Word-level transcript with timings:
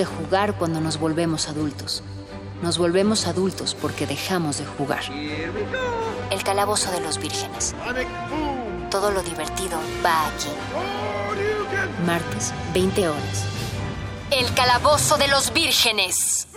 de 0.00 0.06
jugar 0.06 0.56
cuando 0.56 0.80
nos 0.80 0.98
volvemos 0.98 1.46
adultos. 1.50 2.02
Nos 2.62 2.78
volvemos 2.78 3.26
adultos 3.26 3.76
porque 3.78 4.06
dejamos 4.06 4.56
de 4.56 4.64
jugar. 4.64 5.02
El 6.30 6.42
calabozo 6.42 6.90
de 6.90 7.02
los 7.02 7.18
vírgenes. 7.18 7.74
Todo 8.90 9.10
lo 9.10 9.22
divertido 9.22 9.78
va 10.02 10.28
aquí. 10.28 10.48
Martes, 12.06 12.54
20 12.72 13.08
horas. 13.10 13.44
El 14.30 14.54
calabozo 14.54 15.18
de 15.18 15.28
los 15.28 15.52
vírgenes. 15.52 16.48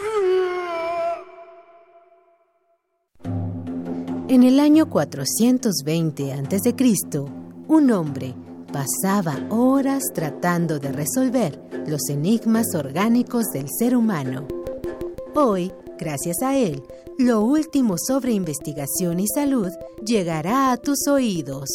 En 4.30 4.44
el 4.44 4.62
año 4.62 4.90
420 4.90 6.32
a.C., 6.32 6.76
un 7.68 7.92
hombre 7.92 8.36
pasaba 8.74 9.38
horas 9.50 10.04
tratando 10.14 10.80
de 10.80 10.92
resolver 10.92 11.62
los 11.86 12.10
enigmas 12.10 12.74
orgánicos 12.74 13.46
del 13.54 13.68
ser 13.70 13.96
humano. 13.96 14.48
Hoy, 15.36 15.72
gracias 15.98 16.42
a 16.42 16.58
él, 16.58 16.84
lo 17.20 17.42
último 17.42 17.96
sobre 17.98 18.34
investigación 18.34 19.20
y 19.20 19.28
salud 19.28 19.70
llegará 20.04 20.72
a 20.72 20.78
tus 20.78 21.08
oídos. 21.08 21.70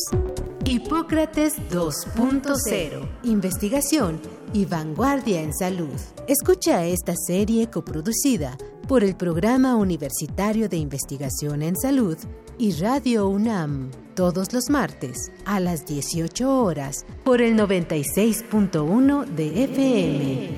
Hipócrates 0.64 1.54
2.0. 1.70 3.08
Investigación 3.22 4.20
y 4.52 4.64
vanguardia 4.64 5.40
en 5.40 5.54
salud. 5.54 5.94
Escucha 6.26 6.84
esta 6.84 7.14
serie 7.16 7.70
coproducida 7.70 8.58
por 8.88 9.04
el 9.04 9.14
Programa 9.16 9.76
Universitario 9.76 10.68
de 10.68 10.78
Investigación 10.78 11.62
en 11.62 11.76
Salud 11.76 12.18
y 12.58 12.72
Radio 12.72 13.28
UNAM 13.28 13.90
todos 14.18 14.52
los 14.52 14.68
martes 14.68 15.30
a 15.44 15.60
las 15.60 15.86
18 15.86 16.64
horas 16.64 17.06
por 17.22 17.40
el 17.40 17.56
96.1 17.56 19.26
de 19.26 19.62
FM. 19.62 20.50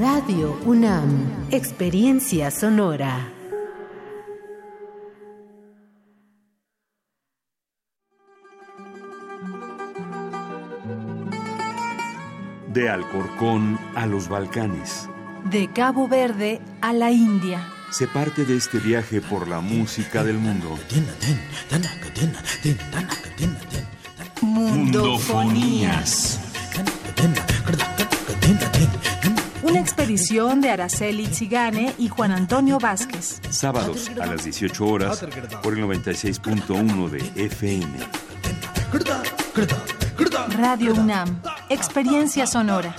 Radio 0.00 0.56
UNAM, 0.64 1.48
Experiencia 1.50 2.52
Sonora. 2.52 3.32
De 12.68 12.88
Alcorcón 12.88 13.76
a 13.96 14.06
los 14.06 14.28
Balcanes. 14.28 15.08
De 15.50 15.66
Cabo 15.72 16.06
Verde 16.06 16.60
a 16.80 16.92
la 16.92 17.10
India 17.10 17.60
se 17.90 18.06
parte 18.06 18.44
de 18.44 18.56
este 18.56 18.78
viaje 18.78 19.20
por 19.20 19.48
la 19.48 19.60
música 19.60 20.24
del 20.24 20.38
mundo. 20.38 20.78
Mundofonías. 24.40 26.40
Una 29.62 29.80
expedición 29.80 30.60
de 30.60 30.70
Araceli 30.70 31.26
Zigane 31.26 31.94
y 31.98 32.08
Juan 32.08 32.32
Antonio 32.32 32.78
Vázquez. 32.78 33.40
Sábados 33.50 34.10
a 34.20 34.26
las 34.26 34.44
18 34.44 34.86
horas 34.86 35.24
por 35.62 35.76
el 35.76 35.84
96.1 35.84 37.10
de 37.10 37.44
FM. 37.44 37.98
Radio 40.56 40.94
UNAM. 40.94 41.42
Experiencia 41.68 42.46
sonora. 42.46 42.94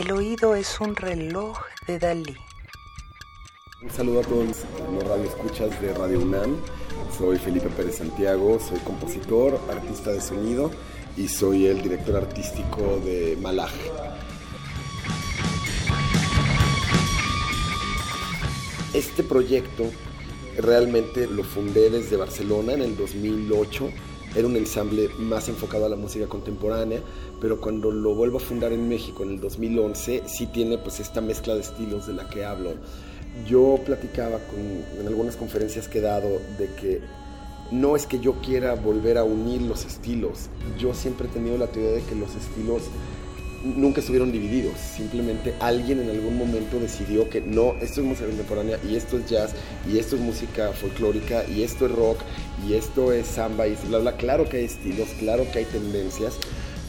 El 0.00 0.12
oído 0.12 0.54
es 0.54 0.80
un 0.80 0.96
reloj 0.96 1.58
de 1.86 1.98
Dalí. 1.98 2.34
Un 3.82 3.90
saludo 3.90 4.20
a 4.20 4.22
todos 4.22 4.46
los 4.94 5.04
radioescuchas 5.04 5.78
de 5.82 5.92
Radio 5.92 6.20
UNAM. 6.20 6.56
Soy 7.18 7.36
Felipe 7.36 7.68
Pérez 7.68 7.98
Santiago, 7.98 8.58
soy 8.58 8.78
compositor, 8.78 9.60
artista 9.68 10.10
de 10.10 10.22
sonido 10.22 10.70
y 11.18 11.28
soy 11.28 11.66
el 11.66 11.82
director 11.82 12.16
artístico 12.16 12.98
de 13.04 13.36
Malaj. 13.42 13.72
Este 18.94 19.22
proyecto 19.22 19.84
realmente 20.56 21.26
lo 21.26 21.44
fundé 21.44 21.90
desde 21.90 22.16
Barcelona 22.16 22.72
en 22.72 22.80
el 22.80 22.96
2008 22.96 23.90
era 24.34 24.46
un 24.46 24.56
ensamble 24.56 25.10
más 25.18 25.48
enfocado 25.48 25.86
a 25.86 25.88
la 25.88 25.96
música 25.96 26.28
contemporánea, 26.28 27.00
pero 27.40 27.60
cuando 27.60 27.90
lo 27.90 28.14
vuelvo 28.14 28.38
a 28.38 28.40
fundar 28.40 28.72
en 28.72 28.88
México 28.88 29.22
en 29.22 29.30
el 29.30 29.40
2011, 29.40 30.24
sí 30.26 30.46
tiene 30.46 30.78
pues 30.78 31.00
esta 31.00 31.20
mezcla 31.20 31.54
de 31.54 31.60
estilos 31.60 32.06
de 32.06 32.14
la 32.14 32.28
que 32.28 32.44
hablo. 32.44 32.74
Yo 33.46 33.78
platicaba 33.84 34.38
con, 34.38 35.00
en 35.00 35.06
algunas 35.06 35.36
conferencias 35.36 35.88
que 35.88 35.98
he 35.98 36.02
dado 36.02 36.40
de 36.58 36.68
que 36.74 37.00
no 37.70 37.96
es 37.96 38.06
que 38.06 38.18
yo 38.18 38.34
quiera 38.40 38.74
volver 38.74 39.16
a 39.16 39.24
unir 39.24 39.62
los 39.62 39.84
estilos, 39.84 40.48
yo 40.78 40.92
siempre 40.92 41.28
he 41.28 41.30
tenido 41.30 41.56
la 41.56 41.68
teoría 41.68 41.92
de 41.92 42.02
que 42.02 42.14
los 42.14 42.34
estilos 42.34 42.82
nunca 43.62 44.00
estuvieron 44.00 44.32
divididos. 44.32 44.74
Simplemente 44.78 45.54
alguien 45.60 46.00
en 46.00 46.10
algún 46.10 46.36
momento 46.38 46.78
decidió 46.80 47.28
que 47.28 47.40
no, 47.40 47.74
esto 47.80 48.00
es 48.00 48.06
música 48.06 48.26
contemporánea 48.26 48.78
y 48.88 48.96
esto 48.96 49.18
es 49.18 49.26
jazz 49.26 49.52
y 49.90 49.98
esto 49.98 50.16
es 50.16 50.22
música 50.22 50.72
folclórica 50.72 51.44
y 51.48 51.62
esto 51.62 51.86
es 51.86 51.92
rock 51.92 52.18
y 52.66 52.74
esto 52.74 53.12
es 53.12 53.26
samba 53.26 53.66
y 53.66 53.76
bla 53.86 53.98
bla. 53.98 54.16
Claro 54.16 54.48
que 54.48 54.58
hay 54.58 54.64
estilos, 54.64 55.08
claro 55.18 55.44
que 55.52 55.60
hay 55.60 55.64
tendencias, 55.66 56.38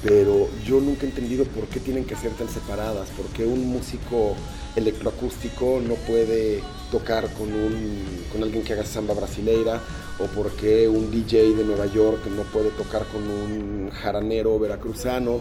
pero 0.03 0.49
yo 0.65 0.79
nunca 0.79 1.05
he 1.05 1.09
entendido 1.09 1.45
por 1.45 1.65
qué 1.65 1.79
tienen 1.79 2.05
que 2.05 2.15
ser 2.15 2.31
tan 2.31 2.49
separadas, 2.49 3.09
por 3.09 3.25
qué 3.27 3.45
un 3.45 3.67
músico 3.67 4.35
electroacústico 4.75 5.81
no 5.85 5.95
puede 5.95 6.61
tocar 6.91 7.31
con, 7.33 7.53
un, 7.53 8.05
con 8.31 8.41
alguien 8.43 8.63
que 8.63 8.73
haga 8.73 8.85
samba 8.85 9.13
brasileira 9.13 9.79
o 10.19 10.25
por 10.25 10.51
qué 10.51 10.87
un 10.87 11.11
DJ 11.11 11.55
de 11.55 11.63
Nueva 11.63 11.85
York 11.87 12.25
no 12.35 12.43
puede 12.43 12.69
tocar 12.71 13.05
con 13.07 13.23
un 13.27 13.89
jaranero 13.91 14.57
veracruzano 14.59 15.39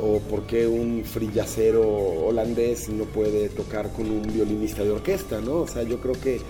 o 0.00 0.18
por 0.20 0.46
qué 0.46 0.66
un 0.66 1.04
frillacero 1.04 1.82
holandés 1.82 2.88
no 2.88 3.04
puede 3.04 3.48
tocar 3.50 3.92
con 3.92 4.10
un 4.10 4.22
violinista 4.22 4.82
de 4.82 4.90
orquesta, 4.90 5.40
¿no? 5.40 5.56
O 5.56 5.68
sea, 5.68 5.82
yo 5.82 6.00
creo 6.00 6.14
que 6.20 6.40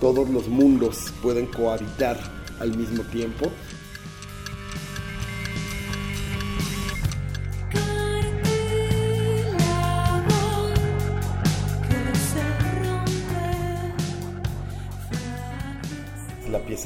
todos 0.00 0.28
los 0.28 0.48
mundos 0.48 1.12
pueden 1.22 1.46
cohabitar 1.46 2.18
al 2.60 2.76
mismo 2.76 3.02
tiempo. 3.04 3.50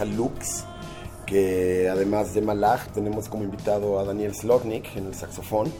Lux, 0.00 0.64
que 1.26 1.88
además 1.88 2.34
de 2.34 2.40
Malach 2.40 2.88
tenemos 2.92 3.28
como 3.28 3.44
invitado 3.44 3.98
a 3.98 4.04
Daniel 4.04 4.34
Slotnick 4.34 4.96
en 4.96 5.06
el 5.06 5.14
saxofón 5.14 5.70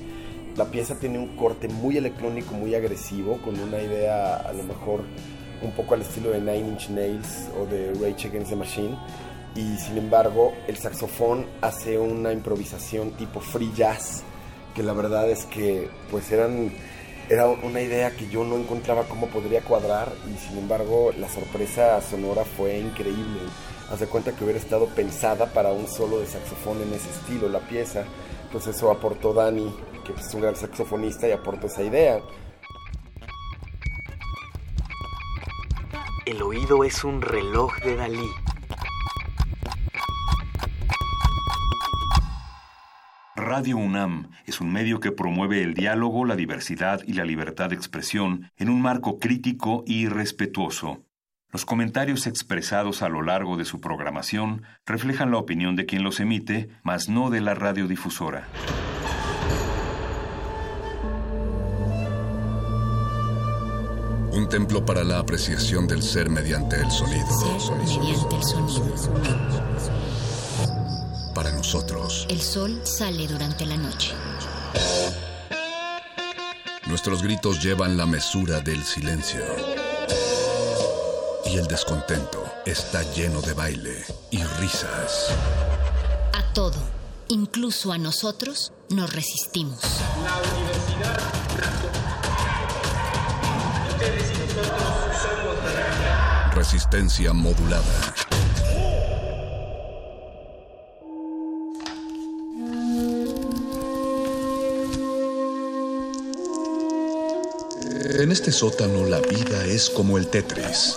la 0.57 0.67
pieza 0.67 0.95
tiene 0.95 1.19
un 1.19 1.37
corte 1.37 1.69
muy 1.69 1.97
electrónico, 1.97 2.55
muy 2.55 2.77
agresivo, 2.77 3.39
con 3.43 3.59
una 3.59 3.81
idea 3.81 4.37
a 4.37 4.53
lo 4.53 4.63
mejor 4.63 5.01
un 5.63 5.73
poco 5.73 5.95
al 5.95 6.03
estilo 6.03 6.31
de 6.31 6.39
Nine 6.39 6.69
Inch 6.69 6.91
Nails 6.91 7.49
o 7.61 7.67
de 7.67 7.93
Rage 7.95 8.29
Against 8.29 8.51
the 8.51 8.57
Machine. 8.57 8.97
Y 9.57 9.77
sin 9.79 9.99
embargo, 9.99 10.53
el 10.69 10.77
saxofón 10.77 11.47
hace 11.61 11.99
una 11.99 12.33
improvisación 12.33 13.13
tipo 13.13 13.41
free 13.41 13.73
jazz, 13.75 14.23
que 14.77 14.85
la 14.85 14.93
verdad 14.93 15.29
es 15.29 15.45
que 15.47 15.89
pues 16.11 16.31
eran 16.31 16.73
era 17.29 17.49
una 17.49 17.81
idea 17.81 18.11
que 18.11 18.29
yo 18.29 18.45
no 18.45 18.57
encontraba 18.57 19.05
cómo 19.05 19.29
podría 19.29 19.63
cuadrar 19.63 20.13
y 20.33 20.39
sin 20.39 20.59
embargo 20.59 21.11
la 21.19 21.29
sorpresa 21.29 22.01
sonora 22.01 22.45
fue 22.45 22.79
increíble. 22.79 23.41
Haz 23.91 24.01
de 24.01 24.07
cuenta 24.07 24.33
que 24.33 24.45
hubiera 24.45 24.59
estado 24.59 24.87
pensada 24.87 25.47
para 25.47 25.73
un 25.73 25.87
solo 25.87 26.19
de 26.19 26.27
saxofón 26.27 26.83
en 26.83 26.93
ese 26.93 27.11
estilo 27.11 27.49
la 27.49 27.61
pieza, 27.61 28.05
pues 28.51 28.67
eso 28.67 28.91
aportó 28.91 29.33
Dani 29.33 29.73
que 30.05 30.13
es 30.13 30.35
un 30.35 30.43
gran 30.43 30.55
saxofonista 30.55 31.27
y 31.27 31.33
aporta 31.33 31.67
esa 31.67 31.83
idea. 31.83 32.21
El 36.27 36.43
oído 36.43 36.85
es 36.85 37.05
un 37.05 37.23
reloj 37.23 37.79
de 37.81 37.97
Dalí. 37.97 38.31
Radio 43.37 43.77
UNAM 43.77 44.31
es 44.47 44.61
un 44.61 44.73
medio 44.73 45.01
que 45.01 45.13
promueve 45.13 45.63
el 45.63 45.75
diálogo, 45.75 46.25
la 46.25 46.37
diversidad 46.37 47.01
y 47.07 47.15
la 47.15 47.25
libertad 47.25 47.71
de 47.71 47.77
expresión 47.77 48.51
en 48.57 48.69
un 48.69 48.81
marco 48.81 49.19
crítico 49.19 49.85
y 49.87 50.09
respetuoso. 50.09 51.04
Los 51.55 51.65
comentarios 51.65 52.27
expresados 52.27 53.01
a 53.03 53.09
lo 53.09 53.23
largo 53.23 53.57
de 53.57 53.65
su 53.65 53.81
programación 53.81 54.65
reflejan 54.85 55.31
la 55.31 55.37
opinión 55.37 55.77
de 55.77 55.87
quien 55.87 56.03
los 56.03 56.19
emite, 56.19 56.69
mas 56.83 57.09
no 57.09 57.31
de 57.31 57.41
la 57.41 57.55
radiodifusora. 57.55 58.49
Un 64.33 64.49
templo 64.49 64.85
para 64.85 65.05
la 65.05 65.21
apreciación 65.21 65.87
del 65.87 66.03
ser 66.03 66.29
mediante 66.29 66.75
el 66.75 66.91
sonido. 66.91 67.25
mediante 67.79 68.35
el 68.35 68.43
sonido. 68.43 68.95
Para 71.37 71.53
nosotros. 71.53 72.27
El 72.31 72.41
sol 72.41 72.81
sale 72.83 73.29
durante 73.29 73.65
la 73.65 73.77
noche. 73.77 74.13
Nuestros 76.89 77.23
gritos 77.23 77.63
llevan 77.63 77.97
la 77.97 78.07
mesura 78.07 78.59
del 78.59 78.83
silencio 78.83 79.84
y 81.55 81.59
el 81.59 81.69
descontento 81.69 82.45
está 82.67 83.03
lleno 83.13 83.41
de 83.41 83.53
baile 83.53 84.05
y 84.33 84.43
risas. 84.43 85.29
A 86.33 86.53
todo, 86.53 86.75
incluso 87.29 87.93
a 87.93 87.99
nosotros, 87.99 88.73
nos 88.91 89.13
resistimos. 89.13 89.81
La 90.25 90.37
universidad 90.43 91.35
Resistencia 96.55 97.33
modulada. 97.33 98.15
En 108.19 108.33
este 108.33 108.51
sótano 108.51 109.05
la 109.05 109.21
vida 109.21 109.65
es 109.67 109.91
como 109.91 110.19
el 110.19 110.29
Tetris. 110.29 110.97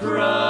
Price. 0.00 0.40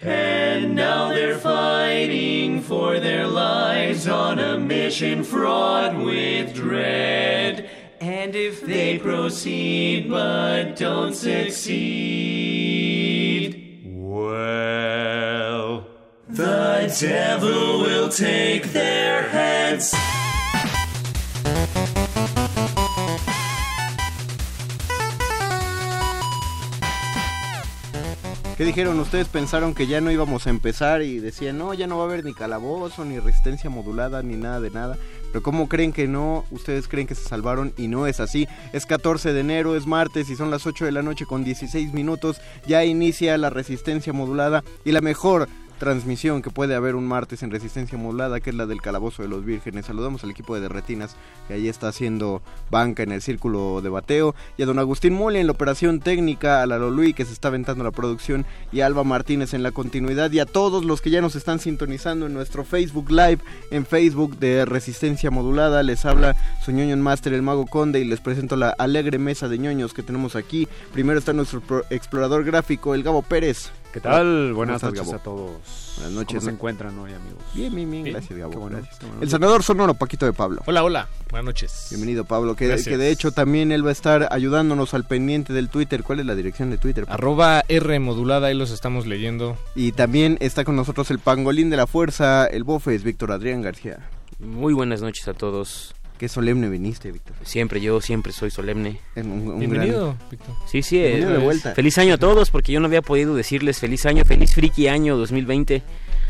And 0.00 0.74
now 0.74 1.12
they're 1.12 1.38
fighting 1.38 2.62
for 2.62 2.98
their 2.98 3.26
lives 3.26 4.08
on 4.08 4.38
a 4.38 4.58
mission 4.58 5.22
fraught 5.24 5.94
with 5.96 6.54
dread. 6.54 7.68
And 8.00 8.34
if 8.34 8.62
they 8.62 8.98
proceed 8.98 10.10
but 10.10 10.74
don't 10.76 11.14
succeed, 11.14 11.41
dijeron? 28.72 28.98
¿Ustedes 29.00 29.28
pensaron 29.28 29.74
que 29.74 29.86
ya 29.86 30.00
no 30.00 30.10
íbamos 30.10 30.46
a 30.46 30.50
empezar 30.50 31.02
y 31.02 31.18
decían, 31.18 31.58
no, 31.58 31.74
ya 31.74 31.86
no 31.86 31.98
va 31.98 32.04
a 32.04 32.06
haber 32.06 32.24
ni 32.24 32.32
calabozo, 32.32 33.04
ni 33.04 33.18
resistencia 33.18 33.68
modulada, 33.68 34.22
ni 34.22 34.36
nada 34.36 34.60
de 34.62 34.70
nada? 34.70 34.96
Pero 35.30 35.42
¿cómo 35.42 35.68
creen 35.68 35.92
que 35.92 36.08
no? 36.08 36.46
Ustedes 36.50 36.88
creen 36.88 37.06
que 37.06 37.14
se 37.14 37.28
salvaron 37.28 37.74
y 37.76 37.88
no 37.88 38.06
es 38.06 38.18
así. 38.18 38.48
Es 38.72 38.86
14 38.86 39.34
de 39.34 39.40
enero, 39.40 39.76
es 39.76 39.86
martes 39.86 40.30
y 40.30 40.36
son 40.36 40.50
las 40.50 40.66
8 40.66 40.86
de 40.86 40.92
la 40.92 41.02
noche 41.02 41.26
con 41.26 41.44
16 41.44 41.92
minutos. 41.92 42.40
Ya 42.66 42.82
inicia 42.82 43.36
la 43.36 43.50
resistencia 43.50 44.14
modulada 44.14 44.64
y 44.86 44.92
la 44.92 45.02
mejor 45.02 45.50
transmisión 45.82 46.42
que 46.42 46.50
puede 46.50 46.76
haber 46.76 46.94
un 46.94 47.08
martes 47.08 47.42
en 47.42 47.50
resistencia 47.50 47.98
modulada, 47.98 48.38
que 48.38 48.50
es 48.50 48.56
la 48.56 48.66
del 48.66 48.80
Calabozo 48.80 49.24
de 49.24 49.28
los 49.28 49.44
Vírgenes. 49.44 49.86
Saludamos 49.86 50.22
al 50.22 50.30
equipo 50.30 50.54
de 50.54 50.60
Derretinas, 50.60 51.16
que 51.48 51.54
ahí 51.54 51.66
está 51.66 51.88
haciendo 51.88 52.40
banca 52.70 53.02
en 53.02 53.10
el 53.10 53.20
círculo 53.20 53.80
de 53.82 53.88
bateo, 53.88 54.36
y 54.56 54.62
a 54.62 54.66
don 54.66 54.78
Agustín 54.78 55.14
Mole 55.14 55.40
en 55.40 55.48
la 55.48 55.52
operación 55.54 55.98
técnica, 55.98 56.62
a 56.62 56.66
la 56.66 56.78
Lolui 56.78 57.14
que 57.14 57.24
se 57.24 57.32
está 57.32 57.48
aventando 57.48 57.82
la 57.82 57.90
producción, 57.90 58.46
y 58.70 58.80
a 58.80 58.86
Alba 58.86 59.02
Martínez 59.02 59.54
en 59.54 59.64
la 59.64 59.72
continuidad, 59.72 60.30
y 60.30 60.38
a 60.38 60.46
todos 60.46 60.84
los 60.84 61.00
que 61.00 61.10
ya 61.10 61.20
nos 61.20 61.34
están 61.34 61.58
sintonizando 61.58 62.26
en 62.26 62.34
nuestro 62.34 62.62
Facebook 62.62 63.10
Live, 63.10 63.38
en 63.72 63.84
Facebook 63.84 64.38
de 64.38 64.64
Resistencia 64.64 65.32
Modulada. 65.32 65.82
Les 65.82 66.04
habla 66.04 66.36
su 66.64 66.70
ñoño 66.70 66.96
master, 66.98 67.32
el 67.32 67.42
Mago 67.42 67.66
Conde, 67.66 67.98
y 67.98 68.04
les 68.04 68.20
presento 68.20 68.54
la 68.54 68.70
alegre 68.70 69.18
mesa 69.18 69.48
de 69.48 69.58
ñoños 69.58 69.94
que 69.94 70.04
tenemos 70.04 70.36
aquí. 70.36 70.68
Primero 70.92 71.18
está 71.18 71.32
nuestro 71.32 71.60
explorador 71.90 72.44
gráfico, 72.44 72.94
el 72.94 73.02
Gabo 73.02 73.22
Pérez. 73.22 73.72
¿Qué 73.92 74.00
tal? 74.00 74.54
Buenas 74.54 74.82
noches 74.82 75.12
a 75.12 75.18
todos. 75.18 75.50
Buenas 75.96 76.12
noches. 76.12 76.38
¿Cómo 76.38 76.40
se 76.40 76.50
encuentran 76.50 76.98
hoy, 76.98 77.12
amigos? 77.12 77.42
Bien, 77.52 77.74
bien, 77.74 77.90
bien. 77.90 78.04
Gracias, 78.04 78.38
Gabo. 78.38 78.66
gracias. 78.66 78.98
El 79.20 79.28
senador 79.28 79.62
sonoro, 79.62 79.92
Paquito 79.92 80.24
de 80.24 80.32
Pablo. 80.32 80.62
Hola, 80.64 80.82
hola. 80.82 81.08
Buenas 81.30 81.44
noches. 81.44 81.88
Bienvenido, 81.90 82.24
Pablo. 82.24 82.56
Que, 82.56 82.74
que, 82.82 82.96
de 82.96 83.10
hecho 83.10 83.32
también 83.32 83.70
él 83.70 83.84
va 83.84 83.90
a 83.90 83.92
estar 83.92 84.28
ayudándonos 84.30 84.94
al 84.94 85.04
pendiente 85.04 85.52
del 85.52 85.68
Twitter. 85.68 86.02
¿Cuál 86.04 86.20
es 86.20 86.26
la 86.26 86.34
dirección 86.34 86.70
de 86.70 86.78
Twitter? 86.78 87.04
Arroba 87.06 87.64
R 87.68 87.98
modulada, 88.00 88.46
ahí 88.46 88.54
los 88.54 88.70
estamos 88.70 89.06
leyendo. 89.06 89.58
Y 89.74 89.92
también 89.92 90.38
está 90.40 90.64
con 90.64 90.74
nosotros 90.74 91.10
el 91.10 91.18
pangolín 91.18 91.68
de 91.68 91.76
la 91.76 91.86
fuerza, 91.86 92.46
el 92.46 92.64
bofes, 92.64 93.04
Víctor 93.04 93.30
Adrián 93.30 93.60
García. 93.60 93.98
Muy 94.38 94.72
buenas 94.72 95.02
noches 95.02 95.28
a 95.28 95.34
todos. 95.34 95.94
Qué 96.22 96.28
solemne 96.28 96.68
viniste, 96.68 97.10
Víctor. 97.10 97.34
Siempre, 97.42 97.80
yo 97.80 98.00
siempre 98.00 98.32
soy 98.32 98.52
solemne. 98.52 99.00
Un, 99.16 99.58
Bienvenido, 99.58 100.16
Víctor. 100.30 100.54
Sí, 100.70 100.80
sí. 100.80 100.96
de 101.00 101.38
vuelta. 101.38 101.74
Feliz 101.74 101.98
año 101.98 102.14
a 102.14 102.16
todos, 102.16 102.50
porque 102.50 102.70
yo 102.70 102.78
no 102.78 102.86
había 102.86 103.02
podido 103.02 103.34
decirles 103.34 103.80
feliz 103.80 104.06
año, 104.06 104.24
feliz 104.24 104.54
friki 104.54 104.86
año 104.86 105.16
2020. 105.16 105.82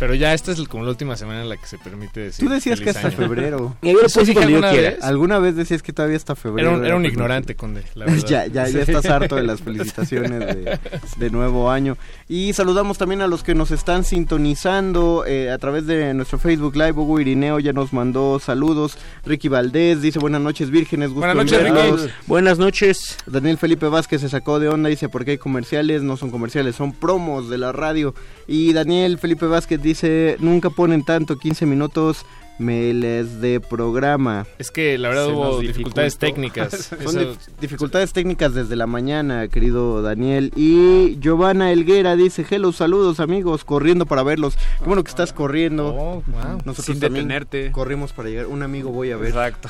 Pero 0.03 0.17
ya 0.17 0.35
esta 0.35 0.51
es 0.51 0.61
como 0.67 0.83
la 0.83 0.91
última 0.91 1.17
semana 1.17 1.43
en 1.43 1.49
la 1.49 1.57
que 1.57 1.65
se 1.65 1.79
permite 1.79 2.19
decir. 2.19 2.45
Tú 2.45 2.53
decías 2.53 2.81
que 2.81 2.91
hasta 2.91 3.13
febrero. 3.13 3.77
Y 3.83 3.93
yo 3.93 4.01
lo 4.03 4.09
cuando 4.35 4.51
yo 4.51 4.61
quiera. 4.61 4.97
¿Alguna 5.01 5.39
vez 5.39 5.55
decías 5.55 5.81
que 5.81 5.93
todavía 5.93 6.17
está 6.17 6.35
febrero? 6.35 6.85
Era 6.85 6.97
un, 6.97 7.07
ignorante, 7.07 7.55
Conde. 7.55 7.85
La 7.95 8.07
verdad. 8.07 8.27
ya, 8.27 8.47
ya, 8.47 8.67
ya 8.67 8.81
estás 8.81 9.07
harto 9.07 9.37
de 9.37 9.45
las 9.45 9.61
felicitaciones 9.63 10.41
de, 10.41 10.79
de, 11.19 11.31
nuevo 11.31 11.71
año. 11.71 11.97
Y 12.29 12.53
saludamos 12.53 12.99
también 12.99 13.21
a 13.21 13.29
los 13.29 13.45
que 13.45 13.55
nos 13.55 13.71
están 13.71 14.03
sintonizando 14.03 15.23
eh, 15.25 15.53
a 15.53 15.59
través 15.59 15.87
de 15.87 16.13
nuestro 16.15 16.41
Facebook 16.41 16.75
Live. 16.75 16.95
Hugo 16.95 17.21
Irineo 17.21 17.61
ya 17.61 17.73
nos 17.73 17.93
mandó 17.93 18.41
saludos. 18.41 18.99
Ricky 19.25 19.47
Valdés 19.47 20.03
dice 20.03 20.19
buenas 20.19 20.41
noches, 20.41 20.71
vírgenes. 20.71 21.11
Gusto 21.11 21.21
buenas 21.21 21.37
noches, 21.37 21.63
Ricky. 21.63 22.13
Buenas 22.27 22.59
noches. 22.59 23.19
Daniel 23.27 23.57
Felipe 23.57 23.87
Vázquez 23.87 24.21
se 24.21 24.29
sacó 24.29 24.59
de 24.59 24.69
onda. 24.69 24.89
Dice, 24.89 25.09
¿por 25.09 25.25
qué 25.25 25.33
hay 25.33 25.39
comerciales? 25.39 26.03
No 26.03 26.17
son 26.17 26.33
comerciales, 26.33 26.75
son 26.75 26.93
promos 26.93 27.49
de 27.49 27.59
la 27.59 27.71
radio. 27.71 28.17
Y 28.49 28.73
Daniel 28.73 29.19
Felipe 29.19 29.47
Vázquez 29.47 29.81
dice 29.81 29.92
dice, 29.93 30.37
nunca 30.41 30.71
ponen 30.71 31.05
tanto, 31.05 31.39
15 31.39 31.67
minutos 31.67 32.25
me 32.59 32.93
les 32.93 33.41
de 33.41 33.61
programa. 33.61 34.47
Es 34.59 34.71
que 34.71 34.97
la 34.99 35.09
verdad 35.09 35.29
hubo 35.29 35.61
dificultades 35.61 36.17
técnicas. 36.19 36.95
Son 37.05 37.37
dificultades 37.61 38.13
técnicas 38.13 38.55
desde 38.55 38.77
la 38.77 38.87
mañana, 38.87 39.49
querido 39.49 40.03
Daniel. 40.03 40.53
Y 40.57 41.19
Giovanna 41.21 41.73
Elguera 41.73 42.17
dice, 42.17 42.47
hello, 42.49 42.73
saludos 42.73 43.21
amigos, 43.21 43.65
corriendo 43.65 44.07
para 44.07 44.23
verlos. 44.23 44.57
Qué 44.79 44.85
bueno 44.85 45.03
que 45.05 45.11
estás 45.11 45.33
corriendo. 45.33 45.95
Oh, 45.95 46.23
Nosotros 46.65 46.87
Sin 46.87 47.01
detenerte. 47.01 47.73
Corrimos 47.73 48.13
para 48.13 48.29
llegar. 48.29 48.47
Un 48.47 48.63
amigo 48.63 48.91
voy 48.91 49.11
a 49.11 49.17
ver. 49.17 49.29
Exacto. 49.29 49.69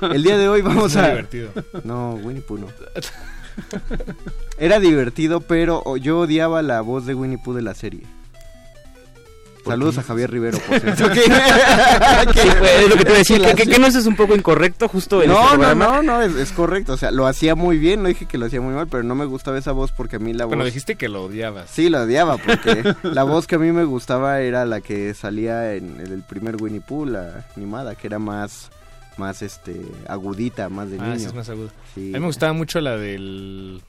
El 0.12 0.22
día 0.22 0.38
de 0.38 0.48
hoy 0.48 0.62
vamos 0.62 0.96
a... 0.96 1.08
divertido. 1.08 1.50
No, 1.84 2.14
Winnie 2.14 2.42
Pooh 2.42 2.58
no. 2.58 2.66
Era 4.58 4.78
divertido, 4.78 5.40
pero 5.40 5.96
yo 5.96 6.20
odiaba 6.20 6.62
la 6.62 6.80
voz 6.80 7.06
de 7.06 7.14
Winnie 7.14 7.38
Pooh 7.38 7.54
de 7.54 7.62
la 7.62 7.74
serie. 7.74 8.02
Saludos 9.64 9.98
a 9.98 10.02
Javier 10.02 10.30
Rivero, 10.30 10.58
por 10.58 10.80
cierto. 10.80 11.10
¿Qué? 11.12 11.24
es 11.24 12.88
lo 12.88 12.96
que 12.96 13.04
te 13.04 13.12
decía, 13.12 13.54
que, 13.54 13.66
que, 13.66 13.78
no 13.78 13.86
es 13.86 14.06
un 14.06 14.16
poco 14.16 14.34
incorrecto 14.34 14.88
justo 14.88 15.22
en 15.22 15.30
no, 15.30 15.42
este 15.44 15.58
No, 15.58 15.74
no, 15.74 16.02
no, 16.02 16.22
es, 16.22 16.34
es, 16.34 16.52
correcto. 16.52 16.94
O 16.94 16.96
sea, 16.96 17.10
lo 17.10 17.26
hacía 17.26 17.54
muy 17.54 17.78
bien, 17.78 18.02
no 18.02 18.08
dije 18.08 18.26
que 18.26 18.38
lo 18.38 18.46
hacía 18.46 18.60
muy 18.60 18.74
mal, 18.74 18.88
pero 18.88 19.02
no 19.02 19.14
me 19.14 19.24
gustaba 19.24 19.58
esa 19.58 19.72
voz 19.72 19.92
porque 19.92 20.16
a 20.16 20.18
mí 20.18 20.32
la 20.32 20.44
voz... 20.44 20.50
Bueno, 20.50 20.64
dijiste 20.64 20.96
que 20.96 21.08
lo 21.08 21.24
odiabas. 21.24 21.70
Sí, 21.70 21.88
lo 21.88 22.02
odiaba 22.02 22.36
porque 22.38 22.94
la 23.02 23.22
voz 23.24 23.46
que 23.46 23.56
a 23.56 23.58
mí 23.58 23.72
me 23.72 23.84
gustaba 23.84 24.40
era 24.40 24.64
la 24.64 24.80
que 24.80 25.14
salía 25.14 25.74
en 25.74 26.00
el 26.00 26.22
primer 26.22 26.60
Winnie 26.60 26.80
Pooh, 26.80 27.06
la 27.06 27.46
animada, 27.56 27.94
que 27.94 28.06
era 28.06 28.18
más 28.18 28.70
más 29.16 29.42
este 29.42 29.80
agudita, 30.08 30.68
más 30.68 30.90
de 30.90 30.98
ah, 30.98 31.14
niño. 31.14 31.28
es 31.28 31.34
más 31.34 31.48
aguda. 31.48 31.70
A 31.96 32.00
mí 32.00 32.10
me 32.10 32.26
gustaba 32.26 32.52
mucho 32.52 32.80
la 32.80 32.96
del 32.96 33.82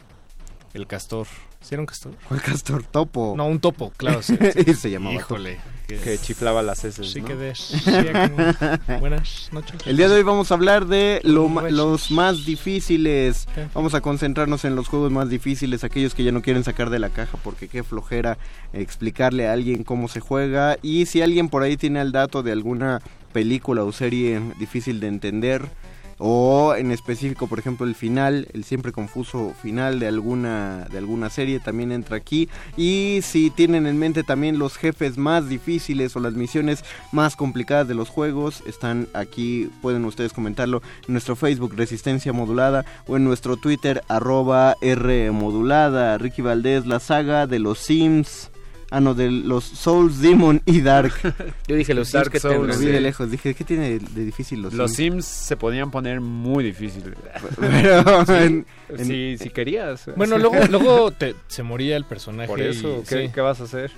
el 0.74 0.88
castor. 0.88 1.28
¿Sí 1.62 1.76
era 1.76 1.82
un 1.82 1.86
castor? 1.86 2.14
¿Cuál 2.28 2.42
castor? 2.42 2.84
Topo. 2.84 3.36
No, 3.38 3.46
un 3.48 3.60
topo, 3.60 3.92
claro. 3.96 4.22
Sí, 4.24 4.36
sí. 4.66 4.74
se 4.74 4.90
llamaba 4.92 5.16
Híjole. 5.16 5.60
Que, 5.88 6.18
chiflaba 6.18 6.62
las 6.64 6.86
heces, 6.86 7.12
Sí, 7.12 7.20
¿no? 7.20 7.28
que 7.28 7.36
de... 7.36 7.54
Buenas 9.02 9.50
noches. 9.52 9.76
El 9.86 9.98
día 9.98 10.08
de 10.08 10.16
hoy 10.16 10.24
vamos 10.24 10.50
a 10.50 10.54
hablar 10.54 10.86
de 10.86 11.20
lo, 11.26 11.50
los 11.70 12.12
más 12.12 12.46
difíciles. 12.46 13.46
¿Qué? 13.54 13.68
Vamos 13.74 13.94
a 13.94 14.00
concentrarnos 14.00 14.64
en 14.64 14.76
los 14.78 14.88
juegos 14.88 15.12
más 15.12 15.30
difíciles, 15.30 15.84
aquellos 15.84 16.16
que 16.16 16.24
ya 16.24 16.32
no 16.32 16.42
quieren 16.42 16.64
sacar 16.64 16.90
de 16.92 17.00
la 17.00 17.10
caja 17.10 17.38
porque 17.44 17.68
qué 17.68 17.84
flojera 17.84 18.38
explicarle 18.72 19.50
a 19.50 19.54
alguien 19.54 19.84
cómo 19.84 20.08
se 20.08 20.22
juega. 20.22 20.78
Y 20.82 21.08
si 21.08 21.22
alguien 21.22 21.50
por 21.50 21.62
ahí 21.62 21.76
tiene 21.76 22.00
el 22.00 22.14
dato 22.14 22.42
de 22.42 22.54
alguna 22.54 23.02
película 23.34 23.84
o 23.84 23.92
serie 23.92 24.42
difícil 24.60 25.02
de 25.02 25.08
entender 25.08 25.68
o 26.24 26.76
en 26.76 26.92
específico, 26.92 27.48
por 27.48 27.58
ejemplo, 27.58 27.88
el 27.88 27.96
final, 27.96 28.48
el 28.54 28.64
siempre 28.64 28.92
confuso 28.92 29.56
final 29.60 30.00
de 30.00 30.08
alguna 30.08 30.88
de 30.92 31.00
alguna 31.00 31.32
serie 31.32 31.60
también 31.60 31.92
entra 31.92 32.16
aquí. 32.16 32.48
Y 32.78 33.22
si 33.24 33.50
tienen 33.50 33.88
en 33.88 33.98
mente 33.98 34.24
también 34.24 34.60
los 34.60 34.78
jefes 34.78 35.18
más 35.18 35.50
difíciles 35.50 36.16
o 36.16 36.20
las 36.20 36.34
misiones 36.34 36.86
más 37.12 37.36
complicadas 37.36 37.88
de 37.88 37.96
los 37.96 38.10
juegos, 38.10 38.62
están 38.68 39.08
aquí, 39.14 39.70
pueden 39.82 40.06
ustedes 40.06 40.32
comentarlo 40.32 40.84
en 41.08 41.14
nuestro 41.14 41.36
Facebook 41.36 41.74
Resistencia 41.76 42.34
Modulada 42.34 42.86
o 43.08 43.18
en 43.18 43.24
nuestro 43.24 43.58
Twitter 43.58 44.04
arroba 44.08 44.76
R 44.82 45.32
Modulada, 45.32 46.20
Ricky 46.20 46.44
Valdés, 46.44 46.86
la 46.86 47.00
saga 47.00 47.48
de 47.48 47.58
los 47.58 47.80
Sims 47.80 48.51
Ah, 48.94 49.00
no, 49.00 49.14
de 49.14 49.32
los 49.32 49.64
Souls, 49.64 50.20
Demon 50.20 50.62
y 50.66 50.82
Dark. 50.82 51.14
Yo 51.68 51.76
dije 51.78 51.94
los 51.94 52.12
Dark 52.12 52.26
Sims 52.26 52.32
que 52.34 52.40
Souls. 52.42 52.78
De 52.80 53.00
lejos, 53.00 53.32
dije, 53.32 53.54
¿qué 53.56 53.64
tiene 53.64 54.00
de, 54.00 54.26
difícil 54.26 54.62
los, 54.62 54.74
Los 54.74 54.92
Sims? 54.92 55.26
Sims 55.26 55.26
se 55.26 55.56
podían 55.56 55.92
poner 55.92 56.20
muy 56.20 56.64
difíciles. 56.64 57.16
Pero 57.60 58.26
Sí, 58.26 58.34
en- 58.34 58.66
en- 58.90 59.06
si, 59.06 59.38
si 59.38 59.50
querías. 59.50 60.10
Bueno, 60.18 60.38
luego, 60.38 60.58
luego 60.70 61.12
te- 61.12 61.36
se 61.48 61.64
moría 61.64 61.96
el 61.96 62.04
personaje. 62.04 62.50
Por 62.50 62.60
eso, 62.62 63.00
y- 63.02 63.08
¿qué, 63.08 63.28
sí. 63.28 63.32
qué 63.34 63.40
vas 63.42 63.62
a 63.62 63.64
hacer? 63.64 63.92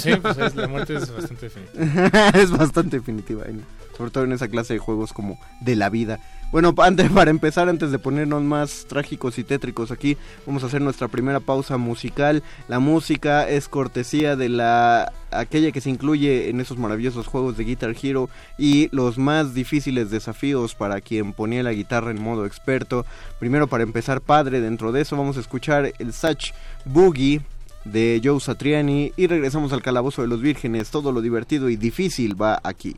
Sí, 0.00 0.16
pues 0.20 0.36
es- 0.38 0.56
la 0.56 0.66
muerte 0.66 0.96
es 0.96 1.10
bastante 1.14 1.48
definitiva. 1.48 2.28
es 2.34 2.50
bastante 2.50 2.96
definitiva, 2.98 3.44
en- 3.46 3.64
sobre 3.96 4.10
todo 4.10 4.24
en 4.24 4.32
esa 4.32 4.48
clase 4.48 4.72
de 4.74 4.78
juegos 4.80 5.12
como 5.12 5.38
de 5.60 5.76
la 5.76 5.90
vida. 5.90 6.18
Bueno, 6.52 6.74
antes, 6.78 7.10
para 7.12 7.30
empezar, 7.30 7.68
antes 7.68 7.92
de 7.92 7.98
ponernos 7.98 8.42
más 8.42 8.86
trágicos 8.88 9.38
y 9.38 9.44
tétricos 9.44 9.90
aquí, 9.92 10.16
vamos 10.46 10.64
a 10.64 10.66
hacer 10.66 10.82
nuestra 10.82 11.08
primera 11.08 11.38
pausa 11.38 11.76
musical. 11.76 12.42
La 12.68 12.80
música 12.80 13.48
es 13.48 13.68
cortesía 13.68 14.34
de 14.36 14.48
la 14.48 15.12
aquella 15.30 15.70
que 15.70 15.80
se 15.80 15.90
incluye 15.90 16.50
en 16.50 16.60
esos 16.60 16.76
maravillosos 16.76 17.28
juegos 17.28 17.56
de 17.56 17.62
Guitar 17.62 17.94
Hero 18.02 18.28
y 18.58 18.88
los 18.90 19.16
más 19.16 19.54
difíciles 19.54 20.10
desafíos 20.10 20.74
para 20.74 21.00
quien 21.00 21.32
ponía 21.34 21.62
la 21.62 21.72
guitarra 21.72 22.10
en 22.10 22.20
modo 22.20 22.46
experto. 22.46 23.06
Primero, 23.38 23.68
para 23.68 23.84
empezar, 23.84 24.20
padre, 24.20 24.60
dentro 24.60 24.90
de 24.90 25.02
eso 25.02 25.16
vamos 25.16 25.36
a 25.36 25.40
escuchar 25.40 25.92
el 26.00 26.12
Satch 26.12 26.52
Boogie 26.84 27.42
de 27.84 28.20
Joe 28.22 28.40
Satriani 28.40 29.12
y 29.16 29.28
regresamos 29.28 29.72
al 29.72 29.82
calabozo 29.82 30.22
de 30.22 30.28
los 30.28 30.40
vírgenes. 30.40 30.90
Todo 30.90 31.12
lo 31.12 31.20
divertido 31.20 31.70
y 31.70 31.76
difícil 31.76 32.40
va 32.40 32.60
aquí. 32.64 32.96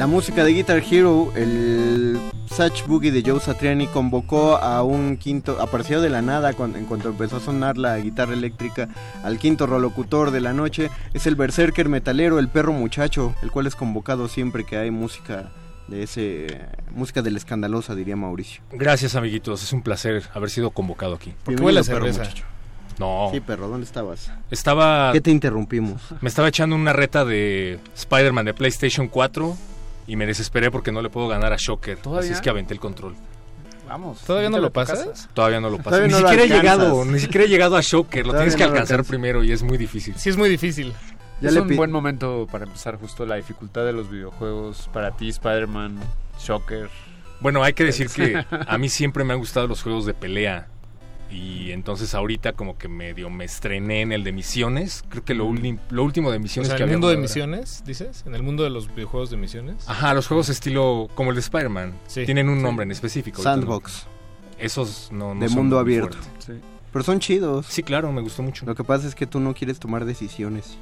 La, 0.00 0.06
música 0.06 0.44
de 0.44 0.54
Guitar 0.54 0.82
Hero, 0.90 1.30
el 1.36 2.18
Satch 2.46 2.86
Boogie 2.86 3.12
de 3.12 3.22
Joe 3.22 3.38
Satriani 3.38 3.86
convocó 3.86 4.56
a 4.56 4.82
un 4.82 5.18
quinto, 5.18 5.60
apareció 5.60 6.00
de 6.00 6.08
la 6.08 6.22
nada 6.22 6.54
cuando, 6.54 6.78
en 6.78 6.86
cuanto 6.86 7.10
empezó 7.10 7.36
a 7.36 7.40
sonar 7.40 7.76
la 7.76 7.98
guitarra 7.98 8.32
eléctrica 8.32 8.88
al 9.22 9.38
quinto 9.38 9.66
rolocutor 9.66 10.30
de 10.30 10.40
la 10.40 10.54
noche. 10.54 10.90
Es 11.12 11.26
el 11.26 11.36
berserker 11.36 11.90
metalero, 11.90 12.38
el 12.38 12.48
perro 12.48 12.72
muchacho, 12.72 13.34
el 13.42 13.50
cual 13.50 13.66
es 13.66 13.76
convocado 13.76 14.26
siempre 14.28 14.64
que 14.64 14.78
hay 14.78 14.90
música 14.90 15.50
de 15.88 16.04
ese 16.04 16.60
música 16.92 17.20
de 17.20 17.32
la 17.32 17.36
escandalosa 17.36 17.94
diría 17.94 18.16
Mauricio. 18.16 18.62
Gracias, 18.72 19.16
amiguitos. 19.16 19.62
Es 19.62 19.74
un 19.74 19.82
placer 19.82 20.22
haber 20.32 20.48
sido 20.48 20.70
convocado 20.70 21.16
aquí. 21.16 21.34
¿Por 21.44 21.56
qué 21.56 21.62
huele 21.62 21.80
a 21.80 21.84
cerveza? 21.84 22.22
No. 22.98 23.28
Sí, 23.32 23.40
perro, 23.40 23.68
¿dónde 23.68 23.84
estabas? 23.84 24.32
Estaba. 24.50 25.12
¿Qué 25.12 25.20
te 25.20 25.30
interrumpimos? 25.30 26.00
Me 26.22 26.30
estaba 26.30 26.48
echando 26.48 26.74
una 26.74 26.94
reta 26.94 27.26
de 27.26 27.78
Spider-Man 27.94 28.46
de 28.46 28.54
PlayStation 28.54 29.06
4 29.06 29.56
y 30.10 30.16
me 30.16 30.26
desesperé 30.26 30.72
porque 30.72 30.90
no 30.90 31.02
le 31.02 31.08
puedo 31.08 31.28
ganar 31.28 31.52
a 31.52 31.56
Shocker. 31.56 31.98
¿Todavía? 31.98 32.24
Así 32.24 32.32
es 32.32 32.40
que 32.40 32.50
aventé 32.50 32.74
el 32.74 32.80
control. 32.80 33.14
Vamos. 33.88 34.20
¿Todavía 34.22 34.50
no 34.50 34.56
¿Vete 34.56 34.62
lo 34.66 34.72
pasas? 34.72 35.04
casa? 35.06 35.28
Todavía 35.32 35.60
no 35.60 35.70
lo. 35.70 35.78
Todavía 35.78 36.06
Ni 36.08 36.12
no 36.12 36.18
siquiera 36.18 36.42
he 36.42 36.48
llegado, 36.48 37.04
ni 37.04 37.20
siquiera 37.20 37.44
he 37.44 37.48
llegado 37.48 37.76
a 37.76 37.80
Shocker. 37.80 38.26
Lo 38.26 38.34
tienes 38.34 38.56
que 38.56 38.64
no 38.64 38.70
alcanzar 38.70 39.04
primero 39.04 39.44
y 39.44 39.52
es 39.52 39.62
muy 39.62 39.78
difícil. 39.78 40.14
Sí, 40.16 40.28
es 40.28 40.36
muy 40.36 40.48
difícil. 40.48 40.92
Ya 41.40 41.48
es 41.48 41.54
le 41.54 41.60
un 41.60 41.76
buen 41.76 41.92
momento 41.92 42.48
para 42.50 42.64
empezar 42.64 42.96
justo 42.98 43.24
la 43.24 43.36
dificultad 43.36 43.84
de 43.84 43.92
los 43.92 44.10
videojuegos 44.10 44.90
para 44.92 45.12
ti, 45.12 45.28
Spider-Man, 45.28 45.98
Shocker. 46.40 46.90
Bueno, 47.40 47.62
hay 47.62 47.72
que 47.72 47.84
decir 47.84 48.08
que 48.14 48.44
a 48.50 48.78
mí 48.78 48.88
siempre 48.88 49.22
me 49.22 49.32
han 49.32 49.38
gustado 49.38 49.68
los 49.68 49.82
juegos 49.82 50.06
de 50.06 50.14
pelea. 50.14 50.66
Y 51.30 51.70
entonces 51.70 52.14
ahorita 52.14 52.54
como 52.54 52.76
que 52.76 52.88
medio 52.88 53.30
me 53.30 53.44
estrené 53.44 54.00
en 54.00 54.10
el 54.12 54.24
de 54.24 54.32
misiones. 54.32 55.04
Creo 55.08 55.24
que 55.24 55.34
lo, 55.34 55.46
uli- 55.46 55.78
lo 55.90 56.02
último 56.02 56.30
de 56.32 56.38
O 56.38 56.40
misiones 56.40 56.68
sea, 56.68 56.76
que 56.76 56.82
en 56.82 56.88
el 56.88 56.94
mundo 56.96 57.08
de 57.08 57.16
misiones, 57.18 57.82
dices? 57.86 58.24
¿En 58.26 58.34
el 58.34 58.42
mundo 58.42 58.64
de 58.64 58.70
los 58.70 58.92
videojuegos 58.94 59.30
de 59.30 59.36
misiones? 59.36 59.88
Ajá, 59.88 60.12
los 60.14 60.26
juegos 60.26 60.48
estilo 60.48 61.08
como 61.14 61.30
el 61.30 61.36
de 61.36 61.40
Spider-Man. 61.40 61.94
Sí. 62.08 62.24
Tienen 62.24 62.48
un 62.48 62.56
Sí. 62.58 62.62
nombre 62.64 62.82
en 62.84 62.90
específico. 62.90 63.42
Sandbox, 63.42 64.06
Esos 64.58 65.10
no, 65.12 65.34
no 65.34 65.40
de 65.40 65.48
son 65.48 65.58
mundo 65.58 65.76
muy 65.76 65.82
abierto. 65.82 66.18
fuertes. 66.18 66.56
Pero 66.92 67.04
son 67.04 67.20
chidos. 67.20 67.66
Sí, 67.66 67.84
claro, 67.84 68.10
me 68.12 68.20
gustó 68.20 68.42
mucho. 68.42 68.66
Lo 68.66 68.74
que 68.74 68.82
pasa 68.82 69.06
es 69.06 69.14
que 69.14 69.26
tú 69.26 69.38
no 69.38 69.54
quieres 69.54 69.78
tomar 69.78 70.04
decisiones. 70.04 70.76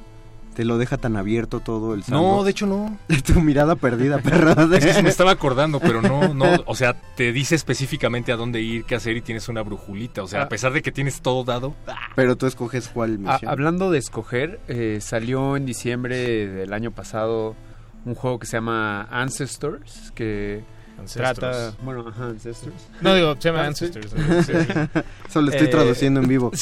Te 0.59 0.65
lo 0.65 0.77
deja 0.77 0.97
tan 0.97 1.15
abierto 1.15 1.61
todo 1.61 1.93
el 1.93 2.01
No, 2.01 2.05
sandbox. 2.05 2.43
de 2.43 2.51
hecho 2.51 2.65
no. 2.67 2.97
tu 3.25 3.39
mirada 3.39 3.77
perdida, 3.77 4.17
perro. 4.17 4.51
Es 4.75 4.85
que 4.85 4.93
se 4.93 5.01
me 5.01 5.07
estaba 5.07 5.31
acordando, 5.31 5.79
pero 5.79 6.01
no, 6.01 6.33
no, 6.33 6.47
o 6.65 6.75
sea, 6.75 6.95
te 7.15 7.31
dice 7.31 7.55
específicamente 7.55 8.33
a 8.33 8.35
dónde 8.35 8.59
ir, 8.59 8.83
qué 8.83 8.95
hacer 8.95 9.15
y 9.15 9.21
tienes 9.21 9.47
una 9.47 9.61
brujulita. 9.61 10.21
O 10.21 10.27
sea, 10.27 10.41
Ah. 10.41 10.43
a 10.43 10.49
pesar 10.49 10.73
de 10.73 10.81
que 10.81 10.91
tienes 10.91 11.21
todo 11.21 11.45
dado, 11.45 11.75
Pero 12.13 12.35
tú 12.35 12.45
escoges 12.45 12.89
cuál 12.89 13.19
Ah, 13.25 13.33
misión. 13.35 13.49
hablando 13.51 13.89
de 13.89 13.99
escoger, 13.99 14.59
eh, 14.67 14.97
salió 14.99 15.55
en 15.55 15.65
diciembre 15.65 16.17
del 16.49 16.73
año 16.73 16.91
pasado 16.91 17.55
un 18.03 18.15
juego 18.15 18.37
que 18.39 18.45
se 18.45 18.57
llama 18.57 19.03
Ancestors, 19.03 20.11
que 20.13 20.61
Ancestros. 20.99 21.39
trata... 21.39 21.73
Bueno, 21.83 22.05
ajá, 22.05 22.25
Ancestors. 22.25 22.75
No, 22.99 23.15
digo, 23.15 23.33
se 23.39 23.47
llama 23.47 23.61
Ah. 23.63 23.67
Ancestors. 23.67 24.13
¿no? 24.13 24.43
Sí. 24.43 24.51
Solo 25.29 25.51
estoy 25.51 25.67
Eh, 25.67 25.71
traduciendo 25.71 26.19
en 26.19 26.27
vivo. 26.27 26.51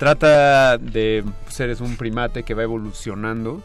Trata 0.00 0.78
de 0.78 1.22
pues, 1.44 1.60
eres 1.60 1.82
un 1.82 1.96
primate 1.98 2.42
que 2.42 2.54
va 2.54 2.62
evolucionando, 2.62 3.62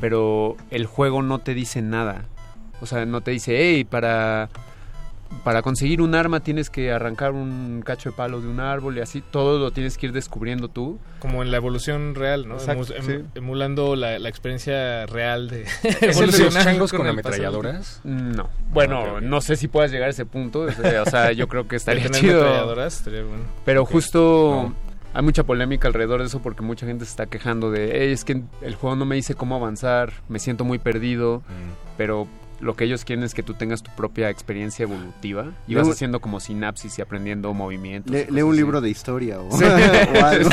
pero 0.00 0.56
el 0.72 0.84
juego 0.84 1.22
no 1.22 1.38
te 1.38 1.54
dice 1.54 1.80
nada. 1.80 2.24
O 2.80 2.86
sea, 2.86 3.06
no 3.06 3.20
te 3.20 3.30
dice, 3.30 3.56
hey, 3.56 3.84
para, 3.84 4.48
para 5.44 5.62
conseguir 5.62 6.02
un 6.02 6.16
arma 6.16 6.40
tienes 6.40 6.70
que 6.70 6.90
arrancar 6.90 7.30
un 7.30 7.82
cacho 7.86 8.10
de 8.10 8.16
palo 8.16 8.40
de 8.40 8.48
un 8.48 8.58
árbol 8.58 8.98
y 8.98 9.00
así. 9.00 9.22
Todo 9.30 9.60
lo 9.60 9.70
tienes 9.70 9.96
que 9.96 10.06
ir 10.06 10.12
descubriendo 10.12 10.66
tú. 10.68 10.98
Como 11.20 11.42
en 11.44 11.52
la 11.52 11.56
evolución 11.56 12.16
real, 12.16 12.48
¿no? 12.48 12.54
Exacto, 12.56 12.92
em- 12.92 13.04
sí. 13.06 13.24
Emulando 13.36 13.94
la, 13.94 14.18
la 14.18 14.28
experiencia 14.28 15.06
real 15.06 15.48
de 15.48 15.62
¿es 15.62 15.84
el 15.84 16.00
de 16.00 16.06
los 16.08 16.16
evolucionar 16.16 16.64
changos 16.64 16.92
con, 16.92 17.06
ametralladoras? 17.06 18.00
No. 18.02 18.50
Bueno, 18.72 19.02
ok. 19.18 19.22
no 19.22 19.40
sé 19.40 19.54
si 19.54 19.68
puedas 19.68 19.92
llegar 19.92 20.08
a 20.08 20.10
ese 20.10 20.26
punto. 20.26 20.62
O 20.62 21.10
sea, 21.10 21.30
yo 21.30 21.46
creo 21.46 21.68
que 21.68 21.76
estaría 21.76 22.10
chido. 22.10 22.40
ametralladoras 22.42 22.96
estaría 22.98 23.22
bueno. 23.22 23.44
Pero 23.64 23.84
justo 23.86 24.68
No. 24.68 24.85
Hay 25.16 25.22
mucha 25.22 25.44
polémica 25.44 25.88
alrededor 25.88 26.20
de 26.20 26.26
eso 26.26 26.40
porque 26.42 26.62
mucha 26.62 26.86
gente 26.86 27.04
se 27.04 27.10
está 27.10 27.26
quejando 27.26 27.70
de, 27.70 28.04
"Ey, 28.04 28.12
es 28.12 28.24
que 28.24 28.42
el 28.62 28.74
juego 28.74 28.96
no 28.96 29.04
me 29.06 29.16
dice 29.16 29.34
cómo 29.34 29.56
avanzar, 29.56 30.12
me 30.28 30.38
siento 30.38 30.64
muy 30.64 30.78
perdido, 30.78 31.38
Mm. 31.40 31.72
pero 31.96 32.28
lo 32.60 32.74
que 32.74 32.84
ellos 32.84 33.04
quieren 33.04 33.22
es 33.24 33.34
que 33.34 33.42
tú 33.42 33.52
tengas 33.54 33.82
tu 33.82 33.90
propia 33.94 34.30
experiencia 34.30 34.84
evolutiva 34.84 35.52
y 35.68 35.74
vas 35.74 35.86
un- 35.86 35.92
haciendo 35.92 36.20
como 36.20 36.40
sinapsis 36.40 36.98
y 36.98 37.02
aprendiendo 37.02 37.52
movimientos. 37.52 38.10
Le- 38.12 38.30
lee 38.30 38.42
un 38.42 38.50
así. 38.52 38.58
libro 38.58 38.80
de 38.80 38.88
historia 38.90 39.40
o, 39.40 39.48
o 40.20 40.24
algo. 40.24 40.48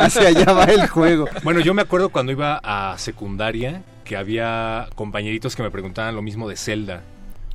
Hacia 0.00 0.28
allá 0.28 0.52
va 0.52 0.64
el 0.64 0.88
juego. 0.88 1.26
Bueno, 1.44 1.60
yo 1.60 1.72
me 1.74 1.82
acuerdo 1.82 2.08
cuando 2.08 2.32
iba 2.32 2.60
a 2.64 2.96
secundaria 2.98 3.82
que 4.04 4.16
había 4.16 4.88
compañeritos 4.94 5.54
que 5.56 5.62
me 5.62 5.70
preguntaban 5.70 6.14
lo 6.14 6.22
mismo 6.22 6.48
de 6.48 6.56
Zelda. 6.56 7.02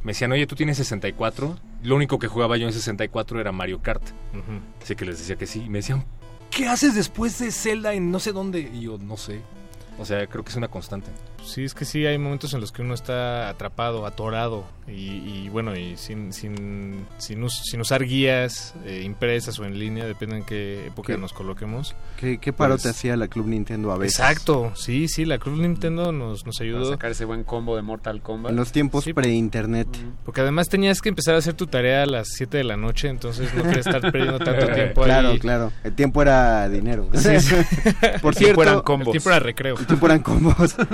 Me 0.03 0.11
decían, 0.11 0.31
oye, 0.31 0.47
¿tú 0.47 0.55
tienes 0.55 0.77
64? 0.77 1.57
Lo 1.83 1.95
único 1.95 2.17
que 2.17 2.27
jugaba 2.27 2.57
yo 2.57 2.67
en 2.67 2.73
64 2.73 3.39
era 3.39 3.51
Mario 3.51 3.81
Kart. 3.81 4.01
Así 4.81 4.95
que 4.95 5.05
les 5.05 5.19
decía 5.19 5.35
que 5.35 5.45
sí. 5.47 5.63
Y 5.65 5.69
me 5.69 5.79
decían, 5.79 6.03
¿qué 6.51 6.67
haces 6.67 6.93
después 6.93 7.39
de 7.39 7.51
Zelda 7.51 7.93
en 7.93 8.11
no 8.11 8.19
sé 8.19 8.31
dónde? 8.31 8.59
Y 8.59 8.81
yo, 8.81 8.97
no 8.99 9.17
sé. 9.17 9.41
O 9.97 10.05
sea, 10.05 10.27
creo 10.27 10.43
que 10.43 10.51
es 10.51 10.55
una 10.55 10.67
constante. 10.67 11.09
Sí, 11.43 11.63
es 11.63 11.73
que 11.73 11.85
sí, 11.85 12.05
hay 12.05 12.17
momentos 12.17 12.53
en 12.53 12.61
los 12.61 12.71
que 12.71 12.81
uno 12.81 12.93
está 12.93 13.49
atrapado, 13.49 14.05
atorado 14.05 14.63
y, 14.87 14.91
y 15.45 15.49
bueno, 15.49 15.75
y 15.75 15.97
sin, 15.97 16.33
sin, 16.33 17.05
sin, 17.17 17.43
us- 17.43 17.61
sin 17.65 17.81
usar 17.81 18.03
guías 18.05 18.73
eh, 18.85 19.01
impresas 19.03 19.57
o 19.59 19.65
en 19.65 19.77
línea, 19.79 20.05
depende 20.05 20.37
en 20.37 20.43
qué 20.43 20.87
época 20.87 21.13
¿Qué? 21.13 21.19
nos 21.19 21.33
coloquemos. 21.33 21.95
¿Qué, 22.17 22.37
qué 22.37 22.53
paro 22.53 22.73
Pues- 22.75 22.83
te 22.83 22.89
hacía 22.89 23.17
la 23.17 23.27
Club 23.27 23.47
Nintendo 23.47 23.91
a 23.91 23.97
veces? 23.97 24.19
Exacto, 24.19 24.71
sí, 24.75 25.07
sí, 25.07 25.25
la 25.25 25.39
Club 25.39 25.57
Nintendo 25.59 26.11
nos, 26.11 26.45
nos 26.45 26.59
ayudó. 26.61 26.89
sacar 26.91 27.11
ese 27.11 27.25
buen 27.25 27.43
combo 27.43 27.75
de 27.75 27.81
Mortal 27.81 28.21
Kombat. 28.21 28.51
En 28.51 28.55
los 28.57 28.71
tiempos 28.71 29.03
Sí, 29.03 29.13
pre-internet. 29.13 29.87
Porque 30.23 30.41
además 30.41 30.69
tenías 30.69 31.01
que 31.01 31.09
empezar 31.09 31.35
a 31.35 31.39
hacer 31.39 31.53
tu 31.55 31.67
tarea 31.67 32.03
a 32.03 32.05
las 32.05 32.27
7 32.29 32.57
de 32.57 32.63
la 32.63 32.77
noche, 32.77 33.07
entonces 33.09 33.53
no 33.55 33.63
querías 33.63 33.87
estar 33.87 33.99
perdiendo 34.01 34.37
tanto 34.43 34.67
tiempo 34.73 35.03
Claro, 35.03 35.29
ahí. 35.29 35.39
claro. 35.39 35.71
El 35.83 35.93
tiempo 35.93 36.21
era 36.21 36.69
dinero. 36.69 37.09
Sí, 37.13 37.39
sí. 37.39 37.55
Por 38.21 38.33
El 38.33 38.37
tiempo 38.37 38.61
eran 38.61 38.73
cierto, 38.75 38.83
combos. 38.83 39.07
El 39.07 39.11
tiempo 39.13 39.29
era 39.29 39.39
recreo. 39.39 39.77
el 39.77 39.85
tiempo 39.87 40.05
eran 40.05 40.19
combos. 40.19 40.75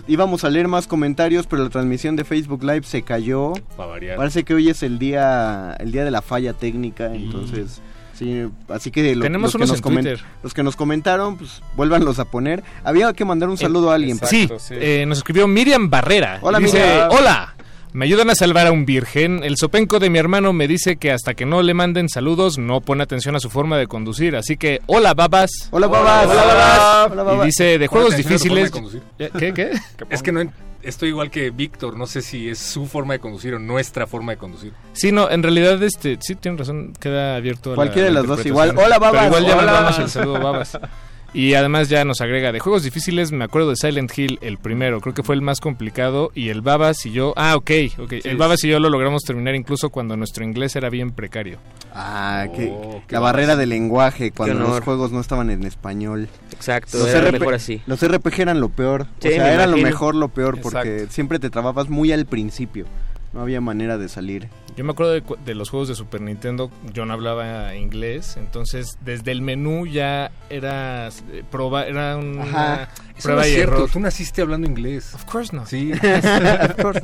Íbamos 0.08 0.44
a 0.44 0.50
leer 0.50 0.68
más 0.68 0.86
comentarios, 0.86 1.46
pero 1.46 1.64
la 1.64 1.70
transmisión 1.70 2.16
de 2.16 2.24
Facebook 2.24 2.62
Live 2.62 2.82
se 2.84 3.02
cayó. 3.02 3.52
Para 3.76 3.88
variar. 3.90 4.16
Parece 4.16 4.44
que 4.44 4.54
hoy 4.54 4.68
es 4.68 4.82
el 4.82 4.98
día 4.98 5.76
el 5.80 5.92
día 5.92 6.04
de 6.04 6.10
la 6.10 6.22
falla 6.22 6.52
técnica, 6.52 7.12
entonces 7.14 7.80
sí, 8.14 8.44
así 8.68 8.90
que 8.90 9.14
lo- 9.16 9.22
Tenemos 9.22 9.48
los, 9.48 9.52
que 9.52 9.56
unos 9.58 9.68
nos 9.70 9.78
en 9.78 9.82
comen- 9.84 10.02
Twitter. 10.04 10.20
los 10.42 10.54
que 10.54 10.62
nos 10.62 10.76
comentaron, 10.76 11.36
pues 11.38 11.62
vuélvanlos 11.76 12.18
a 12.18 12.24
poner. 12.26 12.62
Había 12.84 13.12
que 13.12 13.24
mandar 13.24 13.48
un 13.48 13.56
saludo 13.58 13.90
a 13.90 13.94
alguien. 13.94 14.18
Sí, 14.24 14.42
Exacto, 14.42 14.58
sí. 14.58 14.74
eh, 14.78 15.04
nos 15.06 15.18
escribió 15.18 15.46
Miriam 15.48 15.88
Barrera. 15.90 16.38
Hola, 16.42 16.58
dice, 16.58 16.78
Miriam. 16.78 17.08
hola, 17.10 17.54
me 17.92 18.04
ayudan 18.06 18.30
a 18.30 18.34
salvar 18.34 18.66
a 18.66 18.72
un 18.72 18.86
virgen. 18.86 19.42
El 19.44 19.56
sopenco 19.56 19.98
de 19.98 20.08
mi 20.10 20.18
hermano 20.18 20.52
me 20.52 20.66
dice 20.68 20.96
que 20.96 21.12
hasta 21.12 21.34
que 21.34 21.44
no 21.46 21.62
le 21.62 21.74
manden 21.74 22.08
saludos 22.08 22.56
no 22.58 22.80
pone 22.80 23.02
atención 23.02 23.36
a 23.36 23.40
su 23.40 23.50
forma 23.50 23.76
de 23.76 23.86
conducir. 23.86 24.34
Así 24.36 24.56
que, 24.56 24.80
hola, 24.86 25.14
babas. 25.14 25.50
Hola, 25.70 25.86
babas. 25.88 26.26
Hola, 26.26 26.44
babas. 26.44 27.10
Hola, 27.12 27.22
Y 27.22 27.24
babas. 27.26 27.46
dice, 27.46 27.78
de 27.78 27.86
juegos 27.86 28.10
de 28.12 28.16
difíciles... 28.18 28.72
¿Ya? 29.18 29.30
¿Qué, 29.30 29.52
qué? 29.52 29.72
Es 30.10 30.22
que 30.22 30.32
no 30.32 30.42
estoy 30.82 31.10
igual 31.10 31.30
que 31.30 31.50
Víctor, 31.50 31.96
no 31.96 32.06
sé 32.06 32.22
si 32.22 32.48
es 32.48 32.58
su 32.58 32.86
forma 32.86 33.12
de 33.14 33.20
conducir 33.20 33.54
o 33.54 33.58
nuestra 33.60 34.06
forma 34.06 34.32
de 34.32 34.38
conducir. 34.38 34.72
Sí, 34.94 35.12
no, 35.12 35.30
en 35.30 35.42
realidad, 35.42 35.80
este, 35.82 36.18
sí, 36.20 36.34
tiene 36.34 36.58
razón, 36.58 36.92
queda 36.98 37.36
abierto 37.36 37.70
a 37.70 37.72
la- 37.72 37.76
Cualquiera 37.76 38.08
de 38.08 38.14
la 38.14 38.20
las 38.20 38.28
dos 38.28 38.44
igual. 38.46 38.70
Hola, 38.76 38.98
babas. 38.98 39.12
Pero 39.12 39.26
igual 39.26 39.44
ya 39.46 39.52
Hola, 39.52 39.62
mandamos 39.66 39.90
babas. 39.92 39.98
el 40.00 40.08
saludo, 40.10 40.40
babas. 40.40 40.78
Y 41.34 41.54
además 41.54 41.88
ya 41.88 42.04
nos 42.04 42.20
agrega, 42.20 42.52
de 42.52 42.60
juegos 42.60 42.82
difíciles 42.82 43.32
me 43.32 43.44
acuerdo 43.44 43.70
de 43.70 43.76
Silent 43.76 44.12
Hill, 44.16 44.38
el 44.42 44.58
primero, 44.58 45.00
creo 45.00 45.14
que 45.14 45.22
fue 45.22 45.34
el 45.34 45.40
más 45.40 45.60
complicado, 45.60 46.30
y 46.34 46.50
el 46.50 46.60
Babas 46.60 47.06
y 47.06 47.12
yo, 47.12 47.32
ah, 47.36 47.56
ok, 47.56 47.70
ok, 47.98 48.12
el 48.24 48.36
Babas 48.36 48.62
y 48.64 48.68
yo 48.68 48.78
lo 48.78 48.90
logramos 48.90 49.22
terminar 49.22 49.54
incluso 49.54 49.88
cuando 49.88 50.14
nuestro 50.16 50.44
inglés 50.44 50.76
era 50.76 50.90
bien 50.90 51.10
precario. 51.10 51.58
Ah, 51.94 52.46
que 52.54 52.70
Oh, 52.70 53.02
qué 53.06 53.14
la 53.14 53.20
barrera 53.20 53.56
del 53.56 53.70
lenguaje 53.70 54.30
cuando 54.30 54.58
los 54.58 54.80
juegos 54.80 55.10
no 55.10 55.20
estaban 55.20 55.50
en 55.50 55.64
español. 55.64 56.28
Exacto, 56.52 56.98
Los 56.98 57.08
era 57.08 57.20
RP 57.22 57.38
mejor 57.40 57.54
así. 57.54 57.80
Los 57.86 58.06
RPG 58.06 58.40
eran 58.40 58.60
lo 58.60 58.68
peor. 58.68 59.06
Sí, 59.20 59.28
o 59.28 59.30
sea, 59.32 59.54
era 59.54 59.66
lo 59.66 59.78
mejor, 59.78 60.14
lo 60.14 60.28
peor, 60.28 60.60
porque 60.60 60.94
Exacto. 60.96 61.12
siempre 61.14 61.38
te 61.38 61.48
trababas 61.50 61.88
muy 61.88 62.12
al 62.12 62.26
principio. 62.26 62.86
No 63.32 63.40
había 63.40 63.62
manera 63.62 63.96
de 63.96 64.08
salir. 64.08 64.48
Yo 64.76 64.84
me 64.84 64.92
acuerdo 64.92 65.12
de, 65.12 65.20
cu- 65.22 65.36
de 65.44 65.54
los 65.54 65.68
juegos 65.68 65.88
de 65.88 65.94
Super 65.94 66.20
Nintendo, 66.22 66.70
yo 66.94 67.04
no 67.04 67.12
hablaba 67.12 67.74
inglés, 67.76 68.36
entonces 68.38 68.96
desde 69.02 69.30
el 69.30 69.42
menú 69.42 69.86
ya 69.86 70.30
era 70.48 71.08
eh, 71.08 71.44
proba, 71.50 71.86
era 71.86 72.16
una 72.16 72.42
Ajá. 72.42 72.88
Prueba 73.22 73.42
no 73.42 73.46
es 73.46 73.50
y 73.50 73.54
cierto, 73.54 73.74
error. 73.76 73.90
tú 73.92 74.00
naciste 74.00 74.40
hablando 74.42 74.66
inglés. 74.66 75.14
Of 75.14 75.24
course 75.26 75.54
not. 75.54 75.66
Sí. 75.66 75.92
Of 76.02 76.82
course. 76.82 77.02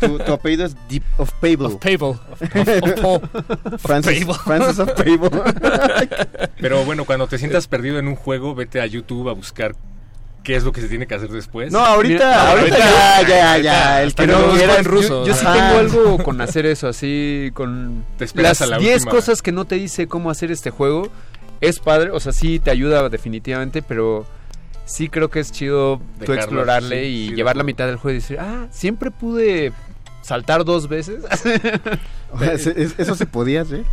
tu, 0.00 0.18
tu 0.18 0.32
apellido 0.32 0.64
es 0.66 0.76
Deep 0.88 1.04
of 1.18 1.30
Pable. 1.40 1.66
Of 1.66 1.76
Pable. 1.76 2.08
Of, 2.18 3.04
of- 3.04 3.34
of- 3.74 3.80
Francis, 3.80 4.24
Pable. 4.24 4.34
Francis 4.44 4.78
of 4.80 4.90
Pable. 4.94 5.30
Pero 6.60 6.84
bueno, 6.84 7.04
cuando 7.04 7.26
te 7.28 7.38
sientas 7.38 7.68
perdido 7.68 7.98
en 7.98 8.08
un 8.08 8.16
juego, 8.16 8.54
vete 8.54 8.80
a 8.80 8.86
YouTube 8.86 9.28
a 9.28 9.32
buscar 9.32 9.74
qué 10.42 10.56
es 10.56 10.64
lo 10.64 10.72
que 10.72 10.80
se 10.80 10.88
tiene 10.88 11.06
que 11.06 11.14
hacer 11.14 11.30
después. 11.30 11.72
no, 11.72 11.78
ahorita, 11.78 12.24
Mira, 12.24 12.50
ahorita, 12.50 12.76
ahorita- 12.76 13.28
ya, 13.28 13.28
ya, 13.28 13.58
ya. 13.58 14.02
El 14.02 14.14
que 14.14 14.26
no 14.26 14.50
quiera 14.52 14.76
en 14.76 14.84
ruso. 14.84 15.26
Yo 15.26 15.34
sí 15.34 15.44
tengo 15.44 15.78
algo 15.78 16.18
con 16.22 16.40
hacer 16.40 16.66
eso, 16.66 16.88
así 16.88 17.50
con 17.54 18.04
Te 18.18 18.24
esperas 18.24 18.60
las 18.60 18.68
a 18.68 18.70
la 18.72 18.78
10 18.78 18.94
última. 19.02 19.10
cosas 19.12 19.42
que 19.42 19.52
no 19.52 19.64
te 19.64 19.76
dice 19.76 20.06
cómo 20.08 20.30
hacer 20.30 20.50
este 20.50 20.70
juego. 20.70 21.08
Es 21.60 21.78
padre, 21.78 22.10
o 22.10 22.18
sea, 22.20 22.32
sí 22.32 22.58
te 22.58 22.70
ayuda 22.72 23.08
definitivamente, 23.08 23.82
pero 23.82 24.26
sí 24.84 25.08
creo 25.08 25.30
que 25.30 25.38
es 25.40 25.52
chido 25.52 25.98
tú 25.98 26.32
Dejarlo, 26.32 26.40
explorarle 26.42 27.02
sí, 27.04 27.06
y 27.08 27.28
sí, 27.28 27.34
llevar 27.36 27.56
la 27.56 27.62
mitad 27.62 27.86
del 27.86 27.96
juego 27.96 28.16
y 28.16 28.20
decir, 28.20 28.38
ah, 28.40 28.66
siempre 28.70 29.10
pude 29.12 29.72
saltar 30.22 30.64
dos 30.64 30.88
veces. 30.88 31.22
eso 32.98 33.14
se 33.14 33.26
podía 33.26 33.62
hacer. 33.62 33.84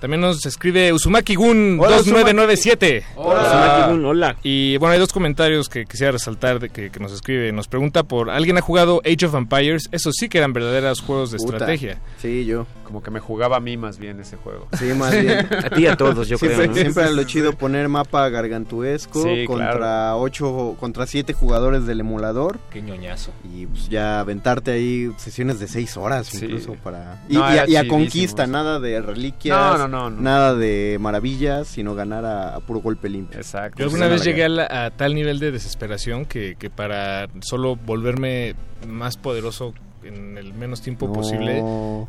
También 0.00 0.20
nos 0.20 0.46
escribe 0.46 0.92
Uzumaki 0.92 1.34
Gun 1.34 1.78
Hola, 1.80 1.96
2997. 1.96 3.04
Hola. 3.16 3.40
Uzumaki 3.42 3.90
Gun, 3.92 4.04
hola. 4.04 4.36
Y 4.44 4.76
bueno, 4.76 4.92
hay 4.92 5.00
dos 5.00 5.12
comentarios 5.12 5.68
que 5.68 5.86
quisiera 5.86 6.12
resaltar 6.12 6.60
de 6.60 6.68
que, 6.70 6.90
que 6.90 7.00
nos 7.00 7.12
escribe. 7.12 7.50
Nos 7.52 7.66
pregunta 7.68 8.04
por 8.04 8.30
¿alguien 8.30 8.56
ha 8.58 8.60
jugado 8.60 9.00
Age 9.04 9.26
of 9.26 9.34
Empires? 9.34 9.88
Eso 9.90 10.12
sí 10.12 10.28
que 10.28 10.38
eran 10.38 10.52
verdaderos 10.52 11.00
juegos 11.00 11.32
de 11.32 11.38
Puta. 11.38 11.52
estrategia. 11.56 11.98
Sí, 12.22 12.44
yo. 12.44 12.66
Como 12.84 13.02
que 13.02 13.10
me 13.10 13.20
jugaba 13.20 13.56
a 13.58 13.60
mí 13.60 13.76
más 13.76 13.98
bien 13.98 14.18
ese 14.20 14.36
juego. 14.38 14.66
Sí, 14.78 14.86
más 14.96 15.12
bien. 15.12 15.46
A 15.64 15.68
ti 15.70 15.82
y 15.82 15.86
a 15.88 15.96
todos, 15.96 16.26
yo 16.26 16.38
siempre, 16.38 16.56
creo, 16.56 16.68
¿no? 16.68 16.74
Siempre 16.74 17.02
era 17.02 17.12
lo 17.12 17.22
chido 17.24 17.52
poner 17.52 17.86
mapa 17.90 18.26
gargantuesco 18.30 19.22
Sí, 19.24 19.44
contra 19.44 19.76
claro. 19.76 20.20
ocho, 20.20 20.76
contra 20.80 21.06
siete 21.06 21.34
jugadores 21.34 21.84
del 21.86 22.00
emulador. 22.00 22.58
Qué 22.72 22.80
ñoñazo. 22.80 23.30
Y 23.54 23.66
pues 23.66 23.90
ya 23.90 24.20
aventarte 24.20 24.70
ahí 24.70 25.10
sesiones 25.18 25.58
de 25.60 25.68
seis 25.68 25.98
horas 25.98 26.28
Sí. 26.28 26.46
incluso 26.46 26.74
para... 26.82 27.22
Y, 27.28 27.34
No, 27.34 27.40
y 27.66 27.76
a, 27.76 27.82
y 27.84 27.88
conquista, 27.88 28.46
nada 28.46 28.80
de 28.80 29.02
reliquias, 29.02 29.78
No, 29.80 29.87
no, 29.88 30.10
no, 30.10 30.10
no. 30.10 30.20
nada 30.22 30.54
de 30.54 30.96
maravillas, 31.00 31.66
sino 31.68 31.94
ganar 31.94 32.24
a, 32.24 32.54
a 32.56 32.60
puro 32.60 32.80
golpe 32.80 33.08
limpio. 33.08 33.38
Exacto. 33.38 33.78
Yo 33.78 33.84
alguna 33.86 34.08
vez 34.08 34.24
llegué 34.24 34.44
a, 34.44 34.48
la- 34.48 34.86
a 34.86 34.90
tal 34.90 35.14
nivel 35.14 35.38
de 35.40 35.50
desesperación 35.52 36.24
que, 36.26 36.56
que 36.58 36.70
para 36.70 37.28
solo 37.40 37.76
volverme 37.76 38.54
más 38.86 39.16
poderoso 39.16 39.74
en 40.04 40.38
el 40.38 40.54
menos 40.54 40.80
tiempo 40.82 41.06
No. 41.08 41.12
posible. 41.14 41.60
no 41.60 42.06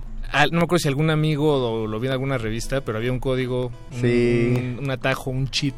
me 0.51 0.57
acuerdo 0.63 0.77
si 0.79 0.87
algún 0.87 1.09
amigo 1.09 1.55
o 1.71 1.87
lo 1.87 1.99
vi 1.99 2.07
en 2.07 2.13
alguna 2.13 2.37
revista, 2.37 2.81
pero 2.81 2.97
había 2.99 3.11
un 3.11 3.19
código, 3.19 3.71
un, 3.93 4.01
Sí. 4.01 4.53
un- 4.77 4.79
un 4.83 4.91
atajo, 4.91 5.31
un 5.31 5.49
cheat. 5.49 5.73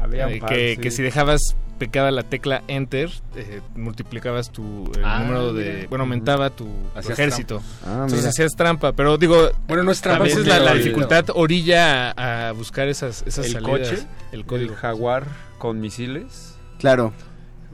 Había 0.00 0.28
eh, 0.30 0.34
un 0.34 0.38
par, 0.40 0.50
que, 0.50 0.74
sí. 0.76 0.80
que 0.80 0.90
si 0.92 1.02
dejabas 1.02 1.40
pecada 1.78 2.10
la 2.10 2.22
tecla 2.24 2.62
Enter, 2.68 3.10
eh, 3.36 3.60
multiplicabas 3.74 4.50
tu 4.50 4.90
el 4.96 5.04
Ah, 5.04 5.20
número 5.20 5.52
de. 5.52 5.72
mira. 5.74 5.86
Bueno, 5.88 6.02
aumentaba 6.04 6.50
tu, 6.50 6.68
ejército. 6.98 7.62
Ah, 7.86 7.92
Entonces 8.02 8.18
mira. 8.18 8.30
hacías 8.30 8.52
trampa, 8.56 8.92
pero 8.92 9.16
digo. 9.18 9.50
Bueno, 9.66 9.84
no 9.84 9.90
es 9.92 10.04
A 10.06 10.18
veces 10.18 10.46
la, 10.46 10.58
la 10.58 10.72
el- 10.72 10.78
dificultad 10.78 11.26
orilla 11.34 12.10
a, 12.10 12.48
a 12.48 12.52
buscar 12.52 12.88
esas, 12.88 13.22
esas 13.26 13.46
el 13.46 13.52
salidas. 13.52 13.70
coche, 13.90 14.06
el 14.32 14.40
el 14.40 14.44
código. 14.46 14.74
jaguar 14.74 15.24
con 15.58 15.80
misiles. 15.80 16.54
Claro, 16.78 17.12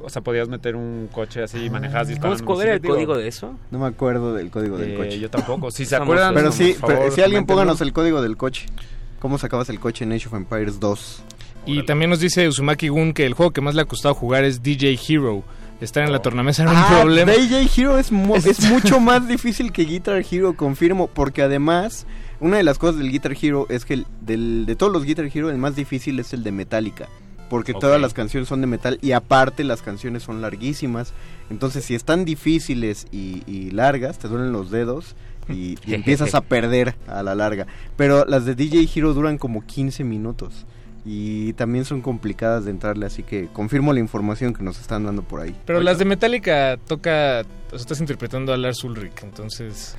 O 0.02 0.10
sea, 0.10 0.22
podías 0.22 0.48
meter 0.48 0.76
un 0.76 1.08
coche 1.10 1.42
así 1.42 1.64
y 1.64 1.70
manejabas 1.70 2.06
¿Cómo 2.06 2.10
disparando. 2.10 2.36
es- 2.36 2.42
¿Cuál 2.42 2.60
era 2.62 2.74
el. 2.74 2.80
Digo, 2.82 2.94
código 2.94 3.16
de 3.16 3.26
eso? 3.28 3.58
no 3.70 3.78
me 3.78 3.86
acuerdo 3.86 4.34
del 4.34 4.50
código 4.50 4.76
del 4.76 4.92
eh, 4.92 4.96
coche. 4.96 5.18
Yo 5.18 5.30
tampoco. 5.30 5.70
Si 5.70 5.84
se 5.86 5.96
acuerdan, 5.96 6.34
Pero 6.34 6.52
sí, 6.52 6.76
pero 6.86 7.10
si 7.10 7.22
alguien 7.22 7.46
póganos 7.46 7.80
el 7.80 7.92
código 7.92 8.20
del 8.22 8.36
coche. 8.36 8.66
¿Cómo 9.20 9.38
sacabas 9.38 9.70
el 9.70 9.80
coche 9.80 10.04
en 10.04 10.12
Age 10.12 10.26
of 10.28 10.34
Empires 10.34 10.78
2? 10.80 11.22
Y 11.66 11.85
también 11.85 12.11
nos 12.11 12.20
dice 12.20 12.46
Uzumaki 12.48 12.88
Gun 12.88 13.12
que 13.12 13.24
el 13.27 13.35
juego 13.35 13.53
que 13.53 13.61
más 13.61 13.74
le 13.74 13.83
ha 13.83 13.87
costado 13.87 14.14
jugar 14.14 14.44
es 14.44 14.62
DJ 14.62 14.98
Hero. 15.09 15.42
Estar 15.81 16.05
en 16.05 16.12
la 16.12 16.20
tornamesa 16.22 16.62
era 16.62 16.70
un 16.72 16.77
Ah, 16.79 16.98
problema. 17.00 17.33
DJ 17.33 17.68
Hero 17.77 17.98
es, 17.98 18.12
mu- 18.12 18.37
es 18.37 18.61
mucho 18.70 19.00
más 19.00 19.27
difícil 19.27 19.72
que 19.72 19.85
Guitar 19.85 20.24
Hero, 20.31 20.55
confirmo, 20.57 21.09
porque 21.09 21.42
además, 21.42 22.07
una 22.40 22.59
de 22.59 22.62
las 22.62 22.79
cosas 22.79 22.98
del 22.98 23.11
Guitar 23.11 23.35
Hero 23.40 23.66
es 23.68 23.85
que 23.85 23.94
el- 23.94 24.07
del- 24.20 24.66
de 24.66 24.77
todos 24.77 24.92
los 24.92 25.05
Guitar 25.05 25.29
Hero, 25.35 25.50
el 25.50 25.59
más 25.59 25.74
difícil 25.77 26.18
es 26.20 26.33
el 26.33 26.42
de 26.44 26.53
Metallica. 26.53 27.09
Porque 27.50 27.74
todas 27.74 28.00
las 28.00 28.14
canciones 28.14 28.48
son 28.48 28.62
de 28.62 28.66
metal 28.66 28.98
y 29.03 29.12
aparte 29.12 29.64
las 29.64 29.83
canciones 29.83 30.22
son 30.22 30.40
larguísimas. 30.40 31.12
Entonces, 31.50 31.85
si 31.85 31.94
están 31.94 32.24
difíciles 32.24 33.07
y, 33.12 33.42
y 33.46 33.70
largas, 33.70 34.18
te 34.18 34.29
duelen 34.29 34.50
los 34.50 34.70
dedos 34.70 35.14
y, 35.48 35.77
y 35.87 35.94
empiezas 35.94 36.35
a 36.35 36.40
perder 36.40 36.94
a 37.07 37.22
la 37.22 37.35
larga. 37.35 37.66
Pero 37.96 38.24
las 38.24 38.46
de 38.46 38.55
DJ 38.55 38.88
Hero 38.94 39.12
duran 39.12 39.37
como 39.38 39.64
15 39.66 40.05
minutos. 40.05 40.64
Y 41.06 41.52
también 41.52 41.84
son 41.84 42.00
complicadas 42.00 42.64
de 42.64 42.70
entrarle, 42.70 43.04
así 43.06 43.22
que 43.22 43.48
confirmo 43.52 43.92
la 43.92 44.00
información 44.00 44.54
que 44.54 44.62
nos 44.62 44.80
están 44.80 45.04
dando 45.04 45.22
por 45.22 45.40
ahí. 45.42 45.54
Pero 45.66 45.80
las 45.82 45.98
de 45.98 46.06
Metallica 46.06 46.78
toca. 46.86 47.42
O 47.66 47.70
sea, 47.70 47.78
estás 47.80 48.00
interpretando 48.00 48.52
a 48.54 48.56
Lars 48.56 48.82
Ulrich, 48.84 49.22
entonces. 49.22 49.96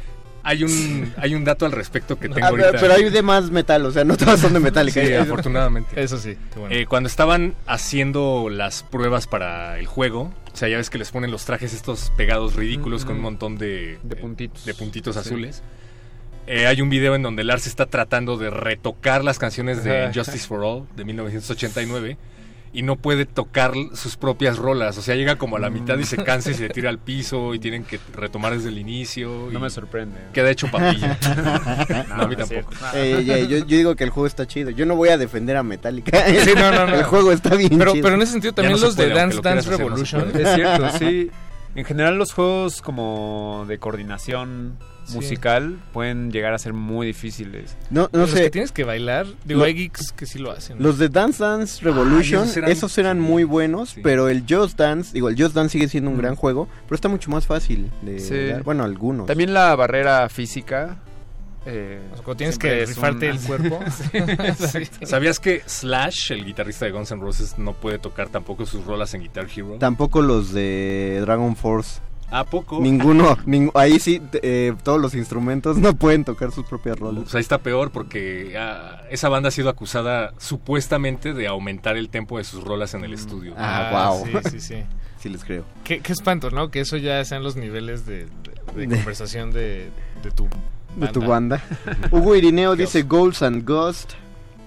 Hay 0.47 0.63
un, 0.63 1.11
hay 1.17 1.33
un 1.33 1.43
dato 1.43 1.65
al 1.65 1.71
respecto 1.71 2.19
que 2.19 2.29
tengo 2.29 2.45
Ah, 2.45 2.49
ahorita. 2.49 2.71
pero, 2.79 2.93
hay 2.93 3.09
de 3.09 3.21
más 3.23 3.49
metal, 3.49 3.83
o 3.85 3.91
sea, 3.91 4.03
no 4.03 4.15
todas 4.15 4.39
son 4.39 4.53
de 4.53 4.59
Metallica. 4.59 5.03
Sí, 5.03 5.13
afortunadamente. 5.13 5.89
Eso 6.03 6.17
sí, 6.19 6.37
bueno. 6.55 6.73
Eh, 6.75 6.85
cuando 6.85 7.07
estaban 7.07 7.55
haciendo 7.65 8.49
las 8.51 8.83
pruebas 8.83 9.25
para 9.27 9.79
el 9.79 9.87
juego, 9.87 10.31
o 10.53 10.55
sea, 10.55 10.67
ya 10.69 10.77
ves 10.77 10.89
que 10.91 10.97
les 10.99 11.11
ponen 11.11 11.31
los 11.31 11.45
trajes 11.45 11.73
estos 11.73 12.11
pegados 12.17 12.55
ridículos 12.55 13.05
con 13.05 13.15
un 13.17 13.21
montón 13.23 13.57
de, 13.57 13.97
De 14.03 14.15
puntitos. 14.15 14.65
de 14.65 14.73
puntitos 14.75 15.15
Sí. 15.15 15.29
Eh, 16.47 16.67
hay 16.67 16.81
un 16.81 16.89
video 16.89 17.15
en 17.15 17.23
donde 17.23 17.43
Lars 17.43 17.67
está 17.67 17.87
tratando 17.87 18.37
de 18.37 18.49
retocar 18.49 19.23
las 19.23 19.39
canciones 19.39 19.83
de. 19.83 20.11
Justice 20.13 20.47
for 20.47 20.63
All 20.63 20.87
de 20.95 21.03
1989 21.05 22.17
y 22.75 22.81
no 22.81 22.97
puede 22.97 23.25
tocar 23.25 23.71
sus 23.93 24.17
propias 24.17 24.57
rolas. 24.57 24.97
O 24.97 25.01
sea, 25.01 25.15
llega 25.15 25.37
como 25.37 25.55
a 25.55 25.59
la 25.59 25.69
mitad 25.69 25.97
y 25.97 26.03
se 26.03 26.17
cansa 26.17 26.51
y 26.51 26.55
se 26.55 26.67
tira 26.67 26.89
al 26.89 26.99
piso 26.99 27.53
y 27.53 27.59
tienen 27.59 27.85
que 27.85 27.99
retomar 28.13 28.53
desde 28.53 28.67
el 28.67 28.77
inicio. 28.77 29.47
No 29.49 29.59
y 29.59 29.61
me 29.61 29.69
sorprende. 29.69 30.17
Queda 30.33 30.51
hecho 30.51 30.69
papilla. 30.69 31.17
no, 32.09 32.15
a 32.15 32.27
mí 32.27 32.35
tampoco. 32.35 32.73
Eh, 32.93 33.47
yo, 33.49 33.59
yo 33.59 33.77
digo 33.77 33.95
que 33.95 34.03
el 34.03 34.09
juego 34.09 34.27
está 34.27 34.45
chido. 34.45 34.71
Yo 34.71 34.85
no 34.85 34.97
voy 34.97 35.07
a 35.07 35.17
defender 35.17 35.55
a 35.55 35.63
Metallica. 35.63 36.11
Sí, 36.27 36.51
no, 36.53 36.69
no, 36.69 36.85
no. 36.85 36.95
El 36.95 37.03
juego 37.03 37.31
está 37.31 37.55
bien 37.55 37.77
Pero, 37.77 37.93
chido. 37.93 38.03
pero 38.03 38.15
en 38.15 38.21
ese 38.21 38.33
sentido 38.33 38.53
también 38.53 38.73
no 38.73 38.77
se 38.77 38.85
los 38.87 38.95
de 38.97 39.07
Dance 39.07 39.39
Dance 39.41 39.59
hacer, 39.59 39.77
Revolution. 39.77 40.31
Es 40.37 40.53
cierto, 40.53 40.89
sí. 40.99 41.31
En 41.75 41.85
general 41.85 42.17
los 42.17 42.33
juegos 42.33 42.81
como 42.81 43.63
de 43.69 43.77
coordinación 43.79 44.77
Sí. 45.05 45.15
musical 45.15 45.77
pueden 45.93 46.31
llegar 46.31 46.53
a 46.53 46.57
ser 46.57 46.73
muy 46.73 47.07
difíciles. 47.07 47.77
no, 47.89 48.09
no 48.11 48.19
los 48.21 48.31
que 48.33 48.37
sé. 48.39 48.49
tienes 48.49 48.71
que 48.71 48.83
bailar. 48.83 49.27
Digo, 49.45 49.59
Lo- 49.59 49.65
hay 49.65 49.73
geeks 49.75 50.11
que 50.11 50.25
sí 50.25 50.39
lo 50.39 50.51
hacen. 50.51 50.81
Los 50.81 50.97
de 50.97 51.09
Dance 51.09 51.43
Dance 51.43 51.83
Revolution, 51.83 52.43
esos 52.43 52.57
eran- 52.57 52.71
esos 52.71 52.97
eran 52.97 53.19
muy 53.19 53.43
buenos, 53.43 53.89
Sí. 53.91 54.01
pero 54.03 54.29
el 54.29 54.43
Just 54.49 54.77
Dance, 54.77 55.11
digo, 55.13 55.29
el 55.29 55.41
Just 55.41 55.53
Dance 55.55 55.73
sigue 55.73 55.87
siendo 55.87 56.09
un 56.09 56.17
Mm. 56.17 56.21
gran 56.21 56.35
juego, 56.35 56.67
pero 56.87 56.95
está 56.95 57.07
mucho 57.07 57.29
más 57.29 57.45
fácil 57.45 57.91
de 58.01 58.19
Sí. 58.19 58.45
dar. 58.47 58.63
Bueno, 58.63 58.83
algunos. 58.83 59.27
También 59.27 59.53
la 59.53 59.75
barrera 59.75 60.27
física. 60.29 60.97
eh, 61.67 61.99
O 62.11 62.15
sea, 62.15 62.23
cuando 62.23 62.37
tienes 62.37 62.59
que 62.59 62.85
rifarte 62.85 63.31
un- 63.31 63.37
el 63.37 63.39
cuerpo. 63.47 63.79
Sí. 63.89 65.05
¿Sabías 65.05 65.39
que 65.39 65.63
Slash, 65.65 66.31
el 66.31 66.45
guitarrista 66.45 66.85
de 66.85 66.91
Guns 66.91 67.11
N' 67.11 67.19
Roses, 67.21 67.57
no 67.57 67.73
puede 67.73 67.97
tocar 67.97 68.29
tampoco 68.29 68.67
sus 68.67 68.85
rolas 68.85 69.15
en 69.15 69.21
Guitar 69.21 69.47
Hero? 69.55 69.77
Tampoco 69.79 70.21
los 70.21 70.53
de 70.53 71.17
Dragon 71.21 71.55
Force. 71.55 72.01
¿A 72.31 72.43
poco? 72.43 72.79
Ninguno. 72.81 73.37
ning- 73.45 73.71
ahí 73.75 73.99
sí, 73.99 74.21
eh, 74.41 74.73
todos 74.83 74.99
los 74.99 75.13
instrumentos 75.15 75.77
no 75.77 75.93
pueden 75.95 76.25
tocar 76.25 76.51
sus 76.51 76.65
propias 76.65 76.99
rolas. 76.99 77.23
Pues 77.23 77.35
ahí 77.35 77.41
está 77.41 77.59
peor 77.59 77.91
porque 77.91 78.55
ah, 78.57 79.03
esa 79.11 79.29
banda 79.29 79.49
ha 79.49 79.51
sido 79.51 79.69
acusada 79.69 80.33
supuestamente 80.37 81.33
de 81.33 81.47
aumentar 81.47 81.97
el 81.97 82.09
tempo 82.09 82.37
de 82.37 82.43
sus 82.43 82.63
rolas 82.63 82.93
en 82.93 83.03
el 83.03 83.13
estudio. 83.13 83.53
Ah, 83.57 84.09
wow. 84.11 84.25
Sí, 84.43 84.49
sí, 84.51 84.59
sí. 84.59 84.75
Sí 85.17 85.29
les 85.29 85.43
creo. 85.43 85.63
Qué, 85.83 86.01
qué 86.01 86.13
espanto, 86.13 86.51
¿no? 86.51 86.69
Que 86.69 86.81
eso 86.81 86.97
ya 86.97 87.23
sean 87.25 87.41
los 87.41 87.55
niveles 87.55 88.05
de, 88.05 88.25
de- 88.75 88.85
de 88.87 88.95
conversación 88.95 89.51
de, 89.51 89.89
de 90.21 90.31
tu 90.31 90.47
De 90.97 91.07
tu 91.07 91.21
banda. 91.21 91.63
Hugo 92.11 92.35
Irineo 92.35 92.75
dice 92.75 93.01
Ghosts 93.03 93.41
and 93.41 93.65
Ghost. 93.65 94.13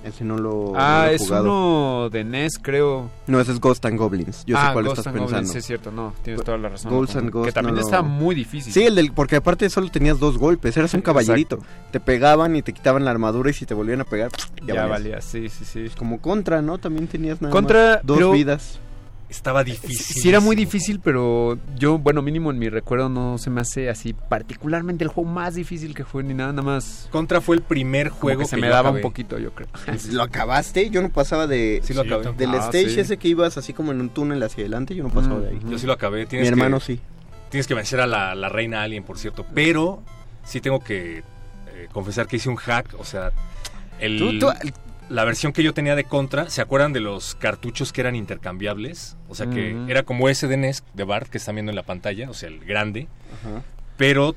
Ese 0.05 0.25
no 0.25 0.39
lo, 0.39 0.73
no 0.73 0.75
Ah, 0.77 1.03
lo 1.07 1.11
he 1.11 1.15
es 1.17 1.23
jugado. 1.23 1.45
uno 1.45 2.09
de 2.11 2.25
NES, 2.25 2.59
creo. 2.63 3.11
No, 3.27 3.41
ese 3.41 3.53
es 3.53 3.61
Ghost 3.61 3.85
and 3.85 3.99
Goblins. 3.99 4.45
Yo 4.47 4.57
ah, 4.57 4.69
sé 4.69 4.73
cuál 4.73 4.85
Ghost 4.87 4.99
estás 4.99 5.07
and 5.09 5.17
Goblins, 5.19 5.31
pensando. 5.33 5.53
sí, 5.53 5.59
es 5.59 5.65
cierto, 5.67 5.91
no, 5.91 6.15
tienes 6.23 6.45
toda 6.45 6.57
la 6.57 6.69
razón. 6.69 6.93
Ghosts 6.93 7.17
and 7.17 7.27
Que 7.27 7.31
Ghosts 7.33 7.55
también 7.55 7.75
no 7.75 7.81
está 7.81 7.97
lo- 7.99 8.05
muy 8.05 8.35
difícil. 8.35 8.73
Sí, 8.73 8.85
el 8.85 8.95
del, 8.95 9.13
porque 9.13 9.37
aparte 9.37 9.69
solo 9.69 9.91
tenías 9.91 10.19
dos 10.21 10.39
golpes, 10.39 10.77
eras 10.77 10.95
un 10.95 11.01
caballerito. 11.03 11.59
Te 11.91 11.99
pegaban 12.01 12.55
y 12.57 12.63
te 12.63 12.73
quitaban 12.73 13.05
la 13.05 13.11
armadura 13.11 13.51
y 13.51 13.55
si 13.55 13.67
te 13.67 13.75
volvían 13.75 14.01
a 14.01 14.05
pegar, 14.05 14.31
ya, 14.65 14.75
ya 14.75 14.87
valía, 14.87 15.21
sí, 15.21 15.49
sí, 15.49 15.65
sí. 15.65 15.87
Como 15.99 16.21
contra, 16.21 16.63
¿no? 16.63 16.79
También 16.79 17.09
tenías 17.09 17.43
nada 17.43 17.53
Contra, 17.53 17.95
más 17.97 18.01
dos 18.05 18.19
pero- 18.19 18.33
vidas. 18.33 18.79
Estaba 19.29 19.63
difícil. 19.63 20.23
Sí, 20.23 20.29
era 20.31 20.41
muy 20.41 20.57
difícil, 20.57 21.01
pero 21.01 21.59
yo, 21.77 21.99
bueno, 21.99 22.23
mínimo 22.23 22.51
en 22.51 22.59
mi 22.59 22.71
recuerdo 22.71 23.11
no 23.11 23.37
se 23.37 23.51
me 23.51 23.61
hace 23.61 23.91
así 23.91 24.15
particularmente 24.15 25.05
el 25.05 25.09
juego 25.11 25.29
más 25.31 25.55
difícil 25.55 25.95
que 25.95 26.05
fue 26.07 26.23
ni 26.23 26.33
nada, 26.33 26.51
nada 26.53 26.63
más. 26.63 27.09
Contra 27.13 27.43
fue 27.43 27.57
el 27.57 27.63
primer 27.63 28.09
juego 28.09 28.41
que 28.41 28.47
se 28.47 28.57
que 28.57 28.63
me 28.63 28.69
yo 28.69 28.73
daba 28.73 28.89
acabé. 28.89 29.01
un 29.01 29.03
poquito, 29.03 29.39
yo 29.39 29.53
creo. 29.53 29.69
¿Lo 30.13 30.23
acabaste? 30.23 30.89
Yo 30.89 31.03
no 31.03 31.11
pasaba 31.11 31.47
de 31.47 31.81
Sí 31.85 31.93
lo 31.93 32.05
Sí, 32.05 32.13
acabé. 32.13 32.37
del 32.39 32.55
Ah, 32.55 32.59
stage 32.65 32.89
sí. 32.89 33.01
ese 33.01 33.19
que 33.19 33.29
ibas 33.29 33.59
así 33.59 33.75
como 33.75 33.93
en 33.93 34.01
un 34.01 34.09
túnel 34.09 34.43
hacia 34.43 34.63
adelante, 34.63 34.95
yo 34.95 35.03
no 35.03 35.11
pasaba 35.11 35.41
de 35.41 35.51
ahí. 35.51 35.59
Yo 35.69 35.79
sí 35.79 35.87
lo 35.87 35.93
acabé. 35.93 36.27
Mi 36.33 36.47
hermano 36.47 36.79
que, 36.79 36.85
sí. 36.87 37.01
Tienes 37.51 37.67
que 37.67 37.75
vencer 37.75 38.01
a 38.01 38.07
la, 38.07 38.35
la 38.35 38.49
reina 38.49 38.83
alien, 38.83 39.05
por 39.05 39.19
cierto. 39.19 39.45
Pero 39.55 40.03
sí 40.45 40.63
tengo 40.63 40.81
que 40.81 41.19
eh, 41.19 41.23
confesar 41.93 42.27
que 42.27 42.37
hice 42.37 42.49
un 42.49 42.57
hack. 42.57 42.95
O 42.99 43.05
sea, 43.05 43.31
el, 44.01 44.19
Tú- 44.19 44.39
tú- 44.39 44.49
la 45.09 45.25
versión 45.25 45.53
que 45.53 45.63
yo 45.63 45.75
tenía 45.75 45.95
de 45.95 46.05
Contra, 46.05 46.51
¿se 46.51 46.61
acuerdan 46.61 46.93
de 46.93 47.01
los 47.01 47.35
cartuchos 47.35 47.93
que 47.93 48.01
eran 48.01 48.15
intercambiables? 48.15 49.17
O 49.29 49.35
sea, 49.35 49.49
que 49.49 49.77
era 49.89 50.03
como 50.03 50.29
ese 50.29 50.49
de 50.49 50.57
NES 50.57 50.85
de 50.95 51.05
Bart 51.05 51.29
que 51.29 51.39
están 51.39 51.57
viendo 51.57 51.71
en 51.71 51.77
la 51.77 51.83
pantalla, 51.83 52.31
o 52.31 52.35
sea, 52.35 52.49
el 52.49 52.61
grande. 52.61 53.09
Pero 53.97 54.35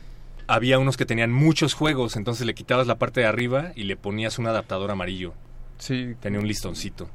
había 0.47 0.79
unos 0.79 0.97
que 0.97 1.05
tenían 1.05 1.31
muchos 1.31 1.73
juegos, 1.73 2.15
entonces 2.15 2.45
le 2.45 2.53
quitabas 2.53 2.87
la 2.87 2.95
parte 2.95 3.21
de 3.21 3.27
arriba 3.27 3.71
y 3.75 3.83
le 3.83 3.95
ponías 3.95 4.39
un 4.39 4.47
adaptador 4.47 4.91
amarillo. 4.91 5.33
Sí. 5.77 6.15
Tenía 6.19 6.39
un 6.39 6.47
listoncito. 6.47 7.09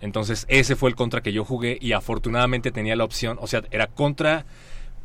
Entonces 0.00 0.46
ese 0.48 0.76
fue 0.76 0.90
el 0.90 0.96
contra 0.96 1.20
que 1.20 1.32
yo 1.32 1.44
jugué 1.44 1.78
y 1.80 1.92
afortunadamente 1.92 2.70
tenía 2.70 2.96
la 2.96 3.04
opción, 3.04 3.38
o 3.40 3.46
sea, 3.46 3.62
era 3.70 3.86
contra 3.86 4.46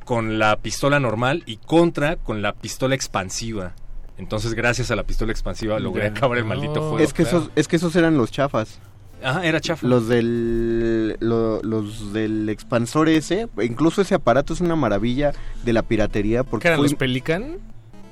con 0.06 0.40
la 0.40 0.58
pistola 0.58 1.00
normal 1.00 1.44
y 1.46 1.58
contra 1.58 2.16
con 2.16 2.42
la 2.42 2.54
pistola 2.54 2.96
expansiva. 2.96 3.74
Entonces 4.18 4.54
gracias 4.54 4.92
a 4.92 4.96
la 4.96 5.04
pistola 5.04 5.32
expansiva 5.32 5.80
logré 5.80 6.08
acabar 6.08 6.38
el 6.38 6.46
maldito 6.46 6.80
juego. 6.82 7.00
Es 7.00 7.14
que 7.14 7.24
claro. 7.24 7.38
esos 7.40 7.52
es 7.56 7.68
que 7.68 7.76
esos 7.76 7.96
eran 7.96 8.18
los 8.18 8.32
chafas. 8.32 8.80
Ajá, 9.24 9.46
era 9.46 9.60
chafa. 9.60 9.86
Los 9.88 10.08
del, 10.08 11.18
lo- 11.20 11.62
los 11.64 12.14
del 12.14 12.48
expansor 12.50 13.10
ese, 13.10 13.48
incluso 13.62 14.02
ese 14.02 14.16
aparato 14.16 14.54
es 14.54 14.62
una 14.62 14.76
maravilla 14.76 15.34
de 15.64 15.74
la 15.74 15.82
piratería. 15.82 16.44
Porque 16.44 16.64
¿Qué 16.64 16.68
eran 16.70 16.80
fue- 16.80 16.86
los 16.90 16.94
Pelican? 16.96 17.58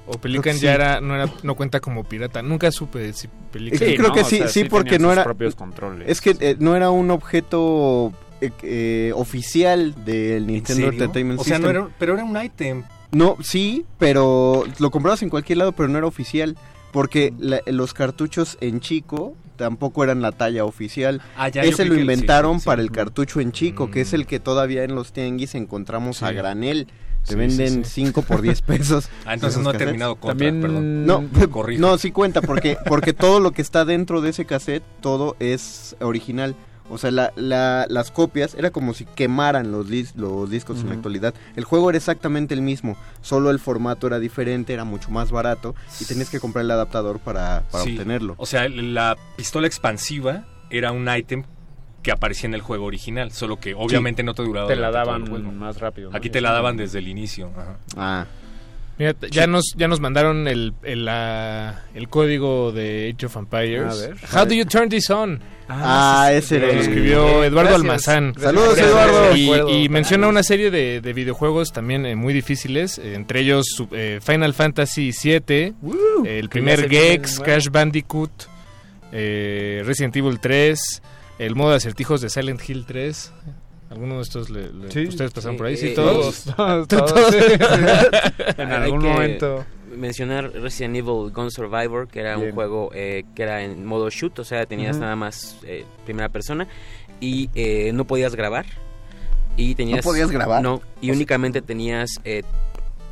¿O 0.05 0.17
Pelican 0.17 0.55
ya 0.55 0.59
sí. 0.59 0.67
era 0.67 0.99
no, 0.99 1.15
era, 1.15 1.31
no 1.43 1.55
cuenta 1.55 1.79
como 1.79 2.03
pirata? 2.03 2.41
Nunca 2.41 2.69
supe 2.71 3.13
si 3.13 3.29
Pelican... 3.51 3.75
Es 3.75 3.79
que 3.89 3.95
creo 3.95 4.11
que 4.11 4.23
sí, 4.25 4.41
sí, 4.49 4.65
porque 4.65 4.99
no 4.99 5.11
era. 5.13 5.25
Es 6.05 6.19
que 6.19 6.35
eh, 6.39 6.57
no 6.59 6.75
era 6.75 6.89
un 6.89 7.09
objeto 7.11 8.11
eh, 8.41 8.51
eh, 8.63 9.11
oficial 9.15 9.95
del 10.03 10.47
Nintendo? 10.47 10.87
Entertainment 10.89 11.39
O 11.39 11.43
sea, 11.45 11.59
no 11.59 11.67
System. 11.67 11.85
era- 11.85 11.95
pero 11.97 12.13
era 12.15 12.23
un 12.25 12.41
ítem. 12.43 12.83
No, 13.13 13.37
sí, 13.41 13.85
pero 13.99 14.63
lo 14.79 14.91
comprabas 14.91 15.21
en 15.23 15.29
cualquier 15.29 15.59
lado, 15.59 15.71
pero 15.71 15.87
no 15.89 15.97
era 15.97 16.07
oficial. 16.07 16.57
Porque 16.91 17.31
Mm. 17.31 17.35
la- 17.39 17.61
los 17.67 17.93
cartuchos 17.93 18.57
en 18.61 18.79
chico 18.79 19.35
tampoco 19.55 20.03
eran 20.03 20.21
la 20.21 20.31
talla 20.31 20.63
oficial. 20.65 21.21
Ah, 21.37 21.49
ya, 21.49 21.63
Ese 21.63 21.85
lo 21.85 21.95
inventaron 21.95 22.55
sí, 22.55 22.59
sí. 22.61 22.65
para 22.67 22.81
el 22.83 22.91
cartucho 22.91 23.39
en 23.39 23.51
chico, 23.51 23.89
que 23.89 24.01
es 24.01 24.13
el 24.13 24.27
que 24.27 24.39
todavía 24.39 24.83
en 24.83 24.93
los 24.93 25.11
tianguis 25.13 25.55
encontramos 25.55 26.21
a 26.21 26.31
granel. 26.31 26.87
Te 27.25 27.35
venden 27.35 27.85
sí, 27.85 27.89
sí. 27.89 28.05
5 28.05 28.21
por 28.23 28.41
10 28.41 28.61
pesos. 28.61 29.09
Ah, 29.25 29.33
entonces 29.33 29.57
no 29.63 29.69
he 29.69 29.73
cassettes. 29.73 29.85
terminado 29.87 30.15
Contra, 30.17 30.29
También- 30.31 30.61
perdón. 30.61 31.05
No, 31.05 31.23
Corrijo. 31.51 31.81
no, 31.81 31.97
sí 31.97 32.11
cuenta, 32.11 32.41
porque, 32.41 32.77
porque 32.87 33.13
todo 33.13 33.39
lo 33.39 33.51
que 33.51 33.61
está 33.61 33.85
dentro 33.85 34.19
de 34.21 34.29
ese 34.31 34.45
cassette, 34.45 34.83
todo 35.01 35.35
es 35.39 35.95
original. 36.01 36.55
O 36.89 36.97
sea, 36.97 37.11
la, 37.11 37.31
la- 37.35 37.85
las 37.89 38.11
copias 38.11 38.53
era 38.55 38.69
como 38.71 38.93
si 38.93 39.05
quemaran 39.05 39.71
los, 39.71 39.89
dis- 39.89 40.13
los 40.15 40.49
discos 40.49 40.81
en 40.81 40.89
la 40.89 40.95
actualidad. 40.95 41.33
El 41.55 41.63
juego 41.63 41.89
era 41.89 41.97
exactamente 41.97 42.53
el 42.53 42.61
mismo, 42.61 42.97
solo 43.21 43.49
el 43.51 43.59
formato 43.59 44.07
era 44.07 44.19
diferente, 44.19 44.73
era 44.73 44.83
mucho 44.83 45.09
más 45.09 45.31
barato 45.31 45.75
y 45.99 46.05
tenías 46.05 46.29
que 46.29 46.39
comprar 46.39 46.65
el 46.65 46.71
adaptador 46.71 47.19
para, 47.19 47.63
para 47.71 47.83
Sí. 47.85 47.91
obtenerlo. 47.93 48.35
O 48.37 48.45
sea, 48.45 48.67
la 48.69 49.17
pistola 49.37 49.65
expansiva 49.67 50.45
era 50.69 50.91
un 50.91 51.07
ítem 51.15 51.43
que 52.03 52.11
aparecía 52.11 52.47
en 52.49 52.53
el 52.53 52.61
juego 52.61 52.83
original, 52.85 53.31
solo 53.31 53.61
que 53.61 53.73
obviamente 53.75 54.23
no 54.23 54.33
te 54.33 54.43
duraba 54.43 54.67
Te 54.67 54.75
la 54.75 54.91
daban 54.91 55.57
más 55.57 55.79
rápido. 55.79 56.11
¿no? 56.11 56.17
Aquí 56.17 56.29
te 56.29 56.41
la 56.41 56.51
daban 56.51 56.75
desde 56.75 56.99
el 56.99 57.07
inicio. 57.07 57.49
ajá. 57.55 57.77
Ah. 57.95 58.25
Mira, 59.03 59.15
ya 59.29 59.47
nos 59.47 59.73
ya 59.75 59.87
nos 59.87 59.99
mandaron 59.99 60.47
el 60.47 60.73
el, 60.83 61.05
la- 61.05 61.83
el 61.93 62.07
código 62.09 62.71
de 62.71 63.13
Age 63.15 63.25
of 63.25 63.35
Empires. 63.35 63.83
A 63.83 63.95
ver. 63.95 64.15
How 64.33 64.45
do 64.45 64.53
you 64.53 64.65
turn 64.65 64.89
this 64.89 65.09
on? 65.09 65.41
Ah, 65.69 66.29
ese 66.33 66.57
era 66.57 66.67
Lo 66.67 66.73
escribió 66.81 67.43
Eduardo 67.43 67.69
Gracias. 67.71 67.81
Almazán. 67.81 68.33
Saludos, 68.37 68.77
Eduardo. 68.77 69.35
Y, 69.35 69.87
menciona 69.89 70.27
una 70.27 70.43
serie 70.43 70.69
de, 70.71 70.99
de 71.01 71.13
videojuegos 71.13 71.71
también 71.71 72.05
eh, 72.05 72.15
muy 72.17 72.33
difíciles, 72.33 72.97
eh, 72.97 73.15
entre 73.15 73.39
ellos 73.39 73.65
eh, 73.91 74.19
Final 74.21 74.53
Fantasy 74.53 75.11
VII, 75.11 75.73
el 76.25 76.49
primer 76.49 76.89
Gex. 76.89 77.39
Crash 77.39 77.69
Bandicoot, 77.69 78.31
eh, 79.13 79.83
Resident 79.85 80.15
Evil 80.17 80.39
3, 80.39 81.01
el 81.39 81.55
modo 81.55 81.71
de 81.71 81.77
acertijos 81.77 82.19
de 82.21 82.29
Silent 82.29 82.61
Hill 82.67 82.85
3. 82.85 83.31
¿Alguno 83.93 84.15
de 84.17 84.21
estos 84.23 84.49
le, 84.49 84.71
le- 84.73 84.91
Sí. 84.91 85.07
ustedes 85.07 85.31
pasaron 85.31 85.55
Sí, 85.55 85.57
por 85.57 85.67
ahí? 85.67 85.77
Sí, 85.77 85.87
eh, 85.87 85.93
todos. 85.93 86.43
todos, 86.43 86.87
Todos. 86.87 87.13
todos, 87.13 87.31
sí. 87.31 87.37
En 88.57 88.71
Hay 88.71 88.83
algún 88.83 89.01
que 89.01 89.07
momento. 89.07 89.65
Mencionar 89.95 90.51
Resident 90.51 90.95
Evil 90.95 91.31
Gun 91.31 91.51
Survivor, 91.51 92.07
que 92.07 92.19
era 92.21 92.35
Bien. 92.35 92.49
un 92.49 92.53
juego 92.55 92.89
eh, 92.95 93.23
que 93.35 93.43
era 93.43 93.63
en 93.63 93.85
modo 93.85 94.09
shoot, 94.09 94.39
o 94.39 94.43
sea, 94.43 94.65
tenías 94.65 94.97
nada 94.97 95.15
más 95.15 95.57
eh, 95.63 95.85
primera 96.05 96.29
persona 96.29 96.67
y 97.19 97.49
eh, 97.53 97.91
no 97.93 98.05
podías 98.05 98.35
grabar. 98.35 98.65
Y 99.55 99.75
tenías, 99.75 99.97
¿No 100.03 100.09
podías 100.11 100.31
grabar? 100.31 100.63
No, 100.63 100.81
y 100.99 101.09
O 101.09 101.13
sea- 101.13 101.15
únicamente 101.17 101.61
tenías 101.61 102.09
eh, 102.23 102.41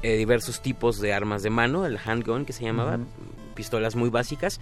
eh, 0.02 0.16
diversos 0.18 0.62
tipos 0.64 1.00
de 1.00 1.14
armas 1.14 1.44
de 1.44 1.52
mano, 1.52 1.86
el 1.86 2.00
handgun 2.04 2.46
que 2.46 2.54
se 2.54 2.64
llamaba, 2.64 2.98
pistolas 3.54 3.96
muy 3.96 4.10
básicas, 4.10 4.60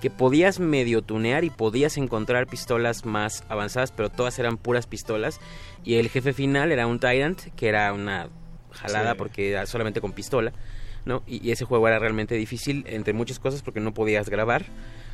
que 0.00 0.10
podías 0.10 0.58
medio 0.60 1.02
tunear 1.02 1.44
y 1.44 1.50
podías 1.50 1.96
encontrar 1.96 2.46
pistolas 2.46 3.04
más 3.04 3.44
avanzadas, 3.48 3.92
pero 3.92 4.08
todas 4.08 4.38
eran 4.38 4.56
puras 4.56 4.86
pistolas. 4.86 5.40
Y 5.84 5.94
el 5.96 6.08
jefe 6.08 6.32
final 6.32 6.72
era 6.72 6.86
un 6.86 6.98
Tyrant, 6.98 7.38
que 7.56 7.68
era 7.68 7.92
una 7.92 8.28
jalada 8.72 9.12
Sí. 9.12 9.18
porque 9.18 9.50
era 9.50 9.66
solamente 9.66 10.00
con 10.00 10.12
pistola. 10.12 10.52
¿no? 11.06 11.22
Y, 11.26 11.46
y 11.46 11.50
ese 11.50 11.64
juego 11.64 11.88
era 11.88 11.98
realmente 11.98 12.34
difícil, 12.34 12.84
entre 12.86 13.14
muchas 13.14 13.38
cosas, 13.38 13.62
porque 13.62 13.80
no 13.80 13.94
podías 13.94 14.28
grabar. 14.28 14.66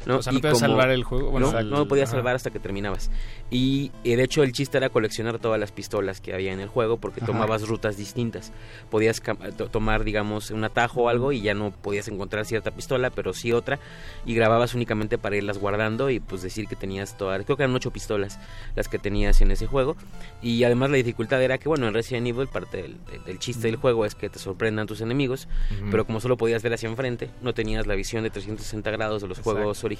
¿No? 0.06 0.18
O 0.18 0.22
sea, 0.22 0.32
no 0.32 0.38
Y 0.38 0.42
podías 0.42 0.58
salvar 0.58 0.90
el 0.90 1.04
juego, 1.04 1.30
bueno, 1.30 1.52
no, 1.52 1.62
no 1.62 1.88
podías 1.88 2.10
salvar 2.10 2.36
hasta 2.36 2.50
que 2.50 2.58
terminabas. 2.58 3.10
Y 3.50 3.92
eh, 4.04 4.16
de 4.16 4.24
hecho 4.24 4.42
el 4.42 4.52
chiste 4.52 4.78
era 4.78 4.88
coleccionar 4.88 5.38
todas 5.38 5.60
las 5.60 5.72
pistolas 5.72 6.20
que 6.20 6.32
había 6.32 6.52
en 6.52 6.60
el 6.60 6.68
juego 6.68 6.96
porque 6.98 7.20
Ajá. 7.20 7.26
tomabas 7.26 7.66
rutas 7.68 7.96
distintas. 7.96 8.52
Podías 8.90 9.22
tomar, 9.70 10.04
digamos, 10.04 10.50
un 10.50 10.64
atajo 10.64 11.02
o 11.02 11.08
algo 11.08 11.32
y 11.32 11.40
ya 11.40 11.54
no 11.54 11.70
podías 11.70 12.08
encontrar 12.08 12.44
cierta 12.46 12.70
pistola, 12.70 13.10
pero 13.10 13.32
sí 13.32 13.52
otra. 13.52 13.78
Y 14.24 14.34
grababas 14.34 14.74
únicamente 14.74 15.18
para 15.18 15.36
irlas 15.36 15.58
guardando 15.58 16.10
y 16.10 16.20
pues 16.20 16.42
decir 16.42 16.66
que 16.66 16.76
tenías 16.76 17.16
todas, 17.16 17.44
creo 17.44 17.56
que 17.56 17.64
eran 17.64 17.74
ocho 17.74 17.90
pistolas 17.90 18.38
las 18.74 18.88
que 18.88 18.98
tenías 18.98 19.40
en 19.40 19.50
ese 19.50 19.66
juego. 19.66 19.96
Y 20.42 20.64
además 20.64 20.90
la 20.90 20.96
dificultad 20.96 21.42
era 21.42 21.58
que, 21.58 21.68
bueno, 21.68 21.88
en 21.88 21.94
Resident 21.94 22.26
Evil 22.26 22.46
parte 22.48 22.82
del, 23.26 23.38
chiste 23.38 23.66
del 23.66 23.76
juego 23.76 24.04
es 24.04 24.14
que 24.14 24.28
te 24.28 24.38
sorprendan 24.38 24.86
tus 24.86 25.00
enemigos, 25.00 25.48
pero 25.90 26.04
como 26.06 26.20
solo 26.20 26.36
podías 26.36 26.62
ver 26.62 26.74
hacia 26.74 26.88
enfrente, 26.88 27.30
no 27.42 27.54
tenías 27.54 27.86
la 27.86 27.94
visión 27.94 28.22
de 28.22 28.30
360 28.30 28.90
grados 28.90 29.22
de 29.22 29.28
los 29.28 29.38
Exacto. 29.38 29.58
juegos 29.58 29.84
originales, 29.84 29.95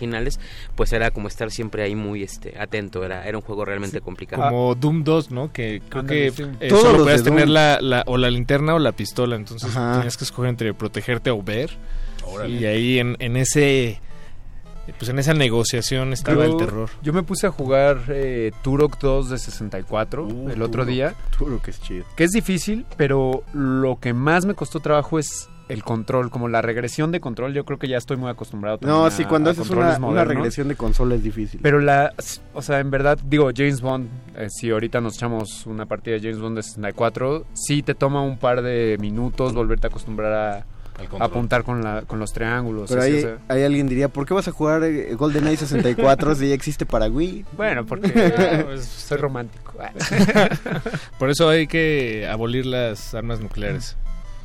pues 0.74 0.92
era 0.92 1.11
como 1.11 1.28
estar 1.28 1.50
siempre 1.50 1.82
ahí 1.82 1.94
muy 1.94 2.22
este 2.22 2.59
atento, 2.59 3.04
era, 3.04 3.26
era 3.26 3.37
un 3.38 3.42
juego 3.42 3.64
realmente 3.64 4.00
complicado. 4.00 4.42
Como 4.42 4.74
Doom 4.74 5.04
2, 5.04 5.30
¿no? 5.30 5.52
Que 5.52 5.80
creo 5.88 6.00
Ándale, 6.00 6.24
que 6.26 6.30
sí. 6.32 6.42
eh, 6.61 6.68
Todos 6.68 6.82
solo 6.82 7.04
podías 7.04 7.22
tener 7.22 7.48
la, 7.48 7.78
la- 7.80 8.02
o 8.06 8.16
la 8.16 8.30
linterna 8.30 8.74
o 8.74 8.78
la 8.78 8.92
pistola, 8.92 9.37
entonces 9.37 9.70
Ajá. 9.76 9.94
tenías 9.94 10.16
que 10.16 10.24
escoger 10.24 10.50
entre 10.50 10.74
protegerte 10.74 11.30
o 11.30 11.42
ver. 11.42 11.70
Órale. 12.24 12.54
Y 12.56 12.64
ahí 12.66 12.98
en, 12.98 13.16
en 13.20 13.37
ese 13.37 14.00
pues 15.00 15.09
en 15.09 15.18
esa 15.18 15.35
negociación 15.35 16.12
estaba 16.12 16.46
Yo- 16.46 16.52
el 16.52 16.56
terror. 16.59 16.90
Yo 17.02 17.12
me 17.12 17.24
puse 17.24 17.48
a 17.48 17.50
jugar 17.50 18.02
eh, 18.09 18.52
Turok 18.62 18.98
2 19.00 19.30
de 19.30 19.38
64 19.38 20.24
Uh, 20.26 20.48
el 20.50 20.62
otro 20.62 20.82
Turok. 20.82 20.87
día. 20.87 21.14
Turok 21.37 21.66
es 21.68 21.80
chido. 21.80 22.04
Que 22.14 22.22
es 22.22 22.30
difícil, 22.30 22.87
pero 22.96 23.42
lo 23.52 23.98
que 24.00 24.12
más 24.12 24.46
me 24.46 24.54
costó 24.54 24.78
trabajo 24.78 25.18
es 25.18 25.48
el 25.68 25.83
control, 25.83 26.31
como 26.31 26.48
la 26.48 26.62
regresión 26.62 27.11
de 27.12 27.20
control. 27.20 27.52
Yo 27.55 27.64
creo 27.64 27.79
que 27.79 27.88
ya 27.88 27.96
estoy 27.98 28.16
muy 28.16 28.31
acostumbrado. 28.31 28.79
también 28.79 28.98
No, 28.98 29.07
a- 29.07 29.11
sí, 29.11 29.24
cuando 29.24 29.50
a 29.50 29.52
haces 29.52 29.68
una, 29.70 29.98
una 29.98 30.24
regresión 30.24 30.68
de 30.68 30.76
consola 30.76 31.14
es 31.16 31.22
difícil. 31.22 31.61
Pero 31.62 31.81
la, 31.81 32.12
o 32.55 32.62
sea, 32.62 32.79
en 32.81 32.90
verdad, 32.90 33.18
digo, 33.24 33.50
James 33.55 33.81
Bond, 33.81 34.09
eh, 34.37 34.48
si 34.50 34.70
ahorita 34.70 35.00
nos 35.00 35.16
echamos 35.16 35.66
una 35.66 35.87
partida 35.87 36.14
de 36.14 36.20
James 36.20 36.38
Bond 36.38 36.57
de 36.57 36.62
64, 36.62 37.44
sí 37.55 37.83
te 37.83 37.94
toma 37.94 38.22
un 38.22 38.38
par 38.38 38.62
de 38.62 38.96
minutos 39.00 39.55
volverte 39.55 39.87
a 39.88 39.90
acostumbrar 39.90 40.33
a, 40.33 40.66
a 41.18 41.24
apuntar 41.24 41.62
con, 41.64 41.83
la, 41.83 42.02
con 42.02 42.18
los 42.20 42.33
triángulos. 42.33 42.88
Pero 42.88 43.02
así, 43.02 43.12
ahí, 43.12 43.18
o 43.18 43.20
sea. 43.22 43.38
ahí 43.48 43.62
alguien 43.64 43.88
diría, 43.88 44.09
¿por 44.09 44.24
qué 44.24 44.35
vas 44.35 44.48
a 44.48 44.52
jugar 44.52 44.83
eh, 44.85 45.14
GoldenEye 45.14 45.57
64 45.57 46.35
si 46.37 46.48
ya 46.48 46.55
existe 46.55 46.87
para 46.87 47.07
Wii? 47.09 47.44
Bueno, 47.57 47.85
porque 47.85 48.09
pues, 48.64 48.85
soy 48.85 49.18
romántico. 49.18 49.74
Por 51.18 51.29
eso 51.31 51.48
hay 51.48 51.66
que 51.66 52.26
abolir 52.31 52.64
las 52.66 53.14
armas 53.14 53.40
nucleares. 53.40 53.96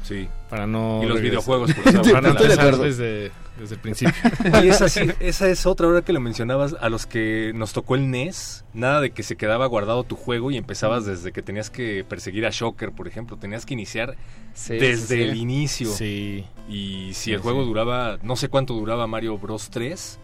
Sí. 0.04 0.28
Para 0.50 0.68
no 0.68 1.02
Y 1.04 1.08
los 1.08 1.22
videojuegos, 1.22 1.74
por 1.74 1.84
para 2.12 2.22
no 2.22 2.30
empezar 2.30 2.78
desde, 2.78 3.32
desde 3.60 3.76
el 3.76 3.82
principio. 3.82 4.14
Y 4.64 4.68
esa, 4.68 4.90
sí, 4.90 5.02
esa 5.20 5.48
es 5.50 5.66
otra 5.66 5.88
hora 5.88 6.02
que 6.02 6.14
lo 6.14 6.20
mencionabas. 6.20 6.76
A 6.80 6.90
los 6.90 7.06
que 7.06 7.52
nos 7.56 7.74
tocó 7.74 7.96
el 7.96 8.10
NES, 8.10 8.66
nada 8.74 9.00
de 9.02 9.12
que 9.12 9.24
se 9.24 9.36
quedaba 9.36 9.66
guardado 9.68 10.04
tu 10.04 10.16
juego 10.16 10.52
y 10.52 10.58
empezabas 10.58 11.06
desde 11.06 11.32
que 11.32 11.42
tenías 11.42 11.70
que 11.70 12.04
perseguir 12.08 12.46
a 12.46 12.50
Shocker, 12.50 12.92
por 12.92 13.08
ejemplo. 13.08 13.38
Tenías 13.38 13.66
que 13.66 13.74
iniciar 13.74 14.16
Sí, 14.54 14.74
desde 14.76 15.16
sí, 15.18 15.22
el 15.22 15.38
inicio. 15.38 15.92
Sí. 15.92 16.46
Y 16.68 17.12
si 17.14 17.26
Sí, 17.26 17.34
el 17.34 17.40
juego 17.40 17.62
sí. 17.62 17.68
duraba, 17.68 18.18
no 18.24 18.36
sé 18.36 18.50
cuánto 18.50 18.74
duraba 18.74 19.08
Mario 19.08 19.38
Bros 19.38 19.70
3, 19.70 20.20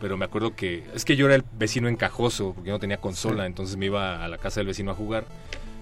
pero 0.00 0.16
me 0.16 0.24
acuerdo 0.26 0.54
que 0.54 0.84
es 0.94 1.04
que 1.04 1.16
yo 1.16 1.26
era 1.26 1.34
el 1.36 1.44
vecino 1.56 1.88
encajoso 1.88 2.52
porque 2.54 2.68
yo 2.68 2.74
no 2.74 2.80
tenía 2.80 2.98
consola, 2.98 3.46
entonces 3.46 3.76
me 3.76 3.86
iba 3.86 4.22
a 4.22 4.28
la 4.28 4.36
casa 4.38 4.60
del 4.60 4.66
vecino 4.66 4.90
a 4.90 4.94
jugar. 4.94 5.24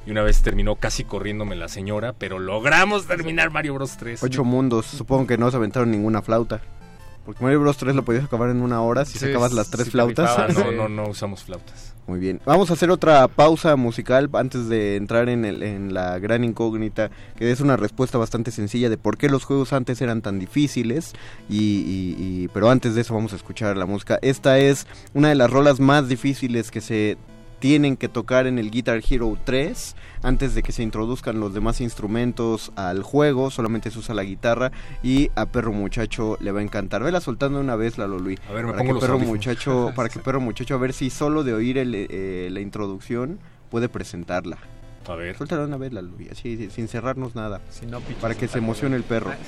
Y 0.06 0.10
una 0.10 0.22
vez 0.22 0.42
terminó 0.42 0.74
casi 0.76 1.04
corriéndome 1.04 1.54
la 1.54 1.68
señora, 1.68 2.12
pero 2.12 2.38
logramos 2.40 3.06
terminar 3.06 3.50
Mario 3.50 3.74
Bros 3.74 3.96
3. 3.98 4.22
Ocho 4.22 4.44
mundos, 4.44 4.86
supongo 4.86 5.26
que 5.28 5.38
no 5.38 5.50
se 5.50 5.56
aventaron 5.56 5.90
ninguna 5.90 6.22
flauta. 6.22 6.60
Porque 7.24 7.44
Mario 7.44 7.60
Bros 7.60 7.76
3 7.76 7.94
lo 7.94 8.04
podías 8.04 8.24
acabar 8.24 8.50
en 8.50 8.62
una 8.62 8.82
hora 8.82 9.04
si 9.04 9.12
Sí, 9.12 9.26
sacabas 9.26 9.52
las 9.52 9.70
tres 9.70 9.84
sí 9.84 9.90
flautas. 9.92 10.36
No, 10.76 10.88
no 10.88 11.08
usamos 11.08 11.44
flautas. 11.44 11.94
Muy 12.08 12.18
bien. 12.18 12.40
Vamos 12.44 12.68
a 12.70 12.72
hacer 12.72 12.90
otra 12.90 13.28
pausa 13.28 13.76
musical 13.76 14.28
antes 14.32 14.68
de 14.68 14.96
entrar 14.96 15.28
en, 15.28 15.44
el- 15.44 15.62
en 15.62 15.94
la 15.94 16.18
gran 16.18 16.42
incógnita, 16.42 17.12
que 17.36 17.52
es 17.52 17.60
una 17.60 17.76
respuesta 17.76 18.18
bastante 18.18 18.50
sencilla 18.50 18.90
de 18.90 18.98
por 18.98 19.16
qué 19.18 19.28
los 19.28 19.44
juegos 19.44 19.72
antes 19.72 20.00
eran 20.02 20.20
tan 20.20 20.40
difíciles. 20.40 21.12
Y, 21.48 21.58
y- 21.58 22.16
y- 22.18 22.48
pero 22.48 22.70
antes 22.70 22.96
de 22.96 23.02
eso 23.02 23.14
vamos 23.14 23.32
a 23.34 23.36
escuchar 23.36 23.76
la 23.76 23.86
música. 23.86 24.18
Esta 24.20 24.58
es 24.58 24.88
una 25.14 25.28
de 25.28 25.36
las 25.36 25.48
rolas 25.48 25.78
más 25.78 26.08
difíciles 26.08 26.72
que 26.72 26.80
se 26.80 27.18
tienen 27.62 27.96
que 27.96 28.08
tocar 28.08 28.48
en 28.48 28.58
el 28.58 28.72
Guitar 28.72 29.00
Hero 29.08 29.38
3 29.44 29.94
antes 30.24 30.56
de 30.56 30.64
que 30.64 30.72
se 30.72 30.82
introduzcan 30.82 31.38
los 31.38 31.54
demás 31.54 31.80
instrumentos 31.80 32.72
al 32.74 33.04
juego, 33.04 33.52
solamente 33.52 33.92
se 33.92 34.00
usa 34.00 34.16
la 34.16 34.24
guitarra 34.24 34.72
y 35.00 35.30
a 35.36 35.46
Perro 35.46 35.72
Muchacho 35.72 36.36
le 36.40 36.50
va 36.50 36.58
a 36.58 36.64
encantar. 36.64 37.04
Vela 37.04 37.20
soltando 37.20 37.60
una 37.60 37.76
vez 37.76 37.98
la 37.98 38.08
Luis. 38.08 38.40
A 38.50 38.52
ver, 38.52 38.64
me 38.64 38.72
para 38.72 38.78
pongo 38.78 38.88
que 38.88 38.94
los 38.94 39.00
Perro 39.02 39.14
audífonos. 39.14 39.36
Muchacho, 39.36 39.92
para 39.94 40.08
que 40.08 40.18
Perro 40.18 40.40
Muchacho 40.40 40.74
a 40.74 40.78
ver 40.78 40.92
si 40.92 41.08
solo 41.08 41.44
de 41.44 41.54
oír 41.54 41.78
el, 41.78 41.94
eh, 41.94 42.48
la 42.50 42.58
introducción 42.58 43.38
puede 43.70 43.88
presentarla. 43.88 44.58
A 45.06 45.14
ver. 45.14 45.36
Suéltala 45.36 45.62
una 45.62 45.76
vez 45.76 45.92
la 45.92 46.02
Luis, 46.02 46.32
así 46.32 46.56
sí, 46.56 46.68
sin 46.68 46.88
cerrarnos 46.88 47.36
nada, 47.36 47.60
Si 47.70 47.86
no, 47.86 48.00
para 48.20 48.34
que 48.34 48.48
se 48.48 48.58
emocione 48.58 48.96
el 48.96 49.04
perro. 49.04 49.30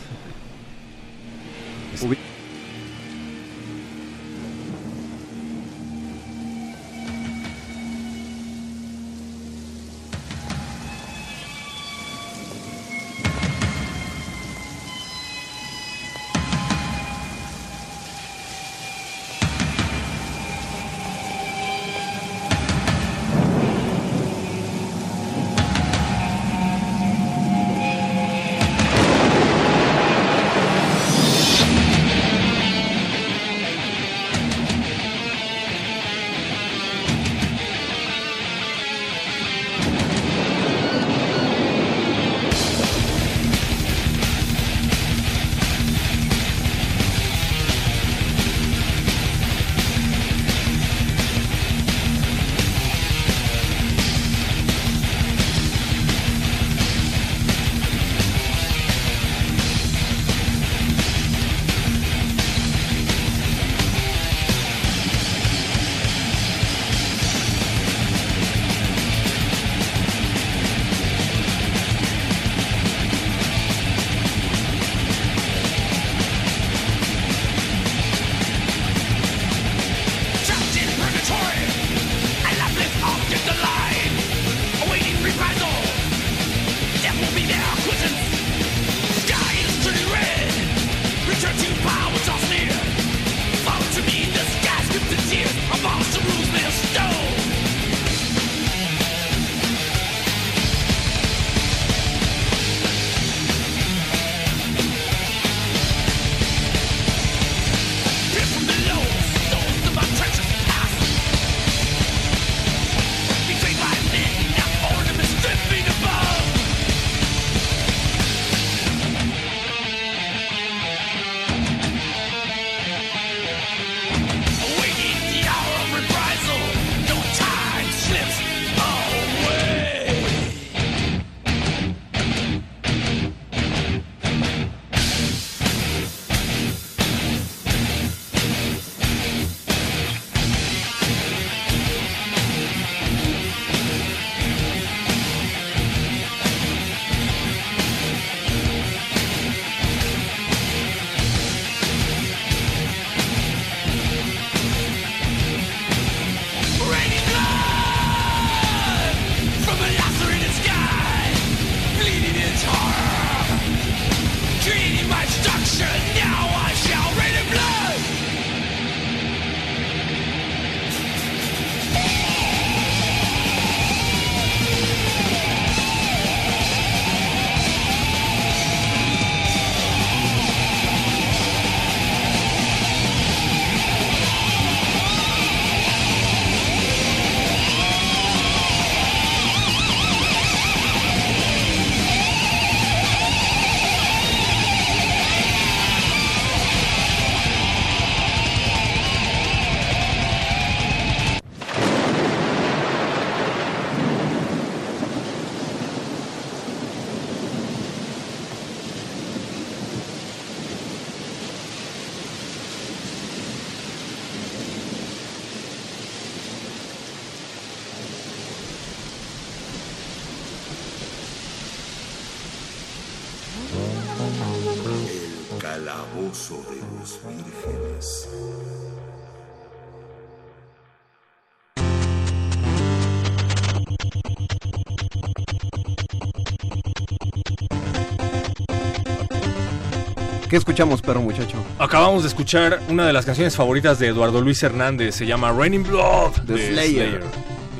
¿Qué 240.54 240.58
escuchamos, 240.58 241.02
perro 241.02 241.20
muchacho? 241.20 241.56
Acabamos 241.80 242.22
de 242.22 242.28
escuchar 242.28 242.78
una 242.88 243.04
de 243.08 243.12
las 243.12 243.26
canciones 243.26 243.56
favoritas 243.56 243.98
de 243.98 244.06
Eduardo 244.06 244.40
Luis 244.40 244.62
Hernández, 244.62 245.16
se 245.16 245.26
llama 245.26 245.50
Raining 245.50 245.82
Blood 245.82 246.30
The 246.46 246.68
Slayer. 246.68 247.24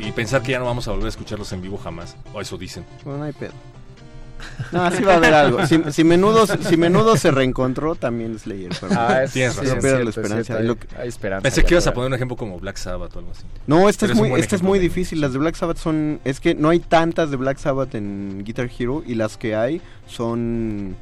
Y 0.01 0.11
pensar 0.11 0.43
que 0.43 0.51
ya 0.51 0.59
no 0.59 0.65
vamos 0.65 0.89
a 0.89 0.91
volver 0.91 1.07
a 1.07 1.11
escucharlos 1.11 1.53
en 1.53 1.63
vivo 1.63 1.79
jamás, 1.79 2.17
o 2.33 2.41
eso 2.41 2.59
dicen. 2.59 2.85
Bueno, 3.05 3.21
no 3.21 3.25
hay 3.27 3.33
pedo. 3.33 3.53
No, 4.73 4.91
sí 4.91 5.05
va 5.05 5.13
a 5.13 5.17
haber 5.19 5.35
algo. 5.35 5.65
Si, 5.69 5.81
si 5.93 6.03
menudo, 6.03 6.49
si 6.49 6.77
menudo 6.77 7.17
se 7.17 7.31
reencontró, 7.31 7.95
también 7.95 8.37
Slayer. 8.41 8.73
Pero 8.81 8.93
Ah, 8.99 9.23
es- 9.23 9.33
tienes 9.33 9.55
razón. 9.55 9.79
pierdas 9.79 10.03
la 10.03 10.11
es 10.11 10.17
esperanza. 10.19 10.57
cierto, 10.59 10.87
hay- 10.99 11.09
esperanza. 11.09 11.43
Pensé 11.45 11.63
que 11.63 11.75
ibas 11.75 11.87
a 11.87 11.95
poner 11.95 12.09
un 12.09 12.15
ejemplo 12.15 12.37
como 12.37 12.59
Black 12.59 12.77
Sabbath 12.79 13.15
o 13.15 13.21
algo 13.21 13.31
así. 13.31 13.45
No, 13.69 13.89
esta 13.89 14.09
Pero 14.09 14.15
es 14.15 14.19
muy, 14.19 14.41
esta 14.41 14.57
es 14.57 14.63
muy 14.63 14.81
de- 14.81 14.83
difícil. 14.83 15.21
Las 15.21 15.33
de 15.33 15.39
Black 15.39 15.55
Sabbath 15.55 15.77
son. 15.79 16.19
Es 16.25 16.41
que 16.41 16.57
no 16.57 16.71
hay 16.71 16.81
tantas 16.81 17.31
de 17.31 17.37
Black 17.37 17.59
Sabbath 17.59 17.95
en 17.95 18.43
Guitar 18.45 18.69
Hero 18.77 19.05
y 19.07 19.15
las 19.15 19.37
que 19.37 19.55
hay 19.55 19.81
son. 20.09 20.97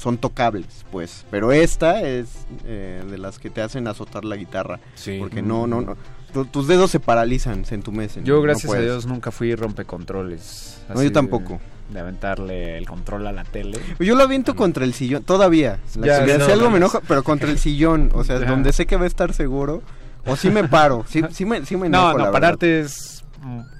Son 0.00 0.16
tocables, 0.16 0.86
pues. 0.90 1.26
Pero 1.30 1.52
esta 1.52 2.00
es 2.00 2.28
eh, 2.64 3.02
de 3.10 3.18
las 3.18 3.38
que 3.38 3.50
te 3.50 3.60
hacen 3.60 3.86
azotar 3.86 4.24
la 4.24 4.36
guitarra. 4.36 4.80
Sí. 4.94 5.18
Porque 5.20 5.42
no, 5.42 5.66
no, 5.66 5.82
no. 5.82 5.96
tu- 6.32 6.46
tus 6.46 6.66
dedos 6.68 6.90
se 6.90 7.00
paralizan, 7.00 7.66
se 7.66 7.74
entumecen. 7.74 8.24
Yo, 8.24 8.36
no 8.36 8.42
gracias 8.42 8.72
a. 8.72 8.78
Dios, 8.80 9.04
nunca 9.04 9.30
fui 9.30 9.54
rompecontroles. 9.54 10.80
No, 10.94 11.02
yo 11.02 11.12
tampoco. 11.12 11.60
De, 11.90 12.00
aventarle 12.00 12.78
el 12.78 12.86
control 12.86 13.26
a 13.26 13.32
la 13.32 13.44
tele. 13.44 13.78
Yo 13.98 14.14
lo 14.14 14.22
aviento 14.22 14.54
contra 14.56 14.84
el 14.84 14.94
sillón, 14.94 15.22
todavía. 15.24 15.80
La 15.98 16.06
Ya, 16.06 16.14
actividad, 16.16 16.38
no, 16.38 16.46
si 16.46 16.52
algo 16.52 16.64
me 16.66 16.70
no. 16.70 16.76
enoja, 16.86 17.00
pero 17.06 17.22
contra 17.22 17.50
el 17.50 17.58
sillón. 17.58 18.10
O 18.14 18.24
sea, 18.24 18.38
donde 18.40 18.72
sé 18.72 18.86
que 18.86 18.96
va 18.96 19.04
a 19.04 19.08
estar 19.08 19.34
seguro. 19.34 19.82
O 20.24 20.36
sí 20.36 20.50
me 20.50 20.64
paro. 20.68 21.04
Sí, 21.08 21.22
sí 21.30 21.44
me, 21.44 21.64
sí 21.66 21.76
me 21.76 21.88
enojo, 21.88 22.16
No, 22.18 22.26
no, 22.26 22.32
pararte 22.32 22.80
es 22.80 23.19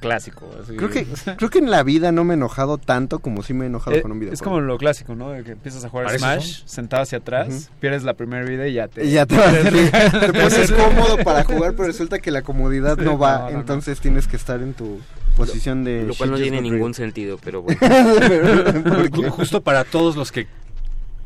clásico. 0.01 0.51
así. 0.63 0.75
Creo 0.77 0.91
que, 0.91 1.07
creo 1.37 1.51
que 1.51 1.59
en 1.59 1.71
la 1.71 1.83
vida 1.83 2.13
no 2.13 2.25
me 2.25 2.35
he 2.35 2.37
enojado 2.37 2.79
tanto 2.79 3.19
como 3.19 3.43
sí 3.43 3.53
me 3.55 3.65
he 3.65 3.69
enojado 3.69 3.97
Eh, 3.97 4.03
con 4.03 4.13
un 4.13 4.19
videojuego. 4.21 4.35
es 4.35 4.43
como 4.43 4.61
lo 4.61 4.79
clásico, 4.79 5.15
¿no? 5.15 5.31
De 5.31 5.43
que 5.45 5.53
empiezas 5.53 5.85
a 5.85 5.89
jugar 5.89 6.19
Smash, 6.19 6.63
sentado 6.65 7.03
hacia 7.03 7.19
atrás, 7.19 7.49
Ujú. 7.49 7.75
pierdes 7.81 8.03
la 8.03 8.15
primera 8.15 8.45
vida 8.45 8.67
y 8.69 8.75
ya 8.75 8.89
te... 8.89 9.05
Y 9.05 9.11
ya 9.13 9.27
te, 9.27 9.37
vas 9.37 9.55
a 9.55 10.21
te 10.21 10.33
pones 10.33 10.73
cómodo 10.73 11.17
para 11.19 11.45
jugar, 11.45 11.73
pero 11.73 11.85
resulta 11.87 12.19
que 12.19 12.31
la 12.31 12.43
comodidad 12.43 12.97
Sí, 12.99 13.05
no 13.05 13.19
va. 13.19 13.39
no, 13.39 13.45
no, 13.47 13.51
no. 13.53 13.61
entonces 13.61 14.01
tienes 14.01 14.27
que 14.27 14.37
estar 14.37 14.61
en 14.63 14.75
tu 14.75 15.01
posición 15.37 15.85
de. 15.85 16.05
Lo 16.05 16.15
cual 16.15 16.31
no 16.33 16.37
tiene 16.37 16.61
ningún 16.61 16.93
sentido, 16.95 17.39
pero 17.43 17.63
bueno. 17.63 17.81
Justo 19.31 19.61
para 19.63 19.85
todos 19.85 20.17
los 20.17 20.33
que 20.33 20.47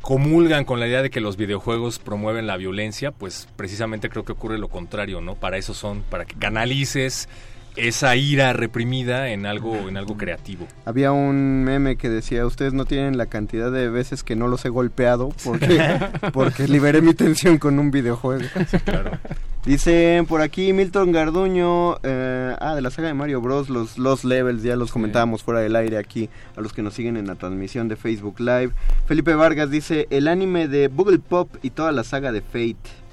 comulgan 0.01 0.65
con 0.65 0.81
la 0.81 0.87
idea 0.87 1.03
de 1.03 1.09
que 1.11 1.21
los 1.21 1.37
videojuegos 1.37 1.99
promueven 1.99 2.47
la 2.47 2.57
violencia, 2.59 3.11
pues 3.11 3.49
precisamente 3.57 4.11
creo 4.11 4.25
que 4.25 4.33
ocurre 4.33 4.59
lo 4.59 4.69
contrario, 4.69 5.21
¿no? 5.23 5.35
Para 5.35 5.57
eso 5.57 5.73
son, 5.73 6.03
para 6.03 6.27
que 6.27 6.35
canalices 6.37 7.29
esa 7.77 8.17
ira 8.17 8.53
reprimida 8.53 9.31
en 9.31 9.47
algo, 9.47 9.89
en 9.89 9.97
algo 9.97 10.17
creativo. 10.17 10.67
Había 10.85 11.13
un 11.13 11.65
meme 11.65 11.97
que 11.97 12.09
decía, 12.09 12.47
ustedes 12.47 12.73
no 12.73 12.85
tienen 12.85 13.17
la 13.19 13.27
cantidad 13.27 13.71
de 13.71 13.89
veces 13.89 14.23
que 14.23 14.37
no 14.37 14.49
los 14.49 14.65
he 14.65 14.69
golpeado 14.69 15.31
porque, 15.45 15.81
porque 16.33 16.69
liberé 16.69 17.03
mi 17.03 17.15
tensión 17.15 17.59
con 17.59 17.79
un 17.79 17.91
videojuego. 17.91 18.45
claro. 18.85 19.19
Dicen 19.65 20.27
por 20.27 20.43
aquí 20.43 20.75
Milton 20.75 21.11
Garduño, 21.11 21.97
eh, 22.03 22.55
ah, 22.61 22.75
de 22.75 22.83
la 22.83 22.91
saga 22.91 23.09
de 23.09 23.15
Mario 23.15 23.41
Bros, 23.41 23.71
los, 23.71 23.97
los 23.97 24.23
levels, 24.23 24.63
ya 24.63 24.77
los 24.77 24.93
comentábamos 24.93 25.43
fuera 25.43 25.61
del 25.61 25.75
aire 25.75 25.97
aquí, 25.97 26.29
a 26.55 26.61
los 26.61 26.75
que 26.75 26.83
nos 26.83 26.93
siguen 26.93 27.17
en 27.17 27.27
la 27.27 27.37
transmisión 27.37 27.89
de 27.89 27.97
Facebook 27.97 28.41
Live. 28.41 28.73
Felipe 29.07 29.35
Vargas 29.35 29.71
dice, 29.71 30.07
el 30.11 30.29
anime 30.29 30.69
de 30.69 30.89
Boogle 30.89 31.19
Pop 31.19 31.49
y 31.63 31.71
toda 31.71 31.93
la 31.93 32.05
saga 32.05 32.31
de 32.31 32.43
Fate. 32.43 33.04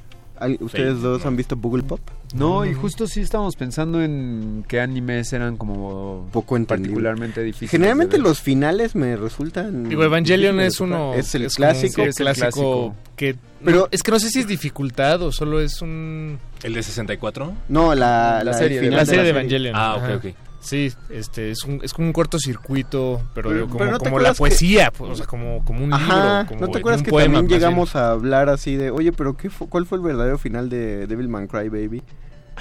¿Al- 0.42 0.58
¿Ustedes 0.60 0.96
Fate, 0.96 1.02
dos 1.08 1.22
no. 1.22 1.28
han 1.30 1.36
visto 1.38 1.56
Boogle 1.56 1.84
Pop? 1.84 2.00
No, 2.34 2.66
y 2.66 2.74
justo 2.74 3.08
sí 3.08 3.22
estábamos 3.22 3.56
pensando 3.56 4.02
en 4.02 4.66
qué 4.68 4.80
animes 4.82 5.32
eran 5.34 5.56
como 5.58 6.28
Poco 6.32 6.58
entendible. 6.58 6.90
particularmente 6.94 7.44
difíciles. 7.44 7.72
Generalmente 7.72 8.18
de 8.18 8.24
los 8.24 8.42
finales 8.42 8.96
me 8.96 9.16
resultan... 9.16 9.88
Digo, 9.90 10.04
Evangelion 10.04 10.60
es 10.60 10.78
de 10.78 10.84
uno. 10.84 11.14
Es 11.14 11.34
el 11.36 11.48
clásico. 11.50 12.02
un 12.02 12.08
es 12.10 12.20
el 12.20 12.24
clásico 12.26 12.50
clásico. 12.52 12.96
que. 13.16 13.36
Pero- 13.64 13.80
no, 13.82 13.88
es 13.92 14.02
que 14.04 14.12
no 14.12 14.20
sé 14.20 14.30
si 14.30 14.40
es 14.40 14.48
dificultad 14.48 15.22
o 15.22 15.32
solo 15.32 15.60
es 15.60 15.82
un. 15.82 16.40
¿El 16.64 16.74
de 16.74 16.82
64? 16.84 17.54
No, 17.70 17.94
la, 17.94 18.38
La 18.40 18.44
la- 18.46 18.54
serie 18.54 18.78
el 18.80 18.84
de- 18.86 18.88
final 18.90 19.00
La 19.00 19.06
serie 19.06 19.24
de 19.26 19.34
la 19.34 19.40
Evangelion. 19.40 19.76
Ah, 19.76 19.96
ok, 19.98 20.04
ajá. 20.04 20.16
ok. 20.16 20.26
Sí, 20.62 20.94
este, 21.10 21.52
es 21.52 21.64
un, 21.64 21.82
es 21.84 21.92
como 21.94 22.08
un 22.08 22.14
cortocircuito, 22.14 23.22
pero, 23.34 23.50
Pero- 23.50 23.54
digo, 23.56 23.68
como, 23.68 23.80
pero 23.80 23.92
¿no 23.92 23.98
te 24.00 24.06
como 24.06 24.20
la 24.20 24.32
que- 24.32 24.38
poesía, 24.38 24.92
pues, 24.96 25.12
o 25.12 25.16
sea, 25.16 25.26
como, 25.26 25.66
como 25.66 25.84
un 25.84 25.94
Ajá, 25.94 26.42
libro. 26.42 26.48
Como 26.50 26.62
¿no 26.62 26.72
te 26.72 26.78
acuerdas 26.80 27.02
un 27.02 27.06
que 27.06 27.12
poema, 27.12 27.26
también 27.40 27.48
bien. 27.48 27.60
llegamos 27.60 27.96
a 27.96 28.12
hablar 28.12 28.48
así 28.50 28.76
de, 28.76 28.92
oye, 28.92 29.12
pero 29.12 29.36
qué 29.36 29.50
fu- 29.50 29.68
¿cuál 29.68 29.86
fue 29.86 29.98
el 29.98 30.04
verdadero 30.04 30.38
final 30.38 30.70
de 30.70 31.08
Devilman 31.08 31.48
Cry 31.48 31.70
Baby? 31.70 32.04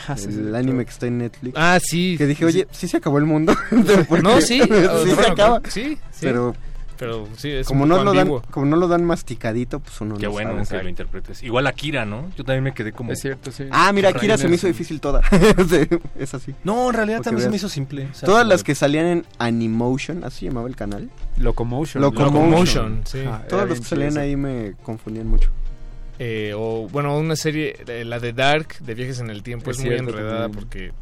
Ah, 0.09 0.17
sí, 0.17 0.27
el 0.29 0.33
sí, 0.33 0.39
anime 0.41 0.61
claro. 0.63 0.85
que 0.85 0.91
está 0.91 1.07
en 1.09 1.19
Netflix. 1.19 1.55
Ah, 1.59 1.79
sí. 1.83 2.15
que 2.17 2.27
dije, 2.27 2.39
sí. 2.39 2.45
oye, 2.59 2.69
sí 2.71 2.89
se 2.89 2.97
acabó 2.97 3.19
el 3.19 3.25
mundo. 3.27 3.55
No, 4.23 4.41
sí. 4.41 4.61
sí 5.05 5.11
se 5.15 5.31
acaba. 5.31 5.61
Sí, 5.69 5.99
sí. 6.11 6.21
Pero 6.23 6.55
Pero 7.01 7.27
sí, 7.35 7.51
es 7.51 7.67
como 7.67 7.85
un 7.85 7.89
no 7.89 7.95
poco 7.97 8.05
lo 8.05 8.13
dan, 8.13 8.29
como 8.51 8.67
no 8.67 8.77
lo 8.77 8.87
dan 8.87 9.05
masticadito, 9.07 9.81
pues 9.81 9.99
uno 10.03 10.19
Qué 10.19 10.27
no 10.27 10.33
bueno 10.33 10.65
sabe. 10.67 10.81
que 10.81 10.83
lo 10.85 10.91
interpretes. 10.91 11.43
Igual 11.43 11.67
Akira, 11.67 12.05
¿no? 12.05 12.29
Yo 12.37 12.45
también 12.45 12.63
me 12.63 12.75
quedé 12.75 12.93
como... 12.93 13.11
Es 13.11 13.21
cierto, 13.21 13.51
sí. 13.51 13.65
Ah, 13.71 13.91
mira, 13.95 14.11
Akira 14.11 14.37
se 14.37 14.49
me 14.49 14.57
hizo 14.57 14.67
difícil 14.67 15.01
toda. 15.01 15.23
Es 16.19 16.35
así. 16.35 16.55
No, 16.63 16.89
en 16.91 16.95
realidad 16.95 17.17
Porque 17.19 17.31
también 17.31 17.45
se 17.45 17.51
me 17.51 17.57
hizo 17.57 17.71
simple. 17.71 18.09
o 18.11 18.15
sea, 18.15 18.27
Todas 18.27 18.47
las 18.47 18.63
que 18.63 18.75
salían 18.75 19.07
en 19.07 19.27
Animotion, 19.39 20.25
así 20.25 20.45
llamaba 20.45 20.69
el 20.69 20.77
canal. 20.77 21.11
Locomotion. 21.39 22.03
Locomotion, 22.03 23.01
sí. 23.07 23.21
Ah, 23.27 23.45
Todos 23.49 23.67
los 23.67 23.81
que 23.81 23.87
salían 23.87 24.19
ahí 24.19 24.37
me 24.37 24.75
confundían 24.83 25.27
mucho. 25.27 25.51
Eh, 26.19 26.53
o 26.55 26.87
bueno, 26.93 27.17
una 27.17 27.35
serie, 27.35 27.77
eh, 27.87 28.05
la 28.05 28.21
de 28.21 28.35
Dark, 28.35 28.79
de 28.81 28.95
viajes 28.95 29.21
en 29.21 29.31
el 29.31 29.43
tiempo, 29.43 29.71
Es 29.71 29.79
es, 29.79 29.87
muy 29.87 29.95
enredada 29.95 30.43
también. 30.43 30.61
porque 30.61 30.93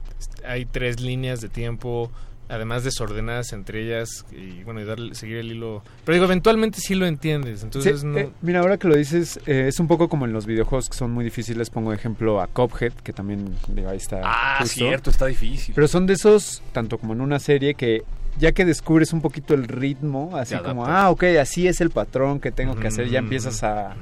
hay 0.46 0.64
tres 0.64 1.00
líneas 1.00 1.40
de 1.40 1.48
tiempo, 1.48 2.12
además 2.48 2.84
desordenadas 2.84 3.52
entre 3.52 3.84
ellas, 3.84 4.24
y 4.32 4.62
bueno, 4.64 4.80
y 4.80 4.84
darle, 4.84 5.14
seguir 5.14 5.36
el 5.38 5.52
hilo. 5.52 5.82
Pero 6.04 6.14
digo, 6.14 6.24
eventualmente 6.24 6.80
sí 6.80 6.94
lo 6.94 7.06
entiendes, 7.06 7.62
entonces 7.62 8.00
Sí, 8.00 8.06
no... 8.06 8.18
eh, 8.18 8.30
mira, 8.42 8.60
ahora 8.60 8.76
que 8.78 8.88
lo 8.88 8.96
dices, 8.96 9.38
eh, 9.46 9.66
es 9.68 9.80
un 9.80 9.86
poco 9.88 10.08
como 10.08 10.24
en 10.26 10.32
los 10.32 10.46
videojuegos 10.46 10.88
que 10.88 10.96
son 10.96 11.10
muy 11.10 11.24
difíciles. 11.24 11.70
Pongo 11.70 11.90
de 11.90 11.96
ejemplo 11.96 12.40
a 12.40 12.46
Cuphead, 12.46 12.92
que 12.92 13.12
también, 13.12 13.54
digo, 13.68 13.88
ahí 13.88 13.96
está. 13.98 14.20
Ah, 14.24 14.56
justo. 14.60 14.74
cierto, 14.74 15.10
está 15.10 15.26
difícil. 15.26 15.74
Pero 15.74 15.88
son 15.88 16.06
de 16.06 16.14
esos, 16.14 16.62
tanto 16.72 16.98
como 16.98 17.12
en 17.12 17.20
una 17.20 17.38
serie, 17.38 17.74
que 17.74 18.02
ya 18.38 18.52
que 18.52 18.64
descubres 18.64 19.12
un 19.12 19.20
poquito 19.20 19.54
el 19.54 19.64
ritmo, 19.68 20.36
así 20.36 20.56
como, 20.58 20.86
ah, 20.86 21.10
ok, 21.10 21.24
así 21.40 21.66
es 21.66 21.80
el 21.80 21.90
patrón 21.90 22.40
que 22.40 22.50
tengo 22.52 22.76
que 22.76 22.88
hacer, 22.88 23.08
ya 23.08 23.18
Ujú, 23.18 23.24
empiezas 23.26 23.62
a, 23.64 23.96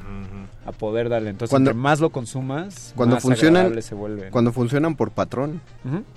a 0.66 0.72
poder 0.72 1.08
darle. 1.08 1.30
Entonces, 1.30 1.50
Cuando- 1.50 1.70
entre 1.70 1.80
más 1.80 2.00
lo 2.00 2.10
consumas, 2.10 2.92
Cuando 2.96 3.16
más 3.16 3.22
funcionan, 3.22 3.80
se 3.82 3.94
vuelve. 3.94 4.30
cuando 4.30 4.52
funcionan 4.52 4.94
por 4.96 5.10
patrón, 5.12 5.60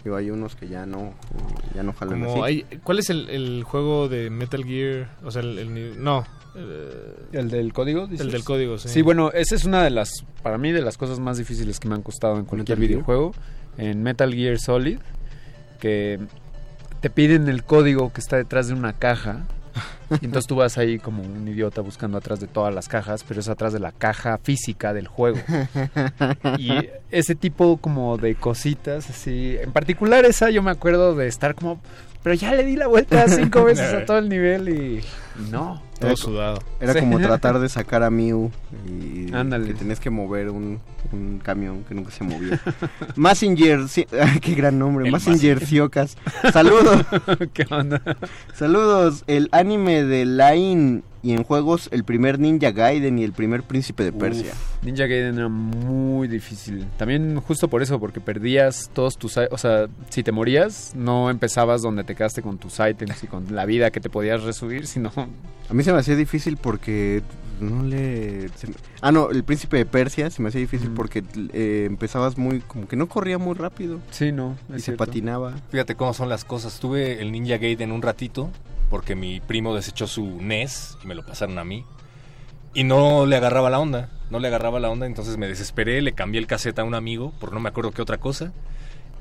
digo, 0.04 0.16
hay 0.16 0.32
unos 0.32 0.56
que 0.56 0.68
ya 0.68 0.86
no, 0.86 1.14
ya 1.76 1.84
no 1.84 1.94
jalan 1.94 2.20
Como 2.20 2.44
así. 2.44 2.64
hay, 2.70 2.80
¿Cuál 2.84 3.00
es 3.00 3.10
el, 3.10 3.30
el 3.30 3.64
juego 3.64 4.10
de 4.10 4.30
Metal 4.30 4.64
Gear? 4.66 5.10
O 5.24 5.32
sea, 5.32 5.42
el... 5.42 6.02
no. 6.04 6.26
eh, 6.56 7.16
¿El 7.32 7.50
del 7.50 7.72
código? 7.74 8.08
dices? 8.08 8.26
el 8.26 8.32
del 8.32 8.44
código, 8.44 8.78
sí. 8.80 8.90
Sí, 8.90 9.02
bueno, 9.02 9.32
esa 9.34 9.56
es 9.56 9.66
una 9.66 9.84
de 9.84 9.92
las, 9.92 10.26
para 10.42 10.58
mí, 10.58 10.72
de 10.72 10.82
las 10.82 10.98
cosas 10.98 11.20
más 11.20 11.38
difíciles 11.38 11.80
que 11.80 11.88
me 11.88 11.96
han 11.96 12.02
costado 12.02 12.38
en 12.40 12.46
cualquier 12.46 12.78
¿Metal 12.78 12.88
Gear? 12.88 12.90
videojuego. 13.04 13.34
En 13.78 14.04
Metal 14.04 14.34
Gear 14.34 14.58
Solid, 14.60 14.98
que 15.80 16.20
te 17.02 17.10
piden 17.10 17.48
el 17.48 17.64
código 17.64 18.12
que 18.12 18.22
está 18.22 18.38
detrás 18.38 18.68
de 18.68 18.74
una 18.74 18.94
caja. 18.94 19.46
Y 20.22 20.26
entonces 20.26 20.48
tú 20.48 20.56
vas 20.56 20.78
ahí 20.78 20.98
como 20.98 21.22
un 21.22 21.48
idiota 21.48 21.82
buscando 21.82 22.18
atrás 22.18 22.40
de 22.40 22.48
todas 22.48 22.74
las 22.74 22.88
cajas, 22.88 23.24
pero 23.28 23.40
es 23.40 23.48
atrás 23.48 23.74
de 23.74 23.80
la 23.80 23.92
caja 23.92 24.40
física 24.40 24.94
del 24.94 25.08
juego. 25.08 25.38
Y 26.58 26.90
ese 27.12 27.36
tipo 27.36 27.78
como 27.78 28.18
de 28.18 28.36
cositas, 28.36 29.10
así. 29.10 29.56
En 29.62 29.72
particular 29.72 30.26
esa 30.26 30.50
yo 30.50 30.64
me 30.64 30.72
acuerdo 30.72 31.16
de 31.16 31.28
estar 31.28 31.54
como, 31.54 31.80
pero 32.24 32.34
ya 32.34 32.54
le 32.56 32.64
di 32.64 32.76
la 32.76 32.88
vuelta 32.88 33.28
cinco 33.30 33.64
veces 33.64 33.94
a 33.94 34.06
todo 34.08 34.18
el 34.18 34.30
nivel 34.30 34.70
y, 34.70 35.02
y 35.29 35.29
no. 35.52 35.82
Todo 36.00 36.16
sudado. 36.16 36.60
Era 36.80 36.94
Sí. 36.94 37.00
como 37.02 37.20
tratar 37.20 37.60
de 37.60 37.68
sacar 37.68 38.04
a 38.04 38.10
Mew 38.10 38.50
y 38.88 39.34
Ándale. 39.34 39.68
que 39.68 39.74
tenías 39.74 40.00
que 40.00 40.10
mover 40.10 40.50
un, 40.50 40.80
un 41.12 41.40
camión 41.44 41.84
que 41.84 41.94
nunca 41.94 42.12
se 42.12 42.24
movía. 42.24 42.60
Massinger, 43.16 43.88
sí, 43.90 44.06
ay, 44.22 44.40
qué 44.40 44.54
gran 44.56 44.80
nombre, 44.80 45.06
El 45.06 45.12
Massinger 45.12 45.66
Ciocas. 45.66 46.18
Saludos. 46.54 47.06
¿Qué 47.54 47.66
onda? 47.70 48.02
Saludos. 48.54 49.24
El 49.28 49.50
anime 49.52 50.04
de 50.04 50.26
Line 50.26 51.02
y 51.22 51.34
en 51.34 51.44
juegos 51.44 51.90
el 51.92 52.06
primer 52.06 52.40
Ninja 52.40 52.72
Gaiden 52.72 53.20
y 53.20 53.26
el 53.26 53.34
primer 53.34 53.64
Príncipe 53.64 54.06
de 54.06 54.14
Persia. 54.14 54.52
Uf, 54.54 54.84
Ninja 54.86 55.06
Gaiden 55.06 55.38
era 55.38 55.50
muy 55.50 56.30
difícil. 56.30 56.88
También 56.98 57.42
justo 57.42 57.68
por 57.68 57.82
eso, 57.82 58.00
porque 58.00 58.22
perdías 58.22 58.90
todos 58.94 59.18
tus... 59.18 59.36
O 59.38 59.58
sea, 59.58 59.88
si 60.10 60.24
te 60.24 60.32
morías, 60.32 60.94
no 60.96 61.30
empezabas 61.30 61.82
donde 61.82 62.06
te 62.06 62.16
quedaste 62.16 62.42
con 62.42 62.58
tus 62.58 62.80
ítems 62.80 63.22
y 63.22 63.28
con 63.28 63.54
la 63.54 63.66
vida 63.66 63.92
que 63.92 64.00
te 64.00 64.10
podías 64.10 64.44
resubir, 64.44 64.88
sino... 64.88 65.12
A 65.70 65.74
mí 65.74 65.84
se 65.84 65.92
me 65.94 66.00
hacía 66.00 66.16
difícil 66.16 66.58
porque 66.58 67.22
no 67.60 67.84
le... 67.84 68.50
se 68.56 68.68
me- 68.68 68.74
Ah, 69.02 69.12
no, 69.12 69.30
el 69.32 69.44
Príncipe 69.44 69.78
de 69.78 69.86
Persia 69.86 70.30
se 70.30 70.42
me 70.42 70.50
hacía 70.50 70.62
difícil 70.62 70.90
Mm. 70.92 70.96
porque 70.96 71.24
eh, 71.54 71.86
empezabas 71.88 72.38
muy... 72.38 72.60
como 72.62 72.88
que 72.88 72.96
no 72.96 73.08
corría 73.08 73.38
muy 73.38 73.54
rápido 73.56 74.00
Sí, 74.12 74.32
no. 74.32 74.56
y 74.76 74.80
se 74.80 74.94
patinaba. 74.94 75.54
Fíjate 75.70 75.96
cómo 75.96 76.14
son 76.14 76.30
las 76.30 76.44
cosas. 76.46 76.80
Tuve 76.80 77.22
el 77.22 77.32
Ninja 77.32 77.58
Gaiden 77.58 77.92
un 77.92 78.02
ratito 78.02 78.50
porque 78.90 79.16
mi 79.16 79.40
primo 79.40 79.76
desechó 79.76 80.08
su 80.08 80.26
NES 80.42 80.98
y 81.04 81.08
me 81.08 81.16
lo 81.16 81.24
pasaron 81.26 81.58
a 81.60 81.64
mí. 81.64 81.84
y 82.74 82.84
no 82.84 83.26
le 83.26 83.36
agarraba 83.36 83.70
la 83.70 83.80
onda, 83.80 84.10
no 84.32 84.40
le 84.40 84.48
agarraba 84.48 84.80
la 84.80 84.90
onda, 84.90 85.06
entonces 85.08 85.38
me 85.38 85.48
desesperé, 85.48 86.02
le 86.02 86.14
cambié 86.14 86.40
el 86.40 86.46
cassette 86.48 86.78
a 86.80 86.84
un 86.84 86.94
amigo 86.96 87.34
por 87.40 87.52
no 87.52 87.60
me 87.60 87.70
acuerdo 87.70 87.92
qué 87.92 88.02
otra 88.02 88.18
cosa. 88.20 88.52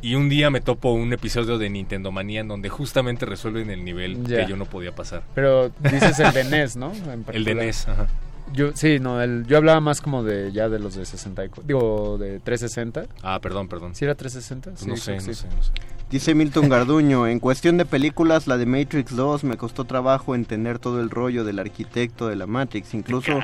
Y 0.00 0.14
un 0.14 0.28
día 0.28 0.48
me 0.50 0.60
topo 0.60 0.92
un 0.92 1.12
episodio 1.12 1.58
de 1.58 1.68
Nintendo 1.70 2.12
Manía 2.12 2.40
en 2.40 2.48
donde 2.48 2.68
justamente 2.68 3.26
resuelven 3.26 3.68
el 3.70 3.84
nivel 3.84 4.24
Ya. 4.26 4.44
que 4.44 4.50
yo 4.50 4.56
no 4.56 4.64
podía 4.64 4.94
pasar. 4.94 5.22
Pero 5.34 5.70
dices 5.90 6.20
el 6.20 6.32
de 6.32 6.44
NES, 6.44 6.76
¿no? 6.76 6.92
El 7.32 7.44
de. 7.44 7.54
NES, 7.54 7.88
ajá. 7.88 8.06
Yo, 8.52 8.70
sí, 8.74 8.98
no, 8.98 9.20
el, 9.20 9.44
yo 9.46 9.58
hablaba 9.58 9.78
más 9.80 10.00
como 10.00 10.22
de 10.24 10.52
ya 10.52 10.70
de 10.70 10.78
los 10.78 10.94
de 10.94 11.04
64, 11.04 11.64
digo, 11.66 12.16
de 12.16 12.40
360. 12.40 13.04
Ah, 13.22 13.40
perdón, 13.42 13.68
perdón. 13.68 13.94
¿Sí 13.94 14.06
era 14.06 14.14
360? 14.14 14.70
Pues 14.70 14.80
Sí, 14.80 14.88
no 14.88 14.96
sé, 14.96 15.10
que 15.12 15.16
no 15.18 15.22
sí. 15.22 15.34
sé, 15.34 15.48
no 15.54 15.62
sé. 15.62 15.72
Dice 16.10 16.34
Milton 16.34 16.70
Garduño, 16.70 17.26
en 17.26 17.40
cuestión 17.40 17.76
de 17.76 17.84
películas, 17.84 18.46
la 18.46 18.56
de 18.56 18.64
Matrix 18.64 19.14
2 19.14 19.44
me 19.44 19.58
costó 19.58 19.84
trabajo 19.84 20.34
entender 20.34 20.78
todo 20.78 21.00
el 21.02 21.10
rollo 21.10 21.44
del 21.44 21.58
arquitecto 21.58 22.28
de 22.28 22.36
la 22.36 22.46
Matrix, 22.46 22.94
incluso 22.94 23.38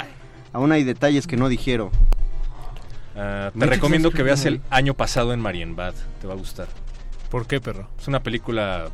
aún 0.54 0.72
hay 0.72 0.84
detalles 0.84 1.26
que 1.26 1.36
no 1.36 1.50
dijeron. 1.50 1.90
Ah, 3.16 3.50
te 3.58 3.66
recomiendo 3.66 4.10
que 4.10 4.22
veas 4.22 4.44
el 4.44 4.60
año 4.70 4.94
pasado 4.94 5.32
en 5.32 5.40
Marienbad, 5.40 5.94
te 6.20 6.26
va 6.26 6.34
a 6.34 6.36
gustar. 6.36 6.66
¿Por 7.30 7.46
qué, 7.46 7.60
perro? 7.60 7.88
Es 8.00 8.08
una 8.08 8.22
película... 8.22 8.88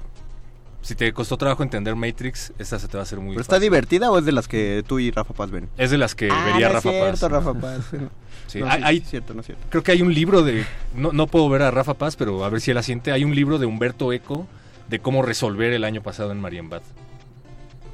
Si 0.83 0.95
te 0.95 1.13
costó 1.13 1.37
trabajo 1.37 1.63
entender 1.63 1.95
Matrix, 1.95 2.55
esta 2.59 2.79
se 2.79 2.89
te 2.89 2.97
va 2.97 3.01
a 3.01 3.05
hacer 3.05 3.19
muy 3.21 3.33
¿Pero 3.35 3.43
está 3.43 3.59
divertida 3.59 4.11
o 4.11 4.19
es 4.19 4.25
de 4.25 4.33
las 4.33 4.49
que 4.49 4.83
tú 4.87 4.99
y 4.99 5.11
Rafa 5.11 5.35
Paz 5.35 5.51
ven? 5.51 5.69
Es 5.77 5.91
de 5.91 5.99
las 5.99 6.15
que 6.15 6.31
Ah, 6.33 6.45
vería 6.47 6.69
no 6.71 6.79
es 6.79 6.85
Rafa 6.85 6.91
cierto, 6.91 7.21
Paz. 7.21 7.31
Rafa 7.33 7.55
Paz. 7.61 7.85
Sí, 8.47 8.59
No, 8.61 8.67
hay, 8.69 9.01
cierto, 9.01 9.33
no 9.35 9.41
es 9.41 9.47
cierto. 9.47 9.65
Creo 9.71 9.83
que 9.85 9.93
hay 9.93 10.03
un 10.03 10.13
libro 10.13 10.43
de... 10.43 10.65
No, 10.95 11.13
no 11.13 11.27
puedo 11.29 11.49
ver 11.51 11.63
a 11.63 11.71
Rafa 11.71 11.95
Paz, 11.95 12.17
pero 12.17 12.45
a 12.45 12.49
ver 12.49 12.61
si 12.61 12.71
él 12.73 12.75
la 12.77 12.83
siente. 12.83 13.13
Hay 13.13 13.23
un 13.25 13.35
libro 13.35 13.59
de 13.59 13.67
Humberto 13.67 14.13
Eco 14.13 14.47
de 14.89 14.99
cómo 15.01 15.23
resolver 15.23 15.73
el 15.73 15.85
año 15.85 16.03
pasado 16.03 16.33
en 16.33 16.41
Marienbad. 16.41 16.83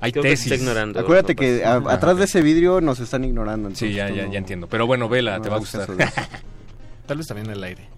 Hay 0.01 0.13
Creo 0.13 0.23
que 0.23 0.31
tesis. 0.31 0.53
está 0.53 0.57
ignorando. 0.63 1.01
Acuérdate 1.01 1.35
que 1.35 1.65
a- 1.65 1.75
Ah, 1.77 1.83
atrás 1.95 2.19
de 2.19 2.25
ese 2.25 2.43
vidrio 2.43 2.81
nos 2.81 3.01
están 3.01 3.25
ignorando. 3.25 3.69
Sí, 3.75 3.87
entonces 3.87 3.97
ya, 3.97 4.09
tú 4.09 4.15
ya, 4.15 4.27
no- 4.27 4.33
ya 4.33 4.39
entiendo. 4.39 4.67
Pero 4.69 4.87
bueno, 4.87 5.09
vela, 5.09 5.37
no 5.39 5.43
te 5.43 5.49
va 5.49 5.57
a 5.57 5.59
gustar. 5.59 5.87
Tal 7.07 7.17
vez 7.17 7.27
también 7.27 7.49
el 7.51 7.63
aire. 7.63 7.89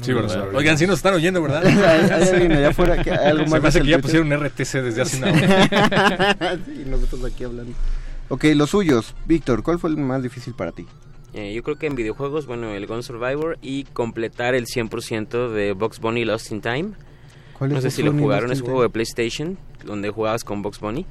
Sí, 0.00 0.12
¿verdad? 0.14 0.54
Oigan, 0.54 0.78
sí 0.78 0.86
nos 0.86 0.96
están 0.98 1.12
oyendo, 1.14 1.42
¿verdad? 1.42 1.66
Hay- 1.66 2.10
hay 2.10 2.28
alguien 2.28 2.52
allá 2.52 2.68
afuera 2.68 3.02
que- 3.02 3.10
algo 3.10 3.44
Se 3.44 3.50
más 3.50 3.62
me 3.62 3.68
hace 3.68 3.80
que 3.82 3.88
ya 3.88 3.98
pusieron 3.98 4.32
RTC 4.32 4.80
desde 4.82 5.02
hace 5.02 5.18
una 5.18 5.32
hora. 5.32 6.58
sí, 6.66 6.84
nosotros 6.86 7.24
aquí 7.24 7.44
hablando. 7.44 7.72
Ok, 8.30 8.44
los 8.54 8.70
suyos. 8.70 9.14
Víctor, 9.26 9.62
¿cuál 9.62 9.78
fue 9.78 9.90
el 9.90 9.96
más 9.98 10.22
difícil 10.22 10.54
para 10.54 10.72
ti? 10.72 10.86
Eh, 11.34 11.52
yo 11.52 11.62
creo 11.62 11.76
que 11.76 11.86
en 11.86 11.96
videojuegos, 11.96 12.46
bueno, 12.46 12.72
el 12.72 12.86
Gun 12.86 13.02
Survivor 13.02 13.58
y 13.60 13.84
completar 13.84 14.54
el 14.54 14.66
100% 14.66 15.50
de 15.50 15.72
Box 15.72 15.98
Bunny 16.00 16.24
Lost 16.24 16.50
in 16.52 16.60
Time. 16.62 16.90
¿Cuál 17.58 17.70
no 17.70 17.76
es 17.78 17.82
sé 17.82 17.90
si 17.90 18.02
lo 18.02 18.12
jugaron, 18.12 18.52
es 18.52 18.60
un 18.60 18.66
juego 18.66 18.82
de 18.82 18.88
PlayStation 18.88 19.58
donde 19.84 20.08
jugabas 20.10 20.44
con 20.44 20.62
Box 20.62 20.80
Bunny 20.80 21.04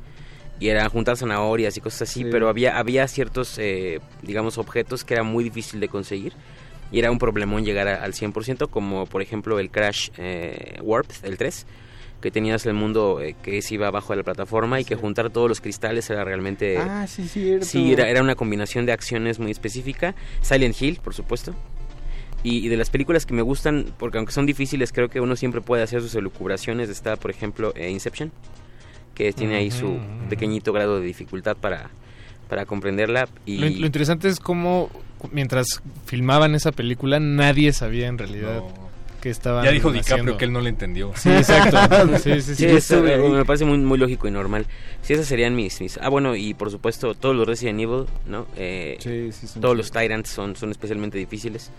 y 0.59 0.69
era 0.69 0.87
juntar 0.89 1.17
zanahorias 1.17 1.75
y 1.77 1.81
cosas 1.81 2.03
así, 2.03 2.23
Sí. 2.23 2.29
pero 2.31 2.47
había 2.49 2.77
había 2.77 3.07
ciertos, 3.07 3.57
eh, 3.59 3.99
digamos, 4.21 4.57
objetos 4.57 5.03
que 5.03 5.13
era 5.15 5.23
muy 5.23 5.43
difícil 5.43 5.79
de 5.79 5.87
conseguir 5.89 6.33
y 6.91 6.99
era 6.99 7.11
un 7.11 7.17
problemón 7.19 7.65
llegar 7.65 7.87
a- 7.87 8.03
al 8.03 8.13
100%, 8.13 8.67
como 8.69 9.05
por 9.05 9.21
ejemplo 9.21 9.59
el 9.59 9.69
Crash 9.71 10.09
eh, 10.17 10.77
Warp, 10.81 11.09
el 11.23 11.37
3, 11.37 11.65
que 12.21 12.31
tenías 12.31 12.65
el 12.65 12.73
mundo 12.75 13.19
eh, 13.19 13.35
que 13.43 13.61
se 13.61 13.73
iba 13.73 13.87
abajo 13.87 14.13
de 14.13 14.17
la 14.17 14.23
plataforma 14.23 14.79
y 14.79 14.85
que 14.85 14.95
juntar 14.95 15.29
todos 15.29 15.49
los 15.49 15.59
cristales 15.59 16.09
era 16.09 16.23
realmente... 16.23 16.77
Ah, 16.77 17.05
sí, 17.07 17.27
cierto. 17.27 17.65
Sí, 17.65 17.91
era, 17.91 18.07
era 18.07 18.21
una 18.21 18.35
combinación 18.35 18.85
de 18.85 18.93
acciones 18.93 19.39
muy 19.39 19.51
específica. 19.51 20.15
Silent 20.41 20.81
Hill, 20.81 20.99
por 21.03 21.13
supuesto. 21.13 21.53
Y, 22.41 22.65
y 22.65 22.69
de 22.69 22.77
las 22.77 22.89
películas 22.89 23.25
que 23.25 23.33
me 23.33 23.41
gustan, 23.41 23.87
porque 23.97 24.17
aunque 24.19 24.31
son 24.31 24.45
difíciles, 24.45 24.93
creo 24.93 25.09
que 25.09 25.19
uno 25.19 25.35
siempre 25.35 25.59
puede 25.61 25.83
hacer 25.83 26.01
sus 26.01 26.15
elucubraciones. 26.15 26.87
Está, 26.89 27.17
por 27.17 27.29
ejemplo, 27.31 27.73
eh, 27.75 27.89
Inception, 27.89 28.31
que 29.15 29.31
tiene 29.33 29.55
ahí 29.55 29.71
su 29.71 29.97
pequeñito 30.29 30.73
grado 30.73 30.99
de 30.99 31.05
dificultad 31.05 31.55
para, 31.55 31.89
para 32.49 32.65
comprenderla. 32.65 33.27
Y 33.45 33.57
Lo, 33.57 33.69
lo 33.69 33.85
interesante 33.85 34.27
es 34.27 34.39
cómo 34.39 34.89
mientras 35.31 35.81
filmaban 36.05 36.55
esa 36.55 36.71
película 36.71 37.19
nadie 37.19 37.71
sabía 37.73 38.07
en 38.07 38.17
realidad 38.17 38.61
que 39.21 39.29
estaban 39.29 39.63
Ya 39.63 39.71
dijo 39.71 39.89
DiCaprio 39.91 40.15
haciendo. 40.15 40.37
que 40.37 40.43
él 40.45 40.51
no 40.51 40.59
le 40.59 40.67
entendió. 40.69 41.13
Sí, 41.15 41.29
exacto. 41.29 41.77
Sí, 42.17 42.33
sí, 42.41 42.41
sí. 42.41 42.55
Sí, 42.55 42.65
es, 42.65 42.91
eh, 42.91 42.99
me 43.31 43.45
parece 43.45 43.63
muy, 43.63 43.77
muy 43.77 43.97
lógico 43.97 44.27
y 44.27 44.31
normal. 44.31 44.65
Sí, 45.01 45.13
esas 45.13 45.27
serían 45.27 45.55
mis, 45.55 45.79
mis... 45.79 45.97
Ah, 45.99 46.09
bueno, 46.09 46.35
y 46.35 46.53
por 46.53 46.69
supuesto, 46.71 47.13
todos 47.13 47.33
los 47.33 47.47
Resident 47.47 47.79
Evil, 47.79 48.05
¿no? 48.27 48.47
Eh, 48.57 48.97
Sí, 48.99 49.31
sí, 49.31 49.47
son 49.47 49.61
todos 49.61 49.77
los 49.77 49.91
Tyrants 49.91 50.29
son, 50.29 50.57
son 50.57 50.71
especialmente 50.71 51.17
difíciles, 51.17 51.71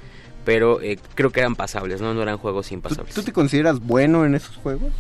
pero 0.47 0.81
eh, 0.81 0.99
creo 1.15 1.29
que 1.33 1.41
eran 1.41 1.55
pasables, 1.55 2.01
¿no? 2.01 2.15
No 2.15 2.23
eran 2.23 2.39
juegos 2.39 2.69
¿Tú, 2.69 2.75
impasables. 2.77 3.15
tú 3.15 3.23
te 3.23 3.33
consideras 3.33 3.79
bueno 3.81 4.25
en 4.25 4.35
esos 4.37 4.57
juegos? 4.57 4.91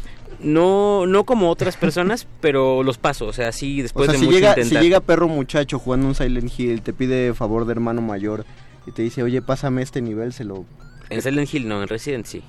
No, 0.45 1.07
no 1.07 1.24
como 1.24 1.51
otras 1.51 1.76
personas, 1.76 2.26
pero 2.40 2.82
los 2.82 2.99
paso, 2.99 3.26
o 3.26 3.32
sea, 3.32 3.51
sí, 3.51 3.80
O 3.80 3.82
después 3.82 4.07
sea, 4.07 4.12
de 4.12 4.18
si 4.18 4.26
mucho 4.26 4.38
llega, 4.38 4.55
si 4.62 4.76
llega 4.76 5.01
perro 5.01 5.26
muchacho 5.28 5.78
jugando 5.78 6.07
un 6.07 6.14
Silent 6.14 6.53
Hill, 6.59 6.82
te 6.82 6.92
pide 6.92 7.34
favor 7.34 7.64
de 7.64 7.72
hermano 7.72 8.03
mayor 8.03 8.45
y 8.86 8.92
te 8.92 9.03
dice, 9.03 9.22
oye, 9.22 9.40
pásame 9.42 9.82
este 9.82 10.03
nivel, 10.03 10.32
se 10.32 10.45
lo... 10.45 10.64
En 11.11 11.22
Silent 11.22 11.53
Hill 11.53 11.66
no, 11.66 11.82
en 11.82 11.88
Resident 11.88 12.26
sí. 12.26 12.42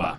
Va. 0.00 0.18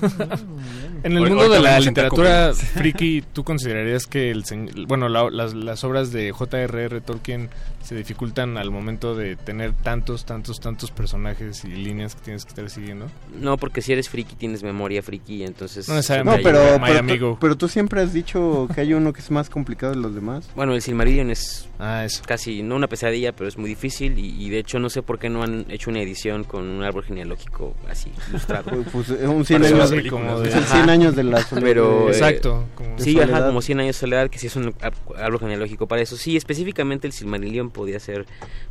En 1.02 1.12
el 1.16 1.22
Hoy- 1.24 1.28
mundo 1.30 1.48
de 1.48 1.60
la 1.60 1.78
literatura 1.80 2.52
friki, 2.74 3.22
¿tú 3.32 3.44
considerarías 3.44 4.06
que 4.06 4.30
el 4.30 4.44
bueno, 4.86 5.08
la- 5.08 5.30
las, 5.30 5.54
las 5.54 5.84
obras 5.84 6.12
de 6.12 6.32
J.R.R. 6.32 7.00
Tolkien 7.00 7.48
se 7.82 7.94
dificultan 7.94 8.58
al 8.58 8.70
momento 8.70 9.14
de 9.14 9.36
tener 9.36 9.72
tantos, 9.72 10.24
tantos, 10.26 10.60
tantos 10.60 10.90
personajes 10.90 11.64
y 11.64 11.68
líneas 11.68 12.14
que 12.14 12.20
tienes 12.22 12.44
que 12.44 12.50
estar 12.50 12.68
siguiendo? 12.68 13.06
No, 13.40 13.56
porque 13.56 13.80
si 13.80 13.92
eres 13.92 14.08
friki 14.10 14.34
tienes 14.34 14.62
memoria 14.62 15.02
friki, 15.02 15.42
entonces... 15.44 15.88
No 15.88 15.94
No, 16.24 16.32
pero, 16.42 16.78
pero, 16.84 16.98
amigo. 16.98 17.30
tú, 17.32 17.38
pero 17.40 17.56
tú 17.56 17.68
siempre 17.68 18.02
has 18.02 18.12
dicho 18.12 18.68
que 18.74 18.80
hay 18.82 18.92
uno 18.92 19.12
que 19.12 19.20
es 19.20 19.30
más 19.30 19.48
complicado 19.48 19.94
de 19.94 20.00
los 20.00 20.14
demás. 20.14 20.50
Bueno, 20.54 20.74
el 20.74 20.82
Silmarillion 20.82 21.30
es 21.30 21.68
Ah, 21.78 22.04
eso. 22.04 22.22
casi, 22.26 22.62
no 22.62 22.76
una 22.76 22.88
pesadilla, 22.88 23.32
pero 23.32 23.48
es 23.48 23.56
muy 23.56 23.68
difícil 23.70 24.18
y, 24.18 24.34
y 24.44 24.50
de 24.50 24.58
hecho 24.58 24.78
no 24.78 24.90
sé 24.90 25.00
por 25.02 25.18
qué 25.18 25.30
no 25.30 25.42
han 25.42 25.64
hecho 25.70 25.90
una 25.90 26.02
edición 26.02 26.44
con 26.44 26.64
un 26.64 26.82
árbol 26.82 27.04
genealógico 27.04 27.74
así, 27.88 28.10
ilustrado. 28.30 28.70
Pues, 28.92 29.08
es 29.10 29.28
un 29.28 29.44
100 29.44 29.62
Parece 29.62 29.80
años, 29.96 30.10
como 30.10 30.40
de- 30.40 30.52
Ajá. 30.54 30.82
100 30.88 31.00
años 31.02 31.16
de 31.16 31.24
la 31.24 31.42
soledad. 31.42 31.66
Pero, 31.66 32.08
eh, 32.08 32.12
Exacto. 32.12 32.64
como- 32.74 32.98
Sí, 32.98 33.16
ajá, 33.18 33.26
soledad. 33.28 33.46
como 33.48 33.62
100 33.62 33.80
años 33.80 33.96
de 33.96 34.00
soledad, 34.00 34.30
que 34.30 34.38
sí 34.38 34.46
es 34.46 34.56
un 34.56 34.74
árbol 35.16 35.40
genealógico 35.40 35.86
para 35.86 36.02
eso. 36.02 36.16
Sí, 36.16 36.36
específicamente 36.36 37.06
el 37.06 37.12
Silmarillion 37.12 37.70
podía 37.70 38.00
ser 38.00 38.26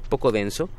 poco 0.09 0.31
denso, 0.31 0.69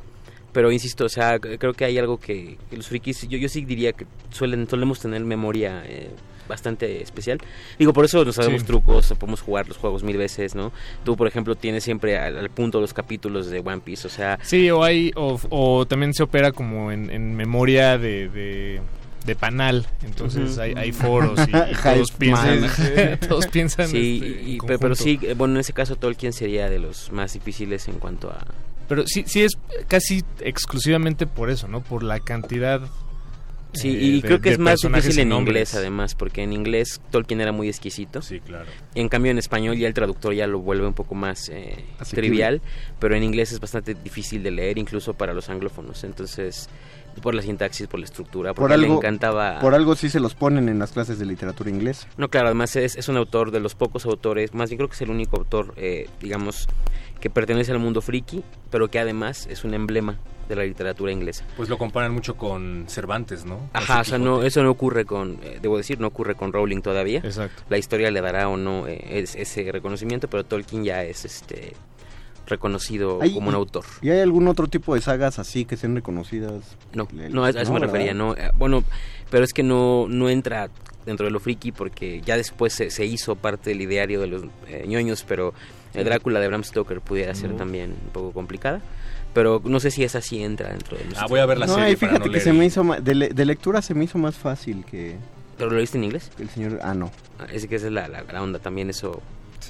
pero 0.53 0.73
insisto, 0.73 1.05
o 1.05 1.09
sea, 1.09 1.39
creo 1.39 1.73
que 1.75 1.85
hay 1.85 1.99
algo 1.99 2.19
que, 2.19 2.59
que 2.71 2.77
los 2.77 2.89
frikis, 2.89 3.29
yo, 3.29 3.39
yo 3.39 3.49
sí 3.49 3.65
diría 3.65 3.93
que 3.93 4.07
suelen 4.31 4.69
solemos 4.69 4.99
tener 5.01 5.23
memoria 5.23 5.83
eh, 5.87 6.11
bastante 6.49 7.03
especial. 7.03 7.39
Digo, 7.79 7.93
por 7.93 8.07
eso 8.07 8.25
nos 8.25 8.35
sabemos 8.37 8.63
Sí. 8.63 8.67
trucos, 8.67 9.13
podemos 9.19 9.43
jugar 9.43 9.69
los 9.69 9.77
juegos 9.77 10.03
mil 10.03 10.17
veces, 10.17 10.55
¿no? 10.55 10.73
Tú, 11.05 11.15
por 11.15 11.27
ejemplo, 11.29 11.55
tienes 11.55 11.85
siempre 11.85 12.17
al, 12.19 12.39
al 12.39 12.49
punto 12.49 12.81
los 12.81 12.95
capítulos 12.95 13.51
de 13.51 13.61
One 13.61 13.81
Piece, 13.85 14.07
o 14.07 14.11
sea, 14.11 14.39
Sí, 14.43 14.71
o 14.71 14.83
hay, 14.83 15.13
o, 15.15 15.39
o 15.51 15.87
también 15.87 16.15
se 16.15 16.23
opera 16.23 16.51
como 16.53 16.91
en, 16.91 17.11
en 17.11 17.37
memoria 17.37 17.99
de, 17.99 18.31
de, 18.31 18.81
de 19.29 19.37
panal, 19.37 19.87
entonces 20.03 20.59
hay, 20.59 20.73
hay 20.77 20.91
foros 20.91 21.39
y, 21.47 21.51
y 21.57 21.75
todos 21.83 22.11
piensan, 22.13 23.19
todos 23.29 23.47
piensan 23.47 23.87
sí, 23.89 24.21
este, 24.25 24.43
y- 24.51 24.59
pero, 24.67 24.79
pero 24.81 24.95
sí, 24.97 25.21
bueno, 25.37 25.55
en 25.55 25.61
ese 25.61 25.73
caso 25.73 25.95
Tolkien 25.97 26.33
sería 26.33 26.69
de 26.69 26.79
los 26.81 27.13
más 27.13 27.33
difíciles 27.35 27.87
en 27.89 27.95
cuanto 28.01 28.31
a... 28.31 28.45
Pero 28.89 29.05
sí, 29.07 29.23
sí 29.27 29.43
es 29.43 29.53
casi 29.87 30.25
exclusivamente 30.41 31.27
por 31.27 31.51
eso, 31.51 31.69
¿no? 31.69 31.83
Por 31.83 32.03
la 32.03 32.21
cantidad. 32.21 32.81
Sí, 33.81 33.89
eh, 33.89 33.93
y 33.93 34.21
de- 34.21 34.27
creo 34.29 34.41
que 34.41 34.51
es 34.51 34.59
más 34.59 34.81
difícil 34.81 35.19
en 35.21 35.29
nombres. 35.31 35.55
inglés 35.55 35.75
además, 35.75 36.15
porque 36.15 36.43
en 36.43 36.53
inglés 36.53 37.01
Tolkien 37.11 37.41
era 37.41 37.53
muy 37.53 37.69
exquisito. 37.69 38.23
Sí, 38.23 38.41
claro. 38.41 38.67
En 38.95 39.09
cambio 39.09 39.31
en 39.31 39.39
español 39.39 39.77
ya 39.77 39.89
el 39.89 39.95
traductor 39.95 40.35
ya 40.35 40.47
lo 40.47 40.59
vuelve 40.61 40.87
un 40.87 40.95
poco 40.95 41.15
más 41.15 41.49
eh, 41.49 41.85
trivial, 42.11 42.61
pero 42.99 43.15
en 43.15 43.23
inglés 43.23 43.53
es 43.53 43.61
bastante 43.61 43.95
difícil 43.95 44.43
de 44.43 44.51
leer 44.51 44.79
incluso 44.79 45.15
para 45.15 45.33
los 45.33 45.49
anglófonos. 45.49 46.05
Entonces, 46.05 46.69
por 47.23 47.35
la 47.35 47.43
sintaxis, 47.43 47.89
por 47.89 47.99
la 47.99 48.07
estructura, 48.07 48.55
Por 48.55 48.65
porque 48.69 48.77
le 48.79 48.85
algo, 48.85 48.99
encantaba... 48.99 49.59
por 49.61 49.75
algo 49.75 49.97
sí 49.97 50.09
se 50.09 50.21
los 50.21 50.35
ponen 50.37 50.69
en 50.69 50.79
las 50.79 50.93
clases 50.93 51.19
de 51.19 51.27
literatura 51.27 51.69
inglesa. 51.69 52.07
No, 52.17 52.29
claro, 52.29 52.47
además 52.47 52.77
es, 52.77 52.95
es 52.97 53.09
un 53.09 53.17
autor 53.17 53.51
de 53.51 53.59
los 53.59 53.75
pocos 53.75 54.07
autores, 54.07 54.55
más 54.55 54.71
bien 54.71 54.77
creo 54.79 54.89
que 54.89 54.95
es 54.95 55.03
el 55.03 55.11
único 55.11 55.37
autor, 55.37 55.75
eh, 55.77 56.09
digamos, 56.21 56.69
que 57.21 57.29
pertenece 57.29 57.73
al 57.73 57.81
mundo 57.81 58.03
friki, 58.03 58.45
pero 58.71 58.89
que 58.89 59.01
además 59.01 59.49
es 59.51 59.65
un 59.65 59.75
emblema 59.75 60.17
de 60.49 60.57
la 60.57 60.65
literatura 60.65 61.13
inglesa. 61.13 61.45
Pues 61.57 61.69
lo 61.69 61.77
comparan 61.79 62.13
mucho 62.13 62.37
con 62.37 62.87
Cervantes, 62.89 63.45
¿no? 63.45 63.69
Ajá, 63.75 64.01
o 64.01 64.05
sea, 64.05 64.19
no, 64.19 64.43
eso 64.43 64.63
no 64.63 64.71
ocurre 64.71 65.05
con, 65.05 65.39
eh, 65.43 65.59
debo 65.61 65.77
decir, 65.77 66.01
no 66.01 66.07
ocurre 66.09 66.35
con 66.35 66.53
Rowling 66.53 66.81
todavía. 66.81 67.21
Exacto. 67.23 67.63
La 67.69 67.79
historia 67.79 68.11
le 68.11 68.21
dará 68.21 68.49
o 68.49 68.57
no 68.57 68.87
eh, 68.89 68.99
es- 69.21 69.35
ese 69.37 69.71
reconocimiento, 69.71 70.29
pero 70.29 70.45
Tolkien 70.45 70.85
ya 70.85 71.05
es 71.05 71.25
este 71.25 71.75
reconocido 72.47 73.19
Hay- 73.21 73.35
como 73.35 73.49
un 73.51 73.55
autor. 73.55 73.85
¿Y 74.01 74.11
hay 74.11 74.21
algún 74.21 74.49
otro 74.49 74.69
tipo 74.69 74.95
de 74.95 75.01
sagas 75.01 75.39
así 75.39 75.65
que 75.65 75.77
sean 75.77 75.95
reconocidas? 75.95 76.77
No, 76.95 77.07
no, 77.13 77.45
a 77.45 77.49
a 77.49 77.51
eso 77.51 77.73
me 77.73 77.81
¿verdad? 77.81 77.93
refería, 77.95 78.15
no. 78.15 78.35
eh, 78.35 78.51
Bueno, 78.57 78.85
pero 79.31 79.45
es 79.45 79.53
que 79.53 79.63
no, 79.63 80.07
no 80.09 80.31
entra 80.31 80.71
dentro 81.05 81.27
de 81.27 81.31
lo 81.31 81.41
friki 81.41 81.73
porque 81.73 82.21
ya 82.23 82.37
después 82.37 82.73
se, 82.73 82.91
se 82.91 83.05
hizo 83.05 83.37
parte 83.37 83.71
del 83.71 83.81
ideario 83.83 84.21
de 84.21 84.27
los 84.29 84.43
eh, 84.67 84.85
ñoños, 84.87 85.25
pero 85.29 85.53
el 85.95 86.05
Drácula 86.05 86.41
de 86.41 86.49
Bram 86.49 86.65
Stoker 86.65 87.01
pudiera 87.01 87.35
ser 87.35 87.51
No. 87.51 87.57
también 87.57 87.91
un 88.05 88.11
poco 88.13 88.33
complicada. 88.33 88.81
Pero 89.35 89.61
no 89.65 89.79
sé 89.81 89.91
si 89.91 90.03
esa 90.05 90.21
sí 90.21 90.43
entra 90.43 90.71
dentro 90.71 90.97
de 90.99 91.05
los... 91.05 91.19
Ah, 91.19 91.27
voy 91.29 91.41
a 91.41 91.47
ver 91.47 91.59
la 91.59 91.67
No, 91.67 91.75
serie 91.75 91.91
y 91.93 91.97
para 91.97 92.13
fíjate 92.13 92.19
no 92.21 92.25
que 92.33 92.39
leer 92.39 92.43
se 92.43 92.53
me 92.53 92.65
hizo 92.67 92.83
de, 93.01 93.15
le- 93.15 93.29
de 93.29 93.45
lectura 93.45 93.83
se 93.83 93.95
me 93.95 94.05
hizo 94.05 94.19
más 94.19 94.35
fácil 94.37 94.85
que 94.85 95.17
¿Pero 95.57 95.71
lo 95.71 95.79
viste 95.79 95.99
en 95.99 96.05
inglés? 96.05 96.31
el 96.39 96.49
señor 96.49 96.79
ah 96.83 96.95
no 96.95 97.11
Ah, 97.39 97.47
Es 97.53 97.67
que 97.67 97.77
esa 97.77 97.87
es 97.87 97.93
la, 97.93 98.09
la- 98.09 98.23
la 98.25 98.43
onda 98.43 98.59
también, 98.59 98.91
eso 98.91 99.21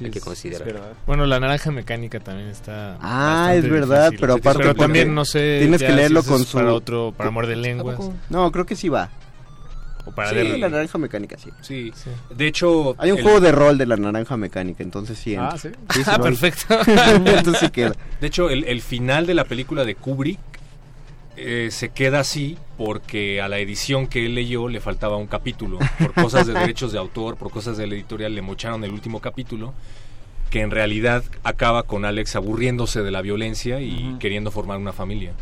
hay 0.00 0.10
que 0.10 0.20
considerar. 0.20 0.94
Bueno, 1.06 1.26
la 1.26 1.40
naranja 1.40 1.70
mecánica 1.72 2.20
también 2.20 2.48
está. 2.48 2.96
Ah, 3.00 3.52
es 3.54 3.68
verdad, 3.68 4.04
difícil. 4.10 4.20
pero 4.20 4.34
aparte 4.34 4.58
Pero 4.62 4.74
también 4.76 5.12
no 5.12 5.24
sé. 5.24 5.58
Tienes 5.60 5.80
ya 5.80 5.88
que 5.88 5.92
si 5.92 5.96
leerlo 5.98 6.20
eso 6.20 6.30
con 6.30 6.44
su 6.44 6.56
Para 6.58 6.72
otro, 6.72 7.12
para 7.16 7.30
muerde 7.32 7.56
lenguas. 7.56 7.98
No, 8.30 8.52
creo 8.52 8.64
que 8.64 8.76
sí 8.76 8.88
va. 8.88 9.10
O 10.08 10.12
para 10.12 10.30
sí, 10.30 10.36
leer- 10.36 10.58
la 10.58 10.68
naranja 10.70 10.96
mecánica 10.98 11.36
sí. 11.38 11.50
Sí. 11.60 11.92
De 12.34 12.46
hecho, 12.46 12.94
Hay 12.98 13.10
un 13.12 13.18
el- 13.18 13.22
juego 13.24 13.40
de 13.40 13.52
rol 13.52 13.76
de 13.78 13.86
la 13.86 13.96
naranja 13.96 14.36
mecánica, 14.36 14.82
entonces 14.82 15.18
sí. 15.18 15.36
Ah. 15.36 15.54
¿sí? 15.60 15.68
sí 15.94 16.02
Ah, 16.06 16.18
perfecto. 16.18 16.76
entonces 17.26 17.58
sí 17.60 17.68
queda. 17.70 17.92
De 18.20 18.26
hecho, 18.26 18.48
el, 18.50 18.64
el 18.64 18.80
final 18.82 19.26
de 19.26 19.34
la 19.34 19.44
película 19.44 19.84
de 19.84 19.94
Kubrick 19.94 20.38
eh, 21.36 21.68
se 21.70 21.90
queda 21.90 22.20
así 22.20 22.56
porque 22.76 23.40
a 23.40 23.48
la 23.48 23.58
edición 23.58 24.06
que 24.08 24.26
él 24.26 24.34
leyó 24.34 24.68
le 24.68 24.80
faltaba 24.80 25.16
un 25.16 25.26
capítulo. 25.28 25.78
Por 25.98 26.12
cosas 26.14 26.46
de 26.46 26.52
derechos 26.58 26.90
de 26.92 26.98
autor, 26.98 27.36
por 27.36 27.50
cosas 27.50 27.76
de 27.76 27.86
la 27.86 27.94
editorial, 27.94 28.34
le 28.34 28.42
mocharon 28.42 28.82
el 28.84 28.90
último 28.90 29.20
capítulo 29.20 29.72
que 30.50 30.62
en 30.62 30.70
realidad 30.70 31.22
acaba 31.44 31.82
con 31.82 32.06
Alex 32.06 32.34
aburriéndose 32.34 33.02
de 33.02 33.10
la 33.10 33.20
violencia 33.20 33.80
y 33.82 34.16
queriendo 34.18 34.50
formar 34.50 34.78
una 34.78 34.94
familia. 34.94 35.32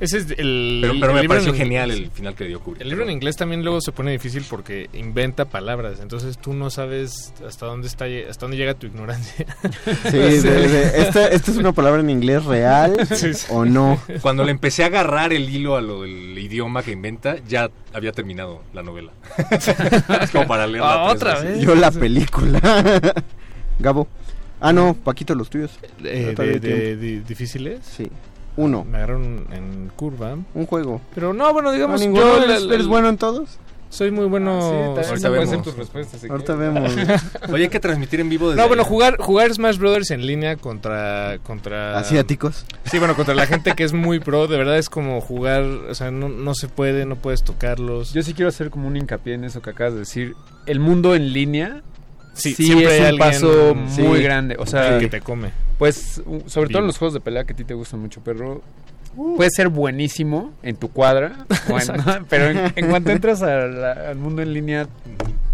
Ese 0.00 0.18
es 0.18 0.30
el. 0.38 0.78
Pero, 0.80 0.92
el 0.92 1.00
me 1.00 1.06
libro 1.22 1.28
pareció 1.28 1.50
en- 1.52 1.58
genial 1.58 1.90
el 1.90 2.10
final 2.12 2.34
que 2.36 2.44
dio 2.44 2.60
Kubrick. 2.60 2.82
El 2.82 2.88
libro 2.88 3.04
en 3.04 3.10
inglés 3.10 3.36
también 3.36 3.62
luego 3.64 3.80
se 3.80 3.90
pone 3.90 4.12
difícil 4.12 4.44
porque 4.48 4.88
inventa 4.92 5.44
palabras, 5.46 5.98
entonces 6.00 6.38
tú 6.38 6.54
no 6.54 6.70
sabes 6.70 7.32
hasta 7.46 7.66
dónde 7.66 7.88
está 7.88 8.04
hasta 8.30 8.44
dónde 8.46 8.56
llega 8.56 8.74
tu 8.74 8.86
ignorancia. 8.86 9.44
Sí, 10.10 10.10
de- 10.18 10.40
de- 10.40 11.00
esta, 11.02 11.26
esta 11.26 11.50
es 11.50 11.56
una 11.56 11.72
palabra 11.72 12.00
en 12.00 12.10
inglés 12.10 12.44
real 12.44 12.96
Sí, 13.14 13.34
sí. 13.34 13.46
o 13.50 13.64
no. 13.64 14.00
Cuando 14.22 14.44
le 14.44 14.52
empecé 14.52 14.84
a 14.84 14.86
agarrar 14.86 15.32
el 15.32 15.48
hilo 15.50 15.76
a 15.76 15.80
lo 15.80 16.02
del 16.02 16.38
idioma 16.38 16.82
que 16.84 16.92
inventa, 16.92 17.36
ya 17.48 17.68
había 17.92 18.12
terminado 18.12 18.62
la 18.72 18.84
novela. 18.84 19.10
es 20.22 20.30
como 20.30 20.46
para 20.46 20.66
leerla 20.68 21.08
Ah, 21.08 21.14
tres 21.16 21.16
otra 21.22 21.34
veces. 21.40 21.56
vez. 21.58 21.66
Yo 21.66 21.74
la 21.74 21.90
película. 21.90 22.60
Gabo. 23.80 24.06
Ah, 24.60 24.72
no, 24.72 24.94
Paquito, 24.94 25.34
los 25.34 25.50
tuyos. 25.50 25.70
Eh, 26.04 26.34
de, 26.36 26.58
de- 26.96 27.20
¿Difíciles? 27.22 27.80
Sí. 27.84 28.08
Uno. 28.58 28.84
Me 28.84 28.98
agarraron 28.98 29.46
en 29.52 29.90
curva. 29.94 30.36
Un 30.54 30.66
juego. 30.66 31.00
Pero 31.14 31.32
no, 31.32 31.52
bueno, 31.52 31.70
digamos, 31.72 32.04
¿No, 32.06 32.14
yo 32.14 32.42
¿Eres- 32.72 32.86
bueno 32.86 33.08
en 33.08 33.16
todos? 33.16 33.58
Soy 33.90 34.10
muy 34.10 34.26
bueno. 34.26 34.58
Ah, 34.98 35.02
sí, 35.02 35.08
Ahorita 35.08 35.28
pueden 35.28 35.48
vemos. 35.48 35.48
ser 35.48 35.62
tus 35.62 35.76
respuestas, 35.76 36.20
si 36.20 36.28
Ahorita 36.28 36.56
quieres. 36.56 36.74
vemos. 36.74 37.22
Oye, 37.50 37.62
hay 37.62 37.68
que 37.70 37.80
transmitir 37.80 38.20
en 38.20 38.28
vivo 38.28 38.50
desde 38.50 38.60
No, 38.60 38.68
bueno, 38.68 38.84
jugar, 38.84 39.16
jugar 39.18 39.54
Smash 39.54 39.78
Brothers 39.78 40.10
en 40.10 40.26
línea 40.26 40.56
contra, 40.56 41.38
contra... 41.42 41.96
¿Asiáticos? 41.98 42.66
Sí, 42.84 42.98
bueno, 42.98 43.14
contra 43.16 43.34
la 43.34 43.46
gente 43.46 43.72
que 43.74 43.84
es 43.84 43.94
muy 43.94 44.20
pro, 44.20 44.46
de 44.46 44.58
verdad 44.58 44.76
es 44.76 44.90
como 44.90 45.20
jugar, 45.22 45.62
o 45.62 45.94
sea, 45.94 46.10
no, 46.10 46.28
no 46.28 46.54
se 46.54 46.68
puede, 46.68 47.06
no 47.06 47.16
puedes 47.16 47.42
tocarlos. 47.44 48.12
Yo 48.12 48.22
sí 48.22 48.34
quiero 48.34 48.50
hacer 48.50 48.68
como 48.68 48.88
un 48.88 48.96
hincapié 48.98 49.34
en 49.34 49.44
eso 49.44 49.62
que 49.62 49.70
acabas 49.70 49.94
de 49.94 50.00
decir. 50.00 50.34
El 50.66 50.80
mundo 50.80 51.14
en 51.14 51.32
línea 51.32 51.80
Sí, 52.38 52.54
sí, 52.54 52.64
siempre 52.64 52.96
es 52.98 53.02
hay 53.04 53.12
un 53.12 53.18
paso 53.18 53.76
sí, 53.88 54.02
muy 54.02 54.22
grande. 54.22 54.56
O 54.58 54.66
sea, 54.66 54.98
que 54.98 55.08
te 55.08 55.20
come. 55.20 55.50
Pues, 55.78 56.22
sobre 56.46 56.68
todo 56.70 56.80
en 56.80 56.86
los 56.86 56.98
juegos 56.98 57.14
de 57.14 57.20
pelea 57.20 57.44
que 57.44 57.52
a 57.52 57.56
ti 57.56 57.64
te 57.64 57.74
gustan 57.74 58.00
mucho, 58.00 58.20
perro. 58.22 58.62
Puede 59.36 59.50
ser 59.50 59.68
buenísimo 59.68 60.52
en 60.62 60.76
tu 60.76 60.90
cuadra, 60.90 61.44
pero 62.28 62.50
en, 62.50 62.72
en 62.76 62.88
cuanto 62.88 63.10
entras 63.10 63.40
la- 63.40 64.10
al 64.10 64.16
mundo 64.16 64.42
en 64.42 64.52
línea, 64.52 64.86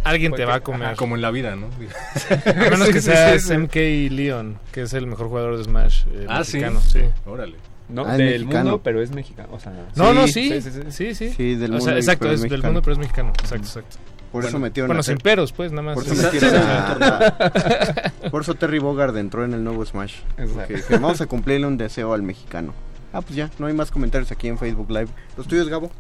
Alguien 0.03 0.32
te 0.32 0.45
va 0.45 0.57
a 0.57 0.61
comer. 0.61 0.89
Ajá, 0.89 0.97
como 0.97 1.14
en 1.14 1.22
la 1.22 1.30
vida, 1.30 1.57
¿no? 1.57 1.68
A 2.51 2.53
menos 2.70 2.89
que 2.89 3.01
sí, 3.01 3.11
seas 3.11 3.41
sí, 3.43 3.49
sí. 3.49 3.57
MK 3.57 4.12
Leon, 4.12 4.59
que 4.70 4.82
es 4.82 4.93
el 4.93 5.07
mejor 5.07 5.28
jugador 5.28 5.57
de 5.57 5.64
Smash 5.64 6.05
eh, 6.12 6.26
Ah, 6.28 6.45
sí. 6.45 6.59
mexicano. 6.59 6.80
Sí. 6.87 7.01
Órale. 7.24 7.55
no 7.89 8.05
Ah, 8.05 8.16
del 8.18 8.41
mexicano. 8.45 8.64
mundo, 8.72 8.80
pero 8.85 9.01
es 9.01 9.12
mexicano. 9.12 9.49
O 9.53 9.59
sea, 9.61 9.72
No, 9.97 10.12
no, 10.12 10.26
sí, 10.26 10.51
sí. 10.51 10.61
sí, 10.61 10.70
sí, 10.70 10.70
sí. 10.70 10.91
Sí, 10.91 11.14
sí. 11.14 11.35
Sí, 11.35 11.55
del 11.55 11.70
O 11.72 11.78
sea, 11.80 11.87
mundo, 11.93 11.97
exacto, 11.97 12.20
pero 12.24 12.35
es 12.35 12.45
es 12.45 12.51
del 12.51 12.62
mundo, 12.62 12.82
pero 12.82 12.93
es 12.93 12.99
mexicano. 12.99 13.30
Exacto, 13.30 13.66
exacto. 13.66 13.97
Por 14.35 14.45
eso 14.45 14.59
metieron 14.59 14.89
Bueno, 14.89 15.01
a 15.01 15.03
sin 15.05 15.16
Ter- 15.16 15.22
peros, 15.22 15.53
pues, 15.53 15.70
nada 15.72 15.82
más. 15.82 15.95
Por 15.95 16.05
eso 16.05 16.14
Sí, 16.14 16.22
metieron 16.22 16.51
sí, 16.51 16.66
a- 17.01 18.30
Por 18.30 18.43
eso 18.43 18.55
Terry 18.55 18.78
Bogard 18.80 19.16
entró 19.16 19.45
en 19.45 19.55
el 19.55 19.62
nuevo 19.64 19.85
Smash. 19.87 20.16
Exacto. 20.37 20.55
Porque 20.55 20.74
dije, 20.74 20.95
vamos 20.99 21.20
a 21.20 21.26
cumplirle 21.26 21.66
un 21.66 21.76
deseo 21.76 22.12
al 22.12 22.22
mexicano. 22.22 22.74
Ah, 23.12 23.20
pues 23.20 23.37
ya, 23.37 23.51
no 23.59 23.66
hay 23.66 23.72
más 23.74 23.91
comentarios 23.91 24.32
aquí 24.32 24.49
en 24.49 24.59
Facebook 24.59 24.91
Live. 24.91 25.09
¿Los 25.37 25.47
tuyos, 25.47 25.68
Gabo? 25.68 25.91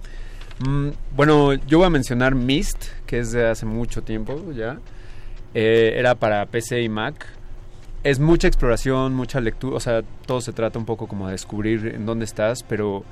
Mm, 0.66 0.88
bueno, 1.16 1.52
yo 1.54 1.78
voy 1.78 1.86
a 1.86 1.90
mencionar 1.90 2.34
Myst, 2.34 2.84
que 3.06 3.20
es 3.20 3.30
de 3.32 3.48
hace 3.48 3.66
mucho 3.66 4.02
tiempo 4.02 4.52
ya. 4.52 4.78
Eh, 5.54 5.94
era 5.96 6.16
para 6.16 6.44
PC 6.46 6.82
y 6.82 6.88
Mac. 6.88 7.26
Es 8.02 8.18
mucha 8.18 8.48
exploración, 8.48 9.14
mucha 9.14 9.40
lectura, 9.40 9.76
o 9.76 9.80
sea, 9.80 10.02
todo 10.26 10.40
se 10.40 10.52
trata 10.52 10.78
un 10.78 10.84
poco 10.84 11.06
como 11.06 11.26
de 11.26 11.32
descubrir 11.32 11.86
en 11.94 12.04
dónde 12.04 12.24
estás, 12.24 12.62
pero 12.64 13.02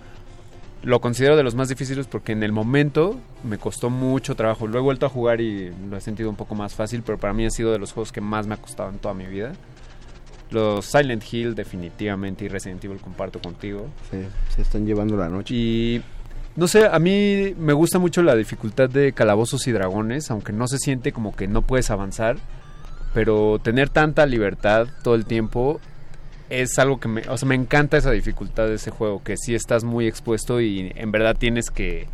lo 0.83 1.01
considero 1.01 1.37
de 1.37 1.43
los 1.43 1.55
más 1.55 1.69
difíciles 1.69 2.07
porque 2.07 2.33
en 2.33 2.43
el 2.43 2.53
momento 2.53 3.19
me 3.45 3.59
costó 3.59 3.89
mucho 3.89 4.35
trabajo. 4.35 4.67
Lo 4.67 4.79
he 4.79 4.83
vuelto 4.83 5.07
a 5.07 5.09
jugar 5.09 5.41
y 5.41 5.73
lo 5.89 5.97
he 5.97 6.01
sentido 6.01 6.29
un 6.29 6.37
poco 6.37 6.55
más 6.55 6.75
fácil, 6.75 7.03
pero 7.05 7.19
para 7.19 7.33
mí 7.33 7.45
ha 7.45 7.51
sido 7.51 7.73
de 7.73 7.79
los 7.79 7.93
juegos 7.93 8.13
que 8.13 8.21
más 8.21 8.47
me 8.47 8.55
ha 8.55 8.57
costado 8.57 8.91
en 8.91 8.99
toda 8.99 9.15
mi 9.15 9.27
vida. 9.27 9.53
Los 10.51 10.87
Silent 10.87 11.25
Hill 11.33 11.55
definitivamente 11.55 12.45
y 12.45 12.49
Resident 12.49 12.85
Evil 12.85 12.99
comparto 12.99 13.41
contigo. 13.41 13.89
Se, 14.11 14.27
se 14.55 14.63
están 14.63 14.85
llevando 14.85 15.17
la 15.17 15.29
noche. 15.29 15.55
Y 15.55 16.03
no 16.57 16.67
sé, 16.67 16.87
a 16.87 16.99
mí 16.99 17.55
me 17.57 17.73
gusta 17.73 17.99
mucho 17.99 18.23
la 18.23 18.35
dificultad 18.35 18.91
de 18.91 19.13
calabozos 19.13 19.67
y 19.69 19.73
dragones, 19.73 20.31
aunque 20.31 20.53
no 20.53 20.67
se 20.67 20.79
siente 20.79 21.13
como 21.13 21.35
que 21.35 21.49
no 21.49 21.63
puedes 21.63 21.91
avanzar, 21.91 22.37
pero 23.15 23.59
tener 23.63 23.89
tanta 23.89 24.27
libertad 24.27 24.89
todo 25.03 25.15
el 25.15 25.25
tiempo 25.25 25.81
es 26.61 26.79
algo 26.79 27.01
que 27.01 27.09
me, 27.09 27.23
o 27.29 27.37
sea, 27.37 27.49
me 27.49 27.55
encanta 27.55 27.97
esa 27.97 28.11
dificultad 28.11 28.67
de 28.67 28.75
ese 28.75 28.91
juego, 28.91 29.23
que 29.23 29.37
sí 29.37 29.55
estás 29.55 29.85
muy 29.85 30.07
expuesto 30.07 30.61
y 30.61 30.93
en 30.95 31.11
verdad 31.13 31.37
tienes 31.39 31.71
que 31.71 32.07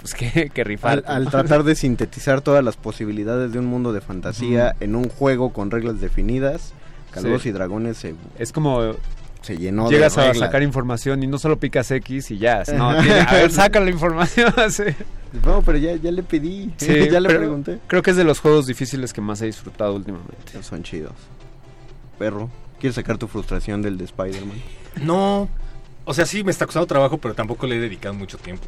pues 0.00 0.14
que, 0.14 0.50
que 0.50 0.64
rifar. 0.64 1.02
Al, 1.06 1.24
al 1.24 1.30
tratar 1.30 1.62
de 1.64 1.74
sintetizar 1.74 2.40
todas 2.42 2.62
las 2.64 2.76
posibilidades 2.76 3.52
de 3.52 3.58
un 3.58 3.66
mundo 3.66 3.92
de 3.92 4.00
fantasía 4.00 4.76
en 4.80 4.94
un 4.96 5.08
juego 5.08 5.52
con 5.52 5.70
reglas 5.70 6.00
definidas, 6.00 6.72
Calabozos 7.10 7.42
Sí. 7.42 7.48
y 7.50 7.52
Dragones 7.52 7.96
se, 7.96 8.14
es 8.38 8.52
como 8.52 8.94
se 9.42 9.56
llenó 9.56 9.88
llegas 9.90 10.16
de 10.16 10.22
a 10.22 10.24
reglas. 10.32 10.38
sacar 10.46 10.62
información 10.62 11.22
y 11.22 11.26
no 11.26 11.38
solo 11.38 11.58
picas 11.58 11.90
X 11.90 12.30
y 12.32 12.38
ya, 12.38 12.64
no, 12.76 12.98
tiene- 13.00 13.20
a 13.20 13.32
ver, 13.34 13.50
saca 13.50 13.80
la 13.80 13.90
información. 13.90 14.52
sí. 14.70 14.84
No, 15.44 15.62
pero 15.62 15.78
ya, 15.78 15.96
ya 15.96 16.12
le 16.12 16.22
pedí, 16.22 16.72
Sí, 16.76 17.08
ya 17.10 17.18
le 17.20 17.28
pregunté. 17.28 17.78
Creo 17.88 18.02
que 18.02 18.10
es 18.12 18.16
de 18.16 18.24
los 18.24 18.38
juegos 18.40 18.66
difíciles 18.66 19.12
que 19.12 19.20
más 19.20 19.40
he 19.42 19.46
disfrutado 19.46 19.94
últimamente. 19.94 20.62
Son 20.62 20.82
chidos. 20.82 21.12
Perro, 22.18 22.48
¿quieres 22.84 22.96
sacar 22.96 23.16
tu 23.16 23.28
frustración 23.28 23.80
del 23.80 23.96
de 23.96 24.04
Spider-Man? 24.04 24.58
No, 25.00 25.48
o 26.04 26.12
sea, 26.12 26.26
sí 26.26 26.44
me 26.44 26.50
está 26.50 26.66
costando 26.66 26.86
trabajo, 26.86 27.16
pero 27.16 27.32
tampoco 27.32 27.66
le 27.66 27.76
he 27.76 27.80
dedicado 27.80 28.14
mucho 28.14 28.36
tiempo. 28.36 28.66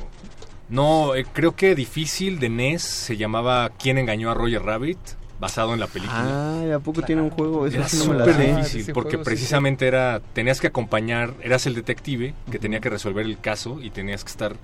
No, 0.70 1.14
eh, 1.14 1.26
creo 1.30 1.54
que 1.54 1.74
difícil 1.74 2.38
de 2.38 2.48
NES 2.48 2.80
se 2.80 3.18
llamaba 3.18 3.70
¿Quién 3.78 3.98
engañó 3.98 4.30
a 4.30 4.34
Roger 4.34 4.62
Rabbit? 4.62 4.96
Basado 5.38 5.74
en 5.74 5.80
la 5.80 5.86
película. 5.86 6.18
Ah, 6.18 6.76
¿a 6.76 6.78
poco 6.78 7.02
tiene 7.02 7.20
un 7.20 7.28
juego? 7.28 7.66
Eso 7.66 7.76
Era 7.76 7.88
sí 7.90 7.98
no 7.98 8.14
me 8.14 8.18
la 8.20 8.24
súper 8.24 8.56
difícil 8.56 8.94
porque 8.94 9.10
juego 9.10 9.24
sí, 9.24 9.30
precisamente 9.30 9.86
era 9.86 10.22
tenías 10.32 10.62
que 10.62 10.68
acompañar, 10.68 11.34
eras 11.42 11.66
el 11.66 11.74
detective 11.74 12.32
que 12.50 12.58
tenía 12.58 12.80
que 12.80 12.88
resolver 12.88 13.26
el 13.26 13.38
caso 13.38 13.82
y 13.82 13.90
tenías 13.90 14.24
que 14.24 14.30
estar 14.30 14.56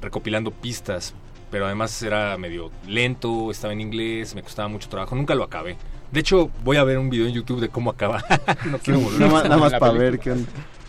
recopilando 0.00 0.52
pistas, 0.52 1.14
pero 1.50 1.66
además 1.66 2.00
era 2.00 2.38
medio 2.38 2.70
lento, 2.86 3.50
estaba 3.50 3.72
en 3.72 3.80
inglés, 3.80 4.36
me 4.36 4.44
costaba 4.44 4.68
mucho 4.68 4.88
trabajo, 4.88 5.16
nunca 5.16 5.34
lo 5.34 5.42
acabé. 5.42 5.76
De 6.12 6.20
hecho, 6.20 6.50
voy 6.64 6.76
a 6.76 6.84
ver 6.84 6.98
un 6.98 7.10
video 7.10 7.26
en 7.26 7.34
YouTube 7.34 7.60
de 7.60 7.68
cómo 7.68 7.90
acaba. 7.90 8.24
no 8.66 8.78
quiero 8.78 9.00
volver. 9.00 9.20
Nada 9.20 9.32
más, 9.32 9.44
nada 9.44 9.56
más 9.56 9.74
para 9.74 9.92
ver 9.92 10.18
qué 10.18 10.32
onda. 10.32 10.48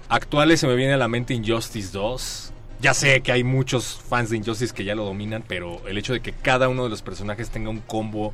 Actuales 0.09 0.59
se 0.59 0.67
me 0.67 0.75
viene 0.75 0.93
a 0.93 0.97
la 0.97 1.07
mente 1.07 1.33
Injustice 1.33 1.91
2. 1.91 2.53
Ya 2.81 2.93
sé 2.93 3.21
que 3.21 3.31
hay 3.31 3.43
muchos 3.43 3.99
fans 4.09 4.31
de 4.31 4.37
Injustice 4.37 4.73
que 4.73 4.83
ya 4.83 4.95
lo 4.95 5.05
dominan, 5.05 5.43
pero 5.47 5.87
el 5.87 5.97
hecho 5.97 6.13
de 6.13 6.21
que 6.21 6.33
cada 6.33 6.67
uno 6.67 6.83
de 6.83 6.89
los 6.89 7.01
personajes 7.01 7.49
tenga 7.49 7.69
un 7.69 7.79
combo 7.79 8.33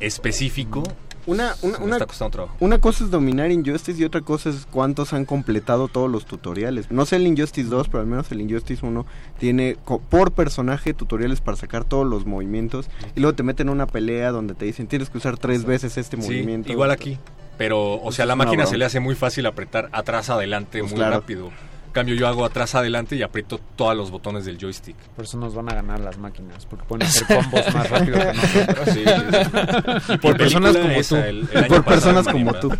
específico 0.00 0.84
Una, 1.26 1.54
una, 1.62 1.78
me 1.78 1.84
una, 1.84 1.94
está 1.96 2.06
costando 2.06 2.30
trabajo. 2.32 2.56
una 2.60 2.80
cosa 2.80 3.04
es 3.04 3.10
dominar 3.10 3.50
Injustice 3.52 4.00
y 4.00 4.04
otra 4.04 4.22
cosa 4.22 4.50
es 4.50 4.66
cuántos 4.70 5.12
han 5.12 5.24
completado 5.24 5.88
todos 5.88 6.10
los 6.10 6.26
tutoriales. 6.26 6.90
No 6.90 7.06
sé 7.06 7.16
el 7.16 7.26
Injustice 7.26 7.68
2, 7.68 7.88
pero 7.88 8.00
al 8.00 8.06
menos 8.06 8.30
el 8.32 8.40
Injustice 8.40 8.84
1 8.84 9.06
tiene 9.38 9.76
por 10.08 10.32
personaje 10.32 10.94
tutoriales 10.94 11.40
para 11.40 11.56
sacar 11.56 11.84
todos 11.84 12.06
los 12.06 12.26
movimientos. 12.26 12.88
Y 13.14 13.20
luego 13.20 13.36
te 13.36 13.42
meten 13.44 13.68
en 13.68 13.74
una 13.74 13.86
pelea 13.86 14.30
donde 14.32 14.54
te 14.54 14.64
dicen 14.64 14.86
tienes 14.88 15.10
que 15.10 15.18
usar 15.18 15.38
tres 15.38 15.64
veces 15.64 15.96
este 15.96 16.16
Sí, 16.16 16.22
movimiento. 16.22 16.72
igual 16.72 16.90
aquí. 16.90 17.18
Pero, 17.58 18.02
o 18.02 18.10
sea, 18.12 18.26
la 18.26 18.34
máquina 18.34 18.66
se 18.66 18.76
le 18.78 18.84
hace 18.84 18.98
muy 18.98 19.14
fácil 19.14 19.46
apretar 19.46 19.88
atrás 19.92 20.30
adelante 20.30 20.80
Pues 20.80 20.90
muy 20.90 20.98
claro. 20.98 21.20
rápido. 21.20 21.50
Cambio, 21.92 22.14
yo 22.14 22.26
hago 22.26 22.44
atrás 22.44 22.74
adelante 22.74 23.16
y 23.16 23.22
aprieto 23.22 23.60
todos 23.76 23.96
los 23.96 24.10
botones 24.10 24.44
del 24.44 24.58
joystick. 24.58 24.96
Por 25.14 25.24
eso 25.26 25.36
nos 25.38 25.54
van 25.54 25.70
a 25.70 25.74
ganar 25.74 26.00
las 26.00 26.16
máquinas, 26.18 26.64
porque 26.66 26.84
pueden 26.86 27.06
hacer 27.06 27.26
combos 27.26 27.74
más 27.74 27.90
rápido 27.90 28.18
que 28.18 28.32
nosotros. 28.32 28.88
Sí, 28.92 29.04
sí, 29.04 30.00
sí. 30.06 30.12
Y 30.14 30.18
por 30.18 30.36
personas 30.36 30.76
como 30.76 30.88
esa, 30.90 31.16
tú. 31.16 31.22
el- 31.28 31.48
el 31.52 31.58
año 31.58 31.68
Por 31.68 31.84
personas 31.84 32.26
como 32.28 32.54
tú. 32.54 32.72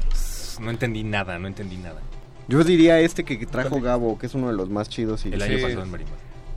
No 0.60 0.70
entendí 0.70 1.04
nada, 1.04 1.38
no 1.38 1.46
entendí 1.48 1.76
nada. 1.76 2.00
Yo 2.48 2.62
diría 2.64 2.98
este 3.00 3.24
que 3.24 3.46
trajo 3.46 3.80
Gabo, 3.80 4.18
que 4.18 4.26
es 4.26 4.34
uno 4.34 4.48
de 4.48 4.54
los 4.54 4.68
más 4.68 4.88
chidos. 4.88 5.24
Y 5.26 5.32
El 5.32 5.42
año 5.42 5.56
Sí. 5.58 5.62
pasado 5.62 5.82
en 5.84 5.90
Marima. 5.90 6.10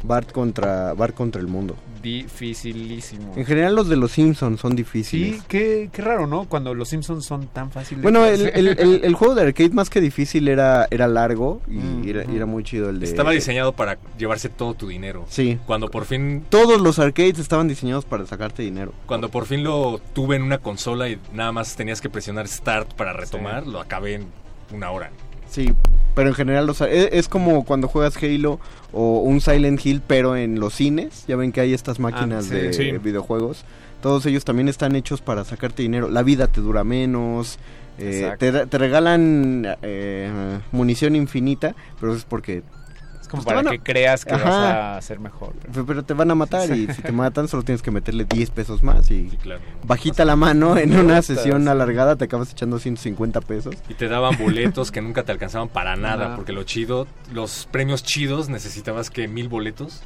Bart 0.05 0.31
contra 0.31 0.93
Bart 0.93 1.13
contra 1.15 1.41
el 1.41 1.47
mundo. 1.47 1.75
Dificilísimo. 2.01 3.33
En 3.35 3.45
general 3.45 3.75
los 3.75 3.89
de 3.89 3.95
los 3.95 4.11
Simpsons 4.11 4.59
son 4.61 4.75
difíciles. 4.75 5.37
Sí, 5.37 5.41
qué, 5.47 5.89
qué 5.91 6.01
raro, 6.01 6.27
¿no? 6.27 6.45
Cuando 6.45 6.73
los 6.73 6.89
Simpsons 6.89 7.25
son 7.25 7.47
tan 7.47 7.71
fáciles. 7.71 8.03
Bueno, 8.03 8.21
de 8.23 8.33
el, 8.35 8.41
hacer. 8.47 8.57
el- 8.59 8.67
el- 8.79 9.03
el 9.03 9.13
juego 9.15 9.33
de 9.35 9.41
arcade 9.41 9.69
más 9.71 9.89
que 9.89 10.01
difícil 10.01 10.47
era, 10.47 10.87
era 10.91 11.07
largo 11.07 11.61
y 11.67 11.71
Mm, 11.75 12.07
era, 12.07 12.23
y 12.31 12.35
era 12.35 12.45
muy 12.45 12.63
chido 12.63 12.89
el 12.89 12.99
de... 12.99 13.05
Estaba 13.05 13.31
diseñado 13.31 13.73
para 13.73 13.97
llevarse 14.17 14.49
todo 14.49 14.73
tu 14.75 14.87
dinero. 14.87 15.25
Sí. 15.29 15.57
Cuando 15.65 15.89
por 15.89 16.05
fin 16.05 16.45
Todos 16.49 16.79
los 16.81 16.99
arcades 16.99 17.39
estaban 17.39 17.67
diseñados 17.67 18.05
para 18.05 18.25
sacarte 18.25 18.63
dinero. 18.63 18.93
Cuando 19.05 19.29
por 19.29 19.45
fin 19.45 19.63
lo 19.63 19.99
tuve 20.13 20.35
en 20.35 20.43
una 20.43 20.59
consola 20.59 21.09
y 21.09 21.19
nada 21.33 21.51
más 21.51 21.75
tenías 21.75 22.01
que 22.01 22.09
presionar 22.09 22.47
Start 22.47 22.93
para 22.93 23.13
retomar, 23.13 23.65
lo 23.67 23.79
acabé 23.79 24.15
en 24.15 24.25
una 24.73 24.91
hora. 24.91 25.11
Sí, 25.55 25.73
pero 26.15 26.27
en 26.29 26.35
general 26.35 26.67
los, 26.67 26.81
es, 26.81 27.09
es 27.11 27.29
como 27.29 27.63
cuando 27.63 27.87
juegas 27.87 28.17
Halo 28.21 28.59
o 28.91 29.19
un 29.21 29.39
Silent 29.41 29.83
Hill, 29.85 30.01
pero 30.05 30.35
en 30.35 30.59
los 30.59 30.73
cines. 30.73 31.23
Ya 31.27 31.35
ven 31.37 31.51
que 31.53 31.61
hay 31.61 31.73
estas 31.73 31.99
máquinas 31.99 32.45
sí. 32.45 32.55
de 32.55 32.73
Sí. 32.73 32.91
videojuegos. 32.97 33.63
Todos 34.01 34.25
ellos 34.25 34.43
también 34.45 34.67
están 34.67 34.95
hechos 34.95 35.21
para 35.21 35.43
sacarte 35.45 35.81
dinero. 35.81 36.09
La 36.09 36.23
vida 36.23 36.47
te 36.47 36.61
dura 36.61 36.83
menos. 36.83 37.57
eh, 37.97 38.33
te, 38.37 38.51
te 38.67 38.77
regalan 38.77 39.65
eh, 39.81 40.59
munición 40.73 41.15
infinita, 41.15 41.73
pero 41.99 42.13
es 42.13 42.25
porque... 42.25 42.61
Como 43.35 43.43
pues, 43.43 43.55
para 43.55 43.69
a- 43.69 43.71
que 43.71 43.79
creas 43.79 44.25
que 44.25 44.33
Ajá. 44.33 44.49
vas 44.49 44.97
a 44.97 45.01
ser 45.01 45.19
mejor. 45.19 45.53
pero- 45.85 46.03
te 46.03 46.13
van 46.13 46.31
a 46.31 46.35
matar 46.35 46.69
y 46.75 46.87
si 46.93 47.01
te 47.01 47.11
matan 47.11 47.47
solo 47.47 47.63
tienes 47.63 47.81
que 47.81 47.91
meterle 47.91 48.25
10 48.25 48.49
pesos 48.51 48.83
más 48.83 49.09
y 49.11 49.27
claro. 49.41 49.61
bajita 49.83 50.25
la 50.25 50.35
mano 50.35 50.77
en 50.77 50.97
una 50.97 51.21
sesión 51.21 51.67
alargada 51.67 52.15
te 52.15 52.25
acabas 52.25 52.51
echando 52.51 52.79
150 52.79 53.41
pesos. 53.41 53.75
Y 53.89 53.93
te 53.93 54.07
daban 54.07 54.37
boletos 54.37 54.91
que 54.91 55.01
nunca 55.01 55.23
te 55.23 55.31
alcanzaban 55.31 55.69
para 55.69 55.95
nada, 55.95 56.27
Ajá. 56.27 56.35
porque 56.35 56.51
lo 56.53 56.63
chido, 56.63 57.07
los 57.33 57.67
premios 57.71 58.03
chidos 58.03 58.49
necesitabas 58.49 59.09
que 59.09 59.27
mil 59.27 59.47
boletos. 59.49 60.01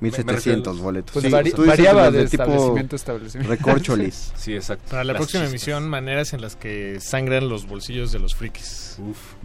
Me- 0.00 0.10
me 0.10 0.16
1700 0.16 0.66
refiero- 0.74 0.82
boletos. 0.84 1.12
Pues 1.12 1.24
Sí, 1.24 1.30
vari- 1.30 1.50
tú 1.54 1.62
dices 1.62 1.66
variaba 1.78 2.10
de 2.10 2.26
tipo 2.26 2.42
establecimiento 2.44 2.94
a 2.94 2.98
establecimiento. 2.98 3.50
Recorcholis. 3.54 4.32
Sí, 4.36 4.54
exacto. 4.54 4.84
Para 4.90 5.04
la 5.04 5.12
Las 5.14 5.20
próxima 5.20 5.42
chispas. 5.44 5.50
emisión, 5.52 5.88
maneras 5.88 6.32
en 6.32 6.40
las 6.40 6.56
que 6.56 6.98
sangran 7.00 7.48
los 7.48 7.66
bolsillos 7.66 8.12
de 8.12 8.18
los 8.20 8.34
frikis. 8.34 8.96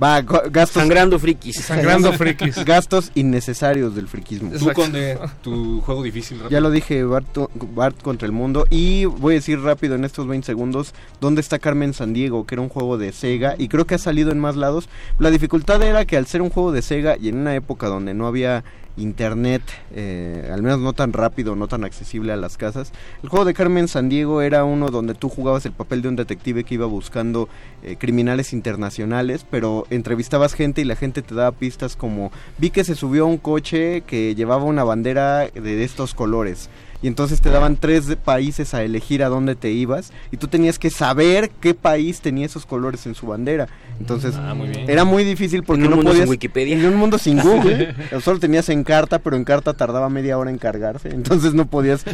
Va, 0.01 0.21
go- 0.21 0.41
gastos. 0.51 0.81
Sangrando 0.81 1.19
frikis. 1.19 1.57
Sangrando 1.57 2.11
frikis. 2.17 2.63
Gastos 2.65 3.11
innecesarios 3.15 3.95
del 3.95 4.07
friquismo. 4.07 4.51
Tú, 4.57 4.71
Conde, 4.73 5.17
tu 5.41 5.81
juego 5.81 6.03
difícil. 6.03 6.37
rápido. 6.37 6.51
Ya 6.51 6.61
lo 6.61 6.69
dije, 6.71 7.03
Bart, 7.03 7.27
Bart 7.73 8.01
contra 8.01 8.25
el 8.25 8.31
mundo. 8.31 8.65
Y 8.69 9.05
voy 9.05 9.33
a 9.33 9.37
decir 9.37 9.59
rápido 9.59 9.95
en 9.95 10.05
estos 10.05 10.27
20 10.27 10.45
segundos 10.45 10.93
dónde 11.19 11.41
está 11.41 11.59
Carmen 11.59 11.93
Sandiego, 11.93 12.45
que 12.45 12.55
era 12.55 12.61
un 12.61 12.69
juego 12.69 12.97
de 12.97 13.11
Sega. 13.11 13.55
Y 13.57 13.67
creo 13.69 13.85
que 13.85 13.95
ha 13.95 13.99
salido 13.99 14.31
en 14.31 14.39
más 14.39 14.55
lados. 14.55 14.89
La 15.19 15.31
dificultad 15.31 15.81
era 15.83 16.05
que 16.05 16.17
al 16.17 16.27
ser 16.27 16.41
un 16.41 16.49
juego 16.49 16.71
de 16.71 16.81
Sega 16.81 17.17
y 17.19 17.29
en 17.29 17.37
una 17.37 17.55
época 17.55 17.87
donde 17.87 18.13
no 18.13 18.27
había 18.27 18.63
internet, 18.97 19.61
eh, 19.93 20.49
al 20.51 20.61
menos 20.61 20.79
no 20.79 20.93
tan 20.93 21.13
rápido, 21.13 21.55
no 21.55 21.67
tan 21.67 21.83
accesible 21.83 22.33
a 22.33 22.37
las 22.37 22.57
casas, 22.57 22.91
el 23.23 23.29
juego 23.29 23.45
de 23.45 23.53
Carmen 23.53 23.87
Sandiego 23.87 24.41
era 24.41 24.63
uno 24.63 24.89
donde 24.89 25.13
tú 25.13 25.29
jugabas 25.29 25.65
el 25.65 25.71
papel 25.71 26.01
de 26.01 26.09
un 26.09 26.15
detective 26.15 26.63
que 26.63 26.75
iba 26.75 26.85
buscando 26.85 27.49
eh, 27.81 27.95
criminales 27.97 28.53
internacionales, 28.53 29.45
pero 29.49 29.85
entrevistabas 29.89 30.53
gente 30.53 30.81
y 30.81 30.85
la 30.85 30.95
gente 30.95 31.21
te 31.21 31.35
daba 31.35 31.51
pistas 31.51 31.95
como 31.95 32.31
vi 32.57 32.69
que 32.69 32.83
se 32.83 32.95
subió 32.95 33.23
a 33.23 33.27
un 33.27 33.37
coche 33.37 34.01
que 34.01 34.35
llevaba 34.35 34.63
una 34.63 34.83
bandera 34.83 35.47
de 35.47 35.83
estos 35.83 36.13
colores. 36.13 36.69
Y 37.03 37.07
entonces 37.07 37.39
te 37.41 37.49
daban 37.51 37.75
tres 37.75 38.15
países 38.23 38.73
a 38.73 38.81
elegir 38.81 39.21
a 39.23 39.29
dónde 39.29 39.53
te 39.55 39.69
ibas 39.71 40.11
y 40.31 40.37
tú 40.37 40.47
tenías 40.47 40.79
que 40.79 40.89
saber 40.89 41.51
qué 41.59 41.75
país 41.75 42.21
tenía 42.21 42.45
esos 42.47 42.65
colores 42.65 43.05
en 43.05 43.13
su 43.13 43.27
bandera. 43.27 43.67
Entonces 43.99 44.33
Ah, 44.35 44.55
muy 44.55 44.71
era 44.87 45.03
muy 45.03 45.23
difícil 45.23 45.61
porque 45.63 45.81
En 45.81 45.87
un 45.87 45.89
no 45.91 45.95
mundo 45.97 46.11
sin 46.11 46.19
podías 46.21 46.29
Wikipedia. 46.29 46.75
en 46.75 46.85
un 46.85 46.95
mundo 46.95 47.17
sin 47.19 47.39
Google. 47.41 47.93
Solo 48.23 48.39
tenías 48.39 48.69
en 48.69 48.83
carta, 48.83 49.19
pero 49.19 49.35
en 49.35 49.43
carta 49.43 49.73
tardaba 49.73 50.09
media 50.09 50.37
hora 50.37 50.49
en 50.49 50.57
cargarse. 50.57 51.09
Entonces 51.09 51.53
no 51.53 51.65
podías 51.67 52.05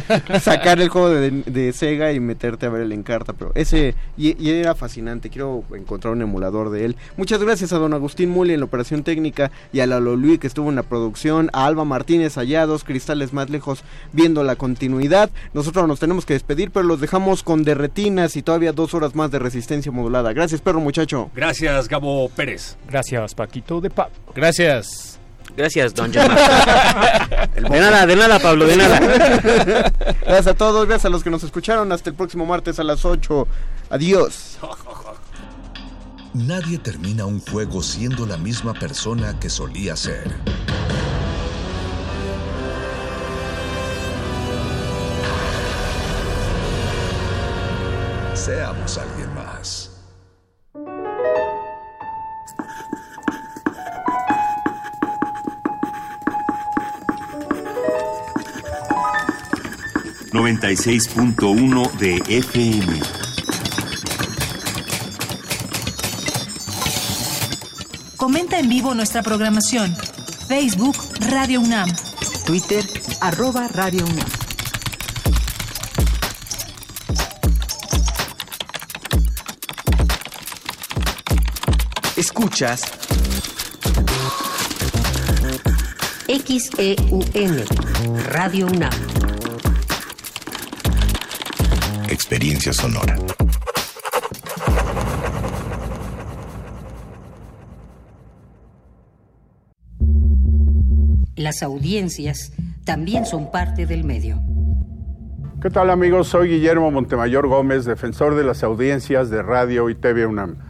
sacar 0.42 0.80
el 0.80 0.88
juego 0.88 1.08
de, 1.08 1.30
de 1.30 1.72
Sega 1.72 2.12
y 2.12 2.20
meterte 2.20 2.66
a 2.66 2.68
ver 2.68 2.82
el 2.82 2.92
Encarta. 2.92 3.32
Pero 3.32 3.52
ese, 3.54 3.94
y, 4.18 4.36
y 4.44 4.50
era 4.50 4.74
fascinante. 4.74 5.30
Quiero 5.30 5.62
encontrar 5.74 6.12
un 6.12 6.22
emulador 6.22 6.70
de 6.70 6.84
él. 6.84 6.96
Muchas 7.16 7.40
gracias 7.40 7.72
a 7.72 7.78
don 7.78 7.94
Agustín 7.94 8.28
Muli 8.30 8.54
en 8.54 8.60
la 8.60 8.66
operación 8.66 9.04
técnica 9.04 9.52
y 9.72 9.80
a 9.80 9.86
Lalo 9.86 10.16
Luis 10.16 10.40
que 10.40 10.48
estuvo 10.48 10.68
en 10.68 10.74
la 10.76 10.82
producción. 10.82 11.48
A 11.52 11.66
Alba 11.66 11.84
Martínez 11.84 12.36
allá, 12.38 12.66
dos 12.66 12.82
cristales 12.82 13.32
más 13.32 13.50
lejos, 13.50 13.84
viendo 14.12 14.42
la 14.42 14.56
continuidad. 14.56 14.79
Nosotros 14.88 15.86
nos 15.86 16.00
tenemos 16.00 16.24
que 16.24 16.34
despedir, 16.34 16.70
pero 16.70 16.84
los 16.84 17.00
dejamos 17.00 17.42
con 17.42 17.64
derretinas 17.64 18.36
y 18.36 18.42
todavía 18.42 18.72
dos 18.72 18.94
horas 18.94 19.14
más 19.14 19.30
de 19.30 19.38
resistencia 19.38 19.92
modulada. 19.92 20.32
Gracias, 20.32 20.60
perro 20.60 20.80
muchacho. 20.80 21.30
Gracias, 21.34 21.88
Gabo 21.88 22.28
Pérez. 22.30 22.76
Gracias, 22.88 23.34
Paquito 23.34 23.80
de 23.80 23.90
Pap. 23.90 24.10
Gracias. 24.34 25.18
Gracias, 25.56 25.94
Don 25.94 26.10
Master. 26.14 27.50
De 27.54 27.80
nada, 27.80 28.06
de 28.06 28.16
nada, 28.16 28.38
Pablo, 28.38 28.66
de 28.66 28.76
nada. 28.76 29.00
Gracias 30.20 30.46
a 30.46 30.54
todos, 30.54 30.86
gracias 30.86 31.06
a 31.06 31.08
los 31.10 31.22
que 31.22 31.30
nos 31.30 31.42
escucharon. 31.42 31.90
Hasta 31.92 32.10
el 32.10 32.16
próximo 32.16 32.46
martes 32.46 32.78
a 32.78 32.84
las 32.84 33.04
8. 33.04 33.46
Adiós. 33.90 34.58
Nadie 36.32 36.78
termina 36.78 37.26
un 37.26 37.40
juego 37.40 37.82
siendo 37.82 38.24
la 38.24 38.36
misma 38.36 38.72
persona 38.74 39.38
que 39.40 39.50
solía 39.50 39.96
ser. 39.96 40.30
Seamos 48.40 48.96
alguien 48.96 49.34
más. 49.34 49.90
...96.1 60.32 61.92
de 61.98 62.16
FM. 62.38 63.00
Comenta 68.16 68.58
en 68.58 68.70
vivo 68.70 68.94
nuestra 68.94 69.22
programación. 69.22 69.94
Facebook 70.48 70.96
Radio 71.28 71.60
UNAM. 71.60 71.90
Twitter, 72.46 72.86
arroba 73.20 73.68
Radio 73.68 74.06
UNAM. 74.06 74.49
Escuchas 82.30 82.82
XEUN, 86.28 87.64
Radio 88.28 88.68
UNAM. 88.68 88.92
Experiencia 92.08 92.72
sonora. 92.72 93.16
Las 101.34 101.64
audiencias 101.64 102.52
también 102.84 103.26
son 103.26 103.50
parte 103.50 103.86
del 103.86 104.04
medio. 104.04 104.40
¿Qué 105.60 105.68
tal 105.68 105.90
amigos? 105.90 106.28
Soy 106.28 106.48
Guillermo 106.48 106.92
Montemayor 106.92 107.48
Gómez, 107.48 107.84
defensor 107.84 108.36
de 108.36 108.44
las 108.44 108.62
audiencias 108.62 109.30
de 109.30 109.42
Radio 109.42 109.90
y 109.90 109.96
TV 109.96 110.26
UNAM. 110.26 110.69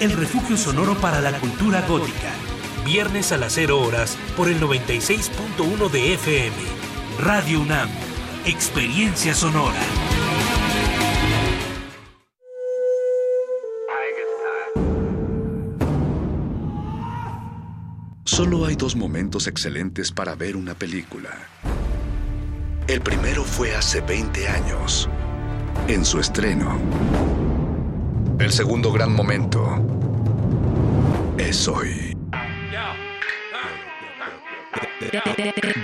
el 0.00 0.12
refugio 0.12 0.56
sonoro 0.56 0.94
para 0.96 1.20
la 1.20 1.38
cultura 1.38 1.82
gótica. 1.86 2.32
Viernes 2.84 3.32
a 3.32 3.36
las 3.36 3.52
0 3.54 3.80
horas 3.80 4.16
por 4.36 4.48
el 4.48 4.60
96.1 4.60 5.90
de 5.90 6.14
FM. 6.14 6.56
Radio 7.20 7.60
UNAM, 7.60 7.88
experiencia 8.44 9.34
sonora. 9.34 9.80
Solo 18.24 18.66
hay 18.66 18.74
dos 18.74 18.96
momentos 18.96 19.46
excelentes 19.46 20.10
para 20.10 20.34
ver 20.34 20.56
una 20.56 20.74
película. 20.74 21.30
El 22.88 23.00
primero 23.00 23.44
fue 23.44 23.76
hace 23.76 24.00
20 24.00 24.48
años, 24.48 25.08
en 25.86 26.04
su 26.04 26.18
estreno. 26.18 27.43
El 28.38 28.52
segundo 28.52 28.92
gran 28.92 29.12
momento 29.12 29.62
es 31.38 31.68
hoy. 31.68 32.16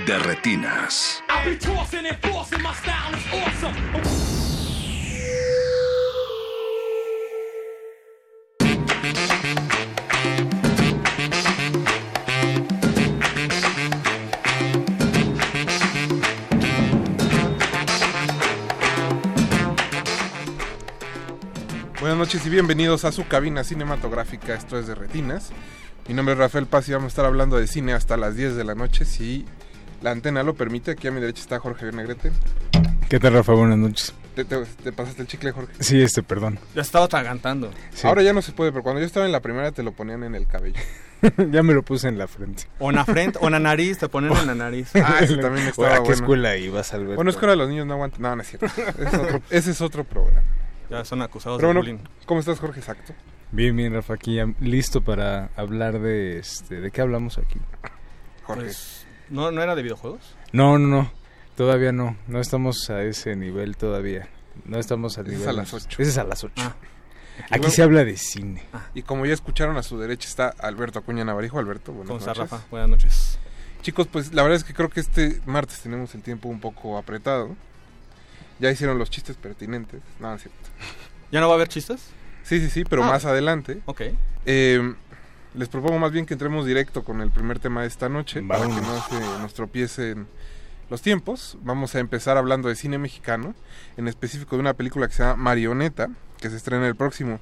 De 0.07 0.19
retinas. 0.19 1.23
Buenas 22.11 22.27
noches 22.27 22.45
y 22.45 22.51
bienvenidos 22.51 23.05
a 23.05 23.13
su 23.13 23.29
cabina 23.29 23.63
cinematográfica. 23.63 24.53
Esto 24.55 24.77
es 24.81 24.89
de 24.89 24.97
Retinas. 24.97 25.51
Mi 26.09 26.15
nombre 26.15 26.33
es 26.33 26.39
Rafael 26.41 26.67
Paz 26.67 26.89
y 26.89 26.93
vamos 26.93 27.05
a 27.05 27.09
estar 27.11 27.25
hablando 27.25 27.57
de 27.57 27.69
cine 27.69 27.93
hasta 27.93 28.17
las 28.17 28.35
10 28.35 28.57
de 28.57 28.65
la 28.65 28.75
noche, 28.75 29.05
si 29.05 29.45
la 30.03 30.11
antena 30.11 30.43
lo 30.43 30.55
permite. 30.55 30.91
Aquí 30.91 31.07
a 31.07 31.13
mi 31.13 31.21
derecha 31.21 31.41
está 31.41 31.61
Jorge 31.61 31.93
Negrete. 31.93 32.33
¿Qué 33.09 33.21
tal, 33.21 33.35
Rafa? 33.35 33.53
Buenas 33.53 33.79
noches. 33.79 34.13
¿Te, 34.35 34.45
te- 34.45 34.65
te 34.83 34.91
pasaste 34.91 35.23
el 35.23 35.29
chicle, 35.29 35.53
Jorge? 35.53 35.73
Sí, 35.79 36.03
este, 36.03 36.25
perdón. 36.25 36.59
Ya 36.75 36.83
estaba 36.83 37.05
atragantando. 37.05 37.71
Sí. 37.95 38.09
Ahora 38.09 38.23
ya 38.23 38.33
no 38.33 38.43
se 38.43 38.51
puede, 38.51 38.73
pero 38.73 38.83
cuando 38.83 38.99
yo 39.01 39.07
estaba 39.07 39.25
en 39.25 39.31
la 39.31 39.41
primera 39.41 39.71
te 39.71 39.85
lo 39.85 39.93
ponían 39.93 40.25
en 40.25 40.35
el 40.35 40.49
cabello. 40.49 40.81
ya 41.53 41.63
me 41.63 41.75
lo 41.75 41.85
puse 41.85 42.09
en 42.09 42.19
la 42.19 42.27
frente. 42.27 42.65
O 42.81 42.91
en 42.91 42.97
la 42.97 43.05
frente, 43.05 43.39
o 43.41 43.47
en 43.47 43.53
la 43.53 43.61
nariz, 43.61 43.99
te 43.99 44.09
ponen 44.09 44.33
en 44.37 44.49
la 44.49 44.55
nariz. 44.57 44.91
Ah, 44.97 45.19
ese 45.21 45.37
también 45.37 45.69
estaba 45.69 45.91
¿A 45.91 45.93
qué 45.95 45.99
bueno. 46.01 46.15
escuela 46.15 46.57
ibas, 46.57 46.93
Alberto? 46.93 47.15
Bueno, 47.15 47.31
es 47.31 47.37
que 47.37 47.45
ahora 47.47 47.55
los 47.55 47.69
niños 47.69 47.87
no 47.87 47.93
aguantan. 47.95 48.21
No, 48.21 48.35
no 48.35 48.43
es 48.43 48.49
cierto. 48.49 48.67
Ese 48.67 49.05
es 49.07 49.15
otro, 49.15 49.43
ese 49.51 49.71
es 49.71 49.81
otro 49.81 50.03
programa. 50.03 50.43
Ya 50.91 51.05
son 51.05 51.23
acusados 51.23 51.59
Pero 51.59 51.69
de 51.69 51.75
bueno, 51.75 51.93
bullying. 51.99 52.09
¿cómo 52.27 52.41
estás, 52.41 52.59
Jorge? 52.59 52.81
Exacto. 52.81 53.15
Bien, 53.53 53.75
bien, 53.77 53.93
Rafa, 53.95 54.15
aquí 54.15 54.37
ya 54.37 54.47
listo 54.61 55.01
para 55.03 55.51
hablar 55.57 56.01
de 56.01 56.39
este, 56.39 56.81
¿de 56.81 56.91
qué 56.91 57.01
hablamos 57.01 57.39
aquí? 57.39 57.59
Jorge. 58.45 58.63
Pues, 58.65 59.07
¿no, 59.29 59.51
¿No 59.51 59.63
era 59.63 59.75
de 59.75 59.83
videojuegos? 59.83 60.37
No, 60.53 60.79
no, 60.79 60.87
no, 60.89 61.11
todavía 61.57 61.93
no, 61.93 62.17
no 62.29 62.41
estamos 62.41 62.91
a 62.91 63.03
ese 63.03 63.37
nivel 63.37 63.77
todavía. 63.77 64.29
No 64.65 64.79
estamos 64.79 65.17
al 65.19 65.27
Ese 65.27 65.35
es 65.35 65.41
nivel. 65.41 65.55
a 65.57 65.63
las 65.63 65.73
ocho. 65.75 66.03
Ese 66.03 66.11
es 66.11 66.19
a 66.19 66.25
las 66.25 66.45
8. 66.45 66.53
Ah. 66.59 66.75
Aquí 67.51 67.59
bueno- 67.61 67.71
se 67.75 67.83
habla 67.83 68.05
de 68.05 68.17
cine. 68.17 68.63
Y 68.95 69.03
como 69.03 69.25
ya 69.27 69.33
escucharon, 69.33 69.77
a 69.77 69.83
su 69.83 69.99
derecha 69.99 70.29
está 70.29 70.49
Alberto 70.59 70.99
Acuña 70.99 71.25
Navarijo. 71.25 71.59
Alberto, 71.59 71.93
buenas 71.93 72.09
¿Cómo 72.09 72.19
estás, 72.19 72.37
noches. 72.37 72.51
Rafa? 72.53 72.67
Buenas 72.71 72.89
noches. 72.91 73.39
Chicos, 73.83 74.09
pues 74.09 74.35
la 74.35 74.43
verdad 74.43 74.57
es 74.59 74.65
que 74.65 74.75
creo 74.75 74.91
que 74.91 75.01
este 75.01 75.41
martes 75.47 75.81
tenemos 75.81 76.15
el 76.15 76.23
tiempo 76.23 76.49
un 76.49 76.61
poco 76.61 76.99
apretado. 76.99 77.57
Ya 78.61 78.71
hicieron 78.71 78.99
los 78.99 79.11
chistes 79.11 79.37
pertinentes. 79.37 80.01
No, 80.19 80.35
es 80.35 80.43
cierto. 80.43 80.61
¿Ya 81.33 81.41
no 81.41 81.47
va 81.49 81.55
a 81.55 81.57
haber 81.57 81.69
chistes? 81.69 82.01
Sí, 82.43 82.61
sí, 82.61 82.69
sí, 82.71 82.85
pero 82.85 83.05
Ah. 83.05 83.09
más 83.09 83.25
adelante. 83.25 83.81
Ok. 83.87 84.03
Eh, 84.47 84.95
les 85.55 85.69
propongo 85.69 85.99
más 85.99 86.13
bien 86.13 86.27
que 86.27 86.35
entremos 86.35 86.67
directo 86.67 87.03
con 87.05 87.21
el 87.21 87.31
primer 87.31 87.59
tema 87.59 87.83
de 87.83 87.89
esta 87.89 88.09
noche, 88.09 88.43
para 88.43 88.63
que 88.67 88.81
no 88.81 89.03
se 89.09 89.19
nos 89.41 89.55
tropiecen 89.55 90.27
los 90.91 91.03
tiempos. 91.03 91.57
Vamos 91.63 91.95
a 91.95 92.01
empezar 92.01 92.37
hablando 92.37 92.69
de 92.69 92.75
cine 92.77 92.99
mexicano, 92.99 93.55
en 93.97 94.09
específico 94.09 94.57
de 94.57 94.61
una 94.61 94.75
película 94.75 95.09
que 95.09 95.15
se 95.15 95.23
llama 95.23 95.37
Marioneta, 95.37 96.09
que 96.41 96.51
se 96.51 96.57
estrena 96.57 96.87
el 96.87 96.97
próximo 96.97 97.41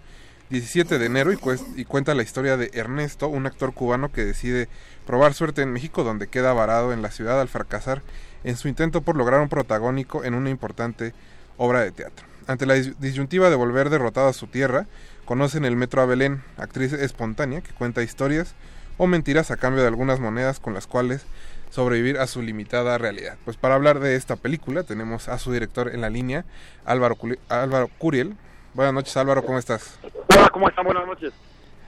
17 0.50 0.98
de 0.98 1.06
enero 1.06 1.32
y, 1.32 1.38
y 1.76 1.84
cuenta 1.84 2.14
la 2.14 2.22
historia 2.22 2.56
de 2.56 2.70
Ernesto, 2.72 3.28
un 3.28 3.46
actor 3.46 3.74
cubano 3.74 4.10
que 4.10 4.24
decide 4.24 4.68
probar 5.06 5.34
suerte 5.34 5.62
en 5.62 5.72
México, 5.72 6.04
donde 6.04 6.26
queda 6.28 6.52
varado 6.54 6.92
en 6.92 7.02
la 7.02 7.10
ciudad 7.10 7.40
al 7.40 7.48
fracasar 7.48 8.02
en 8.44 8.56
su 8.56 8.68
intento 8.68 9.00
por 9.02 9.16
lograr 9.16 9.40
un 9.40 9.48
protagónico 9.48 10.24
en 10.24 10.34
una 10.34 10.50
importante 10.50 11.12
obra 11.56 11.80
de 11.80 11.92
teatro. 11.92 12.26
Ante 12.46 12.66
la 12.66 12.76
dis- 12.76 12.96
disyuntiva 12.98 13.50
de 13.50 13.56
volver 13.56 13.90
derrotado 13.90 14.28
a 14.28 14.32
su 14.32 14.46
tierra, 14.46 14.86
conocen 15.24 15.64
el 15.64 15.76
Metro 15.76 16.00
a 16.00 16.06
Belén, 16.06 16.42
actriz 16.56 16.92
espontánea 16.92 17.60
que 17.60 17.72
cuenta 17.72 18.02
historias 18.02 18.54
o 18.96 19.06
mentiras 19.06 19.50
a 19.50 19.56
cambio 19.56 19.82
de 19.82 19.88
algunas 19.88 20.18
monedas 20.20 20.58
con 20.60 20.72
las 20.74 20.86
cuales 20.86 21.26
sobrevivir 21.70 22.18
a 22.18 22.26
su 22.26 22.40
limitada 22.40 22.96
realidad. 22.96 23.36
Pues 23.44 23.56
para 23.58 23.74
hablar 23.74 24.00
de 24.00 24.16
esta 24.16 24.36
película 24.36 24.84
tenemos 24.84 25.28
a 25.28 25.38
su 25.38 25.52
director 25.52 25.94
en 25.94 26.00
la 26.00 26.08
línea, 26.08 26.44
Álvaro, 26.86 27.16
Culi- 27.16 27.38
Álvaro 27.50 27.88
Curiel. 27.98 28.34
Buenas 28.72 28.94
noches 28.94 29.16
Álvaro, 29.18 29.44
¿cómo 29.44 29.58
estás? 29.58 29.98
Hola, 30.34 30.48
¿cómo 30.50 30.68
están? 30.68 30.84
Buenas 30.86 31.06
noches. 31.06 31.32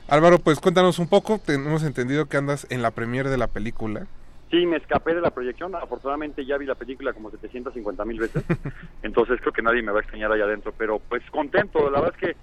Álvaro, 0.08 0.38
pues 0.40 0.58
cuéntanos 0.60 0.98
un 0.98 1.08
poco, 1.08 1.38
tenemos 1.38 1.82
entendido 1.84 2.26
que 2.26 2.36
andas 2.36 2.66
en 2.68 2.82
la 2.82 2.90
premier 2.90 3.28
de 3.28 3.36
la 3.38 3.46
película. 3.46 4.06
Sí, 4.50 4.66
me 4.66 4.78
escapé 4.78 5.14
de 5.14 5.20
la 5.20 5.30
proyección. 5.30 5.74
Afortunadamente 5.76 6.44
ya 6.44 6.58
vi 6.58 6.66
la 6.66 6.74
película 6.74 7.12
como 7.12 7.30
750 7.30 8.04
mil 8.04 8.18
veces. 8.18 8.44
Entonces 9.02 9.40
creo 9.40 9.52
que 9.52 9.62
nadie 9.62 9.82
me 9.82 9.92
va 9.92 9.98
a 9.98 10.02
extrañar 10.02 10.32
allá 10.32 10.44
adentro. 10.44 10.74
Pero 10.76 10.98
pues 10.98 11.22
contento. 11.30 11.88
La 11.90 12.00
verdad 12.00 12.16
es 12.20 12.28
que 12.28 12.36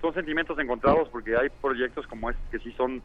son 0.00 0.12
sentimientos 0.14 0.58
encontrados 0.58 1.08
porque 1.10 1.36
hay 1.36 1.48
proyectos 1.62 2.06
como 2.08 2.30
este 2.30 2.42
que 2.50 2.58
sí 2.58 2.72
son 2.76 3.00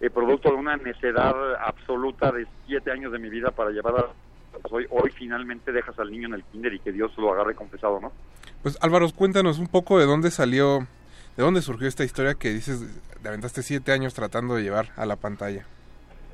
eh, 0.00 0.10
producto 0.10 0.50
de 0.50 0.56
una 0.56 0.76
necedad 0.76 1.54
absoluta 1.64 2.32
de 2.32 2.46
siete 2.66 2.90
años 2.90 3.12
de 3.12 3.20
mi 3.20 3.30
vida 3.30 3.52
para 3.52 3.70
llevar 3.70 3.94
a... 3.96 4.06
pues, 4.60 4.72
hoy, 4.72 4.86
hoy 4.90 5.10
finalmente 5.12 5.70
dejas 5.70 5.96
al 6.00 6.10
niño 6.10 6.26
en 6.26 6.34
el 6.34 6.44
kinder 6.44 6.74
y 6.74 6.80
que 6.80 6.90
Dios 6.90 7.16
lo 7.16 7.32
agarre 7.32 7.54
confesado, 7.54 8.00
¿no? 8.00 8.12
Pues 8.62 8.76
Álvaro, 8.80 9.08
cuéntanos 9.14 9.60
un 9.60 9.68
poco 9.68 10.00
de 10.00 10.06
dónde 10.06 10.32
salió, 10.32 10.80
de 11.36 11.42
dónde 11.42 11.62
surgió 11.62 11.86
esta 11.86 12.04
historia 12.04 12.34
que 12.34 12.50
dices, 12.50 12.84
te 13.22 13.28
aventaste 13.28 13.62
siete 13.62 13.92
años 13.92 14.12
tratando 14.12 14.56
de 14.56 14.64
llevar 14.64 14.88
a 14.96 15.06
la 15.06 15.14
pantalla. 15.14 15.64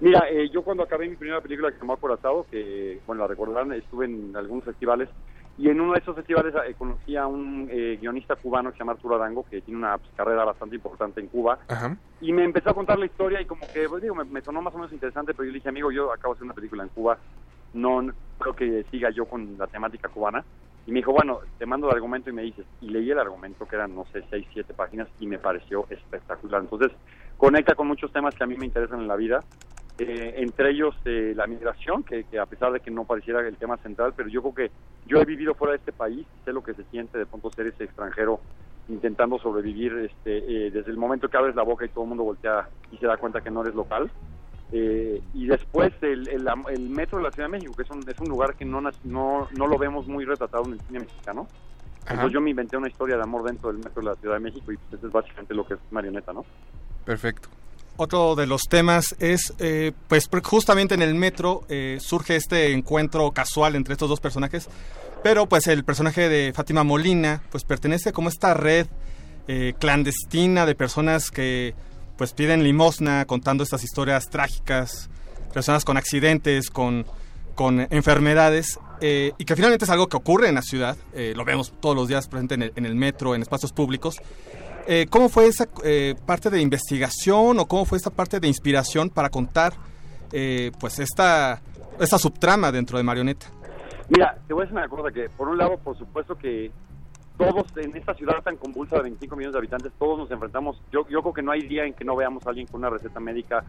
Mira, 0.01 0.29
eh, 0.31 0.49
yo 0.51 0.63
cuando 0.63 0.85
acabé 0.85 1.09
mi 1.09 1.17
primera 1.17 1.41
película 1.41 1.69
que 1.69 1.75
se 1.75 1.81
llamó 1.81 1.95
Acorazado, 1.95 2.47
que, 2.51 3.01
bueno, 3.07 3.23
la 3.23 3.29
recordarán, 3.29 3.73
estuve 3.73 4.07
en 4.07 4.35
algunos 4.37 4.65
festivales, 4.65 5.09
y 5.57 5.69
en 5.69 5.81
uno 5.81 5.93
de 5.93 5.99
esos 5.99 6.15
festivales 6.15 6.55
eh, 6.67 6.75
conocí 6.79 7.17
a 7.17 7.27
un 7.27 7.69
eh, 7.71 7.99
guionista 8.01 8.37
cubano 8.37 8.71
que 8.71 8.77
se 8.77 8.79
llama 8.81 8.93
Arturo 8.93 9.17
Arango, 9.17 9.45
que 9.51 9.61
tiene 9.61 9.79
una 9.79 9.99
pues, 9.99 10.11
carrera 10.15 10.45
bastante 10.45 10.77
importante 10.77 11.21
en 11.21 11.27
Cuba, 11.27 11.59
Ajá. 11.67 11.97
y 12.21 12.33
me 12.33 12.45
empezó 12.45 12.71
a 12.71 12.75
contar 12.75 12.99
la 12.99 13.07
historia 13.07 13.41
y 13.41 13.47
como 13.47 13.63
que, 13.73 13.89
pues, 13.89 14.03
digo, 14.03 14.15
me, 14.15 14.25
me 14.25 14.41
sonó 14.41 14.63
más 14.63 14.73
o 14.75 14.79
menos 14.79 14.93
interesante, 14.93 15.35
pero 15.35 15.45
yo 15.47 15.53
le 15.53 15.59
dije, 15.59 15.69
amigo, 15.69 15.91
yo 15.91 16.13
acabo 16.13 16.35
de 16.35 16.39
hacer 16.39 16.45
una 16.45 16.55
película 16.55 16.85
en 16.85 16.91
Cuba, 16.91 17.19
no, 17.73 18.03
no 18.03 18.13
creo 18.39 18.55
que 18.55 18.85
siga 18.91 19.11
yo 19.11 19.27
con 19.27 19.59
la 19.59 19.67
temática 19.67 20.09
cubana. 20.09 20.45
Y 20.87 20.91
me 20.91 21.01
dijo, 21.01 21.13
bueno, 21.13 21.41
te 21.59 21.67
mando 21.67 21.91
el 21.91 21.97
argumento 21.97 22.31
y 22.31 22.33
me 22.33 22.41
dices, 22.41 22.65
y 22.81 22.89
leí 22.89 23.11
el 23.11 23.19
argumento 23.19 23.67
que 23.67 23.77
eran, 23.77 23.95
no 23.95 24.07
sé, 24.07 24.25
seis, 24.31 24.47
siete 24.55 24.73
páginas 24.73 25.07
y 25.21 25.27
me 25.27 25.39
pareció 25.39 25.87
espectacular. 25.91 26.63
Entonces, 26.63 26.93
conecta 27.37 27.75
con 27.75 27.89
muchos 27.89 28.11
temas 28.11 28.35
que 28.35 28.45
a 28.45 28.47
mí 28.47 28.57
me 28.57 28.65
interesan 28.65 29.01
en 29.01 29.09
la 29.09 29.17
vida, 29.17 29.45
eh, 29.99 30.35
entre 30.37 30.71
ellos 30.71 30.95
eh, 31.05 31.33
la 31.37 31.47
migración, 31.47 32.03
que, 32.03 32.25
que 32.25 32.39
a 32.39 32.47
pesar 32.47 32.73
de 32.73 32.81
que 32.81 32.91
no 32.91 33.05
pareciera 33.05 33.47
el 33.47 33.57
tema 33.57 33.77
central, 33.79 34.15
pero 34.17 34.29
yo 34.29 34.43
creo 34.43 34.55
que 34.55 34.71
yo 35.07 35.21
he 35.21 35.25
vivido 35.25 35.55
fuera 35.55 35.73
de 35.73 35.79
este 35.79 35.93
país, 35.93 36.27
sé 36.45 36.53
lo 36.53 36.63
que 36.63 36.75
se 36.75 36.85
siente 36.85 37.19
de 37.19 37.27
pronto 37.27 37.51
ser 37.51 37.67
ese 37.67 37.85
extranjero 37.85 38.41
intentando 38.89 39.39
sobrevivir 39.39 39.93
este, 40.11 40.39
eh, 40.39 40.71
desde 40.71 40.91
el 40.91 40.97
momento 40.97 41.29
que 41.29 41.37
abres 41.37 41.55
la 41.55 41.63
boca 41.63 41.85
y 41.85 41.89
todo 41.89 42.05
el 42.05 42.09
mundo 42.09 42.25
voltea 42.25 42.69
y 42.91 42.97
se 42.97 43.07
da 43.07 43.17
cuenta 43.17 43.41
que 43.41 43.51
no 43.51 43.63
eres 43.63 43.75
local. 43.75 44.11
Eh, 44.71 45.23
y 45.35 45.47
después 45.47 45.93
el, 46.03 46.29
el, 46.29 46.47
el 46.69 46.91
metro 46.91 47.19
de 47.19 47.25
la 47.25 47.31
Ciudad 47.31 47.49
de 47.49 47.53
México, 47.53 47.75
que 47.75 47.83
es 47.83 47.91
un, 47.91 48.09
es 48.09 48.19
un 48.21 48.29
lugar 48.29 48.55
que 48.55 48.65
no, 48.65 48.81
no 48.81 49.49
lo 49.53 49.79
vemos 49.79 50.07
muy 50.07 50.25
retratado 50.25 50.65
en 50.67 50.73
el 50.73 50.81
cine 50.81 51.01
mexicano. 51.01 51.49
Entonces 52.11 52.33
yo 52.33 52.41
me 52.41 52.51
inventé 52.51 52.77
una 52.77 52.89
historia 52.89 53.17
de 53.17 53.23
amor 53.23 53.43
dentro 53.45 53.71
del 53.71 53.79
metro 53.79 54.01
de 54.01 54.09
la 54.09 54.15
Ciudad 54.15 54.35
de 54.37 54.41
México 54.41 54.73
y 54.73 54.77
pues, 54.77 54.95
eso 54.95 55.07
es 55.07 55.13
básicamente 55.13 55.55
lo 55.55 55.67
que 55.67 55.75
es 55.75 55.81
Marioneta, 55.91 56.33
¿no? 56.33 56.45
Perfecto. 57.05 57.49
Otro 58.01 58.37
de 58.37 58.47
los 58.47 58.63
temas 58.69 59.17
es, 59.19 59.53
eh, 59.59 59.91
pues 60.07 60.29
justamente 60.45 60.95
en 60.95 61.03
el 61.03 61.17
metro 61.17 61.65
eh, 61.69 61.99
surge 62.01 62.37
este 62.37 62.73
encuentro 62.73 63.33
casual 63.33 63.75
entre 63.75 63.95
estos 63.95 64.09
dos 64.09 64.21
personajes, 64.21 64.69
pero 65.25 65.49
pues 65.49 65.67
el 65.67 65.85
personaje 65.85 66.29
de 66.29 66.53
Fátima 66.55 66.85
Molina 66.85 67.43
pues 67.51 67.65
pertenece 67.65 68.13
como 68.13 68.29
esta 68.29 68.55
red 68.55 68.87
eh, 69.49 69.75
clandestina 69.81 70.65
de 70.65 70.77
personas 70.77 71.33
que 71.33 71.75
pues 72.17 72.35
piden 72.35 72.63
limosna 72.63 73.25
contando 73.25 73.65
estas 73.65 73.83
historias 73.83 74.29
trágicas 74.31 75.11
relacionadas 75.49 75.85
con 75.85 75.97
accidentes, 75.97 76.71
con, 76.71 77.05
con 77.57 77.89
enfermedades, 77.91 78.79
eh, 79.01 79.33
y 79.39 79.45
que 79.45 79.57
finalmente 79.57 79.85
es 79.85 79.91
algo 79.91 80.09
que 80.09 80.17
ocurre 80.17 80.49
en 80.49 80.55
la 80.55 80.63
ciudad, 80.63 80.97
eh, 81.15 81.33
lo 81.37 81.45
vemos 81.45 81.73
todos 81.81 81.97
los 81.97 82.09
días 82.09 82.29
presente 82.29 82.55
en 82.55 82.63
el, 82.63 82.73
en 82.77 82.87
el 82.87 82.95
metro, 82.95 83.35
en 83.35 83.43
espacios 83.43 83.73
públicos. 83.73 84.17
Eh, 84.91 85.07
¿Cómo 85.11 85.29
fue 85.29 85.47
esa 85.47 85.69
eh, 85.85 86.15
parte 86.25 86.49
de 86.49 86.63
investigación 86.63 87.59
o 87.59 87.67
cómo 87.67 87.85
fue 87.85 87.99
esta 87.99 88.09
parte 88.09 88.41
de 88.41 88.49
inspiración 88.49 89.11
para 89.11 89.29
contar 89.29 89.75
eh, 90.33 90.73
pues 90.81 90.99
esta, 90.99 91.61
esta 92.01 92.17
subtrama 92.17 92.73
dentro 92.73 92.97
de 92.97 93.05
Marioneta? 93.05 93.49
Mira, 94.09 94.39
te 94.47 94.55
voy 94.55 94.63
a 94.63 94.65
decir 94.65 94.79
una 94.79 94.89
cosa, 94.89 95.13
que 95.13 95.29
por 95.29 95.49
un 95.49 95.59
lado, 95.59 95.77
por 95.77 95.99
supuesto 95.99 96.39
que 96.39 96.71
todos 97.37 97.67
en 97.77 97.95
esta 97.99 98.15
ciudad 98.15 98.43
tan 98.43 98.57
convulsa 98.57 98.97
de 98.97 99.03
25 99.03 99.37
millones 99.37 99.53
de 99.53 99.59
habitantes, 99.59 99.93
todos 99.99 100.21
nos 100.21 100.31
enfrentamos, 100.31 100.81
yo, 100.91 101.07
yo 101.11 101.21
creo 101.21 101.35
que 101.35 101.43
no 101.43 101.53
hay 101.53 101.69
día 101.69 101.85
en 101.85 101.93
que 101.93 102.07
no 102.07 102.17
veamos 102.17 102.47
a 102.47 102.49
alguien 102.49 102.67
con 102.67 102.81
una 102.81 102.89
receta 102.89 103.21
médica 103.21 103.63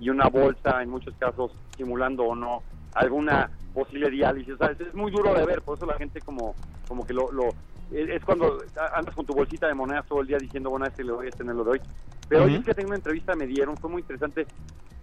y 0.00 0.10
una 0.10 0.26
bolsa, 0.26 0.82
en 0.82 0.90
muchos 0.90 1.14
casos, 1.20 1.52
simulando 1.76 2.24
o 2.24 2.34
no 2.34 2.64
alguna 2.94 3.48
posible 3.72 4.10
diálisis, 4.10 4.56
es, 4.60 4.80
es 4.80 4.94
muy 4.94 5.12
duro 5.12 5.34
de 5.34 5.46
ver, 5.46 5.62
por 5.62 5.76
eso 5.76 5.86
la 5.86 5.94
gente 5.94 6.20
como, 6.20 6.56
como 6.88 7.06
que 7.06 7.12
lo, 7.12 7.30
lo 7.30 7.50
es 7.94 8.24
cuando 8.24 8.62
andas 8.94 9.14
con 9.14 9.24
tu 9.24 9.34
bolsita 9.34 9.68
de 9.68 9.74
monedas 9.74 10.06
todo 10.06 10.20
el 10.20 10.26
día 10.26 10.38
diciendo, 10.38 10.70
bueno, 10.70 10.84
a 10.84 10.88
este 10.88 11.04
le 11.04 11.12
doy, 11.12 11.26
a 11.26 11.28
este 11.28 11.44
no 11.44 11.54
le 11.54 11.64
doy. 11.64 11.80
Pero 12.28 12.44
hoy 12.44 12.56
es 12.56 12.64
que 12.64 12.74
tengo 12.74 12.88
una 12.88 12.96
entrevista, 12.96 13.34
me 13.34 13.46
dieron, 13.46 13.76
fue 13.76 13.90
muy 13.90 14.00
interesante 14.00 14.46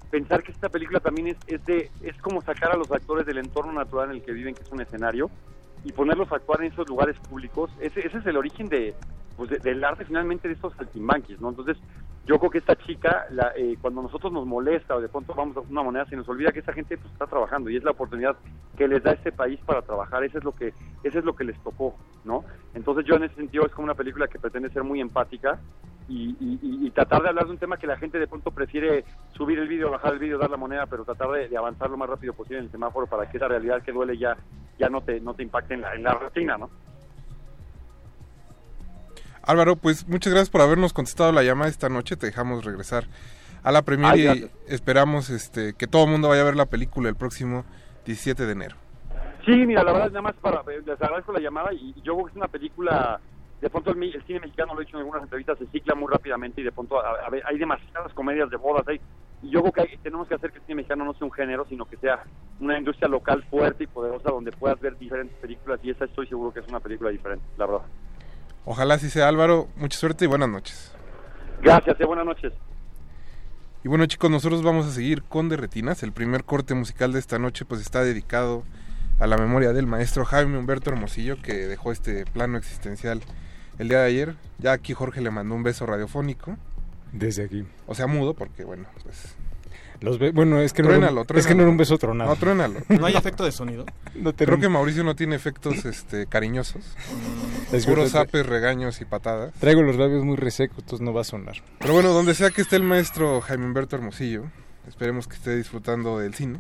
pensar 0.10 0.44
que 0.44 0.52
esta 0.52 0.68
película 0.68 1.00
también 1.00 1.28
es, 1.28 1.38
es 1.48 1.64
de 1.66 1.90
es 2.02 2.18
como 2.22 2.42
sacar 2.42 2.72
a 2.74 2.78
los 2.78 2.92
actores 2.92 3.26
del 3.26 3.38
entorno 3.38 3.72
natural 3.72 4.10
en 4.10 4.18
el 4.18 4.22
que 4.22 4.34
viven, 4.34 4.54
que 4.54 4.64
es 4.64 4.72
un 4.72 4.82
escenario, 4.82 5.30
y 5.84 5.92
ponerlos 5.94 6.32
a 6.32 6.36
actuar 6.36 6.62
en 6.62 6.72
esos 6.72 6.88
lugares 6.88 7.16
públicos. 7.30 7.72
Ese, 7.82 8.06
ese 8.06 8.18
es 8.20 8.26
el 8.26 8.38
origen 8.38 8.70
de, 8.70 8.96
pues 9.36 9.50
de- 9.50 9.60
del 9.60 9.84
arte 9.84 10.06
finalmente 10.06 10.48
de 10.48 10.56
estos 10.56 10.74
saltimbanquis, 10.76 11.40
¿no? 11.42 11.50
Entonces, 11.50 11.78
yo 12.26 12.38
creo 12.38 12.52
que 12.52 12.60
esta 12.60 12.76
chica, 12.76 13.26
la, 13.32 13.52
eh, 13.56 13.78
cuando 13.82 14.02
nosotros 14.04 14.32
nos 14.32 14.46
molesta 14.46 14.96
o 14.96 15.02
de 15.02 15.10
pronto 15.10 15.34
vamos 15.34 15.58
a 15.58 15.62
una 15.62 15.84
moneda, 15.84 16.06
se 16.06 16.16
nos 16.16 16.30
olvida 16.30 16.52
que 16.52 16.60
esta 16.60 16.74
gente 16.74 16.98
pues, 16.98 17.12
está 17.14 17.26
trabajando 17.28 17.70
y 17.70 17.78
es 17.78 17.84
la 17.84 17.92
oportunidad 17.92 18.38
que 18.78 18.88
les 18.88 19.02
da 19.04 19.14
este 19.14 19.32
país 19.32 19.60
para 19.66 19.82
trabajar. 19.82 20.24
Eso 20.24 20.38
es 20.38 20.44
lo 20.44 20.52
que, 20.54 20.74
eso 21.04 21.20
es 21.20 21.26
lo 21.26 21.36
que 21.36 21.44
les 21.46 21.58
tocó, 21.62 21.96
¿no? 22.24 22.46
Entonces, 22.76 23.06
yo 23.06 23.16
en 23.16 23.24
ese 23.24 23.36
sentido 23.36 23.66
es 23.66 23.72
como 23.74 23.86
una 23.86 23.96
película 23.96 24.28
que 24.28 24.40
pretende 24.40 24.70
ser 24.70 24.84
muy 24.84 25.02
empática 25.02 25.60
y, 26.08 26.30
y- 26.40 26.60
y- 26.62 26.88
tratar 26.92 27.22
de 27.24 27.30
hablar 27.30 27.46
de 27.46 27.52
un 27.52 27.58
tema 27.58 27.78
que 27.78 27.88
la 27.88 27.98
gente 27.98 28.20
de 28.20 28.28
pronto 28.28 28.52
prefiere 28.52 29.06
subir 29.32 29.58
el 29.60 29.68
vídeo, 29.68 29.90
bajar 29.92 30.14
el 30.14 30.20
vídeo, 30.20 30.38
dar 30.38 30.50
la 30.50 30.58
moneda, 30.58 30.86
pero 30.88 31.06
tratar 31.06 31.30
de, 31.32 31.48
de 31.48 31.58
avanzar 31.58 31.90
lo 31.90 31.98
más 31.98 32.10
rápido 32.10 32.34
posible 32.34 32.60
en 32.60 32.66
el 32.66 32.72
semáforo 32.72 33.08
para 33.08 33.28
que 33.30 33.38
esa 33.38 33.48
realidad 33.48 33.82
que 33.82 33.92
duele 33.92 34.18
ya 34.18 34.38
ya 34.78 34.90
no 34.90 35.02
te 35.02 35.20
no 35.22 35.34
te 35.36 35.44
impacte 35.44 35.71
en 35.72 35.82
la, 35.82 35.94
en 35.96 36.04
la 36.04 36.14
rutina, 36.14 36.58
¿no? 36.58 36.70
Álvaro, 39.44 39.76
pues 39.76 40.08
muchas 40.08 40.32
gracias 40.34 40.50
por 40.50 40.62
habernos 40.62 40.94
contestado 40.94 41.32
la 41.32 41.44
llamada 41.44 41.70
esta 41.70 41.90
noche. 41.90 42.16
Te 42.16 42.28
dejamos 42.28 42.64
regresar 42.64 43.06
a 43.64 43.72
la 43.72 43.82
premier 43.82 44.14
Ay, 44.14 44.50
y 44.68 44.72
esperamos 44.74 45.30
este, 45.30 45.74
que 45.74 45.88
todo 45.88 46.06
el 46.06 46.12
mundo 46.12 46.30
vaya 46.30 46.42
a 46.42 46.46
ver 46.46 46.56
la 46.56 46.68
película 46.68 47.10
el 47.10 47.16
próximo 47.16 47.66
17 48.06 48.46
de 48.46 48.52
enero. 48.52 48.76
Sí, 49.46 49.52
mira, 49.66 49.84
la 49.84 49.92
verdad 49.92 50.08
es 50.08 50.14
nada 50.14 50.22
más 50.24 50.36
para 50.36 50.60
eh, 50.72 50.82
les 50.86 51.02
agradezco 51.02 51.32
la 51.32 51.40
llamada 51.40 51.74
y 51.74 51.94
yo 52.04 52.14
creo 52.14 52.26
que 52.26 52.32
es 52.32 52.38
una 52.38 52.48
película 52.48 53.20
de 53.60 53.70
pronto 53.72 53.92
el, 53.92 54.24
cine 54.28 54.40
mexicano 54.40 54.76
lo 54.76 54.82
he 54.82 54.86
dicho 54.86 54.98
en 54.98 55.02
algunas 55.02 55.24
entrevistas 55.24 55.58
se 55.58 55.66
cicla 55.68 55.96
muy 55.96 56.08
rápidamente 56.12 56.62
y 56.62 56.64
de 56.64 56.72
pronto 56.72 57.00
a- 57.00 57.10
a 57.10 57.30
hay 57.48 57.58
demasiadas 57.58 58.14
comedias 58.14 58.50
de 58.52 58.58
bodas 58.58 58.88
hay 58.88 59.00
y 59.44 59.50
yo 59.50 59.62
creo 59.62 59.72
que 59.74 59.82
hay- 59.82 59.98
tenemos 60.04 60.28
que 60.28 60.36
hacer 60.36 60.52
que 60.52 60.60
el 60.60 60.64
cine 60.66 60.76
mexicano 60.76 61.04
no 61.06 61.14
sea 61.14 61.26
un 61.26 61.32
género 61.34 61.66
sino 61.68 61.86
que 61.86 61.98
sea 61.98 62.24
una 62.60 62.78
industria 62.78 63.08
local 63.08 63.44
fuerte 63.50 63.84
y 63.86 63.88
poderosa 63.88 64.30
donde 64.30 64.52
puedas 64.52 64.80
ver 64.80 64.98
diferentes 64.98 65.36
películas 65.38 65.80
y 65.84 65.90
esa 65.90 66.06
estoy 66.06 66.28
seguro 66.28 66.54
que 66.54 66.60
es 66.60 66.68
una 66.68 66.80
película 66.80 67.10
diferente 67.10 67.44
la 67.58 67.66
verdad 67.66 67.82
Ojalá 68.64 68.94
así 68.94 69.10
sea 69.10 69.28
Álvaro. 69.28 69.68
Mucha 69.76 69.98
suerte 69.98 70.26
y 70.26 70.28
buenas 70.28 70.48
noches. 70.50 70.94
gracias 71.64 71.98
y 72.00 72.04
buenas 72.04 72.26
noches 72.26 72.54
Y 73.84 73.88
bueno 73.88 74.06
chicos, 74.06 74.30
nosotros 74.30 74.62
vamos 74.62 74.86
a 74.86 74.92
seguir 74.92 75.24
con 75.24 75.50
De 75.50 75.58
Retinas. 75.58 76.04
El 76.04 76.12
primer 76.12 76.44
corte 76.44 76.76
musical 76.76 77.12
de 77.12 77.18
esta 77.20 77.40
noche 77.40 77.66
pues 77.66 77.82
está 77.82 78.04
dedicado 78.04 78.64
a 79.20 79.26
la 79.26 79.38
memoria 79.38 79.74
del 79.74 79.88
maestro 79.88 80.26
Jaime 80.26 80.60
Humberto 80.60 80.92
Hermosillo 80.92 81.42
que 81.42 81.54
dejó 81.54 81.92
este 81.92 82.26
plano 82.28 82.60
existencial 82.60 83.22
el 83.80 83.90
día 83.90 84.02
de 84.02 84.08
ayer. 84.08 84.36
Ya 84.60 84.74
aquí 84.74 84.94
Jorge 84.94 85.22
le 85.22 85.32
mandó 85.32 85.56
un 85.56 85.64
beso 85.64 85.88
radiofónico. 85.88 86.56
Desde 87.12 87.44
aquí. 87.46 87.66
O 87.88 87.96
sea, 87.96 88.08
mudo 88.08 88.34
porque 88.34 88.64
bueno, 88.64 88.86
pues... 89.04 89.36
Los 90.00 90.18
be- 90.18 90.32
bueno, 90.32 90.60
es 90.60 90.74
que, 90.74 90.82
no 90.82 90.90
era, 90.90 90.98
Truénalo, 90.98 91.22
un- 91.22 91.26
es 91.28 91.28
que 91.28 91.36
no 91.36 91.42
truénalo. 91.44 91.62
era 91.62 91.70
un 91.72 91.78
beso 91.78 91.98
tronado. 92.00 92.30
No, 92.32 92.36
truénalo. 92.36 92.80
¿No 92.90 93.06
hay 93.06 93.16
efecto 93.16 93.46
de 93.46 93.52
sonido? 93.52 93.86
No 94.16 94.34
Creo 94.34 94.60
que 94.60 94.68
Mauricio 94.68 95.04
no 95.04 95.16
tiene 95.16 95.36
efectos 95.36 95.86
este, 95.86 96.26
cariñosos. 96.26 96.84
Es 97.72 97.86
Puros 97.86 98.10
zapes, 98.12 98.44
regaños 98.48 99.00
y 99.02 99.06
patadas. 99.06 99.54
Traigo 99.60 99.84
los 99.84 99.98
labios 99.98 100.26
muy 100.26 100.38
resecos, 100.38 100.80
entonces 100.80 101.06
no 101.06 101.14
va 101.14 101.22
a 101.22 101.26
sonar. 101.26 101.58
Pero 101.78 101.94
bueno, 101.94 102.10
donde 102.14 102.34
sea 102.34 102.50
que 102.50 102.62
esté 102.62 102.78
el 102.78 102.84
maestro 102.84 103.42
Jaime 103.42 103.66
Humberto 103.66 103.96
Hermosillo, 103.96 104.46
esperemos 104.88 105.28
que 105.28 105.36
esté 105.36 105.56
disfrutando 105.56 106.18
del 106.18 106.34
cine 106.34 106.60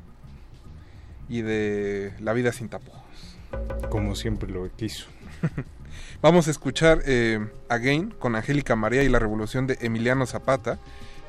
y 1.28 1.42
de 1.42 2.14
la 2.20 2.34
vida 2.34 2.52
sin 2.52 2.70
tapujos. 2.70 3.02
Como 3.90 4.14
siempre 4.16 4.50
lo 4.52 4.70
quiso. 4.76 5.08
Vamos 6.22 6.48
a 6.48 6.52
escuchar 6.52 7.02
eh, 7.06 7.40
Again 7.70 8.12
con 8.12 8.36
Angélica 8.36 8.76
María 8.76 9.04
y 9.04 9.10
la 9.10 9.20
revolución 9.20 9.68
de 9.68 9.78
Emiliano 9.82 10.26
Zapata, 10.26 10.80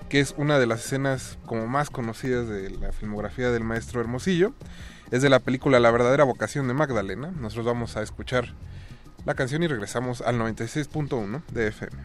que 0.09 0.21
es 0.21 0.35
una 0.37 0.59
de 0.59 0.67
las 0.67 0.85
escenas 0.85 1.39
como 1.47 1.67
más 1.67 1.91
conocidas 1.91 2.49
de 2.49 2.71
la 2.71 2.93
filmografía 2.93 3.51
del 3.51 3.65
maestro 3.65 4.01
Hermosillo. 4.01 4.53
Es 5.11 5.23
de 5.23 5.31
la 5.31 5.41
película 5.41 5.81
La 5.81 5.91
verdadera 5.91 6.25
vocación 6.25 6.69
de 6.69 6.75
Magdalena. 6.75 7.31
Nosotros 7.31 7.67
vamos 7.67 7.97
a 7.97 8.03
escuchar 8.03 8.55
la 9.25 9.35
canción 9.35 9.63
y 9.63 9.69
regresamos 9.69 10.21
al 10.21 10.39
96.1 10.39 11.43
de 11.53 11.69
FM. 11.69 11.97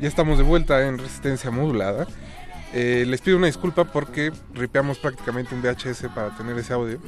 Ya 0.00 0.08
estamos 0.08 0.38
de 0.38 0.44
vuelta 0.44 0.86
en 0.86 0.98
resistencia 0.98 1.50
modulada. 1.50 2.06
Eh, 2.72 3.04
les 3.06 3.20
pido 3.20 3.36
una 3.36 3.46
disculpa 3.46 3.84
porque 3.84 4.32
ripeamos 4.54 4.98
prácticamente 4.98 5.54
un 5.54 5.62
VHS 5.62 6.06
para 6.14 6.34
tener 6.36 6.56
ese 6.58 6.72
audio. 6.72 6.98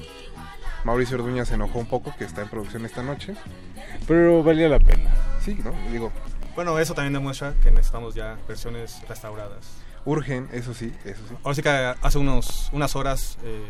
Mauricio 0.85 1.17
Orduña 1.17 1.45
se 1.47 1.55
enojó 1.55 1.79
un 1.79 1.87
poco 1.87 2.15
que 2.17 2.25
está 2.25 2.43
en 2.43 2.49
producción 2.49 2.85
esta 2.85 3.03
noche. 3.03 3.35
Pero 4.07 4.43
valía 4.43 4.69
la 4.69 4.79
pena. 4.79 5.11
Sí, 5.43 5.59
¿no? 5.65 5.73
Digo, 5.91 6.13
Bueno, 6.55 6.79
eso 6.79 6.95
también 6.95 7.15
demuestra 7.15 7.55
que 7.63 7.71
necesitamos 7.71 8.15
ya 8.15 8.37
versiones 8.47 9.01
restauradas. 9.09 9.67
urgen, 10.05 10.49
eso 10.53 10.75
sí, 10.75 10.93
eso 11.05 11.23
sí. 11.29 11.35
Ahora 11.43 11.55
sí 11.55 11.63
que 11.63 11.71
hace 11.71 12.19
unos, 12.19 12.69
unas 12.73 12.95
horas 12.95 13.39
eh, 13.43 13.65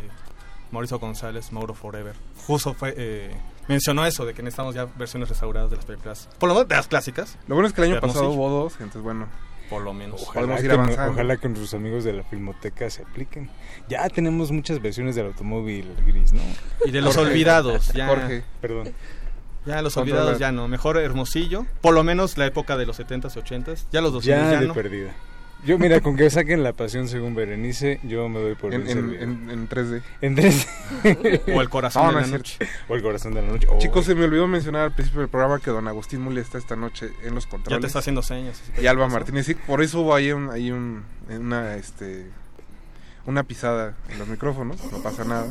Mauricio 0.74 0.98
González, 0.98 1.50
Mauro 1.52 1.72
Forever, 1.74 2.14
justo 2.46 2.74
fue, 2.74 2.92
eh, 2.96 3.30
mencionó 3.68 4.04
eso, 4.04 4.26
de 4.26 4.34
que 4.34 4.42
necesitamos 4.42 4.74
ya 4.74 4.84
versiones 4.84 5.28
restauradas 5.30 5.70
de 5.70 5.76
las 5.76 5.84
películas. 5.86 6.28
Por 6.38 6.48
lo 6.50 6.54
menos 6.54 6.68
de 6.68 6.74
las 6.76 6.88
clásicas. 6.88 7.38
Lo 7.48 7.54
bueno 7.54 7.68
es 7.68 7.72
que 7.72 7.82
el 7.82 7.92
año 7.92 8.00
pasado 8.00 8.30
hubo 8.30 8.50
dos, 8.50 8.74
entonces 8.74 9.00
bueno. 9.02 9.26
Por 9.70 9.80
lo 9.80 9.94
menos. 9.94 10.20
Ojalá 10.22 10.42
Podemos 10.42 10.62
ir 10.64 10.72
avanzando. 10.72 11.12
ojalá 11.12 11.36
que 11.38 11.48
nuestros 11.48 11.72
amigos 11.72 12.04
de 12.04 12.12
la 12.12 12.22
Filmoteca 12.24 12.90
se 12.90 13.02
apliquen. 13.02 13.48
Ya 13.88 14.06
tenemos 14.10 14.52
muchas 14.52 14.82
versiones 14.82 15.14
del 15.14 15.26
automóvil 15.26 15.90
gris, 16.06 16.34
¿no? 16.34 16.42
Y 16.84 16.90
de 16.90 17.00
los 17.00 17.16
olvidados, 17.16 17.88
ya. 17.94 18.06
Jorge. 18.08 18.44
Perdón. 18.60 18.92
Ya 19.64 19.80
los 19.80 19.96
olvidados 19.96 20.38
ya 20.38 20.52
no. 20.52 20.68
Mejor 20.68 20.98
Hermosillo. 20.98 21.64
Por 21.80 21.94
lo 21.94 22.04
menos 22.04 22.36
la 22.36 22.44
época 22.44 22.76
de 22.76 22.84
los 22.84 23.00
70s, 23.00 23.42
80s. 23.42 23.86
Ya 23.90 24.02
los 24.02 24.12
2000 24.12 24.34
Ya 24.36 24.50
ya, 24.52 24.60
de 24.60 24.66
no. 24.66 24.74
perdida. 24.74 25.12
Yo, 25.64 25.78
mira, 25.78 26.00
con 26.00 26.16
que 26.16 26.28
saquen 26.28 26.62
La 26.62 26.72
Pasión 26.74 27.08
según 27.08 27.34
Berenice, 27.34 27.98
yo 28.02 28.28
me 28.28 28.38
doy 28.40 28.54
por 28.54 28.74
En- 28.74 28.84
bien 28.84 28.98
en- 28.98 29.04
servido. 29.04 29.22
en- 29.24 29.50
en 29.50 29.68
3D. 29.68 30.02
En 30.20 30.36
3D. 30.36 31.42
O 31.54 31.60
El 31.62 31.68
Corazón 31.70 32.02
No, 32.02 32.08
de 32.08 32.14
no 32.14 32.20
la 32.20 32.26
Noche. 32.38 32.58
O 32.88 32.94
El 32.94 33.02
Corazón 33.02 33.32
de 33.34 33.40
la 33.42 33.48
Noche. 33.48 33.66
Oh. 33.70 33.78
Chicos, 33.78 34.04
se 34.04 34.14
me 34.14 34.24
olvidó 34.24 34.46
mencionar 34.46 34.82
al 34.82 34.92
principio 34.92 35.20
del 35.20 35.30
programa 35.30 35.58
que 35.60 35.70
don 35.70 35.88
Agustín 35.88 36.20
Muli 36.20 36.40
está 36.40 36.58
esta 36.58 36.76
noche 36.76 37.10
en 37.22 37.34
los 37.34 37.46
controles. 37.46 37.78
Ya 37.78 37.80
te 37.80 37.86
está 37.86 37.98
haciendo 38.00 38.22
señas. 38.22 38.62
Y 38.80 38.86
Alba 38.86 39.08
Martínez, 39.08 39.46
sí, 39.46 39.54
por 39.54 39.82
eso 39.82 40.00
hubo 40.02 40.14
ahí, 40.14 40.32
un, 40.32 40.50
ahí 40.50 40.70
un, 40.70 41.02
una, 41.30 41.76
este, 41.76 42.26
una 43.24 43.42
pisada 43.44 43.96
en 44.10 44.18
los 44.18 44.28
micrófonos, 44.28 44.78
no 44.92 45.02
pasa 45.02 45.24
nada. 45.24 45.46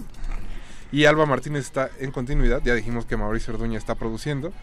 Y 0.91 1.05
Alba 1.05 1.25
Martínez 1.25 1.65
está 1.65 1.89
en 1.99 2.11
continuidad, 2.11 2.61
ya 2.63 2.75
dijimos 2.75 3.05
que 3.07 3.17
Mauricio 3.17 3.51
Orduña 3.55 3.79
está 3.79 3.95
produciendo, 3.95 4.53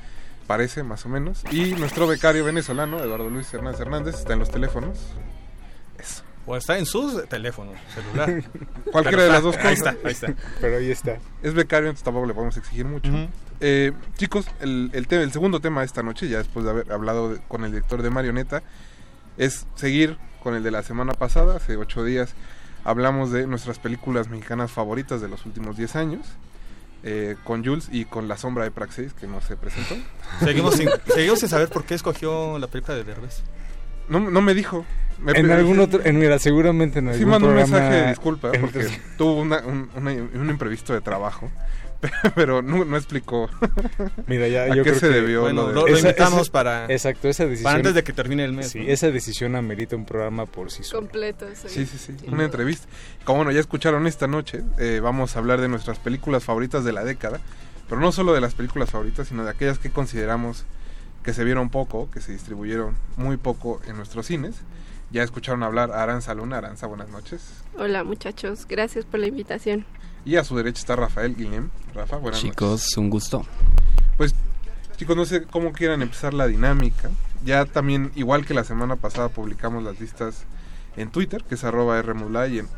parece 0.46 0.84
más 0.84 1.04
o 1.06 1.08
menos. 1.08 1.42
Y 1.50 1.72
nuestro 1.72 2.06
becario 2.06 2.44
venezolano, 2.44 3.00
Eduardo 3.00 3.28
Luis 3.30 3.52
Hernández 3.52 3.80
Hernández, 3.80 4.14
está 4.14 4.34
en 4.34 4.38
los 4.38 4.50
teléfonos. 4.52 4.96
O 6.50 6.56
está 6.56 6.76
en 6.78 6.86
su 6.86 7.22
teléfono 7.28 7.72
celular. 7.94 8.42
Cualquiera 8.92 9.22
de 9.24 9.28
las 9.28 9.42
dos 9.42 9.56
cosas. 9.56 9.68
Ahí 9.68 9.74
está, 9.74 9.90
ahí 10.04 10.12
está. 10.12 10.34
Pero 10.60 10.76
ahí 10.78 10.90
está. 10.90 11.18
Es 11.42 11.54
becario, 11.54 11.88
entonces 11.88 12.04
tampoco 12.04 12.26
le 12.26 12.34
podemos 12.34 12.56
exigir 12.56 12.84
mucho. 12.86 13.10
Eh, 13.60 13.92
chicos, 14.16 14.46
el, 14.60 14.90
el, 14.92 15.06
te- 15.06 15.22
el 15.22 15.30
segundo 15.32 15.60
tema 15.60 15.80
de 15.80 15.86
esta 15.86 16.02
noche, 16.02 16.28
ya 16.28 16.38
después 16.38 16.64
de 16.64 16.70
haber 16.72 16.92
hablado 16.92 17.34
de- 17.34 17.40
con 17.46 17.64
el 17.64 17.70
director 17.70 18.02
de 18.02 18.10
Marioneta, 18.10 18.62
es 19.38 19.66
seguir 19.76 20.16
con 20.42 20.54
el 20.54 20.62
de 20.62 20.70
la 20.70 20.82
semana 20.82 21.12
pasada. 21.12 21.56
Hace 21.56 21.76
ocho 21.76 22.02
días 22.02 22.34
hablamos 22.84 23.30
de 23.30 23.46
nuestras 23.46 23.78
películas 23.78 24.28
mexicanas 24.28 24.70
favoritas 24.72 25.20
de 25.20 25.28
los 25.28 25.46
últimos 25.46 25.76
10 25.76 25.94
años. 25.96 26.26
eh, 27.02 27.36
con 27.44 27.64
Jules 27.64 27.88
y 27.90 28.04
con 28.04 28.28
La 28.28 28.36
Sombra 28.36 28.64
de 28.64 28.70
Praxis, 28.70 29.14
que 29.14 29.26
no 29.26 29.40
se 29.40 29.56
presentó. 29.56 29.94
Seguimos 30.40 30.74
sin, 30.74 30.88
seguimos 31.14 31.38
sin 31.38 31.48
saber 31.48 31.68
por 31.70 31.84
qué 31.84 31.94
escogió 31.94 32.58
la 32.58 32.66
película 32.66 32.94
de 32.94 33.04
Derbez. 33.04 33.42
No, 34.10 34.20
no 34.20 34.42
me 34.42 34.52
dijo. 34.52 34.84
Me 35.22 35.32
En 35.32 35.50
algún 35.50 35.78
otro, 35.80 36.00
en, 36.04 36.18
mira, 36.18 36.38
seguramente 36.38 36.98
en 37.00 37.06
Sí 37.08 37.18
algún 37.18 37.30
mandó 37.30 37.48
un 37.48 37.54
programa... 37.54 37.78
mensaje 37.78 38.02
de 38.02 38.08
disculpa 38.10 38.50
en 38.54 38.60
porque 38.60 38.78
otros- 38.80 38.98
tuvo 39.18 39.40
una- 39.40 39.58
un, 39.66 39.90
una- 39.94 40.12
un 40.12 40.50
imprevisto 40.50 40.92
de 40.94 41.00
trabajo, 41.02 41.50
pero 42.34 42.62
no, 42.62 42.84
no 42.86 42.96
explicó 42.96 43.50
Mira, 44.26 44.48
ya, 44.48 44.62
a 44.64 44.68
yo 44.68 44.76
qué 44.76 44.90
creo 44.90 44.94
se 45.00 45.08
que- 45.08 45.14
debió 45.14 45.42
Bueno, 45.42 45.62
lo 45.62 45.68
de- 45.68 45.74
lo, 45.74 45.86
lo 45.88 45.98
invitamos 45.98 46.48
para, 46.48 46.86
Exacto, 46.86 47.28
esa 47.28 47.44
decisión... 47.44 47.64
para 47.64 47.76
antes 47.76 47.94
de 47.94 48.02
que 48.02 48.12
termine 48.14 48.44
el 48.44 48.54
mes. 48.54 48.70
Sí, 48.70 48.78
¿no? 48.80 48.88
esa 48.88 49.10
decisión 49.10 49.54
amerita 49.56 49.94
un 49.96 50.06
programa 50.06 50.46
por 50.46 50.70
sí 50.70 50.82
solo. 50.82 51.02
Completo, 51.02 51.46
Sí, 51.66 51.84
sí, 51.84 51.98
sí, 51.98 52.14
una 52.28 52.44
entrevista. 52.44 52.86
Como 53.24 53.38
bueno, 53.38 53.50
ya 53.52 53.60
escucharon 53.60 54.06
esta 54.06 54.26
noche, 54.26 54.62
eh, 54.78 55.00
vamos 55.02 55.36
a 55.36 55.38
hablar 55.40 55.60
de 55.60 55.68
nuestras 55.68 55.98
películas 55.98 56.44
favoritas 56.44 56.84
de 56.84 56.92
la 56.92 57.04
década, 57.04 57.40
pero 57.90 58.00
no 58.00 58.10
solo 58.12 58.32
de 58.32 58.40
las 58.40 58.54
películas 58.54 58.88
favoritas, 58.90 59.28
sino 59.28 59.44
de 59.44 59.50
aquellas 59.50 59.78
que 59.78 59.90
consideramos 59.90 60.64
que 61.22 61.34
se 61.34 61.44
vieron 61.44 61.68
poco, 61.68 62.10
que 62.10 62.22
se 62.22 62.32
distribuyeron 62.32 62.94
muy 63.18 63.36
poco 63.36 63.82
en 63.86 63.96
nuestros 63.98 64.24
cines. 64.26 64.54
Ya 65.10 65.24
escucharon 65.24 65.62
hablar 65.64 65.90
a 65.90 66.02
Aranza 66.02 66.34
Luna. 66.34 66.58
Aranza, 66.58 66.86
buenas 66.86 67.08
noches. 67.08 67.42
Hola 67.76 68.04
muchachos, 68.04 68.66
gracias 68.68 69.04
por 69.04 69.18
la 69.18 69.26
invitación. 69.26 69.84
Y 70.24 70.36
a 70.36 70.44
su 70.44 70.56
derecha 70.56 70.80
está 70.80 70.96
Rafael 70.96 71.34
Guillem. 71.34 71.70
Rafa, 71.94 72.16
buenas 72.16 72.44
noches. 72.44 72.50
Chicos, 72.50 72.96
un 72.96 73.10
gusto. 73.10 73.44
Pues, 74.16 74.34
chicos, 74.96 75.16
no 75.16 75.24
sé 75.24 75.44
cómo 75.44 75.72
quieran 75.72 76.02
empezar 76.02 76.32
la 76.32 76.46
dinámica. 76.46 77.10
Ya 77.44 77.64
también, 77.64 78.12
igual 78.14 78.46
que 78.46 78.54
la 78.54 78.64
semana 78.64 78.96
pasada, 78.96 79.30
publicamos 79.30 79.82
las 79.82 79.98
listas 79.98 80.44
en 80.96 81.10
Twitter, 81.10 81.42
que 81.42 81.54
es 81.54 81.64
arroba 81.64 82.00
Rmulay, 82.02 82.56
y 82.56 82.58
en, 82.60 82.68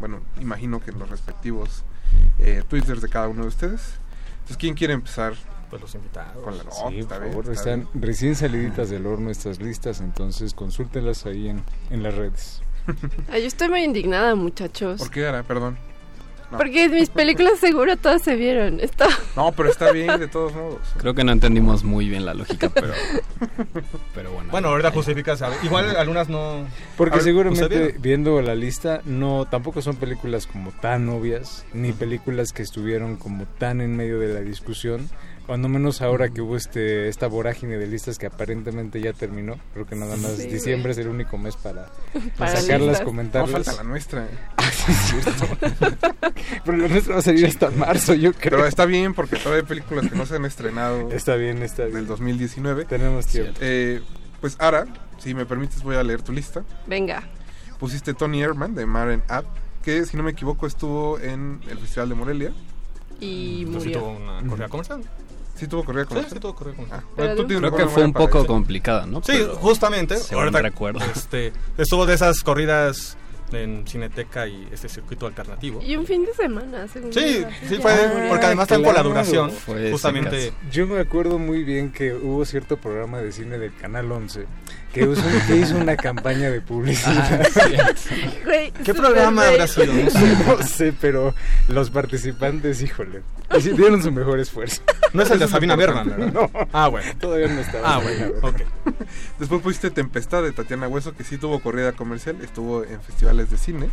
bueno, 0.00 0.20
imagino 0.40 0.80
que 0.80 0.90
en 0.90 0.98
los 0.98 1.10
respectivos 1.10 1.84
eh, 2.38 2.62
Twitters 2.66 3.02
de 3.02 3.08
cada 3.08 3.28
uno 3.28 3.42
de 3.42 3.48
ustedes. 3.48 3.98
Entonces, 4.38 4.56
¿quién 4.56 4.74
quiere 4.74 4.94
empezar? 4.94 5.34
Pues 5.70 5.82
los 5.82 5.94
invitados. 5.94 6.42
Con 6.42 6.56
la 6.56 6.64
no, 6.64 6.70
Sí, 6.70 6.98
está 6.98 7.16
por 7.16 7.24
bien, 7.24 7.32
favor, 7.32 7.52
está 7.52 7.74
están 7.74 7.88
recién 7.94 8.36
saliditas 8.36 8.90
del 8.90 9.06
horno 9.06 9.30
estas 9.30 9.60
listas, 9.60 10.00
entonces 10.00 10.54
consúltenlas 10.54 11.26
ahí 11.26 11.48
en, 11.48 11.62
en 11.90 12.02
las 12.02 12.14
redes. 12.14 12.62
Ay, 13.30 13.42
yo 13.42 13.48
estoy 13.48 13.68
muy 13.68 13.82
indignada, 13.82 14.34
muchachos. 14.34 14.98
¿Por 14.98 15.10
qué, 15.10 15.26
Ara? 15.26 15.42
Perdón. 15.42 15.76
No. 16.50 16.58
Porque 16.58 16.88
mis 16.88 17.10
películas 17.10 17.58
seguro 17.58 17.96
todas 17.96 18.22
se 18.22 18.36
vieron. 18.36 18.78
Está... 18.78 19.08
No, 19.34 19.50
pero 19.50 19.68
está 19.68 19.90
bien 19.90 20.20
de 20.20 20.28
todos 20.28 20.54
modos. 20.54 20.78
Creo 20.96 21.12
que 21.12 21.24
no 21.24 21.32
entendimos 21.32 21.82
muy 21.82 22.08
bien 22.08 22.24
la 22.24 22.34
lógica, 22.34 22.70
pero, 22.72 22.92
pero 24.14 24.30
bueno. 24.30 24.50
Bueno, 24.52 24.68
ahorita 24.68 24.92
justificas. 24.92 25.42
Igual 25.64 25.96
algunas 25.96 26.28
no. 26.28 26.64
Porque 26.96 27.16
ver, 27.16 27.24
seguramente 27.24 27.64
¿ustedes 27.64 28.00
viendo 28.00 28.40
la 28.42 28.54
lista, 28.54 29.00
no 29.04 29.46
tampoco 29.50 29.82
son 29.82 29.96
películas 29.96 30.46
como 30.46 30.70
tan 30.70 31.08
obvias, 31.08 31.66
ni 31.72 31.92
películas 31.92 32.52
que 32.52 32.62
estuvieron 32.62 33.16
como 33.16 33.44
tan 33.46 33.80
en 33.80 33.96
medio 33.96 34.20
de 34.20 34.32
la 34.32 34.40
discusión. 34.40 35.08
Cuando 35.46 35.68
menos 35.68 36.02
ahora 36.02 36.28
que 36.28 36.40
hubo 36.42 36.56
este 36.56 37.08
esta 37.08 37.28
vorágine 37.28 37.78
de 37.78 37.86
listas 37.86 38.18
que 38.18 38.26
aparentemente 38.26 39.00
ya 39.00 39.12
terminó. 39.12 39.56
Creo 39.74 39.86
que 39.86 39.94
nada 39.94 40.16
más 40.16 40.32
Sí, 40.32 40.48
diciembre 40.48 40.90
es 40.92 40.98
el 40.98 41.06
único 41.08 41.38
mes 41.38 41.54
para, 41.56 41.86
Para 42.36 42.56
sacarlas, 42.56 43.00
comentarlas. 43.02 43.50
No, 43.50 43.56
falta 43.64 43.72
la 43.82 43.88
nuestra. 43.88 44.26
Ah, 44.58 44.70
sí, 44.72 44.92
es 44.92 45.24
cierto. 45.24 45.46
Pero 46.64 46.76
la 46.78 46.88
nuestra 46.88 47.14
va 47.14 47.18
a 47.20 47.22
salir 47.22 47.46
hasta 47.46 47.70
marzo, 47.70 48.14
yo 48.14 48.32
creo. 48.32 48.50
Pero 48.58 48.66
está 48.66 48.84
bien 48.84 49.14
porque 49.14 49.36
todavía 49.36 49.60
hay 49.62 49.66
películas 49.68 50.08
que 50.10 50.16
no 50.16 50.26
se 50.26 50.36
han 50.36 50.44
estrenado. 50.44 51.10
Está 51.12 51.36
bien, 51.36 51.62
está 51.62 51.82
bien. 51.84 51.94
Del 51.94 52.06
2019. 52.08 52.84
Tenemos 52.86 53.26
tiempo. 53.26 53.52
Eh, 53.60 54.00
pues 54.40 54.56
Ara, 54.58 54.86
si 55.18 55.34
me 55.34 55.46
permites 55.46 55.82
voy 55.82 55.94
a 55.96 56.02
leer 56.02 56.22
tu 56.22 56.32
lista. 56.32 56.64
Venga. 56.86 57.22
Pusiste 57.78 58.12
Tony 58.14 58.42
Herman 58.42 58.74
de 58.74 58.86
Maren 58.86 59.22
App, 59.28 59.44
que 59.84 60.04
si 60.04 60.16
no 60.16 60.22
me 60.24 60.32
equivoco 60.32 60.66
estuvo 60.66 61.18
en 61.20 61.60
el 61.70 61.78
Festival 61.78 62.08
de 62.08 62.14
Morelia. 62.16 62.52
Y 63.20 63.62
Entonces 63.62 63.82
sí 63.84 63.88
murió. 63.88 64.00
tuvo 64.00 64.10
una 64.16 64.48
correa 64.48 64.68
comercial. 64.68 65.02
Sí 65.56 65.66
tuvo 65.66 65.84
correa 65.84 66.04
comercial. 66.04 66.30
Sí, 66.30 66.34
sí 66.36 66.40
tuvo 66.40 66.54
correa 66.54 66.74
comercial. 66.74 67.00
Ah, 67.02 67.08
bueno, 67.16 67.34
tú 67.34 67.46
tienes 67.46 67.70
Creo 67.72 67.86
que 67.86 67.92
fue 67.92 68.04
un 68.04 68.12
poco 68.12 68.38
eso. 68.38 68.46
complicada, 68.46 69.06
¿no? 69.06 69.22
Sí, 69.22 69.32
Pero 69.32 69.56
justamente. 69.56 70.16
ahorita, 70.32 70.62
recuerdo. 70.62 71.00
Este, 71.14 71.52
estuvo 71.78 72.04
de 72.06 72.14
esas 72.14 72.40
corridas 72.40 73.16
en 73.52 73.86
Cineteca 73.86 74.46
y 74.48 74.68
este 74.72 74.88
circuito 74.88 75.26
alternativo. 75.26 75.80
Y 75.80 75.94
un 75.96 76.04
fin 76.04 76.24
de 76.24 76.34
semana, 76.34 76.88
según 76.88 77.12
Sí, 77.12 77.44
sí 77.68 77.76
fue, 77.76 77.92
Ya. 77.92 78.26
porque 78.28 78.46
además 78.46 78.66
también 78.68 78.86
por 78.88 78.94
la 78.94 79.02
claro. 79.02 79.08
duración, 79.10 79.50
Fue 79.52 79.90
justamente... 79.92 80.52
Yo 80.72 80.86
me 80.86 80.98
acuerdo 80.98 81.38
muy 81.38 81.62
bien 81.62 81.92
que 81.92 82.12
hubo 82.12 82.44
cierto 82.44 82.76
programa 82.76 83.18
de 83.20 83.30
cine 83.32 83.56
del 83.58 83.72
Canal 83.76 84.10
11 84.10 84.46
que 85.04 85.10
hizo, 85.12 85.22
que 85.46 85.56
hizo 85.56 85.76
una 85.76 85.96
campaña 85.96 86.50
de 86.50 86.60
publicidad. 86.62 87.46
Güey, 88.44 88.70
¿Qué 88.72 88.94
programa 88.94 89.42
güey. 89.42 89.54
habrá 89.54 89.66
sido? 89.66 89.92
No 89.92 90.10
sé. 90.10 90.36
No 90.46 90.62
sé, 90.66 90.92
pero 91.00 91.34
los 91.68 91.90
participantes, 91.90 92.80
híjole, 92.82 93.22
dieron 93.76 94.02
su 94.02 94.10
mejor 94.12 94.40
esfuerzo. 94.40 94.80
No 95.12 95.22
es 95.22 95.30
el 95.30 95.38
de 95.38 95.48
Sabina. 95.48 95.76
Berman, 95.76 96.08
¿verdad? 96.08 96.32
No, 96.32 96.50
Ah, 96.72 96.88
bueno. 96.88 97.10
todavía 97.20 97.48
no 97.48 97.60
estaba. 97.60 97.94
Ah, 97.96 97.98
bueno, 97.98 98.32
ok. 98.42 98.56
Después 99.38 99.60
pusiste 99.62 99.90
Tempestad 99.90 100.42
de 100.42 100.52
Tatiana 100.52 100.88
Hueso, 100.88 101.14
que 101.14 101.24
sí 101.24 101.36
tuvo 101.38 101.60
corrida 101.60 101.92
comercial, 101.92 102.36
estuvo 102.42 102.82
en 102.84 103.00
festivales 103.02 103.50
de 103.50 103.58
cine. 103.58 103.88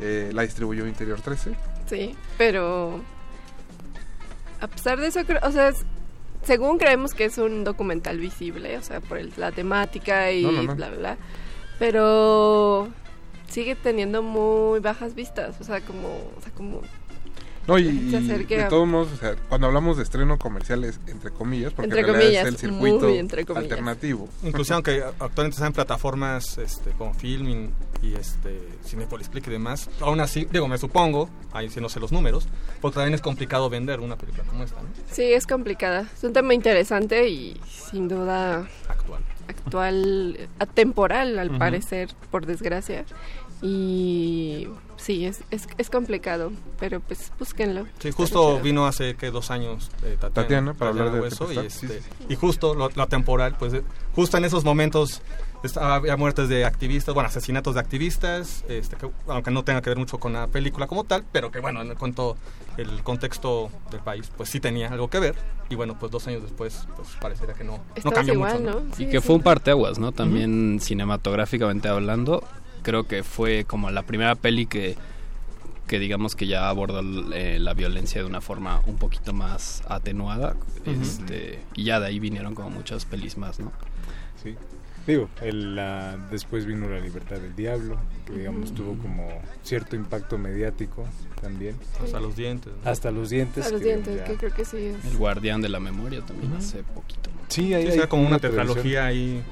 eh, 0.00 0.30
la 0.34 0.42
distribuyó 0.42 0.86
Interior 0.86 1.20
13. 1.20 1.52
Sí, 1.88 2.16
pero 2.36 3.00
a 4.60 4.66
pesar 4.66 4.98
de 5.00 5.06
eso, 5.08 5.24
creo- 5.24 5.40
o 5.42 5.52
sea, 5.52 5.68
es- 5.68 5.84
según 6.44 6.78
creemos 6.78 7.14
que 7.14 7.24
es 7.24 7.38
un 7.38 7.64
documental 7.64 8.18
visible, 8.18 8.76
o 8.78 8.82
sea, 8.82 9.00
por 9.00 9.18
el- 9.18 9.32
la 9.36 9.52
temática 9.52 10.30
y 10.32 10.42
No, 10.42 10.52
no, 10.52 10.62
no. 10.62 10.74
bla, 10.74 10.88
bla, 10.90 10.98
bla, 10.98 11.16
pero 11.78 12.88
sigue 13.48 13.74
teniendo 13.76 14.22
muy 14.22 14.80
bajas 14.80 15.14
vistas, 15.14 15.56
o 15.60 15.64
sea, 15.64 15.80
como, 15.80 16.08
o 16.08 16.40
sea, 16.42 16.52
como 16.52 16.80
No, 17.66 17.78
y, 17.78 17.84
de 18.48 18.66
todos 18.68 18.86
modos, 18.86 19.12
o 19.12 19.16
sea, 19.16 19.34
cuando 19.48 19.66
hablamos 19.66 19.96
de 19.96 20.02
estreno 20.02 20.38
comercial 20.38 20.84
es 20.84 21.00
entre 21.06 21.30
comillas, 21.30 21.72
porque 21.72 21.86
Entre 21.86 22.00
en 22.00 22.06
realidad 22.06 22.42
comillas, 22.42 22.46
es 22.46 22.52
el 22.52 22.70
circuito 22.70 23.08
entre 23.08 23.44
alternativo. 23.54 24.28
Incluso 24.42 24.74
aunque 24.74 25.02
actualmente 25.02 25.54
están 25.54 25.68
en 25.68 25.72
plataformas 25.72 26.58
este, 26.58 26.90
como 26.90 27.14
Filming 27.14 27.72
y 28.02 28.14
este, 28.14 28.60
Cinepolis 28.84 29.28
Click 29.28 29.46
y 29.46 29.50
demás, 29.50 29.88
aún 30.00 30.20
así, 30.20 30.46
digo, 30.50 30.68
me 30.68 30.78
supongo, 30.78 31.30
ahí 31.52 31.70
sí 31.70 31.80
no 31.80 31.88
sé 31.88 32.00
los 32.00 32.12
números, 32.12 32.46
porque 32.80 32.96
también 32.96 33.14
es 33.14 33.22
complicado 33.22 33.70
vender 33.70 34.00
una 34.00 34.16
película 34.16 34.44
como 34.44 34.62
esta, 34.64 34.80
¿no? 34.82 34.88
sí 35.10 35.32
es 35.32 35.46
complicada, 35.46 36.06
es 36.14 36.22
un 36.22 36.32
tema 36.32 36.52
interesante 36.52 37.28
y 37.28 37.58
sin 37.66 38.08
duda 38.08 38.66
Actual. 38.88 39.22
actual, 39.48 40.48
atemporal 40.58 41.38
al 41.38 41.56
parecer, 41.56 42.10
por 42.30 42.44
desgracia. 42.44 43.04
Y 43.62 44.68
sí, 45.04 45.26
es, 45.26 45.44
es, 45.50 45.68
es 45.76 45.90
complicado, 45.90 46.50
pero 46.80 47.00
pues 47.00 47.30
búsquenlo. 47.38 47.86
Sí, 47.98 48.10
justo 48.10 48.52
chido. 48.52 48.62
vino 48.62 48.86
hace 48.86 49.14
que 49.16 49.30
dos 49.30 49.50
años 49.50 49.90
eh, 50.02 50.16
Tatiana, 50.18 50.34
Tatiana, 50.34 50.74
para 50.74 50.90
hablar 50.90 51.12
de 51.12 51.20
Hueso, 51.20 51.52
y, 51.52 51.56
sí, 51.56 51.66
este, 51.66 52.00
sí. 52.00 52.06
y 52.30 52.34
justo 52.36 52.74
lo, 52.74 52.88
lo 52.88 53.06
temporal, 53.06 53.56
pues 53.58 53.74
eh, 53.74 53.82
justo 54.14 54.38
en 54.38 54.44
esos 54.46 54.64
momentos 54.64 55.20
estaba, 55.62 55.96
había 55.96 56.16
muertes 56.16 56.48
de 56.48 56.64
activistas, 56.64 57.14
bueno, 57.14 57.28
asesinatos 57.28 57.74
de 57.74 57.80
activistas, 57.80 58.64
este, 58.68 58.96
que, 58.96 59.10
aunque 59.28 59.50
no 59.50 59.62
tenga 59.62 59.82
que 59.82 59.90
ver 59.90 59.98
mucho 59.98 60.18
con 60.18 60.32
la 60.32 60.46
película 60.46 60.86
como 60.86 61.04
tal, 61.04 61.24
pero 61.30 61.50
que 61.50 61.60
bueno, 61.60 61.82
en 61.82 61.94
cuanto 61.96 62.36
el 62.76 63.02
contexto 63.02 63.70
del 63.90 64.00
país, 64.00 64.30
pues 64.36 64.48
sí 64.48 64.58
tenía 64.58 64.88
algo 64.88 65.08
que 65.08 65.20
ver, 65.20 65.34
y 65.68 65.74
bueno, 65.74 65.98
pues 65.98 66.10
dos 66.10 66.26
años 66.26 66.42
después, 66.42 66.86
pues 66.96 67.08
parecería 67.20 67.54
que 67.54 67.64
no, 67.64 67.78
no 68.02 68.10
cambió 68.10 68.34
igual, 68.34 68.62
mucho. 68.62 68.80
¿no? 68.80 68.94
Sí, 68.96 69.04
y 69.04 69.10
que 69.10 69.20
sí. 69.20 69.26
fue 69.26 69.36
un 69.36 69.42
parteaguas, 69.42 69.98
¿no? 69.98 70.12
También 70.12 70.78
cinematográficamente 70.80 71.88
hablando, 71.88 72.42
creo 72.84 73.08
que 73.08 73.24
fue 73.24 73.64
como 73.64 73.90
la 73.90 74.02
primera 74.02 74.36
peli 74.36 74.66
que 74.66 74.96
que 75.88 75.98
digamos 75.98 76.34
que 76.34 76.46
ya 76.46 76.68
aborda 76.70 77.00
eh, 77.34 77.58
la 77.60 77.74
violencia 77.74 78.22
de 78.22 78.26
una 78.26 78.40
forma 78.40 78.80
un 78.86 78.96
poquito 78.96 79.34
más 79.34 79.82
atenuada 79.86 80.56
este, 80.86 81.58
y 81.74 81.84
ya 81.84 82.00
de 82.00 82.06
ahí 82.06 82.18
vinieron 82.20 82.54
como 82.54 82.70
muchas 82.70 83.04
pelis 83.04 83.36
más, 83.36 83.58
¿no? 83.60 83.70
Sí. 84.42 84.54
Digo, 85.06 85.28
el, 85.42 85.76
la- 85.76 86.16
después 86.30 86.64
vino 86.64 86.88
La 86.88 86.98
Libertad 87.00 87.36
del 87.36 87.54
Diablo, 87.54 87.98
que 88.24 88.32
digamos 88.32 88.72
tuvo 88.74 88.96
como 88.96 89.28
cierto 89.62 89.94
impacto 89.96 90.38
mediático 90.38 91.04
también. 91.42 91.76
Hasta 92.02 92.18
los 92.20 92.34
dientes. 92.34 92.72
¿no? 92.82 92.90
Hasta 92.90 93.10
los 93.10 93.28
dientes. 93.28 93.66
A 93.66 93.70
los 93.70 93.80
que 93.82 93.86
dientes, 93.88 94.16
ya- 94.16 94.24
que 94.24 94.36
creo 94.36 94.54
que 94.54 94.64
sí 94.64 94.78
es. 94.78 95.04
El 95.04 95.18
Guardián 95.18 95.60
de 95.60 95.68
la 95.68 95.80
Memoria 95.80 96.22
también 96.22 96.52
Ujú. 96.52 96.60
hace 96.62 96.82
poquito. 96.82 97.28
Sí, 97.48 97.74
hay, 97.74 97.82
Sí, 97.84 97.88
hay 97.90 97.98
sea 97.98 98.08
como 98.08 98.26
una 98.26 98.38
tetralogía 98.38 99.04
ahí. 99.04 99.42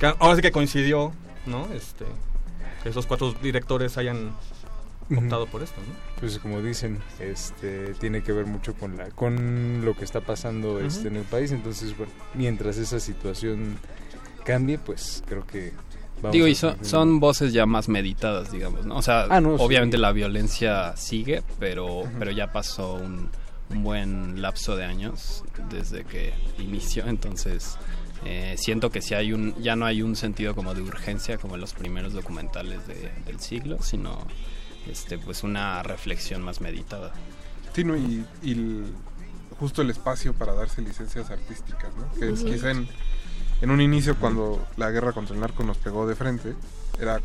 que 0.00 0.06
ahora 0.06 0.34
sí 0.34 0.42
que 0.42 0.50
coincidió, 0.50 1.12
¿no? 1.46 1.68
Este, 1.72 2.04
esos 2.84 3.06
cuatro 3.06 3.32
directores 3.42 3.96
hayan 3.98 4.32
optado 5.14 5.46
por 5.46 5.62
esto, 5.62 5.80
¿no? 5.86 5.94
Pues 6.20 6.38
como 6.38 6.62
dicen, 6.62 6.98
este 7.20 7.94
tiene 7.94 8.22
que 8.22 8.32
ver 8.32 8.46
mucho 8.46 8.74
con 8.74 8.96
la 8.96 9.10
con 9.10 9.84
lo 9.84 9.94
que 9.94 10.04
está 10.04 10.20
pasando 10.22 10.80
este 10.80 11.08
en 11.08 11.16
el 11.16 11.24
país, 11.24 11.52
entonces 11.52 11.96
bueno, 11.96 12.12
mientras 12.34 12.78
esa 12.78 12.98
situación 13.00 13.76
cambie, 14.44 14.78
pues 14.78 15.22
creo 15.26 15.46
que 15.46 15.72
vamos 16.22 16.32
Digo, 16.32 16.46
a 16.46 16.48
y 16.48 16.54
son, 16.54 17.20
voces 17.20 17.52
ya 17.52 17.66
más 17.66 17.88
meditadas, 17.88 18.50
digamos, 18.50 18.86
¿no? 18.86 18.96
O 18.96 19.02
sea, 19.02 19.26
Ah, 19.28 19.40
no, 19.40 19.58
sí. 19.58 19.64
obviamente 19.64 19.98
la 19.98 20.12
violencia 20.12 20.96
sigue, 20.96 21.42
pero, 21.58 22.04
pero 22.18 22.30
ya 22.30 22.50
pasó 22.52 22.94
un, 22.94 23.28
un 23.70 23.82
buen 23.82 24.40
lapso 24.40 24.74
de 24.76 24.84
años 24.84 25.44
desde 25.68 26.04
que 26.04 26.32
inició, 26.58 27.06
entonces 27.06 27.76
eh, 28.24 28.54
siento 28.58 28.90
que 28.90 29.02
si 29.02 29.14
hay 29.14 29.32
un, 29.32 29.54
ya 29.62 29.76
no 29.76 29.86
hay 29.86 30.02
un 30.02 30.16
sentido 30.16 30.54
como 30.54 30.74
de 30.74 30.82
urgencia 30.82 31.38
como 31.38 31.54
en 31.56 31.60
los 31.60 31.74
primeros 31.74 32.12
documentales 32.12 32.86
de- 32.86 33.10
del 33.26 33.40
siglo, 33.40 33.82
sino 33.82 34.26
este, 34.90 35.18
pues 35.18 35.42
una 35.42 35.82
reflexión 35.82 36.42
más 36.42 36.60
meditada. 36.60 37.12
Sí, 37.74 37.84
¿no? 37.84 37.96
y, 37.96 38.24
y 38.42 38.52
el- 38.52 38.84
justo 39.58 39.82
el 39.82 39.90
espacio 39.90 40.32
para 40.32 40.52
darse 40.54 40.82
licencias 40.82 41.30
artísticas, 41.30 41.90
¿no? 41.96 42.10
Que 42.18 42.32
quizá 42.34 42.70
en, 42.70 42.88
en 43.62 43.70
un 43.70 43.80
inicio 43.80 44.16
cuando 44.16 44.66
la 44.76 44.90
guerra 44.90 45.12
contra 45.12 45.34
el 45.34 45.40
narco 45.40 45.62
nos 45.64 45.78
pegó 45.78 46.06
de 46.06 46.14
frente, 46.16 46.54
era 47.00 47.20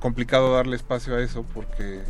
complicado 0.00 0.52
darle 0.54 0.76
espacio 0.76 1.14
a 1.16 1.20
eso 1.22 1.44
porque 1.54 2.02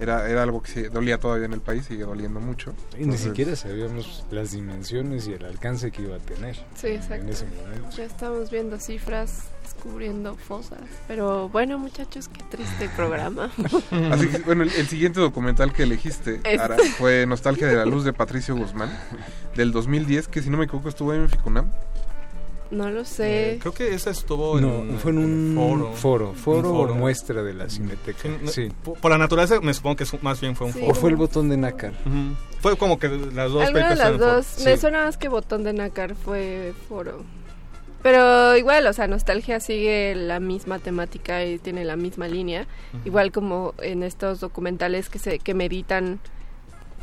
era, 0.00 0.28
era 0.28 0.42
algo 0.42 0.62
que 0.62 0.70
se 0.70 0.88
dolía 0.90 1.18
todavía 1.18 1.46
en 1.46 1.52
el 1.52 1.60
país, 1.60 1.86
sigue 1.86 2.04
doliendo 2.04 2.40
mucho. 2.40 2.72
Y 2.92 2.98
ni 2.98 3.02
Entonces, 3.04 3.26
siquiera 3.26 3.56
sabíamos 3.56 4.24
las 4.30 4.52
dimensiones 4.52 5.26
y 5.26 5.32
el 5.32 5.44
alcance 5.44 5.90
que 5.90 6.02
iba 6.02 6.16
a 6.16 6.20
tener. 6.20 6.56
Sí, 6.74 6.88
exacto. 6.88 7.24
En 7.24 7.28
ese 7.30 7.46
momento. 7.46 7.90
Ya 7.96 8.04
estamos 8.04 8.50
viendo 8.50 8.78
cifras, 8.78 9.44
descubriendo 9.62 10.36
fosas. 10.36 10.80
Pero 11.08 11.48
bueno, 11.48 11.78
muchachos, 11.78 12.28
qué 12.28 12.42
triste 12.48 12.88
programa. 12.96 13.50
Así 14.10 14.28
que, 14.28 14.38
bueno, 14.38 14.62
el, 14.62 14.70
el 14.72 14.86
siguiente 14.86 15.20
documental 15.20 15.72
que 15.72 15.82
elegiste, 15.82 16.40
Ara, 16.60 16.76
fue 16.96 17.26
Nostalgia 17.26 17.66
de 17.66 17.74
la 17.74 17.84
Luz 17.84 18.04
de 18.04 18.12
Patricio 18.12 18.56
Guzmán, 18.56 18.90
del 19.56 19.72
2010, 19.72 20.28
que 20.28 20.42
si 20.42 20.50
no 20.50 20.58
me 20.58 20.64
equivoco 20.64 20.88
estuvo 20.88 21.12
en 21.12 21.28
Ficunam. 21.28 21.70
No 22.70 22.90
lo 22.90 23.04
sé. 23.04 23.56
Creo 23.60 23.72
que 23.72 23.94
ese 23.94 24.10
estuvo 24.10 24.60
No, 24.60 24.80
en, 24.82 24.98
fue 24.98 25.10
en 25.12 25.18
un 25.18 25.54
foro. 25.56 25.92
foro, 25.94 26.34
foro, 26.34 26.70
Un 26.82 26.90
o 26.90 26.94
muestra 26.94 27.42
de 27.42 27.54
la 27.54 27.68
Cineteca. 27.70 28.28
Sí. 28.46 28.68
Por, 28.84 28.98
por 29.00 29.10
la 29.10 29.16
naturaleza 29.18 29.58
me 29.60 29.72
supongo 29.72 29.96
que 29.96 30.04
es- 30.04 30.22
más 30.22 30.38
bien 30.40 30.54
fue 30.54 30.66
un 30.66 30.72
Sí. 30.74 30.80
foro. 30.80 30.92
O 30.92 30.94
fue 30.94 31.10
el 31.10 31.16
botón 31.16 31.48
de 31.48 31.56
nácar. 31.56 31.94
Fue 32.60 32.76
como 32.76 32.98
que 32.98 33.08
las 33.08 33.50
dos 33.52 33.64
Alguna 33.64 33.88
de 33.90 33.96
las 33.96 34.18
dos. 34.18 34.44
Sí. 34.46 34.64
Me 34.64 34.76
suena 34.76 35.04
más 35.04 35.16
que 35.16 35.28
Botón 35.28 35.64
de 35.64 35.72
Nácar 35.72 36.14
fue 36.14 36.74
foro. 36.88 37.22
Pero 38.02 38.56
igual, 38.56 38.86
o 38.86 38.92
sea, 38.92 39.06
Nostalgia 39.08 39.58
sigue 39.60 40.14
la 40.14 40.38
misma 40.40 40.78
temática 40.78 41.44
y 41.44 41.58
tiene 41.58 41.84
la 41.84 41.96
misma 41.96 42.28
línea. 42.28 42.66
Igual 43.04 43.32
como 43.32 43.74
en 43.82 44.02
estos 44.02 44.40
documentales 44.40 45.08
que 45.08 45.18
se 45.18 45.38
que 45.40 45.54
meditan. 45.54 46.20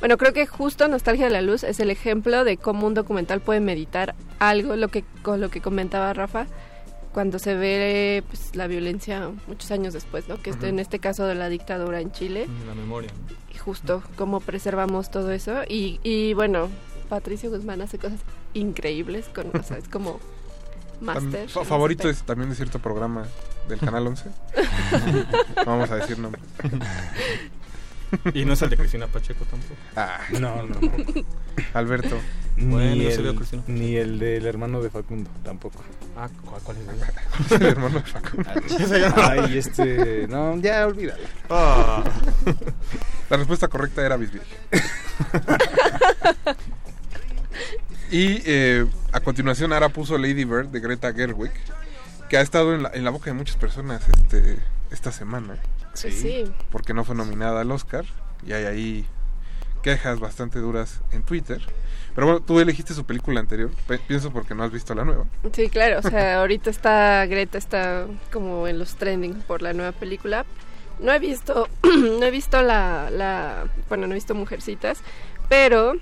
Bueno, 0.06 0.18
creo 0.20 0.34
que 0.34 0.46
justo 0.46 0.88
Nostalgia 0.88 1.26
de 1.26 1.32
la 1.32 1.42
Luz 1.42 1.64
es 1.64 1.80
el 1.80 1.90
ejemplo 1.90 2.44
de 2.44 2.58
cómo 2.58 2.86
un 2.86 2.94
documental 2.94 3.42
puede 3.42 3.60
meditar 3.60 4.14
algo, 4.38 4.76
lo 4.76 4.90
que 4.90 5.04
con 5.24 5.42
lo 5.42 5.50
que 5.50 5.62
comentaba 5.62 6.14
Rafa, 6.14 6.46
cuando 7.12 7.40
se 7.40 7.56
ve 7.56 8.24
pues, 8.28 8.56
la 8.56 8.68
violencia 8.68 9.32
muchos 9.48 9.72
años 9.72 9.96
después, 9.96 10.28
¿no? 10.30 10.40
Que 10.40 10.52
este- 10.52 10.68
en 10.70 10.78
este 10.78 11.00
caso 11.00 11.26
de 11.26 11.34
la 11.34 11.50
dictadura 11.50 12.02
en 12.02 12.12
Chile. 12.12 12.46
La 12.68 12.76
memoria. 12.76 13.10
Y 13.52 13.58
justo 13.58 14.04
cómo 14.16 14.42
preservamos 14.42 15.10
todo 15.10 15.32
eso. 15.32 15.64
Y, 15.68 16.00
y 16.04 16.36
bueno, 16.36 16.70
Patricio 17.10 17.50
Guzmán 17.50 17.82
hace 17.82 17.98
cosas 17.98 18.20
increíbles, 18.54 19.26
con, 19.34 19.48
o 19.60 19.64
sea, 19.64 19.80
es 19.80 19.88
como 19.90 20.20
fa- 21.04 21.66
favorito 21.66 22.08
es 22.12 22.22
también 22.22 22.52
de 22.52 22.56
cierto 22.56 22.78
programa 22.78 23.26
del 23.68 23.80
Canal 23.80 24.06
11. 24.06 24.30
No 25.56 25.66
Vamos 25.66 25.90
a 25.90 25.96
decir 25.96 26.20
nombres. 26.20 26.44
Y 28.34 28.46
no 28.46 28.54
es 28.54 28.62
el 28.62 28.70
de 28.70 28.78
Cristina 28.78 29.08
Pacheco 29.08 29.46
tampoco. 29.46 29.76
Ah, 29.96 30.20
No, 30.40 30.64
no. 30.64 30.76
Alberto. 31.74 32.18
Bueno, 32.58 32.96
ni, 32.96 33.06
el, 33.06 33.36
ni 33.68 33.96
el 33.98 34.18
del 34.20 34.46
hermano 34.46 34.82
de 34.82 34.90
Facundo, 34.90 35.30
tampoco. 35.44 35.84
Ah, 36.16 36.30
¿cuál, 36.46 36.62
cuál 36.64 36.78
es 36.78 36.88
el 37.52 37.62
El 37.62 37.68
hermano 37.68 38.00
de 38.00 38.06
Facundo. 38.06 38.50
Ay, 39.18 39.58
este... 39.58 40.28
No, 40.30 40.58
ya 40.60 40.88
olvídalo. 40.88 41.24
Ah. 41.50 42.04
La 43.30 43.38
respuesta 43.38 43.68
correcta 43.68 44.06
era 44.06 44.16
Bisbirige. 44.16 44.56
y 48.12 48.42
eh, 48.46 48.86
a 49.12 49.20
continuación 49.20 49.74
Ara 49.74 49.90
puso 49.90 50.18
Lady 50.18 50.46
Bird 50.46 50.68
de 50.68 50.80
Greta 50.80 51.12
Gerwig, 51.14 51.52
que 52.30 52.38
ha 52.38 52.42
estado 52.42 52.74
en 52.74 52.84
la, 52.84 52.92
en 52.94 53.04
la 53.04 53.10
boca 53.10 53.26
de 53.26 53.34
muchas 53.34 53.58
personas 53.58 54.04
este, 54.08 54.58
esta 54.92 55.12
semana. 55.12 55.58
Sí. 55.96 56.12
Sí. 56.12 56.44
Porque 56.72 56.94
no 56.94 57.04
fue 57.04 57.16
nominada 57.16 57.62
al 57.62 57.72
Oscar. 57.72 58.06
Y 58.46 58.54
hay 58.54 58.66
ahí 58.66 59.06
quejas 59.82 60.20
bastante 60.20 60.60
duras 60.60 61.02
en 61.12 61.24
Twitter. 61.24 61.62
Pero 62.16 62.28
bueno, 62.28 62.42
tú 62.42 62.60
elegiste 62.60 62.94
su 62.94 63.06
película 63.06 63.42
anterior. 63.42 63.70
Pienso 64.08 64.32
porque 64.32 64.56
no 64.56 64.64
has 64.64 64.72
visto 64.72 64.96
la 64.96 65.04
nueva. 65.04 65.26
Sí, 65.52 65.70
claro, 65.70 66.00
o 66.00 66.02
sea, 66.02 66.40
ahorita 66.40 66.70
está 66.70 67.26
Greta 67.26 67.58
está 67.58 68.08
como 68.32 68.68
en 68.68 68.80
los 68.80 68.96
trending 68.96 69.42
por 69.42 69.62
la 69.62 69.74
nueva 69.74 69.92
película. 69.92 70.46
No 71.00 71.12
he 71.12 71.20
visto 71.20 71.68
no 71.84 72.24
he 72.26 72.32
visto 72.32 72.62
la, 72.62 73.10
la 73.12 73.66
bueno, 73.90 74.08
no 74.08 74.14
he 74.14 74.16
visto 74.16 74.34
Mujercitas, 74.34 75.02
pero 75.50 75.94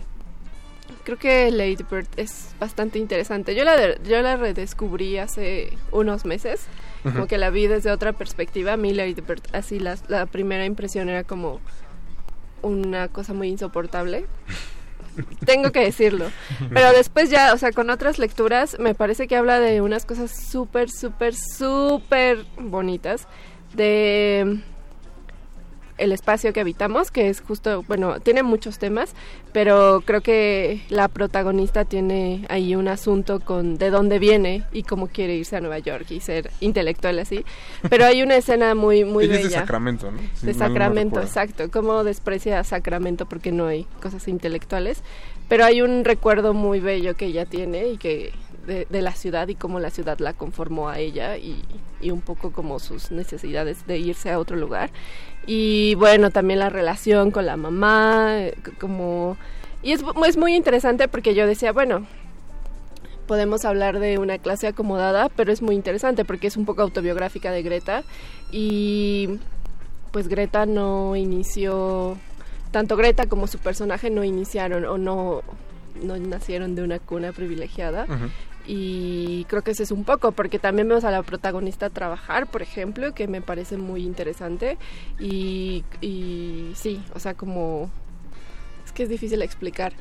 creo 1.03 1.17
que 1.17 1.51
Lady 1.51 1.83
Bird 1.89 2.07
es 2.15 2.55
bastante 2.59 2.99
interesante. 2.99 3.55
Yo 3.55 3.63
la 3.63 3.97
yo 4.03 4.21
la 4.21 4.37
redescubrí 4.37 5.17
hace 5.17 5.75
unos 5.91 6.25
meses, 6.25 6.67
como 7.03 7.27
que 7.27 7.37
la 7.37 7.49
vi 7.49 7.67
desde 7.67 7.91
otra 7.91 8.13
perspectiva. 8.13 8.73
A 8.73 8.77
mí 8.77 8.93
Lady 8.93 9.13
Bird 9.15 9.43
así 9.51 9.79
la, 9.79 9.97
la 10.07 10.25
primera 10.25 10.65
impresión 10.65 11.09
era 11.09 11.23
como 11.23 11.59
una 12.61 13.07
cosa 13.09 13.33
muy 13.33 13.49
insoportable. 13.49 14.25
Tengo 15.45 15.71
que 15.71 15.81
decirlo. 15.81 16.25
Pero 16.73 16.91
después 16.91 17.29
ya, 17.29 17.53
o 17.53 17.57
sea, 17.57 17.71
con 17.71 17.89
otras 17.89 18.17
lecturas, 18.17 18.77
me 18.79 18.95
parece 18.95 19.27
que 19.27 19.35
habla 19.35 19.59
de 19.59 19.81
unas 19.81 20.05
cosas 20.05 20.31
súper, 20.49 20.89
súper, 20.89 21.35
súper 21.35 22.45
bonitas. 22.57 23.27
De 23.75 24.61
el 25.97 26.11
espacio 26.11 26.53
que 26.53 26.59
habitamos, 26.59 27.11
que 27.11 27.29
es 27.29 27.41
justo, 27.41 27.83
bueno, 27.87 28.19
tiene 28.19 28.43
muchos 28.43 28.79
temas, 28.79 29.13
pero 29.51 30.01
creo 30.05 30.21
que 30.21 30.81
la 30.89 31.07
protagonista 31.07 31.85
tiene 31.85 32.45
ahí 32.49 32.75
un 32.75 32.87
asunto 32.87 33.39
con 33.39 33.77
de 33.77 33.89
dónde 33.89 34.19
viene 34.19 34.63
y 34.71 34.83
cómo 34.83 35.07
quiere 35.07 35.35
irse 35.35 35.55
a 35.55 35.61
Nueva 35.61 35.79
York 35.79 36.09
y 36.11 36.19
ser 36.19 36.51
intelectual 36.59 37.19
así. 37.19 37.45
Pero 37.89 38.05
hay 38.05 38.23
una 38.23 38.35
escena 38.35 38.75
muy, 38.75 39.05
muy 39.05 39.25
Ella 39.25 39.33
bella. 39.33 39.45
es 39.45 39.53
de 39.53 39.59
Sacramento, 39.59 40.11
¿no? 40.11 40.19
Si 40.33 40.45
de 40.45 40.53
no 40.53 40.59
Sacramento, 40.59 41.21
exacto. 41.21 41.69
Cómo 41.71 42.03
desprecia 42.03 42.59
a 42.59 42.63
Sacramento 42.63 43.25
porque 43.25 43.51
no 43.51 43.67
hay 43.67 43.85
cosas 44.01 44.27
intelectuales. 44.27 45.03
Pero 45.49 45.65
hay 45.65 45.81
un 45.81 46.05
recuerdo 46.05 46.53
muy 46.53 46.79
bello 46.79 47.15
que 47.15 47.25
ella 47.25 47.45
tiene 47.45 47.89
y 47.89 47.97
que 47.97 48.31
de, 48.65 49.01
la 49.01 49.11
ciudad 49.11 49.47
y 49.47 49.55
cómo 49.55 49.79
la 49.79 49.89
ciudad 49.89 50.19
la 50.19 50.33
conformó 50.33 50.89
a 50.89 50.99
ella 50.99 51.37
y, 51.37 51.63
y 52.01 52.11
un 52.11 52.21
poco 52.21 52.51
como 52.51 52.79
sus 52.79 53.11
necesidades 53.11 53.85
de 53.87 53.97
irse 53.97 54.31
a 54.31 54.39
otro 54.39 54.55
lugar. 54.57 54.89
Y 55.45 55.95
bueno, 55.95 56.31
también 56.31 56.59
la 56.59 56.69
relación 56.69 57.31
con 57.31 57.45
la 57.45 57.57
mamá, 57.57 58.37
eh, 58.39 58.55
como... 58.79 59.37
Y 59.81 59.91
es, 59.91 60.03
es 60.25 60.37
muy 60.37 60.55
interesante 60.55 61.09
porque 61.09 61.35
yo 61.35 61.45
decía, 61.45 61.73
bueno, 61.73 62.07
podemos 63.27 63.65
hablar 63.65 63.99
de 63.99 64.17
una 64.17 64.37
clase 64.37 64.67
acomodada, 64.67 65.29
pero 65.29 65.51
es 65.51 65.61
muy 65.61 65.75
interesante 65.75 66.23
porque 66.23 66.47
es 66.47 66.55
un 66.55 66.65
poco 66.65 66.81
autobiográfica 66.81 67.51
de 67.51 67.63
Greta 67.63 68.03
y 68.51 69.39
pues 70.11 70.27
Greta 70.27 70.65
no 70.65 71.15
inició, 71.17 72.17
tanto 72.71 72.95
Greta 72.95 73.25
como 73.25 73.47
su 73.47 73.57
personaje 73.57 74.09
no 74.09 74.23
iniciaron 74.23 74.85
o 74.85 74.97
no, 74.97 75.41
no 76.01 76.17
nacieron 76.17 76.75
de 76.75 76.83
una 76.83 76.99
cuna 76.99 77.33
privilegiada. 77.33 78.05
Ujú. 78.05 78.29
Y 78.65 79.45
creo 79.45 79.61
que 79.61 79.71
ese 79.71 79.83
es 79.83 79.91
un 79.91 80.03
poco, 80.03 80.31
porque 80.31 80.59
también 80.59 80.87
vemos 80.87 81.03
a 81.03 81.11
la 81.11 81.23
protagonista 81.23 81.89
trabajar, 81.89 82.47
por 82.47 82.61
ejemplo, 82.61 83.13
que 83.13 83.27
me 83.27 83.41
parece 83.41 83.77
muy 83.77 84.03
interesante. 84.03 84.77
Y, 85.19 85.83
y 86.01 86.71
sí, 86.75 87.01
o 87.13 87.19
sea, 87.19 87.33
como... 87.33 87.89
Es 88.85 88.91
que 88.91 89.03
es 89.03 89.09
difícil 89.09 89.41
explicar. 89.41 89.93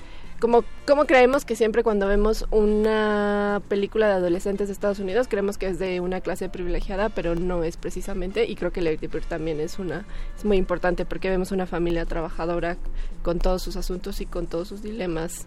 Como, 0.42 0.64
como 0.88 1.04
creemos 1.04 1.44
que 1.44 1.54
siempre 1.54 1.84
cuando 1.84 2.08
vemos 2.08 2.46
una 2.50 3.62
película 3.68 4.08
de 4.08 4.14
adolescentes 4.14 4.66
de 4.66 4.72
Estados 4.72 4.98
Unidos, 4.98 5.28
creemos 5.28 5.56
que 5.56 5.68
es 5.68 5.78
de 5.78 6.00
una 6.00 6.20
clase 6.20 6.48
privilegiada, 6.48 7.10
pero 7.10 7.36
no 7.36 7.62
es 7.62 7.76
precisamente. 7.76 8.44
Y 8.46 8.56
creo 8.56 8.72
que 8.72 8.80
Lady 8.80 9.06
Bird 9.06 9.24
también 9.28 9.60
es, 9.60 9.78
una, 9.78 10.04
es 10.36 10.44
muy 10.44 10.56
importante 10.56 11.04
porque 11.04 11.30
vemos 11.30 11.52
una 11.52 11.66
familia 11.66 12.06
trabajadora 12.06 12.76
con 13.22 13.38
todos 13.38 13.62
sus 13.62 13.76
asuntos 13.76 14.20
y 14.20 14.26
con 14.26 14.48
todos 14.48 14.66
sus 14.66 14.82
dilemas 14.82 15.46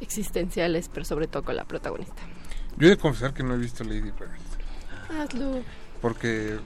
existenciales, 0.00 0.90
pero 0.92 1.06
sobre 1.06 1.28
todo 1.28 1.44
con 1.44 1.54
la 1.54 1.64
protagonista. 1.64 2.22
Yo 2.76 2.86
he 2.86 2.90
de 2.90 2.96
confesar 2.96 3.32
que 3.32 3.42
no 3.42 3.54
he 3.54 3.58
visto 3.58 3.84
Lady 3.84 4.10
Bird. 4.10 4.30
Hazlo. 5.10 5.62
Porque 6.00 6.58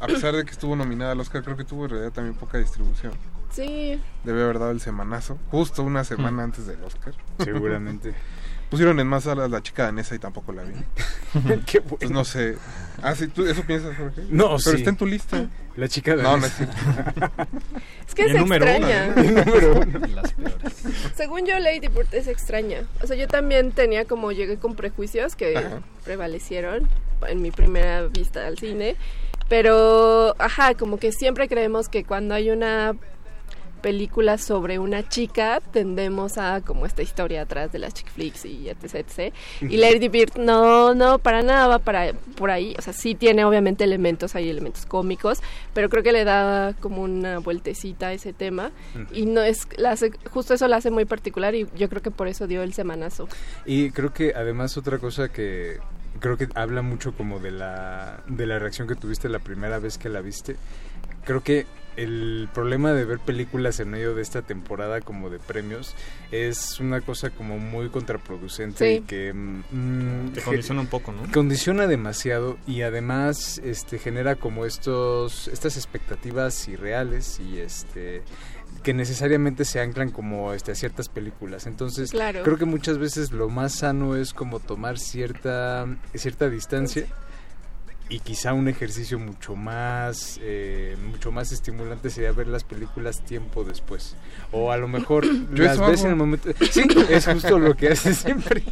a 0.00 0.06
pesar 0.06 0.34
de 0.34 0.44
que 0.44 0.50
estuvo 0.50 0.76
nominada 0.76 1.12
al 1.12 1.20
Oscar, 1.20 1.42
creo 1.42 1.56
que 1.56 1.64
tuvo 1.64 1.84
en 1.84 1.90
realidad 1.90 2.12
también 2.12 2.34
poca 2.34 2.58
distribución. 2.58 3.12
Sí. 3.50 4.00
Debe 4.24 4.42
haber 4.42 4.58
dado 4.58 4.70
el 4.70 4.80
semanazo, 4.80 5.38
justo 5.50 5.82
una 5.82 6.04
semana 6.04 6.44
antes 6.44 6.66
del 6.66 6.82
Oscar. 6.84 7.14
Seguramente. 7.38 8.14
Pusieron 8.70 9.00
en 9.00 9.06
más 9.08 9.24
salas 9.24 9.50
la 9.50 9.62
chica 9.62 9.84
danesa 9.84 10.14
y 10.14 10.18
tampoco 10.20 10.52
la 10.52 10.62
vi. 10.62 10.74
Qué 11.66 11.80
Pues 11.80 12.10
no 12.10 12.24
sé. 12.24 12.56
Ah, 13.02 13.14
sí, 13.16 13.26
¿tú 13.28 13.44
eso 13.46 13.62
piensas, 13.62 13.96
Jorge? 13.96 14.22
No, 14.30 14.48
Pero 14.48 14.58
sí. 14.58 14.76
está 14.76 14.90
en 14.90 14.96
tu 14.96 15.06
lista. 15.06 15.46
La 15.76 15.88
chica 15.88 16.14
No, 16.14 16.22
no 16.22 16.28
danesa. 16.30 16.46
es 16.46 16.54
cierto. 16.56 16.76
Es 18.08 18.14
que 18.14 18.22
es 18.26 18.34
extraña. 18.34 19.06
¿no? 19.08 19.22
Número 19.22 19.80
uno. 19.80 20.06
Las 20.14 20.32
peores. 20.34 20.74
Según 21.16 21.46
yo, 21.46 21.58
Lady 21.58 21.88
Bird 21.88 22.12
es 22.14 22.26
extraña. 22.28 22.82
O 23.02 23.06
sea, 23.06 23.16
yo 23.16 23.26
también 23.26 23.72
tenía 23.72 24.04
como, 24.04 24.30
llegué 24.32 24.58
con 24.58 24.74
prejuicios 24.76 25.34
que 25.34 25.56
Ajá. 25.56 25.80
prevalecieron 26.04 26.88
en 27.26 27.42
mi 27.42 27.50
primera 27.50 28.02
vista 28.06 28.46
al 28.46 28.58
cine. 28.58 28.96
Pero, 29.48 30.36
ajá, 30.38 30.74
como 30.74 30.98
que 30.98 31.10
siempre 31.10 31.48
creemos 31.48 31.88
que 31.88 32.04
cuando 32.04 32.34
hay 32.34 32.50
una 32.50 32.94
película 33.80 34.38
sobre 34.38 34.78
una 34.78 35.08
chica, 35.08 35.60
tendemos 35.72 36.38
a 36.38 36.60
como 36.60 36.86
esta 36.86 37.02
historia 37.02 37.42
atrás 37.42 37.72
de 37.72 37.78
las 37.78 37.94
chick 37.94 38.08
flicks 38.10 38.44
y 38.44 38.68
etc, 38.68 38.94
etc. 38.94 39.34
Y. 39.62 39.76
Lady 39.76 40.08
Bird 40.08 40.36
no, 40.38 40.94
no, 40.94 41.18
para 41.18 41.42
nada 41.42 41.66
va 41.66 41.78
para, 41.78 42.12
por 42.36 42.50
ahí. 42.50 42.74
O 42.78 42.82
sea, 42.82 42.92
sí 42.92 43.14
tiene 43.14 43.44
obviamente 43.44 43.84
elementos, 43.84 44.34
hay 44.34 44.48
elementos 44.48 44.86
cómicos, 44.86 45.38
pero 45.74 45.88
creo 45.88 46.02
que 46.02 46.12
le 46.12 46.24
da 46.24 46.74
como 46.80 47.02
una 47.02 47.38
vueltecita 47.38 48.08
a 48.08 48.12
ese 48.12 48.32
tema. 48.32 48.70
Y 49.12 49.26
no 49.26 49.42
es, 49.42 49.66
la 49.76 49.92
hace- 49.92 50.12
justo 50.30 50.54
eso 50.54 50.68
la 50.68 50.76
hace 50.76 50.90
muy 50.90 51.04
particular 51.04 51.54
y 51.54 51.66
yo 51.76 51.88
creo 51.88 52.02
que 52.02 52.10
por 52.10 52.28
eso 52.28 52.46
dio 52.46 52.62
el 52.62 52.72
semanazo. 52.74 53.28
Y 53.66 53.90
creo 53.90 54.12
que 54.12 54.32
además 54.34 54.76
otra 54.76 54.98
cosa 54.98 55.28
que 55.30 55.78
creo 56.20 56.36
que 56.36 56.48
habla 56.54 56.82
mucho 56.82 57.12
como 57.12 57.38
de 57.38 57.50
la 57.52 58.22
de 58.26 58.44
la 58.46 58.58
reacción 58.58 58.86
que 58.88 58.94
tuviste 58.94 59.28
la 59.28 59.38
primera 59.38 59.78
vez 59.78 59.96
que 59.96 60.08
la 60.08 60.20
viste. 60.20 60.56
Creo 61.24 61.42
que 61.42 61.66
el 62.02 62.48
problema 62.54 62.92
de 62.92 63.04
ver 63.04 63.18
películas 63.18 63.80
en 63.80 63.90
medio 63.90 64.14
de 64.14 64.22
esta 64.22 64.42
temporada 64.42 65.00
como 65.00 65.30
de 65.30 65.38
premios 65.38 65.94
es 66.30 66.80
una 66.80 67.00
cosa 67.00 67.30
como 67.30 67.58
muy 67.58 67.88
contraproducente 67.88 68.78
Sí. 68.86 68.96
y 68.96 69.00
que 69.02 69.32
mm, 69.32 70.32
Te 70.32 70.42
condiciona 70.42 70.80
un 70.80 70.86
poco, 70.86 71.12
¿no? 71.12 71.22
condiciona 71.32 71.86
demasiado 71.86 72.56
y 72.66 72.82
además 72.82 73.58
este 73.64 73.98
genera 73.98 74.36
como 74.36 74.64
estos 74.66 75.48
estas 75.48 75.76
expectativas 75.76 76.68
irreales 76.68 77.40
y 77.40 77.58
este 77.58 78.22
que 78.82 78.94
necesariamente 78.94 79.64
se 79.64 79.80
anclan 79.80 80.10
como 80.10 80.52
este 80.54 80.72
a 80.72 80.74
ciertas 80.74 81.08
películas 81.08 81.66
entonces 81.66 82.10
Claro. 82.12 82.42
creo 82.44 82.56
que 82.56 82.64
muchas 82.64 82.98
veces 82.98 83.32
lo 83.32 83.48
más 83.48 83.74
sano 83.74 84.16
es 84.16 84.32
como 84.32 84.60
tomar 84.60 84.98
cierta 84.98 85.86
cierta 86.14 86.48
distancia 86.48 87.06
y 88.10 88.18
quizá 88.18 88.52
un 88.52 88.68
ejercicio 88.68 89.18
mucho 89.18 89.54
más 89.56 90.38
eh, 90.42 90.96
mucho 91.10 91.30
más 91.32 91.52
estimulante 91.52 92.10
sería 92.10 92.32
ver 92.32 92.48
las 92.48 92.64
películas 92.64 93.22
tiempo 93.24 93.64
después. 93.64 94.16
O 94.52 94.72
a 94.72 94.76
lo 94.76 94.88
mejor 94.88 95.24
Yo 95.54 95.64
las 95.64 95.78
ves 95.78 96.00
hago. 96.00 96.04
en 96.06 96.10
el 96.10 96.16
momento 96.16 96.50
sí 96.70 96.82
es 97.08 97.26
justo 97.26 97.58
lo 97.58 97.74
que 97.76 97.88
haces 97.88 98.18
siempre. 98.24 98.62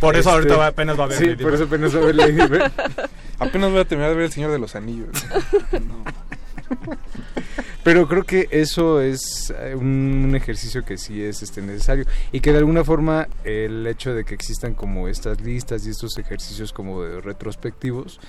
Por 0.00 0.16
eso 0.16 0.30
ahorita 0.30 0.54
Este, 0.54 0.58
va- 0.60 0.66
apenas 0.68 0.98
va 0.98 1.04
a 1.04 1.06
ver 1.08 1.18
sí 1.18 1.26
Lady 1.26 1.42
por 1.44 1.54
eso 1.54 1.64
apenas 1.64 1.94
va 1.94 2.00
a 2.00 2.04
ver 2.06 2.14
Lady 2.16 2.32
Bird. 2.32 2.72
Apenas 3.40 3.70
voy 3.70 3.78
a 3.80 3.84
terminar 3.84 4.10
de 4.10 4.16
ver 4.16 4.24
El 4.24 4.32
Señor 4.32 4.50
de 4.50 4.58
los 4.58 4.74
Anillos. 4.74 5.10
Pero 7.84 8.06
creo 8.08 8.24
que 8.24 8.48
eso 8.50 9.00
es 9.00 9.54
eh, 9.56 9.74
un, 9.74 10.24
un 10.28 10.34
ejercicio 10.34 10.84
que 10.84 10.98
sí 10.98 11.22
es 11.22 11.42
este 11.42 11.62
necesario. 11.62 12.04
Y 12.32 12.40
que 12.40 12.52
de 12.52 12.58
alguna 12.58 12.84
forma 12.84 13.28
el 13.44 13.86
hecho 13.86 14.12
de 14.12 14.24
que 14.24 14.34
existan 14.34 14.74
como 14.74 15.08
estas 15.08 15.40
listas 15.40 15.86
y 15.86 15.90
estos 15.90 16.18
ejercicios 16.18 16.72
como 16.72 17.02
de 17.02 17.20
retrospectivos 17.22 18.20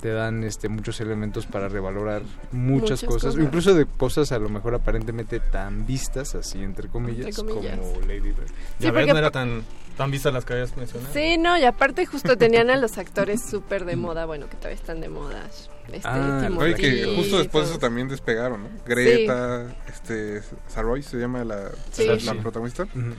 te 0.00 0.10
dan 0.12 0.44
este 0.44 0.68
muchos 0.68 1.00
elementos 1.00 1.46
para 1.46 1.68
revalorar 1.68 2.22
muchas, 2.52 2.52
Muchas 2.52 3.04
cosas, 3.04 3.22
cosas. 3.34 3.44
incluso 3.44 3.74
de 3.74 3.86
cosas 3.86 4.32
a 4.32 4.38
lo 4.38 4.48
mejor 4.48 4.74
aparentemente 4.74 5.40
tan 5.40 5.86
vistas 5.86 6.34
así 6.34 6.62
entre 6.62 6.88
comillas, 6.88 7.26
Entre 7.38 7.54
comillas. 7.54 7.78
como 7.78 8.00
Lady 8.02 8.20
Bird. 8.20 8.46
Sí, 8.48 8.54
ya 8.80 8.92
porque- 8.92 9.06
no 9.12 9.18
era 9.18 9.30
tan, 9.30 9.62
tan 9.96 10.10
vista 10.10 10.30
las 10.30 10.44
que 10.44 10.52
habías 10.54 10.76
mencionado. 10.76 11.12
Sí, 11.12 11.36
no, 11.38 11.58
y 11.58 11.64
aparte 11.64 12.06
justo 12.06 12.36
tenían 12.36 12.70
a 12.70 12.76
los 12.76 12.98
actores 12.98 13.40
súper 13.48 13.84
de 13.84 13.96
moda, 13.96 14.24
bueno, 14.26 14.48
que 14.48 14.56
todavía 14.56 14.76
están 14.76 15.00
de 15.00 15.08
moda. 15.08 15.44
Este, 15.92 16.00
Ah, 16.04 16.44
Timothy, 16.46 16.74
que 16.74 17.14
justo 17.16 17.38
después 17.38 17.46
de 17.46 17.48
todos. 17.50 17.70
eso 17.70 17.78
también 17.78 18.08
despegaron, 18.08 18.62
¿no? 18.64 18.68
Greta, 18.86 19.74
este, 19.88 20.42
Saroy 20.68 21.02
se 21.02 21.16
llama 21.16 21.44
la, 21.44 21.70
Sí. 21.92 22.06
la, 22.06 22.34
protagonista. 22.34 22.82
Ujú. 22.84 23.14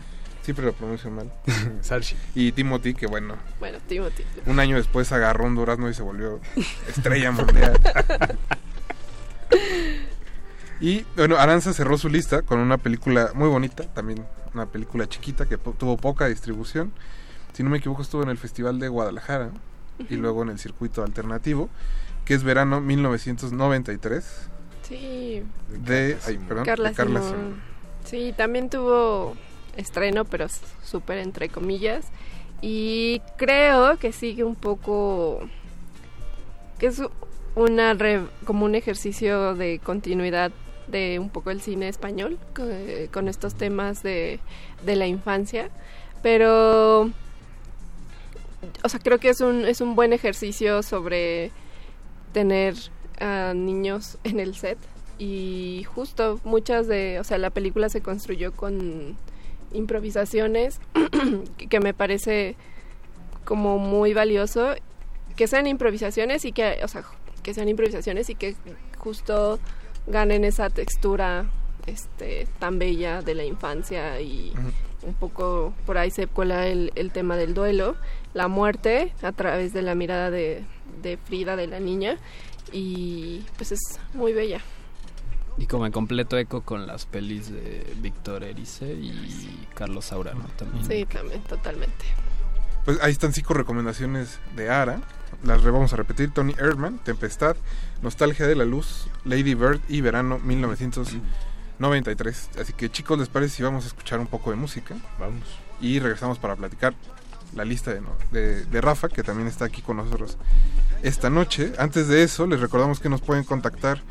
Siempre 0.49 0.65
lo 0.65 0.73
pronuncio 0.73 1.11
mal. 1.11 1.31
Saoirse. 1.81 2.15
Y 2.33 2.51
Timothy, 2.53 2.95
que 2.95 3.05
bueno, 3.05 3.35
Bueno, 3.59 3.77
Timothy. 3.87 4.23
un 4.47 4.59
año 4.59 4.77
después 4.77 5.11
agarró 5.11 5.45
un 5.45 5.53
durazno 5.53 5.87
y 5.87 5.93
se 5.93 6.01
volvió 6.01 6.39
estrella 6.87 7.31
mundial. 7.31 7.79
y 10.81 11.05
bueno, 11.15 11.37
Aranza 11.37 11.71
cerró 11.71 11.99
su 11.99 12.09
lista 12.09 12.41
con 12.41 12.57
una 12.57 12.79
película 12.79 13.29
muy 13.35 13.47
bonita, 13.47 13.83
también 13.93 14.25
una 14.55 14.65
película 14.65 15.07
chiquita 15.07 15.45
que 15.45 15.59
po- 15.59 15.73
tuvo 15.77 15.97
poca 15.97 16.25
distribución. 16.27 16.91
Si 17.53 17.61
no 17.61 17.69
me 17.69 17.77
equivoco, 17.77 18.01
estuvo 18.01 18.23
en 18.23 18.29
el 18.29 18.39
Festival 18.39 18.79
de 18.79 18.87
Guadalajara 18.87 19.51
y 20.09 20.15
luego 20.15 20.41
en 20.41 20.49
el 20.49 20.57
circuito 20.57 21.03
alternativo, 21.03 21.69
que 22.25 22.33
es 22.33 22.41
verano 22.43 22.81
1993 22.81 24.25
Sí. 24.81 25.43
de, 25.85 26.17
ay, 26.25 26.39
perdón, 26.39 26.65
Carla, 26.65 26.89
de 26.89 26.95
Carla 26.95 27.19
Simón. 27.21 27.35
Simón. 27.35 27.61
Sí, 28.05 28.33
también 28.35 28.69
tuvo 28.71 29.35
estreno, 29.77 30.25
pero 30.25 30.47
súper 30.83 31.19
entre 31.19 31.49
comillas. 31.49 32.05
Y 32.61 33.21
creo 33.37 33.97
que 33.97 34.11
sigue 34.11 34.43
un 34.43 34.55
poco... 34.55 35.39
que 36.77 36.87
es 36.87 37.01
una 37.55 37.97
como 38.45 38.65
un 38.65 38.75
ejercicio 38.75 39.55
de 39.55 39.79
continuidad 39.79 40.51
de 40.87 41.19
un 41.19 41.29
poco 41.29 41.51
el 41.51 41.61
cine 41.61 41.87
español 41.87 42.37
co- 42.55 42.63
con, 43.11 43.27
estos 43.27 43.55
temas 43.55 44.03
de, 44.03 44.39
de 44.85 44.95
la 44.95 45.07
infancia. 45.07 45.69
Pero... 46.21 47.09
O 48.83 48.89
sea, 48.89 48.99
creo 48.99 49.19
que 49.19 49.29
es 49.29 49.39
un, 49.39 49.65
es 49.65 49.79
un 49.79 49.95
buen 49.95 50.11
ejercicio 50.11 50.83
sobre 50.83 51.51
tener 52.33 52.75
a 53.19 53.53
niños 53.53 54.17
en 54.23 54.39
el 54.39 54.55
set 54.55 54.77
y 55.17 55.85
justo 55.93 56.39
muchas 56.43 56.87
de, 56.87 57.19
o 57.19 57.23
sea, 57.23 57.37
la 57.37 57.49
película 57.49 57.89
se 57.89 58.01
construyó 58.01 58.53
con 58.53 59.17
improvisaciones 59.73 60.79
que- 61.69 61.79
me 61.79 61.93
parece 61.93 62.55
como 63.45 63.77
muy 63.79 64.13
valioso 64.13 64.75
que 65.35 65.47
sean 65.47 65.67
improvisaciones 65.67 66.45
y 66.45 66.51
que, 66.51 66.79
o 66.83 66.87
sea, 66.87 67.03
que 67.43 67.53
sean 67.53 67.69
improvisaciones 67.69 68.29
y 68.29 68.35
que 68.35 68.55
justo 68.97 69.59
ganen 70.07 70.43
esa 70.43 70.69
textura 70.69 71.49
este 71.87 72.47
tan 72.59 72.77
bella 72.77 73.21
de 73.21 73.33
la 73.35 73.45
infancia 73.45 74.19
y 74.21 74.53
un 75.01 75.13
poco 75.13 75.73
por 75.85 75.97
ahí 75.97 76.11
se 76.11 76.27
cuela 76.27 76.67
el, 76.67 76.91
el 76.95 77.11
tema 77.11 77.37
del 77.37 77.53
duelo, 77.53 77.95
la 78.33 78.47
muerte 78.49 79.13
a 79.21 79.31
través 79.31 79.71
de 79.73 79.81
la 79.81 79.95
mirada 79.95 80.29
de, 80.29 80.63
de 81.01 81.15
Frida, 81.17 81.55
de 81.55 81.67
la 81.67 81.79
niña, 81.79 82.17
y 82.73 83.43
pues 83.55 83.71
es 83.71 83.79
muy 84.13 84.33
bella. 84.33 84.59
Y 85.59 85.67
como 85.67 85.85
en 85.85 85.91
completo 85.91 86.37
eco 86.37 86.61
con 86.61 86.87
las 86.87 87.05
pelis 87.05 87.51
de 87.51 87.85
Víctor 88.01 88.43
Erice 88.43 88.93
y 88.93 89.67
Carlos 89.75 90.05
Saura, 90.05 90.33
¿no? 90.33 90.45
También. 90.57 90.85
Sí, 90.85 91.05
también, 91.05 91.41
totalmente. 91.43 92.05
Pues 92.85 92.97
ahí 93.01 93.11
están 93.11 93.33
cinco 93.33 93.53
recomendaciones 93.53 94.39
de 94.55 94.69
Ara. 94.69 95.01
Las 95.43 95.61
re- 95.63 95.71
vamos 95.71 95.93
a 95.93 95.97
repetir. 95.97 96.31
Tony 96.31 96.55
Erdman, 96.57 96.97
Tempestad, 96.99 97.55
Nostalgia 98.01 98.47
de 98.47 98.55
la 98.55 98.65
Luz, 98.65 99.07
Lady 99.25 99.53
Bird 99.53 99.81
y 99.89 100.01
Verano 100.01 100.39
1993. 100.39 102.49
Así 102.59 102.73
que 102.73 102.89
chicos, 102.89 103.19
¿les 103.19 103.29
parece 103.29 103.57
si 103.57 103.63
vamos 103.63 103.83
a 103.85 103.87
escuchar 103.87 104.19
un 104.19 104.27
poco 104.27 104.49
de 104.51 104.55
música? 104.55 104.95
Vamos. 105.19 105.43
Y 105.81 105.99
regresamos 105.99 106.39
para 106.39 106.55
platicar 106.55 106.93
la 107.55 107.65
lista 107.65 107.93
de, 108.31 108.65
de 108.65 108.81
Rafa, 108.81 109.09
que 109.09 109.23
también 109.23 109.47
está 109.47 109.65
aquí 109.65 109.81
con 109.81 109.97
nosotros 109.97 110.37
esta 111.03 111.29
noche. 111.29 111.73
Antes 111.77 112.07
de 112.07 112.23
eso, 112.23 112.47
les 112.47 112.59
recordamos 112.59 112.99
que 112.99 113.09
nos 113.09 113.21
pueden 113.21 113.43
contactar 113.43 114.01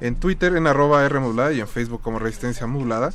en 0.00 0.16
Twitter 0.16 0.56
en 0.56 0.66
arroba 0.66 1.04
R 1.04 1.18
modulada 1.20 1.52
y 1.52 1.60
en 1.60 1.68
Facebook 1.68 2.00
como 2.02 2.18
Resistencia 2.18 2.66
Modulada. 2.66 3.12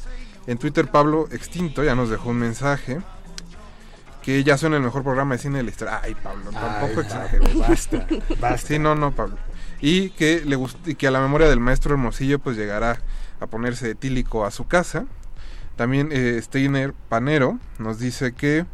En 0.47 0.57
Twitter 0.57 0.89
Pablo 0.91 1.27
Extinto 1.31 1.83
ya 1.83 1.95
nos 1.95 2.09
dejó 2.09 2.29
un 2.29 2.37
mensaje 2.37 2.99
que 4.21 4.43
ya 4.43 4.57
suena 4.57 4.77
el 4.77 4.83
mejor 4.83 5.03
programa 5.03 5.35
de 5.35 5.41
cine 5.41 5.57
de 5.57 5.63
la 5.63 5.69
historia. 5.69 5.99
Ay, 6.01 6.15
Pablo, 6.15 6.51
tampoco 6.51 7.01
exagero. 7.01 7.43
Basta, 7.59 8.05
basta. 8.39 8.57
Sí, 8.67 8.79
no, 8.79 8.95
no, 8.95 9.11
Pablo. 9.11 9.37
Y 9.81 10.11
que 10.11 10.41
le 10.45 10.57
y 10.85 10.95
que 10.95 11.07
a 11.07 11.11
la 11.11 11.19
memoria 11.19 11.49
del 11.49 11.59
maestro 11.59 11.93
Hermosillo 11.93 12.39
pues 12.39 12.55
llegará 12.55 12.99
a 13.41 13.47
ponerse 13.47 13.89
etílico 13.91 14.45
a 14.45 14.51
su 14.51 14.65
casa. 14.67 15.05
También 15.75 16.09
eh, 16.11 16.39
Steiner 16.41 16.93
Panero 17.09 17.59
nos 17.79 17.99
dice 17.99 18.33
que 18.33 18.65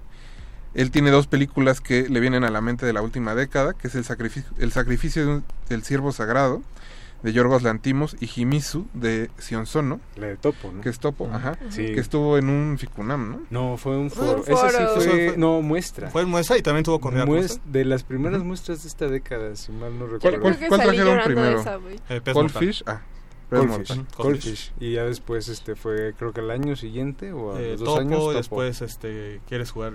él 0.76 0.92
tiene 0.92 1.10
dos 1.10 1.26
películas 1.26 1.82
que 1.82 2.08
le 2.10 2.20
vienen 2.20 2.44
a 2.44 2.52
la 2.52 2.62
mente 2.62 2.86
de 2.86 2.94
la 2.94 3.02
última 3.02 3.34
década, 3.34 3.74
que 3.74 3.88
es 3.88 3.96
El 3.96 4.04
sacrificio, 4.06 4.52
el 4.60 4.72
sacrificio 4.72 5.26
de 5.26 5.32
un- 5.32 5.44
del 5.68 5.84
siervo 5.84 6.12
sagrado 6.12 6.62
de 7.24 7.34
Yorgos 7.34 7.64
Lantimos 7.64 8.16
y 8.20 8.30
Himisu 8.34 8.88
de 8.94 9.30
Sion 9.38 9.66
Sono. 9.66 10.00
La 10.16 10.28
de 10.28 10.38
Topo, 10.38 10.72
¿no? 10.72 10.82
Que 10.82 10.90
es 10.90 11.00
Topo, 11.00 11.30
ajá. 11.32 11.58
Sí. 11.70 11.86
Que 11.94 12.00
estuvo 12.00 12.38
en 12.38 12.50
un 12.50 12.78
Ficunam, 12.78 13.32
¿no? 13.32 13.42
No, 13.50 13.78
fue 13.78 13.98
un 13.98 14.10
Fue 14.10 14.26
foro. 14.26 14.44
Ese 14.46 14.70
sí 14.70 14.84
fue, 14.96 15.28
Fue- 15.30 15.34
no, 15.38 15.62
muestra. 15.62 16.10
Fue 16.10 16.26
muestra 16.26 16.58
y 16.58 16.62
también 16.62 16.84
tuvo 16.86 17.00
Cosa. 17.00 17.60
de 17.66 17.86
las 17.86 18.04
primeras 18.04 18.44
muestras 18.44 18.84
de 18.84 18.88
esta 18.90 19.08
década, 19.08 19.56
si 19.56 19.72
mal 19.72 19.98
no 20.00 20.06
¿Cuál, 20.08 20.12
recuerdo. 20.22 20.42
cuál- 20.42 20.68
cuál 20.70 20.82
trajeron 20.82 21.20
primero? 21.26 21.64
Eh, 22.10 22.22
pez 22.22 22.34
Goldfish. 22.34 22.84
Ah, 22.86 23.02
Mortal. 23.52 24.06
Goldfish. 24.16 24.72
Y 24.80 24.94
ya 24.94 25.04
después 25.06 25.48
este 25.50 25.76
fue, 25.76 26.14
creo 26.18 26.32
que 26.34 26.40
el 26.42 26.52
año 26.52 26.76
siguiente 26.76 27.34
o 27.34 27.56
a 27.56 27.60
Eh, 27.60 27.72
los 27.72 27.80
dos 27.80 27.88
Topo, 27.90 28.00
años. 28.02 28.20
Topo. 28.20 28.34
después 28.34 28.82
este, 28.82 29.42
quieres 29.48 29.72
jugar... 29.72 29.94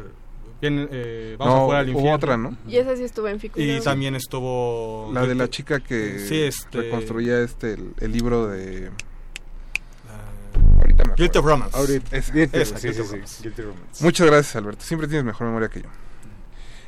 Eh, 0.67 1.37
vamos 1.39 1.55
No, 1.55 1.61
a 1.61 1.65
jugar 1.65 1.81
al 1.81 1.89
infierno. 1.89 2.15
otra, 2.17 2.37
¿no? 2.37 2.57
Y 2.69 2.77
esa 2.77 2.97
sí 2.97 3.05
estuvo 3.05 3.29
en 3.29 3.41
Ficunam. 3.41 3.69
Y 3.69 3.81
también 3.81 4.15
estuvo... 4.15 5.11
La 5.13 5.27
de 5.27 5.35
la 5.35 5.49
chica 5.51 5.81
que 5.81 6.19
Sí, 6.21 6.43
este... 6.43 6.83
reconstruía 6.83 7.41
este 7.41 7.75
el, 7.75 7.95
el 8.01 8.13
libro 8.13 8.47
de 8.49 8.91
ahorita 10.79 11.05
me 11.05 11.13
acuerdo. 11.13 11.15
Guilty 11.17 11.39
of 11.39 11.45
Romance. 11.45 11.77
Ahorita- 11.77 12.17
esa, 12.17 12.33
Guilty- 12.33 12.57
esa, 12.61 12.79
sí, 12.79 12.89
Guilty 12.89 13.03
sí. 13.27 13.43
Guilty 13.45 13.63
Romance. 13.63 14.05
Muchas 14.05 14.27
gracias, 14.27 14.57
Alberto. 14.57 14.85
Siempre 14.85 15.09
tienes 15.09 15.25
mejor 15.25 15.47
memoria 15.47 15.69
que 15.69 15.83
yo. 15.83 15.89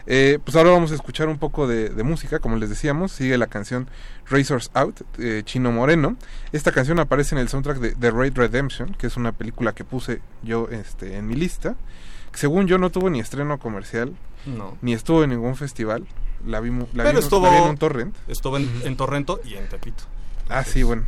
Eh, 0.08 0.38
pues 0.44 0.56
ahora 0.56 0.70
vamos 0.70 0.92
a 0.92 0.94
escuchar 0.94 1.28
un 1.28 1.36
poco 1.38 1.66
de, 1.66 1.88
de 1.88 2.02
música, 2.04 2.38
como 2.38 2.56
les 2.56 2.68
decíamos. 2.70 3.10
Sigue 3.10 3.36
la 3.38 3.48
canción 3.48 3.88
Razors 4.30 4.70
Out, 4.74 5.00
de 5.16 5.42
Chino 5.44 5.72
Moreno. 5.72 6.16
Esta 6.52 6.70
canción 6.70 7.00
aparece 7.00 7.34
en 7.34 7.40
el 7.40 7.48
soundtrack 7.48 7.78
de 7.78 7.90
The 7.96 8.12
Raid 8.12 8.34
Redemption, 8.36 8.94
que 8.94 9.08
es 9.08 9.16
una 9.16 9.32
película 9.32 9.74
que 9.74 9.82
puse 9.82 10.20
yo 10.44 10.68
este, 10.70 11.16
en 11.16 11.26
mi 11.26 11.34
lista. 11.34 11.74
Según 12.36 12.66
yo 12.68 12.78
no 12.78 12.90
tuvo 12.90 13.10
ni 13.10 13.18
estreno 13.20 13.58
comercial, 13.58 14.14
No. 14.46 14.76
ni 14.82 14.92
estuvo 14.92 15.24
en 15.24 15.30
ningún 15.30 15.56
festival. 15.56 16.06
La 16.46 16.60
vi, 16.60 16.70
mu- 16.70 16.86
la 16.92 17.02
Pero 17.04 17.18
en- 17.18 17.24
estuvo... 17.24 17.46
la 17.46 17.50
vi 17.52 17.56
en 17.56 17.70
un 17.70 17.78
torrent. 17.78 18.14
Estuvo 18.28 18.56
en, 18.58 18.70
en 18.84 18.96
Torrento 18.96 19.40
y 19.44 19.54
en 19.54 19.68
Tepito. 19.68 20.04
Ah, 20.48 20.62
sí, 20.62 20.82
bueno. 20.84 21.02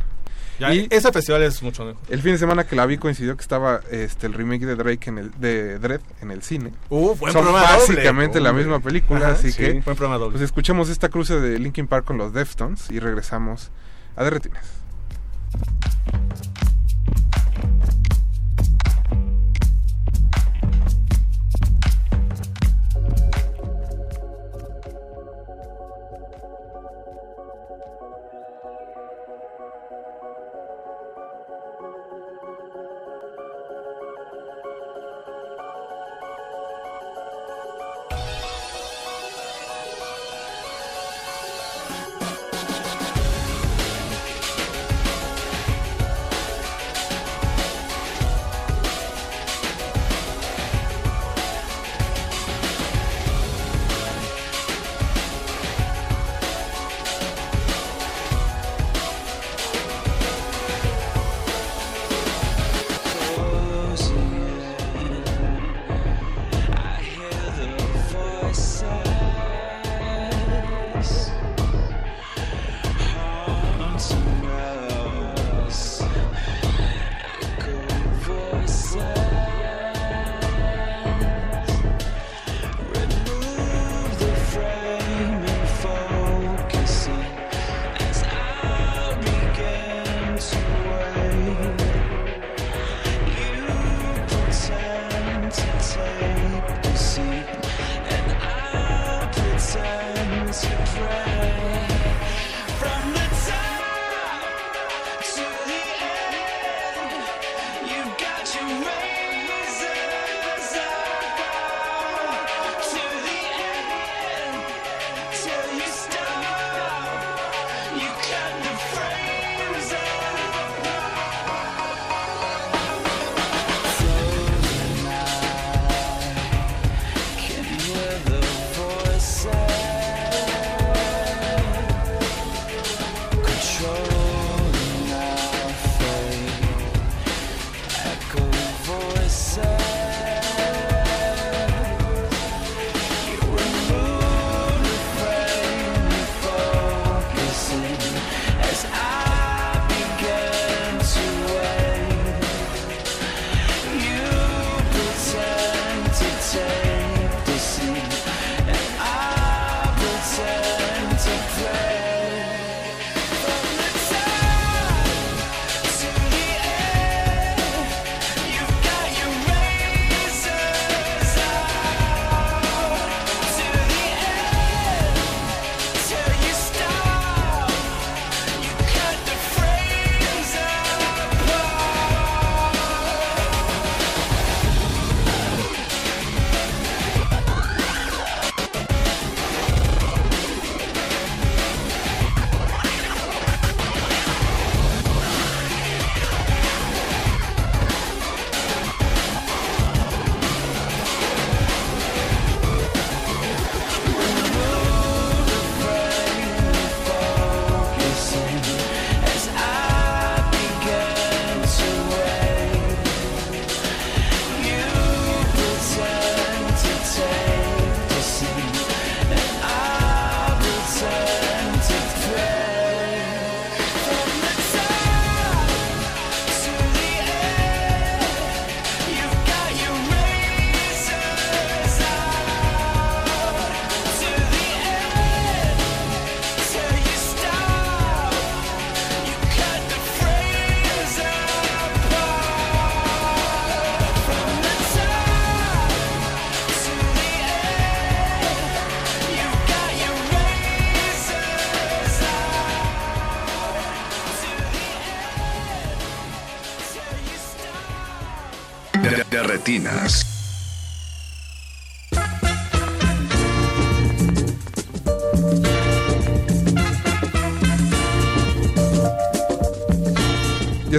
Ya, 0.59 0.73
Y- 0.73 0.87
ese 0.89 1.09
festival 1.13 1.43
es 1.43 1.63
mucho 1.63 1.85
mejor. 1.85 2.01
El 2.09 2.21
fin 2.21 2.33
de 2.33 2.37
semana 2.37 2.65
que 2.65 2.75
la 2.75 2.85
vi 2.85 2.97
coincidió 2.97 3.37
que 3.37 3.41
estaba 3.41 3.79
este 3.91 4.27
el 4.27 4.33
remake 4.33 4.65
de 4.65 4.75
Drake 4.75 5.09
en 5.09 5.17
el 5.19 5.31
de 5.39 5.79
Dread 5.79 6.01
en 6.21 6.31
el 6.31 6.41
cine. 6.43 6.73
Uh, 6.89 7.15
buen 7.15 7.31
Son 7.31 7.43
programa 7.43 7.61
doble. 7.71 7.95
básicamente 7.95 8.41
la 8.41 8.51
misma 8.51 8.81
película, 8.81 9.19
Ajá, 9.27 9.31
así 9.35 9.53
sí, 9.53 9.57
que 9.57 9.71
buen 9.71 9.83
programa 9.95 10.17
doble. 10.17 10.31
pues 10.33 10.43
escuchemos 10.43 10.89
esta 10.89 11.07
cruce 11.07 11.39
de 11.39 11.57
Linkin 11.59 11.87
Park 11.87 12.03
con 12.03 12.17
los 12.17 12.33
Deftones 12.33 12.91
y 12.91 12.99
regresamos 12.99 13.71
a 14.17 14.23
Derretines. 14.25 14.59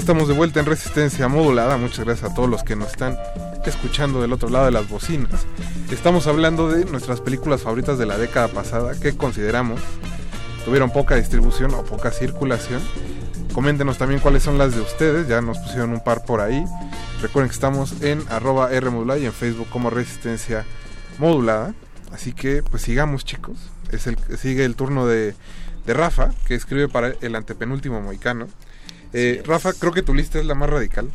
Estamos 0.01 0.29
de 0.29 0.35
vuelta 0.35 0.61
en 0.61 0.67
Resistencia 0.67 1.29
Modulada. 1.29 1.77
Muchas 1.77 2.07
gracias 2.07 2.31
a 2.31 2.35
todos 2.35 2.49
los 2.49 2.63
que 2.63 2.75
nos 2.75 2.89
están 2.89 3.19
escuchando 3.67 4.23
del 4.23 4.33
otro 4.33 4.49
lado 4.49 4.65
de 4.65 4.71
las 4.71 4.89
bocinas. 4.89 5.47
Estamos 5.91 6.27
hablando 6.27 6.71
de 6.71 6.87
nuestras 6.87 7.21
películas 7.21 7.61
favoritas 7.61 7.99
de 7.99 8.07
la 8.07 8.17
década 8.17 8.49
pasada 8.49 8.99
que 8.99 9.15
consideramos 9.15 9.79
tuvieron 10.65 10.91
poca 10.91 11.17
distribución 11.17 11.75
o 11.75 11.85
poca 11.85 12.13
circulación. 12.13 12.81
Coméntenos 13.53 13.99
también 13.99 14.21
cuáles 14.21 14.43
son 14.43 14.57
las 14.57 14.75
de 14.75 14.81
ustedes. 14.81 15.29
Ya 15.29 15.43
nos 15.43 15.59
pusieron 15.59 15.91
un 15.91 16.03
par 16.03 16.25
por 16.25 16.41
ahí. 16.41 16.65
Recuerden 17.21 17.51
que 17.51 17.55
estamos 17.55 18.01
en 18.01 18.25
arroba 18.31 18.69
Rmodulada 18.69 19.21
y 19.21 19.27
en 19.27 19.35
Facebook 19.35 19.69
como 19.69 19.91
Resistencia 19.91 20.65
Modulada. 21.19 21.75
Así 22.11 22.33
que 22.33 22.63
pues 22.63 22.83
sigamos 22.83 23.27
chicos. 23.27 23.59
Es 23.93 24.07
el, 24.07 24.17
sigue 24.39 24.65
el 24.65 24.77
turno 24.77 25.07
de, 25.07 25.35
de 25.85 25.95
Rafa, 25.95 26.31
que 26.47 26.55
escribe 26.55 26.89
para 26.89 27.13
el 27.21 27.37
antepenúltimo 27.37 28.01
moicano. 28.01 28.49
Eh, 29.12 29.43
Rafa, 29.47 29.73
creo 29.73 29.93
que 29.93 30.03
tu 30.03 30.15
lista 30.15 30.39
es 30.39 30.45
la 30.47 30.55
más 30.55 30.70
radical. 30.70 31.09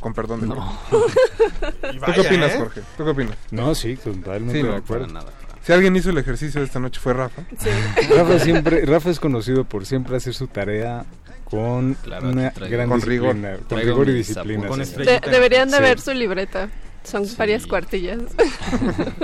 Con 0.00 0.12
perdón 0.14 0.40
de 0.42 0.46
No. 0.48 0.78
¿Tú 0.90 2.12
qué 2.14 2.20
opinas, 2.20 2.54
Jorge? 2.54 2.82
¿Tú 2.96 3.04
qué 3.04 3.10
opinas? 3.10 3.36
No, 3.50 3.74
sí, 3.74 3.96
totalmente 3.96 4.60
Sí, 4.60 4.66
de 4.66 4.74
acuerdo. 4.76 5.06
para 5.06 5.20
nada, 5.20 5.32
Si 5.64 5.72
alguien 5.72 5.96
hizo 5.96 6.10
el 6.10 6.18
ejercicio 6.18 6.60
de 6.60 6.66
esta 6.66 6.78
noche 6.80 7.00
fue 7.00 7.12
Rafa. 7.14 7.42
Rafa 8.16 8.38
siempre, 8.38 8.84
Rafa 8.84 9.10
es 9.10 9.18
conocido 9.20 9.64
por 9.64 9.86
siempre 9.86 10.16
hacer 10.16 10.34
su 10.34 10.46
tarea 10.48 11.04
con 11.44 11.94
Claro, 11.94 12.28
una 12.30 12.52
traigo- 12.52 12.70
gran 12.76 12.88
Con 12.88 12.98
disciplina, 12.98 13.50
rigor. 13.52 13.66
con 13.68 13.78
rigor 13.80 14.08
y 14.08 14.12
disciplina. 14.14 14.68
De- 14.68 15.20
deberían 15.30 15.70
de 15.70 15.76
Sí. 15.78 15.82
ver 15.82 16.00
su 16.00 16.12
libreta. 16.12 16.68
Son 17.04 17.24
varias 17.38 17.68
cuartillas. 17.68 18.18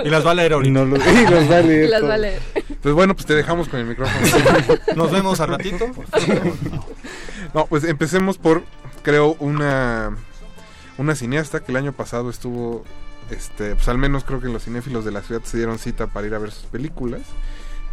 Y 0.05 0.09
las 0.09 0.25
va 0.25 0.31
a 0.31 0.35
leer 0.35 0.53
ahorita. 0.53 0.71
No 0.71 0.85
lo- 0.85 0.95
y 0.95 1.27
los 1.29 1.51
va 1.51 1.57
a 1.57 1.61
leer 1.61 1.83
Y 1.85 1.87
las 1.89 2.03
va 2.03 2.13
a 2.13 2.17
leer. 2.17 2.39
Pues 2.81 2.95
bueno, 2.95 3.13
pues 3.13 3.25
te 3.25 3.35
dejamos 3.35 3.67
con 3.67 3.81
el 3.81 3.85
micrófono. 3.87 4.25
Nos 4.95 5.11
vemos 5.11 5.39
al 5.41 5.49
ratito. 5.49 5.87
No, 5.87 6.85
pues 7.69 7.83
empecemos 7.83 8.37
por, 8.37 8.63
creo, 9.03 9.35
una, 9.39 10.15
una 10.97 11.15
cineasta 11.15 11.63
que 11.63 11.71
el 11.71 11.77
año 11.77 11.93
pasado 11.93 12.29
estuvo, 12.29 12.83
este, 13.29 13.75
pues 13.75 13.87
al 13.87 13.97
menos 13.97 14.23
creo 14.23 14.39
que 14.41 14.47
los 14.49 14.63
cinéfilos 14.63 15.05
de 15.05 15.11
la 15.11 15.21
ciudad 15.21 15.41
se 15.43 15.57
dieron 15.57 15.77
cita 15.79 16.07
para 16.07 16.27
ir 16.27 16.33
a 16.35 16.39
ver 16.39 16.51
sus 16.51 16.65
películas, 16.65 17.21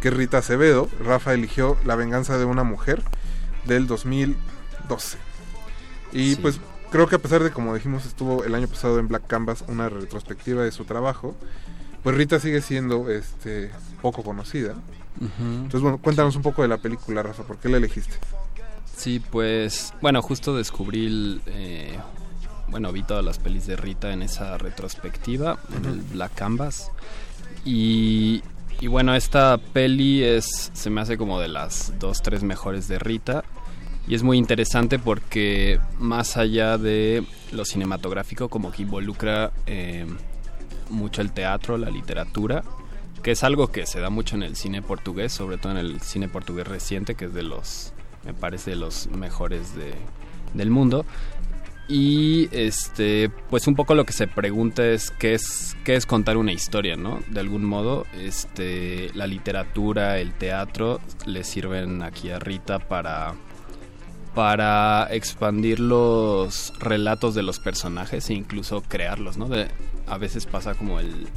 que 0.01 0.07
es 0.09 0.13
Rita 0.15 0.39
Acevedo. 0.39 0.89
Rafa 1.05 1.33
eligió 1.33 1.77
La 1.85 1.95
venganza 1.95 2.37
de 2.37 2.45
una 2.45 2.63
mujer 2.63 3.03
del 3.65 3.85
2012. 3.87 5.17
Y 6.11 6.31
Sí. 6.35 6.39
pues 6.41 6.59
creo 6.91 7.07
que 7.07 7.15
a 7.15 7.19
pesar 7.19 7.43
de, 7.43 7.51
como 7.51 7.73
dijimos, 7.75 8.05
estuvo 8.05 8.43
el 8.43 8.55
año 8.55 8.67
pasado 8.67 8.99
en 8.99 9.07
Black 9.07 9.27
Canvas 9.27 9.63
una 9.67 9.89
retrospectiva 9.89 10.63
de 10.63 10.71
su 10.71 10.85
trabajo, 10.85 11.35
pues 12.03 12.15
Rita 12.17 12.39
sigue 12.39 12.61
siendo 12.61 13.09
este 13.09 13.69
poco 14.01 14.23
conocida. 14.23 14.73
Entonces, 15.19 15.81
bueno, 15.81 15.99
cuéntanos 15.99 16.35
un 16.35 16.41
poco 16.41 16.63
de 16.63 16.67
la 16.67 16.77
película, 16.79 17.21
Rafa, 17.21 17.43
¿por 17.43 17.57
qué 17.57 17.69
la 17.69 17.77
elegiste? 17.77 18.15
Sí, 19.01 19.19
pues, 19.19 19.95
bueno, 19.99 20.21
justo 20.21 20.55
descubrí, 20.55 21.07
el, 21.07 21.41
eh, 21.47 21.97
bueno, 22.67 22.91
vi 22.91 23.01
todas 23.01 23.25
las 23.25 23.39
pelis 23.39 23.65
de 23.65 23.75
Rita 23.75 24.13
en 24.13 24.21
esa 24.21 24.59
retrospectiva, 24.59 25.57
en 25.75 25.85
el 25.85 26.01
Black 26.01 26.35
Canvas. 26.35 26.91
Y, 27.65 28.43
y 28.79 28.85
bueno, 28.85 29.15
esta 29.15 29.57
peli 29.57 30.21
es, 30.21 30.69
se 30.75 30.91
me 30.91 31.01
hace 31.01 31.17
como 31.17 31.39
de 31.39 31.47
las 31.47 31.97
dos, 31.97 32.21
tres 32.21 32.43
mejores 32.43 32.87
de 32.87 32.99
Rita. 32.99 33.43
Y 34.07 34.13
es 34.13 34.21
muy 34.21 34.37
interesante 34.37 34.99
porque 34.99 35.79
más 35.97 36.37
allá 36.37 36.77
de 36.77 37.23
lo 37.51 37.65
cinematográfico, 37.65 38.49
como 38.49 38.71
que 38.71 38.83
involucra 38.83 39.51
eh, 39.65 40.05
mucho 40.91 41.23
el 41.23 41.31
teatro, 41.31 41.75
la 41.79 41.89
literatura, 41.89 42.63
que 43.23 43.31
es 43.31 43.43
algo 43.43 43.71
que 43.71 43.87
se 43.87 43.99
da 43.99 44.11
mucho 44.11 44.35
en 44.35 44.43
el 44.43 44.55
cine 44.55 44.83
portugués, 44.83 45.33
sobre 45.33 45.57
todo 45.57 45.71
en 45.71 45.79
el 45.79 46.01
cine 46.01 46.27
portugués 46.27 46.67
reciente, 46.67 47.15
que 47.15 47.25
es 47.25 47.33
de 47.33 47.41
los, 47.41 47.90
me 48.25 48.33
parece, 48.33 48.71
de 48.71 48.75
los 48.77 49.07
mejores 49.07 49.75
de, 49.75 49.93
del 50.53 50.69
mundo. 50.69 51.05
Y 51.87 52.47
este, 52.51 53.29
pues 53.49 53.67
un 53.67 53.75
poco 53.75 53.95
lo 53.95 54.05
que 54.05 54.13
se 54.13 54.25
pregunta 54.27 54.85
es 54.87 55.11
qué 55.11 55.33
es 55.33 55.75
qué 55.83 55.95
es 55.95 56.05
contar 56.05 56.37
una 56.37 56.53
historia, 56.53 56.95
¿no? 56.95 57.19
De 57.29 57.39
algún 57.41 57.65
modo, 57.65 58.05
este, 58.17 59.09
la 59.13 59.27
literatura, 59.27 60.19
el 60.19 60.31
teatro 60.33 61.01
le 61.25 61.43
sirven 61.43 62.01
aquí 62.01 62.29
a 62.29 62.39
Rita 62.39 62.79
para 62.79 63.33
para 64.33 65.07
expandir 65.13 65.81
los 65.81 66.71
relatos 66.79 67.35
de 67.35 67.43
los 67.43 67.59
personajes 67.59 68.29
e 68.29 68.33
incluso 68.35 68.81
crearlos, 68.81 69.37
¿no? 69.37 69.49
De- 69.49 69.67
a 70.07 70.17
veces 70.17 70.45
pasa 70.45 70.73
como 70.75 70.99
el, 71.01 71.27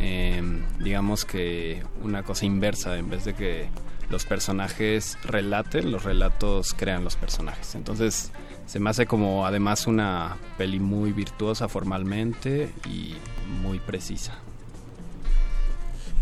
em, 0.00 0.62
digamos 0.80 1.24
que 1.24 1.82
una 2.02 2.24
cosa 2.24 2.46
inversa, 2.46 2.98
en 2.98 3.08
vez 3.10 3.24
de 3.24 3.34
que 3.34 3.68
los 4.10 4.26
personajes 4.26 5.16
relaten, 5.24 5.90
los 5.90 6.04
relatos 6.04 6.74
crean 6.74 7.04
los 7.04 7.16
personajes. 7.16 7.74
Entonces 7.74 8.32
se 8.66 8.80
me 8.80 8.90
hace 8.90 9.06
como 9.06 9.46
además 9.46 9.86
una 9.86 10.36
peli 10.58 10.80
muy 10.80 11.12
virtuosa 11.12 11.68
formalmente 11.68 12.70
y 12.86 13.14
muy 13.62 13.78
precisa. 13.78 14.34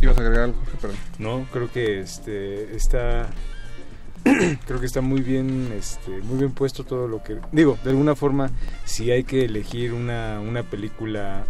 ¿Ibas 0.00 0.16
a 0.16 0.20
agregar 0.20 0.44
algo, 0.44 0.58
Jorge? 0.60 0.78
Perdón. 0.80 0.96
No, 1.18 1.46
creo 1.50 1.72
que 1.72 2.00
este 2.00 2.76
está 2.76 3.28
creo 4.66 4.80
que 4.80 4.86
está 4.86 5.00
muy 5.00 5.20
bien 5.22 5.72
este 5.76 6.10
muy 6.22 6.38
bien 6.38 6.52
puesto 6.52 6.84
todo 6.84 7.08
lo 7.08 7.22
que 7.22 7.38
digo, 7.52 7.78
de 7.82 7.90
alguna 7.90 8.14
forma 8.14 8.50
si 8.84 9.10
hay 9.10 9.24
que 9.24 9.44
elegir 9.44 9.92
una, 9.92 10.40
una 10.40 10.62
película 10.62 11.44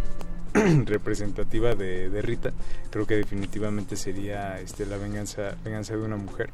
representativa 0.85 1.75
de, 1.75 2.09
de 2.09 2.21
Rita, 2.21 2.51
creo 2.89 3.05
que 3.05 3.15
definitivamente 3.15 3.95
sería 3.95 4.59
este 4.59 4.85
La 4.85 4.97
venganza 4.97 5.55
venganza 5.63 5.95
de 5.95 6.03
una 6.03 6.17
mujer. 6.17 6.49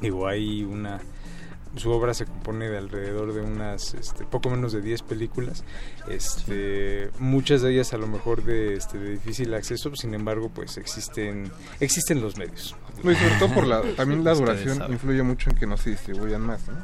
Digo, 0.00 0.26
hay 0.26 0.64
una 0.64 1.00
su 1.76 1.90
obra 1.90 2.14
se 2.14 2.26
compone 2.26 2.68
de 2.68 2.78
alrededor 2.78 3.32
de 3.32 3.40
unas 3.40 3.94
este, 3.94 4.24
poco 4.24 4.50
menos 4.50 4.72
de 4.72 4.80
10 4.80 5.02
películas 5.02 5.64
este 6.08 7.10
muchas 7.18 7.62
de 7.62 7.72
ellas 7.72 7.92
a 7.92 7.98
lo 7.98 8.06
mejor 8.06 8.44
de, 8.44 8.74
este, 8.74 8.98
de 8.98 9.10
difícil 9.10 9.52
acceso 9.54 9.94
sin 9.96 10.14
embargo 10.14 10.50
pues 10.54 10.76
existen 10.76 11.50
existen 11.80 12.20
los 12.20 12.36
medios 12.36 12.76
No, 13.02 13.10
y 13.10 13.16
sobre 13.16 13.34
todo 13.38 13.54
por 13.54 13.66
la, 13.66 13.82
también 13.96 14.24
la 14.24 14.34
duración 14.34 14.92
influye 14.92 15.22
mucho 15.22 15.50
en 15.50 15.56
que 15.56 15.66
no 15.66 15.76
se 15.76 15.90
distribuyan 15.90 16.42
más, 16.42 16.66
¿no? 16.68 16.74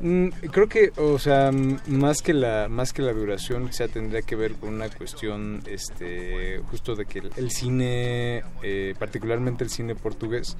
Mm, 0.00 0.28
creo 0.50 0.68
que, 0.68 0.92
o 0.96 1.18
sea, 1.18 1.50
más 1.86 2.22
que 2.22 2.32
la 2.32 2.68
más 2.68 2.92
que 2.92 3.02
la 3.02 3.12
duración, 3.12 3.68
quizá 3.68 3.86
tendría 3.86 4.22
que 4.22 4.34
ver 4.34 4.54
con 4.54 4.74
una 4.74 4.88
cuestión, 4.88 5.62
este, 5.66 6.58
justo 6.70 6.94
de 6.94 7.04
que 7.04 7.18
el, 7.18 7.30
el 7.36 7.50
cine, 7.50 8.42
eh, 8.62 8.94
particularmente 8.98 9.62
el 9.64 9.70
cine 9.70 9.94
portugués, 9.94 10.56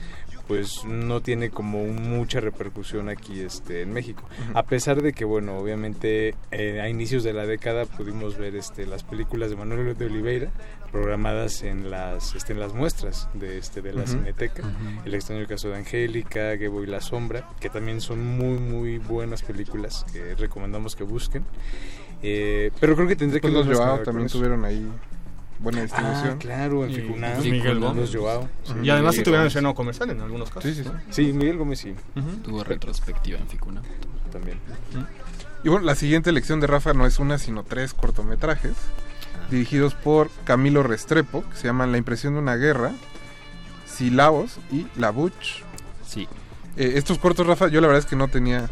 pues 0.51 0.85
no 0.85 1.21
tiene 1.21 1.51
como 1.51 1.85
mucha 1.87 2.41
repercusión 2.41 3.09
aquí, 3.09 3.39
este, 3.39 3.83
en 3.83 3.93
México. 3.93 4.25
A 4.53 4.65
pesar 4.65 5.01
de 5.01 5.13
que, 5.13 5.25
bueno, 5.25 5.57
obviamente 5.57 6.35
eh, 6.51 6.81
a 6.81 6.89
inicios 6.89 7.23
de 7.23 7.33
la 7.33 7.47
década 7.47 7.85
pudimos 7.85 8.37
ver, 8.37 8.57
este, 8.57 8.85
las 8.85 9.05
películas 9.05 9.51
de 9.51 9.57
Manuel 9.57 9.97
de 9.97 10.07
Oliveira 10.07 10.51
programadas 10.91 11.63
en 11.63 11.89
las, 11.89 12.35
este, 12.35 12.53
en 12.53 12.59
las 12.59 12.75
muestras 12.75 13.29
de, 13.33 13.59
este, 13.59 13.81
de 13.81 13.93
la 13.93 14.03
Ujú. 14.03 14.11
Cineteca. 14.11 14.65
El 15.05 15.15
extraño 15.15 15.47
caso 15.47 15.69
de 15.69 15.77
Angélica, 15.77 16.57
Gebo 16.59 16.83
y 16.83 16.89
la 16.89 17.01
sombra, 17.01 17.49
que 17.61 17.71
también 17.71 18.01
son 18.01 18.19
muy 18.27 18.59
muy 18.59 18.99
buenas 18.99 19.45
películas 19.45 20.05
que 20.13 20.35
recomendamos 20.35 20.97
que 20.97 21.05
busquen. 21.05 21.45
Eh, 22.25 22.73
pero 22.81 22.97
creo 22.97 23.07
que 23.07 23.15
tendría 23.15 23.41
que 23.41 23.51
los 23.51 23.69
Joao 23.69 24.03
también 24.03 24.29
tuvieron 24.29 24.65
ahí 24.65 24.85
buena 25.61 25.83
distribución. 25.83 26.31
Ah, 26.35 26.39
claro, 26.39 26.87
Ficunam, 26.89 27.45
y 27.45 27.51
Miguel 27.51 27.79
Gómez. 27.81 28.11
Joao. 28.13 28.49
sí. 28.65 28.75
Y 28.83 28.91
además 28.91 29.15
sí 29.15 29.23
tuvieron 29.23 29.47
estreno 29.47 29.75
comercial 29.75 30.11
en 30.11 30.21
algunos 30.21 30.49
casos. 30.49 30.65
Sí, 30.65 30.75
sí, 30.75 30.83
sí. 30.83 30.91
¿no? 30.93 31.01
Sí, 31.11 31.33
Miguel 31.33 31.59
Gómez 31.59 31.81
sí. 31.81 31.95
Tuvo 32.43 32.65
retrospectiva 32.65 33.39
en 33.39 33.49
Ficuna. 33.49 33.83
También. 34.33 34.59
Y 35.63 35.69
bueno, 35.69 35.85
la 35.85 35.95
siguiente 35.95 36.31
elección 36.31 36.61
de 36.61 36.67
Rafa 36.67 36.95
no 36.95 37.07
es 37.07 37.19
una, 37.19 37.39
sino 37.39 37.63
tres 37.65 37.95
cortometrajes 37.95 38.73
dirigidos 39.51 39.95
por 39.95 40.31
Camilo 40.45 40.83
Restrepo, 40.83 41.43
que 41.51 41.57
se 41.57 41.67
llaman 41.67 41.93
La 41.93 41.99
impresión 41.99 42.35
de 42.35 42.39
una 42.39 42.57
guerra, 42.57 42.93
Silaos 43.87 44.59
y 44.71 44.87
La 44.97 45.11
Butch. 45.11 45.65
Sí. 46.07 46.29
Eh, 46.77 46.93
estos 46.95 47.19
cortos, 47.19 47.47
Rafa, 47.47 47.69
yo 47.69 47.81
la 47.81 47.89
verdad 47.89 47.99
es 48.05 48.07
que 48.07 48.17
no 48.17 48.29
tenía 48.29 48.71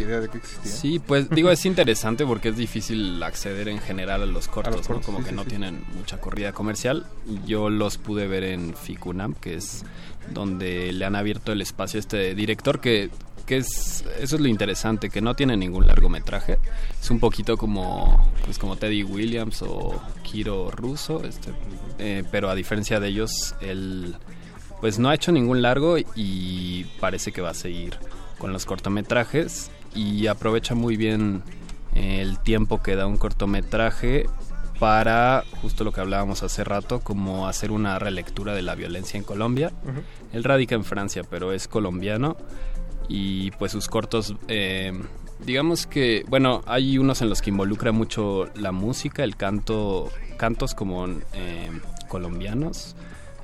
idea 0.00 0.20
de 0.20 0.28
que 0.28 0.38
existían. 0.38 0.74
Sí, 0.74 0.98
pues 0.98 1.28
digo, 1.30 1.50
es 1.50 1.64
interesante 1.66 2.26
porque 2.26 2.48
es 2.48 2.56
difícil 2.56 3.22
acceder 3.22 3.68
en 3.68 3.78
general 3.80 4.22
a 4.22 4.26
los 4.26 4.48
cortos, 4.48 4.76
los 4.76 4.88
¿no? 4.88 4.94
cortos, 4.96 5.06
Como 5.06 5.18
sí, 5.18 5.24
que 5.24 5.30
sí, 5.30 5.36
no 5.36 5.42
sí. 5.42 5.48
tienen 5.48 5.84
mucha 5.94 6.20
corrida 6.20 6.52
comercial. 6.52 7.06
Yo 7.46 7.70
los 7.70 7.98
pude 7.98 8.26
ver 8.26 8.44
en 8.44 8.74
Ficunam, 8.74 9.34
que 9.34 9.54
es 9.54 9.84
donde 10.32 10.92
le 10.92 11.04
han 11.04 11.16
abierto 11.16 11.52
el 11.52 11.60
espacio 11.62 11.98
a 11.98 12.00
este 12.00 12.34
director 12.34 12.80
que 12.80 13.10
que 13.46 13.56
es 13.56 14.04
eso 14.20 14.36
es 14.36 14.42
lo 14.42 14.46
interesante 14.48 15.08
que 15.08 15.22
no 15.22 15.34
tiene 15.34 15.56
ningún 15.56 15.86
largometraje 15.86 16.58
es 17.00 17.10
un 17.10 17.18
poquito 17.18 17.56
como 17.56 18.30
pues 18.44 18.58
como 18.58 18.76
Teddy 18.76 19.04
Williams 19.04 19.62
o 19.62 19.98
Kiro 20.22 20.70
Russo 20.70 21.24
este 21.24 21.52
eh, 21.98 22.24
pero 22.30 22.50
a 22.50 22.54
diferencia 22.54 23.00
de 23.00 23.08
ellos 23.08 23.54
él 23.62 24.16
pues 24.82 24.98
no 24.98 25.08
ha 25.08 25.14
hecho 25.14 25.32
ningún 25.32 25.62
largo 25.62 25.96
y 26.14 26.84
parece 27.00 27.32
que 27.32 27.40
va 27.40 27.50
a 27.50 27.54
seguir 27.54 27.94
con 28.38 28.52
los 28.52 28.66
cortometrajes 28.66 29.70
y 29.94 30.26
aprovecha 30.26 30.74
muy 30.74 30.96
bien 30.96 31.42
eh, 31.94 32.20
el 32.20 32.38
tiempo 32.38 32.82
que 32.82 32.96
da 32.96 33.06
un 33.06 33.16
cortometraje 33.16 34.26
para 34.78 35.44
justo 35.60 35.84
lo 35.84 35.92
que 35.92 36.00
hablábamos 36.00 36.42
hace 36.42 36.62
rato, 36.62 37.00
como 37.00 37.48
hacer 37.48 37.72
una 37.72 37.98
relectura 37.98 38.54
de 38.54 38.62
la 38.62 38.74
violencia 38.74 39.18
en 39.18 39.24
Colombia. 39.24 39.72
Ujú. 39.82 40.02
Él 40.32 40.44
radica 40.44 40.74
en 40.74 40.84
Francia, 40.84 41.22
pero 41.28 41.52
es 41.52 41.66
colombiano 41.66 42.36
y 43.08 43.50
pues 43.52 43.72
sus 43.72 43.88
cortos, 43.88 44.34
eh, 44.48 44.92
digamos 45.44 45.86
que, 45.86 46.24
bueno, 46.28 46.62
hay 46.66 46.98
unos 46.98 47.22
en 47.22 47.30
los 47.30 47.42
que 47.42 47.50
involucra 47.50 47.90
mucho 47.90 48.48
la 48.54 48.70
música, 48.70 49.24
el 49.24 49.36
canto, 49.36 50.10
cantos 50.36 50.74
como 50.74 51.06
eh, 51.06 51.70
colombianos, 52.08 52.94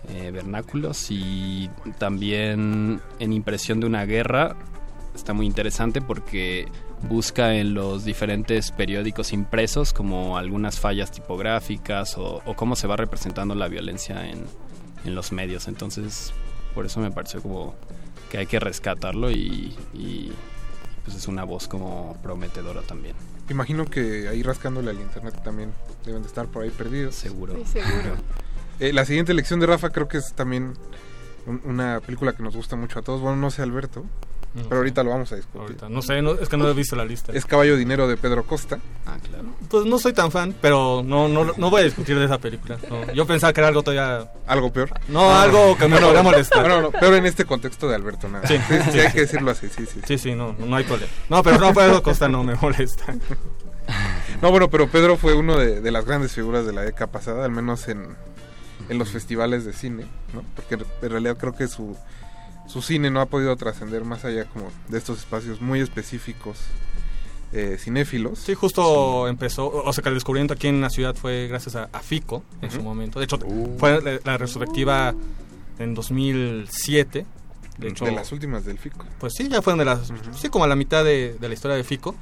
eh, 0.08 0.30
vernáculos 0.30 1.10
y 1.10 1.70
también 1.98 3.00
en 3.18 3.32
impresión 3.32 3.80
de 3.80 3.86
una 3.86 4.04
guerra. 4.04 4.54
Está 5.14 5.32
muy 5.32 5.46
interesante 5.46 6.00
porque 6.00 6.66
busca 7.08 7.54
en 7.54 7.74
los 7.74 8.04
diferentes 8.04 8.70
periódicos 8.72 9.32
impresos 9.32 9.92
como 9.92 10.36
algunas 10.38 10.80
fallas 10.80 11.10
tipográficas 11.12 12.16
o, 12.18 12.42
o 12.44 12.54
cómo 12.54 12.74
se 12.76 12.86
va 12.86 12.96
representando 12.96 13.54
la 13.54 13.68
violencia 13.68 14.28
en, 14.28 14.44
en 15.04 15.14
los 15.14 15.30
medios. 15.32 15.68
Entonces, 15.68 16.32
por 16.74 16.84
eso 16.86 17.00
me 17.00 17.10
pareció 17.10 17.40
como 17.42 17.74
que 18.30 18.38
hay 18.38 18.46
que 18.46 18.58
rescatarlo 18.58 19.30
y, 19.30 19.76
y, 19.94 20.32
pues 21.04 21.16
es 21.16 21.28
una 21.28 21.44
voz 21.44 21.68
como 21.68 22.16
prometedora 22.22 22.82
también. 22.82 23.14
Imagino 23.50 23.84
que 23.84 24.26
ahí 24.28 24.42
rascándole 24.42 24.90
al 24.90 25.00
internet 25.00 25.40
también 25.44 25.70
deben 26.04 26.22
de 26.22 26.28
estar 26.28 26.46
por 26.46 26.64
ahí 26.64 26.70
perdidos. 26.70 27.14
Seguro. 27.14 27.54
Sí, 27.64 27.64
seguro. 27.80 28.16
Eh, 28.80 28.92
la 28.92 29.04
siguiente 29.04 29.30
elección 29.30 29.60
de 29.60 29.66
Rafa 29.66 29.90
creo 29.90 30.08
que 30.08 30.16
es 30.18 30.32
también 30.34 30.74
un- 31.46 31.60
una 31.64 32.00
película 32.00 32.32
que 32.32 32.42
nos 32.42 32.56
gusta 32.56 32.74
mucho 32.74 32.98
a 32.98 33.02
todos. 33.02 33.20
Bueno, 33.20 33.36
no 33.36 33.52
sé 33.52 33.62
Alberto, 33.62 34.04
No 34.54 34.62
pero 34.62 34.68
sé. 34.70 34.76
ahorita 34.76 35.02
lo 35.02 35.10
vamos 35.10 35.32
a 35.32 35.36
discutir. 35.36 35.60
Ahorita, 35.60 35.88
no 35.88 36.00
sé, 36.00 36.22
no- 36.22 36.34
es 36.34 36.48
que 36.48 36.56
no 36.56 36.68
he 36.68 36.74
visto 36.74 36.94
la 36.94 37.04
lista. 37.04 37.32
Es 37.32 37.44
Caballo 37.44 37.76
Dinero 37.76 38.06
de 38.06 38.16
Pedro 38.16 38.44
Costa. 38.44 38.78
Ah, 39.04 39.16
claro. 39.28 39.44
Pues 39.68 39.84
no 39.84 39.98
soy 39.98 40.12
tan 40.12 40.30
fan, 40.30 40.54
pero 40.60 41.02
no, 41.04 41.26
no, 41.28 41.52
no 41.56 41.70
voy 41.70 41.80
a 41.80 41.84
discutir 41.84 42.16
de 42.18 42.24
esa 42.26 42.38
película. 42.38 42.78
no. 42.88 43.12
Yo 43.12 43.26
pensaba 43.26 43.52
que 43.52 43.60
era 43.60 43.68
algo 43.68 43.82
todavía... 43.82 44.30
¿Algo 44.46 44.72
peor? 44.72 44.90
No, 45.08 45.34
algo 45.34 45.76
que 45.76 45.88
me 45.88 45.98
podría 45.98 46.22
molestar. 46.22 46.60
Bueno, 46.60 46.82
no, 46.82 46.90
peor 46.92 47.14
en 47.14 47.26
este 47.26 47.44
contexto 47.44 47.88
de 47.88 47.96
Alberto, 47.96 48.28
nada. 48.28 48.46
Sí, 48.46 48.56
Sí, 48.68 48.74
sí, 48.92 49.00
hay 49.00 49.12
que 49.12 49.20
decirlo 49.22 49.50
así, 49.50 49.68
sí, 49.68 49.86
sí. 49.86 50.00
Sí, 50.06 50.18
sí, 50.18 50.34
no, 50.34 50.54
no 50.58 50.76
hay 50.76 50.84
problema. 50.84 51.10
No, 51.28 51.42
pero 51.42 51.58
no 51.58 51.74
Pedro 51.74 52.02
Costa 52.02 52.28
no 52.28 52.44
me 52.44 52.54
molesta. 52.54 53.14
No, 54.42 54.50
bueno, 54.50 54.68
pero 54.70 54.88
Pedro 54.88 55.16
fue 55.16 55.34
uno 55.34 55.56
de, 55.58 55.80
de 55.80 55.90
las 55.90 56.04
grandes 56.04 56.32
figuras 56.32 56.66
de 56.66 56.72
la 56.72 56.82
década 56.82 57.06
pasada, 57.12 57.44
al 57.44 57.50
menos 57.50 57.88
en, 57.88 58.16
en 58.88 58.98
los 58.98 59.10
festivales 59.10 59.64
de 59.64 59.72
cine, 59.72 60.06
¿no? 60.32 60.42
Porque 60.56 60.74
en 61.02 61.10
realidad 61.10 61.36
creo 61.38 61.54
que 61.54 61.68
su, 61.68 61.96
su 62.66 62.82
cine 62.82 63.10
no 63.10 63.20
ha 63.20 63.26
podido 63.26 63.54
trascender 63.56 64.04
más 64.04 64.24
allá 64.24 64.46
como 64.46 64.70
de 64.88 64.98
estos 64.98 65.18
espacios 65.18 65.60
muy 65.60 65.80
específicos 65.80 66.58
eh, 67.52 67.76
cinéfilos. 67.78 68.38
Sí, 68.38 68.54
justo 68.54 69.28
empezó, 69.28 69.68
o 69.68 69.92
sea 69.92 70.02
que 70.02 70.08
el 70.08 70.16
descubrimiento 70.16 70.54
aquí 70.54 70.66
en 70.66 70.80
la 70.80 70.90
ciudad 70.90 71.14
fue 71.14 71.46
gracias 71.46 71.76
a, 71.76 71.88
a 71.92 72.00
Fico 72.00 72.42
en 72.60 72.70
su 72.70 72.82
momento. 72.82 73.18
De 73.18 73.26
hecho, 73.26 73.38
fue 73.78 74.00
la, 74.02 74.18
la 74.24 74.38
retrospectiva 74.38 75.14
en 75.78 75.94
2007. 75.94 77.26
De 77.78 77.88
hecho, 77.88 78.04
de 78.04 78.12
las 78.12 78.30
últimas 78.32 78.64
del 78.64 78.78
FICO. 78.78 79.04
Pues 79.18 79.34
sí, 79.36 79.48
ya 79.48 79.60
fueron 79.60 79.78
de 79.78 79.84
las, 79.84 80.12
sí, 80.36 80.48
como 80.48 80.64
a 80.64 80.68
la 80.68 80.76
mitad 80.76 81.04
de, 81.04 81.36
de 81.38 81.48
la 81.48 81.54
historia 81.54 81.76
de 81.76 81.84
Fico. 81.84 82.14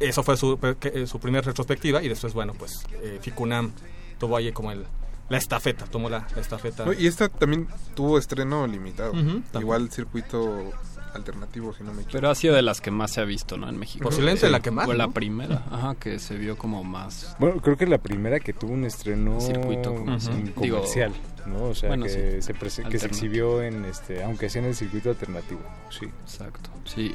Eso 0.00 0.22
fue 0.22 0.36
su, 0.36 0.58
eh, 0.82 1.06
su 1.06 1.20
primera 1.20 1.46
retrospectiva 1.46 2.02
y 2.02 2.08
después, 2.08 2.32
bueno, 2.34 2.54
pues 2.54 2.84
eh, 3.02 3.18
Ficunam 3.20 3.72
tuvo 4.18 4.36
ahí 4.36 4.50
como 4.52 4.72
el, 4.72 4.86
la 5.28 5.38
estafeta, 5.38 5.86
tomó 5.86 6.08
la, 6.10 6.26
la 6.34 6.40
estafeta. 6.40 6.84
No, 6.84 6.92
y 6.92 7.06
esta 7.06 7.28
también 7.28 7.66
tuvo 7.94 8.18
estreno 8.18 8.66
limitado. 8.66 9.12
Igual 9.58 9.90
circuito 9.90 10.72
alternativo, 11.14 11.72
si 11.72 11.82
no 11.82 11.92
me 11.92 12.02
equivoco. 12.02 12.12
Pero 12.12 12.30
ha 12.30 12.34
sido 12.34 12.54
de 12.54 12.62
las 12.62 12.80
que 12.80 12.90
más 12.90 13.12
se 13.12 13.20
ha 13.20 13.24
visto, 13.24 13.56
¿no? 13.56 13.68
En 13.68 13.78
México. 13.78 14.04
Posiblemente 14.04 14.46
Sí. 14.46 14.52
la 14.52 14.60
que 14.60 14.70
más, 14.70 14.86
Fue 14.86 14.96
la 14.96 15.08
primera, 15.08 15.64
ajá, 15.70 15.94
que 15.94 16.18
se 16.18 16.36
vio 16.36 16.58
como 16.58 16.82
más... 16.82 17.36
Bueno, 17.38 17.60
creo 17.60 17.76
que 17.76 17.84
es 17.84 17.90
la 17.90 17.98
primera 17.98 18.40
que 18.40 18.52
tuvo 18.52 18.72
un 18.72 18.84
estreno 18.84 19.40
Circuito 19.40 19.94
comercial. 19.94 21.12
¿no? 21.46 21.64
O 21.64 21.74
sea, 21.74 21.90
bueno, 21.90 22.04
que, 22.04 22.40
sí. 22.40 22.52
se 22.70 22.84
que 22.88 22.98
se 22.98 23.06
exhibió 23.06 23.62
en 23.62 23.84
este, 23.84 24.24
aunque 24.24 24.48
sea 24.48 24.62
en 24.62 24.68
el 24.68 24.74
circuito 24.74 25.10
alternativo, 25.10 25.60
sí. 25.90 26.06
Exacto, 26.22 26.70
sí. 26.84 27.14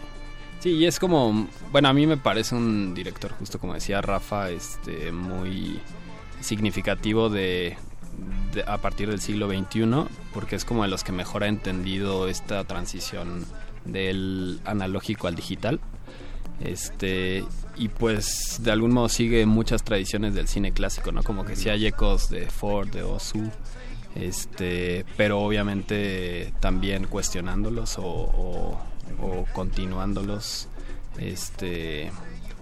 Sí, 0.60 0.72
y 0.72 0.86
es 0.86 0.99
como, 0.99 1.48
bueno, 1.72 1.88
a 1.88 1.94
mí 1.94 2.06
me 2.06 2.18
parece 2.18 2.53
un 2.53 2.94
director, 2.94 3.31
justo 3.40 3.60
como 3.60 3.73
decía 3.73 4.02
Rafa, 4.02 4.49
este, 4.49 5.11
muy 5.11 5.80
significativo 6.41 7.30
de, 7.30 7.77
a 8.68 8.78
partir 8.78 9.10
del 9.10 9.20
siglo 9.22 9.48
XXI, 9.50 10.06
porque 10.34 10.56
es 10.56 10.66
como 10.66 10.84
de 10.84 10.90
los 10.90 11.04
que 11.04 11.12
mejor 11.12 11.44
ha 11.44 11.48
entendido 11.48 12.28
esta 12.28 12.64
transición 12.64 13.46
del 13.86 14.60
analógico 14.66 15.28
al 15.28 15.36
digital. 15.36 15.80
Este, 16.62 17.46
y 17.78 17.88
pues 17.88 18.60
de 18.62 18.72
algún 18.72 18.91
modo 18.91 19.08
sigue 19.08 19.46
muchas 19.46 19.84
tradiciones 19.84 20.34
del 20.36 20.48
cine 20.50 20.74
clásico, 20.74 21.12
¿no? 21.14 21.24
Como 21.24 21.46
que 21.46 21.56
sí 21.56 21.70
hay 21.70 21.86
ecos 21.86 22.30
de 22.30 22.50
Ford, 22.50 22.90
de 22.90 23.04
Ozu, 23.04 23.50
este, 24.16 25.06
pero 25.16 25.40
obviamente 25.40 26.52
también 26.60 27.06
cuestionándolos 27.06 27.98
o, 27.98 28.04
o- 28.04 28.82
o 29.22 29.46
continuándolos, 29.54 30.68
este, 31.18 32.12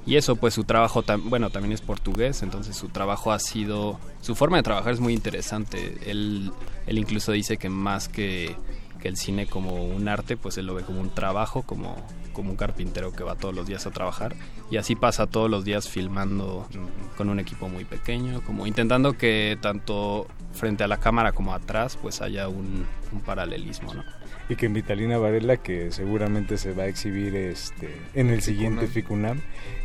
y 0.08 0.16
eso 0.16 0.38
pues 0.38 0.54
su 0.54 0.64
trabajo, 0.64 1.04
bueno, 1.26 1.50
también 1.50 1.74
es 1.74 1.82
portugués, 1.82 2.42
entonces 2.42 2.78
su 2.78 2.88
trabajo 2.88 3.34
ha 3.34 3.40
sido, 3.40 4.00
su 4.22 4.36
forma 4.36 4.56
de 4.56 4.64
trabajar 4.64 4.94
es 4.94 5.02
muy 5.02 5.14
interesante, 5.14 5.98
él, 6.06 6.52
él 6.88 6.98
incluso 6.98 7.34
dice 7.34 7.58
que 7.58 7.68
más 7.68 8.08
que, 8.08 8.56
que 9.02 9.10
el 9.10 9.18
cine 9.18 9.48
como 9.48 9.84
un 9.86 10.08
arte, 10.08 10.38
pues 10.38 10.58
él 10.58 10.66
lo 10.66 10.76
ve 10.76 10.84
como 10.84 11.02
un 11.02 11.10
trabajo, 11.10 11.64
como, 11.64 11.98
como 12.32 12.52
un 12.52 12.56
carpintero 12.56 13.12
que 13.12 13.26
va 13.26 13.36
todos 13.36 13.54
los 13.54 13.68
días 13.68 13.86
a 13.86 13.92
trabajar, 13.92 14.34
y 14.72 14.78
así 14.78 14.96
pasa 14.96 15.28
todos 15.28 15.52
los 15.52 15.66
días 15.66 15.90
filmando 15.90 16.66
con 17.18 17.28
un 17.28 17.42
equipo 17.42 17.68
muy 17.68 17.84
pequeño, 17.84 18.42
como 18.46 18.66
intentando 18.66 19.18
que 19.18 19.58
tanto 19.62 20.26
frente 20.54 20.86
a 20.86 20.88
la 20.88 21.02
cámara 21.02 21.34
como 21.34 21.54
atrás 21.54 21.98
pues 22.02 22.22
haya 22.22 22.48
un, 22.48 22.86
un 23.12 23.20
paralelismo, 23.26 23.94
¿no? 23.94 24.04
Y 24.50 24.56
que 24.56 24.66
en 24.68 24.74
Vitalina 24.74 25.18
Varela, 25.18 25.58
que 25.58 25.92
seguramente 25.92 26.58
se 26.58 26.72
va 26.74 26.84
a 26.84 26.88
exhibir 26.88 27.36
este 27.36 27.90
en 28.14 28.30
el 28.30 28.42
siguiente 28.42 28.88
Ficunam, 28.88 29.42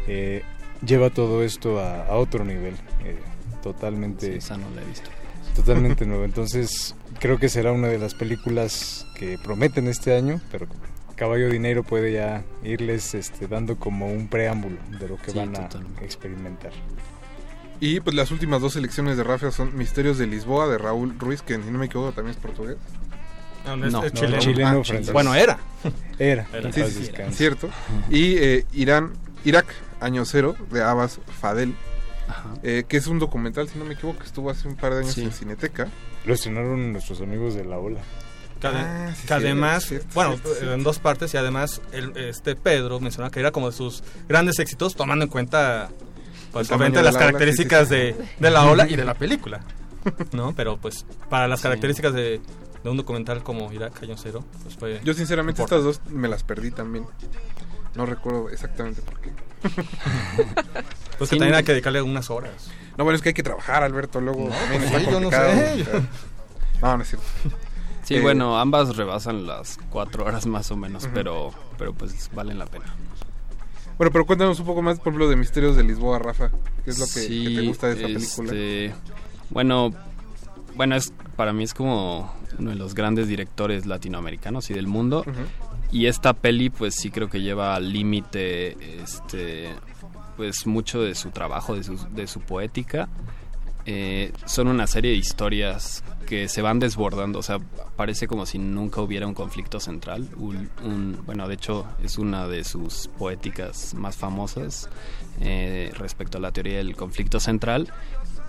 eh, 0.07 0.43
lleva 0.87 1.11
todo 1.11 1.43
esto 1.43 1.81
a, 1.81 2.07
a 2.07 2.17
otro 2.17 2.45
nivel, 2.45 2.75
eh, 3.05 3.17
totalmente... 3.63 4.27
Sí, 4.33 4.39
esa 4.39 4.57
no 4.57 4.67
la 4.75 4.83
he 4.83 4.85
visto. 4.85 5.11
Totalmente 5.57 6.07
nuevo. 6.07 6.25
Entonces, 6.25 6.95
creo 7.19 7.39
que 7.39 7.49
será 7.49 7.73
una 7.73 7.89
de 7.89 7.99
las 7.99 8.15
películas 8.15 9.07
que 9.17 9.37
prometen 9.37 9.89
este 9.89 10.15
año, 10.17 10.41
pero 10.53 10.67
Caballo 11.17 11.51
Dinero 11.51 11.83
puede 11.83 12.13
ya 12.13 12.45
irles 12.63 13.15
este, 13.15 13.49
dando 13.49 13.77
como 13.77 14.07
un 14.13 14.29
preámbulo 14.29 14.77
de 14.99 15.09
lo 15.09 15.17
que 15.17 15.33
Sí, 15.33 15.39
van 15.39 15.57
a 15.57 15.69
totalmente. 15.69 16.05
experimentar. 16.05 16.73
Y 17.81 17.99
pues 18.01 18.15
las 18.15 18.31
últimas 18.31 18.61
dos 18.61 18.75
selecciones 18.75 19.17
de 19.17 19.25
Rafa 19.25 19.51
son 19.51 19.77
Misterios 19.77 20.17
de 20.17 20.29
Lisboa 20.29 20.69
de 20.69 20.79
Raúl 20.79 21.19
Ruiz, 21.19 21.43
que 21.43 21.57
si 21.57 21.71
no 21.71 21.79
me 21.79 21.87
equivoco 21.87 22.13
también 22.13 22.37
es 22.37 22.41
portugués. 22.41 22.77
No, 23.65 23.77
no, 23.77 23.87
es- 23.87 23.93
No, 23.93 24.05
es 24.05 24.13
chileno. 24.13 24.39
chileno, 24.39 24.81
Ah, 24.81 24.85
francés. 24.85 25.13
Bueno, 25.13 25.35
era. 25.35 25.59
Era. 26.19 26.47
Era. 26.53 26.73
Sí, 26.73 26.83
cierto. 27.33 27.69
Y 28.11 28.37
eh, 28.37 28.67
Irán, 28.73 29.13
Irak, 29.45 29.67
Año 30.01 30.25
Cero, 30.25 30.57
de 30.71 30.83
Abbas 30.83 31.21
Fadel, 31.41 31.75
Ajá. 32.29 32.45
eh, 32.63 32.85
que 32.89 32.97
es 32.97 33.07
un 33.07 33.19
documental, 33.19 33.69
si 33.69 33.79
no 33.79 33.85
me 33.85 33.95
equivoco, 33.95 34.19
que 34.21 34.27
estuvo 34.27 34.51
hace 34.51 34.69
un 34.69 34.77
par 34.77 34.93
de 34.95 35.01
años 35.01 35.15
Sí. 35.15 35.23
en 35.23 35.33
Cineteca. 35.33 35.89
Lo 36.25 36.35
estrenaron 36.35 36.93
nuestros 36.93 37.21
amigos 37.21 37.55
de 37.55 37.65
la 37.65 37.79
ola. 37.79 38.01
Que, 38.61 38.69
Ah, 38.69 39.13
sí, 39.21 39.27
que 39.27 39.35
además, 39.35 39.87
cierto, 39.87 40.07
bueno, 40.15 40.37
cierto, 40.37 40.73
en 40.73 40.85
dos 40.85 41.01
partes 41.01 41.35
y 41.35 41.37
además 41.37 41.81
el, 41.91 42.17
este 42.17 42.55
Pedro 42.55 43.01
mencionaba 43.01 43.31
que 43.33 43.41
era 43.41 43.51
como 43.51 43.69
de 43.69 43.77
sus 43.77 44.05
grandes 44.29 44.61
éxitos 44.61 44.95
tomando 44.95 45.25
en 45.25 45.31
cuenta 45.33 45.89
pues 46.53 46.69
obviamente 46.71 46.99
de 46.99 47.05
las 47.05 47.15
la 47.15 47.19
características 47.21 47.89
sí, 47.89 47.95
sí, 47.95 48.01
De, 48.01 48.17
de 48.39 48.51
la 48.53 48.65
ola 48.67 48.87
y 48.89 48.95
de 48.95 49.05
la 49.05 49.15
película, 49.15 49.63
¿no? 50.31 50.55
Pero 50.55 50.77
pues 50.77 51.05
para 51.29 51.49
las 51.49 51.61
características 51.61 52.15
de, 52.15 52.41
de 52.83 52.91
un 52.91 52.97
documental 52.97 53.43
como 53.43 53.73
Irak 53.73 53.99
Cañón 53.99 54.17
Cero, 54.21 54.45
pues 54.63 54.77
fue... 54.77 55.01
Yo 55.05 55.15
sinceramente 55.15 55.63
importante. 55.63 55.89
estas 55.89 56.03
dos 56.05 56.13
me 56.13 56.29
las 56.29 56.43
perdí 56.43 56.71
también. 56.71 57.07
No 57.95 58.07
recuerdo 58.07 58.49
exactamente 58.51 59.03
por 59.03 59.19
qué. 59.21 59.31
Pues 61.19 61.31
que 61.31 61.37
Sí, 61.37 61.39
también 61.39 61.55
hay 61.55 61.63
que 61.63 61.73
dedicarle 61.73 62.03
unas 62.03 62.31
horas. 62.31 62.71
No, 62.97 63.05
bueno, 63.05 63.15
es 63.17 63.23
que 63.23 63.29
hay 63.29 63.35
que 63.35 63.43
trabajar, 63.45 63.83
Alberto, 63.85 64.21
luego 64.21 64.49
No, 64.49 64.55
pues 64.71 64.91
sí, 65.05 65.11
yo 65.11 65.21
no 65.21 65.31
sé. 65.31 65.85
No, 66.81 66.97
no 66.97 67.03
es 67.05 67.09
cierto. 67.11 67.27
Sí, 68.03 68.17
Eh, 68.17 68.21
bueno, 68.21 68.59
ambas 68.59 68.97
rebasan 68.97 69.47
las 69.47 69.79
cuatro 69.91 70.25
horas 70.25 70.47
más 70.47 70.71
o 70.73 70.77
menos, 70.77 71.09
pero, 71.15 71.53
pero 71.79 71.93
pues 71.95 72.29
valen 72.35 72.59
la 72.59 72.67
pena. 72.67 72.87
Bueno, 73.99 74.11
pero 74.11 74.27
cuéntanos 74.27 74.59
un 74.59 74.67
poco 74.67 74.83
más, 74.83 74.99
por 74.99 75.09
ejemplo, 75.09 75.29
de 75.29 75.37
Misterios 75.37 75.77
de 75.77 75.85
Lisboa, 75.85 76.19
Rafa. 76.19 76.51
¿Qué 76.85 76.91
es 76.91 76.99
lo 76.99 77.05
que, 77.05 77.11
Sí, 77.13 77.45
que 77.55 77.61
te 77.61 77.67
gusta 77.69 77.87
de 77.89 77.93
esa 77.93 78.03
película? 78.07 78.49
este, 78.49 78.95
Bueno, 79.51 79.93
bueno, 80.75 80.97
es 80.97 81.13
para 81.37 81.53
mí 81.53 81.65
es 81.65 81.75
como 81.75 82.33
uno 82.59 82.71
de 82.71 82.77
los 82.77 82.95
grandes 82.95 83.29
directores 83.29 83.87
latinoamericanos 83.87 84.71
y 84.71 84.75
del 84.75 84.87
mundo. 84.87 85.25
Y 85.91 86.07
esta 86.07 86.33
peli, 86.33 86.71
pues 86.71 86.95
sí 86.95 87.11
creo 87.11 87.29
que 87.29 87.41
lleva 87.43 87.75
al 87.75 87.93
límite, 87.93 89.03
este, 89.03 89.69
pues 90.37 90.67
mucho 90.67 91.03
de 91.03 91.15
su 91.15 91.31
trabajo, 91.31 91.75
de 91.75 91.83
su, 91.85 91.97
de 92.15 92.27
su 92.27 92.41
poética. 92.41 93.09
Eh, 93.85 94.33
son 94.47 94.69
una 94.69 94.87
serie 94.87 95.11
de 95.11 95.17
historias 95.17 96.05
que 96.27 96.49
se 96.49 96.63
van 96.63 96.79
desbordando, 96.79 97.41
o 97.41 97.43
sea, 97.43 97.59
parece 97.97 98.29
como 98.29 98.47
si 98.47 98.57
nunca 98.59 99.01
hubiera 99.01 99.27
un 99.27 99.35
conflicto 99.35 99.81
central. 99.81 100.29
Un, 100.37 100.71
un- 100.85 101.19
bueno, 101.27 101.49
de 101.49 101.55
hecho 101.55 101.85
es 102.03 102.17
una 102.17 102.47
de 102.47 102.63
sus 102.65 103.09
poéticas 103.19 103.93
más 103.95 104.17
famosas 104.17 104.89
eh, 105.41 105.91
respecto 105.99 106.39
a 106.39 106.41
la 106.41 106.53
teoría 106.53 106.77
del 106.79 106.95
conflicto 106.97 107.41
central. 107.41 107.93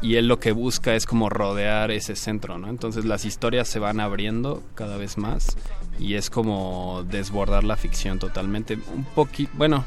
Y 0.04 0.18
él 0.18 0.28
lo 0.28 0.40
que 0.40 0.52
busca 0.52 0.94
es 0.96 1.06
como 1.08 1.30
rodear 1.30 1.90
ese 1.90 2.16
centro, 2.16 2.58
¿no? 2.60 2.68
Entonces 2.70 3.06
las 3.06 3.26
historias 3.26 3.68
se 3.68 3.80
van 3.80 4.00
abriendo 4.00 4.62
cada 4.76 4.98
vez 4.98 5.18
más 5.18 5.58
y 5.98 6.14
es 6.16 6.30
como 6.30 7.04
desbordar 7.10 7.64
la 7.64 7.78
ficción 7.78 8.20
totalmente. 8.20 8.78
Un 8.94 9.06
poquito, 9.06 9.52
bueno, 9.56 9.86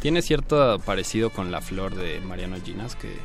tiene 0.00 0.22
cierto 0.22 0.78
parecido 0.84 1.30
con 1.30 1.50
La 1.50 1.60
Flor 1.62 1.94
de 1.96 2.20
Mariano 2.20 2.56
Ginas 2.64 2.94
que 2.94 3.16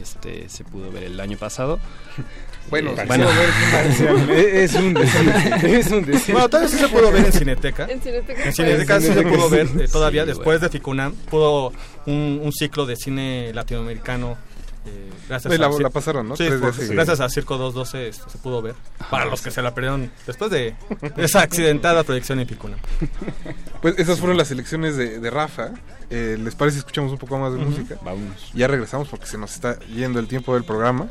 este 0.00 0.48
se 0.48 0.64
pudo 0.64 0.90
ver 0.90 1.04
el 1.04 1.20
año 1.20 1.36
pasado. 1.38 1.78
Bueno, 2.70 2.92
Eh, 2.92 3.04
bueno. 3.08 3.26
Es 4.30 4.74
un 4.76 4.94
decir, 4.94 5.64
es 5.64 5.90
un 5.90 6.04
decir. 6.04 6.32
Bueno, 6.32 6.48
tal 6.48 6.62
vez 6.62 6.70
sí 6.70 6.78
se 6.78 6.86
pudo 6.86 7.10
ver 7.10 7.26
en 7.26 7.32
Cineteca. 7.32 7.88
En 7.90 8.00
Cineteca 8.00 8.44
En 8.44 8.52
fue. 8.54 8.64
Cineteca 8.64 9.00
sí 9.00 9.12
se 9.12 9.22
pudo 9.22 9.50
ver 9.50 9.66
eh, 9.80 9.88
todavía 9.90 10.22
Sí, 10.22 10.28
después 10.28 10.60
de 10.60 10.68
Ficunam. 10.68 11.12
Pudo 11.28 11.72
un, 12.06 12.40
un 12.40 12.52
ciclo 12.52 12.86
de 12.86 12.94
cine 12.94 13.50
latinoamericano. 13.52 14.36
Eh, 14.86 15.10
gracias 15.28 15.58
la- 15.58 15.66
a 15.66 15.70
Cir- 15.70 15.82
la 15.82 15.90
pasaron, 15.90 16.28
¿no? 16.28 16.36
Sí, 16.36 16.44
Tres 16.46 16.60
por- 16.60 16.70
veces. 16.72 16.90
gracias 16.90 17.20
a 17.20 17.28
Circo 17.28 17.56
212 17.58 18.08
este, 18.08 18.30
se 18.30 18.38
pudo 18.38 18.62
ver. 18.62 18.74
Para 19.10 19.24
los 19.26 19.40
que 19.42 19.50
se 19.50 19.62
la 19.62 19.74
perdieron 19.74 20.10
después 20.26 20.50
de 20.50 20.74
esa 21.16 21.42
accidentada 21.42 22.02
proyección 22.04 22.40
en 22.40 22.48
Ficunam. 22.48 22.78
Pues 23.82 23.98
esas 23.98 24.20
fueron 24.20 24.36
las 24.36 24.50
elecciones 24.52 24.96
de, 24.96 25.18
de 25.18 25.30
Rafa. 25.30 25.70
Eh, 26.08 26.36
¿Les 26.40 26.54
parece 26.54 26.74
si 26.76 26.78
escuchamos 26.80 27.10
un 27.10 27.18
poco 27.18 27.36
más 27.38 27.52
de 27.52 27.58
música? 27.58 27.96
Vámonos. 28.04 28.52
Ya 28.54 28.68
regresamos 28.68 29.08
porque 29.08 29.26
se 29.26 29.38
nos 29.38 29.52
está 29.54 29.78
yendo 29.86 30.20
el 30.20 30.28
tiempo 30.28 30.54
del 30.54 30.62
programa. 30.64 31.08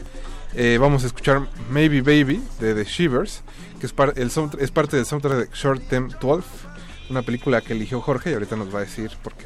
Eh, 0.54 0.78
vamos 0.80 1.04
a 1.04 1.08
escuchar 1.08 1.48
Maybe 1.70 2.02
Baby 2.02 2.42
de 2.62 2.74
The 2.74 2.86
Shivers, 2.86 3.42
que 3.80 3.88
es, 3.88 3.92
par- 3.94 4.14
el 4.16 4.32
sound- 4.32 4.58
es 4.62 4.72
parte 4.72 4.96
del 4.96 5.06
soundtrack 5.06 5.38
de 5.38 5.50
Short 5.54 5.82
Term 5.90 6.12
12, 6.22 6.48
una 7.10 7.22
película 7.24 7.60
que 7.62 7.74
eligió 7.74 8.00
Jorge 8.00 8.32
y 8.32 8.34
ahorita 8.36 8.56
nos 8.56 8.74
va 8.74 8.80
a 8.80 8.82
decir 8.84 9.12
por 9.22 9.34
qué. 9.34 9.46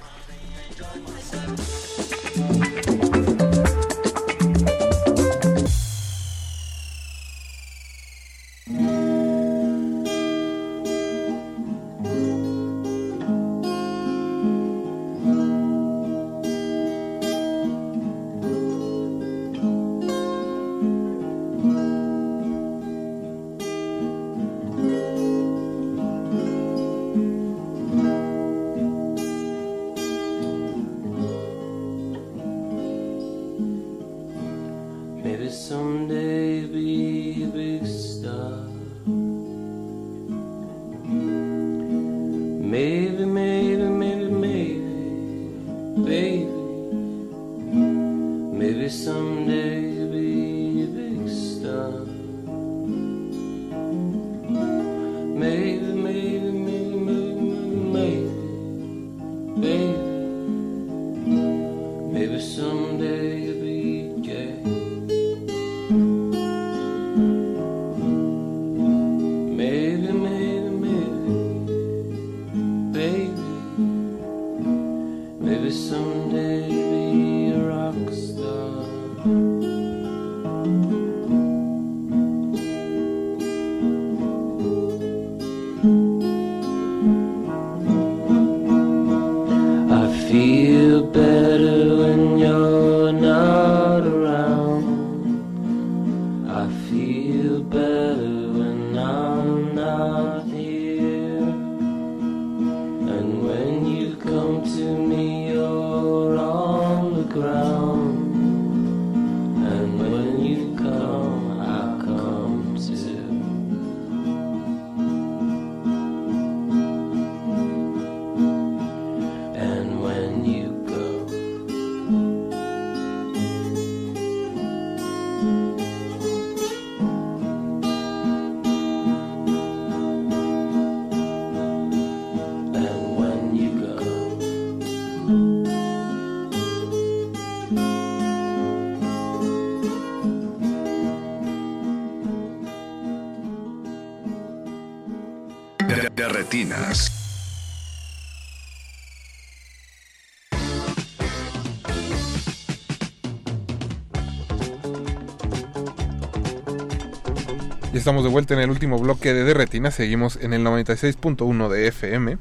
Estamos 158.05 158.23
de 158.23 158.29
vuelta 158.29 158.53
en 158.53 158.59
el 158.59 158.69
último 158.69 158.99
bloque 158.99 159.33
de 159.33 159.43
Derretina. 159.43 159.89
Seguimos 159.89 160.35
en 160.39 160.53
el 160.53 160.63
96.1 160.63 161.69
de 161.69 161.87
FM. 161.87 162.37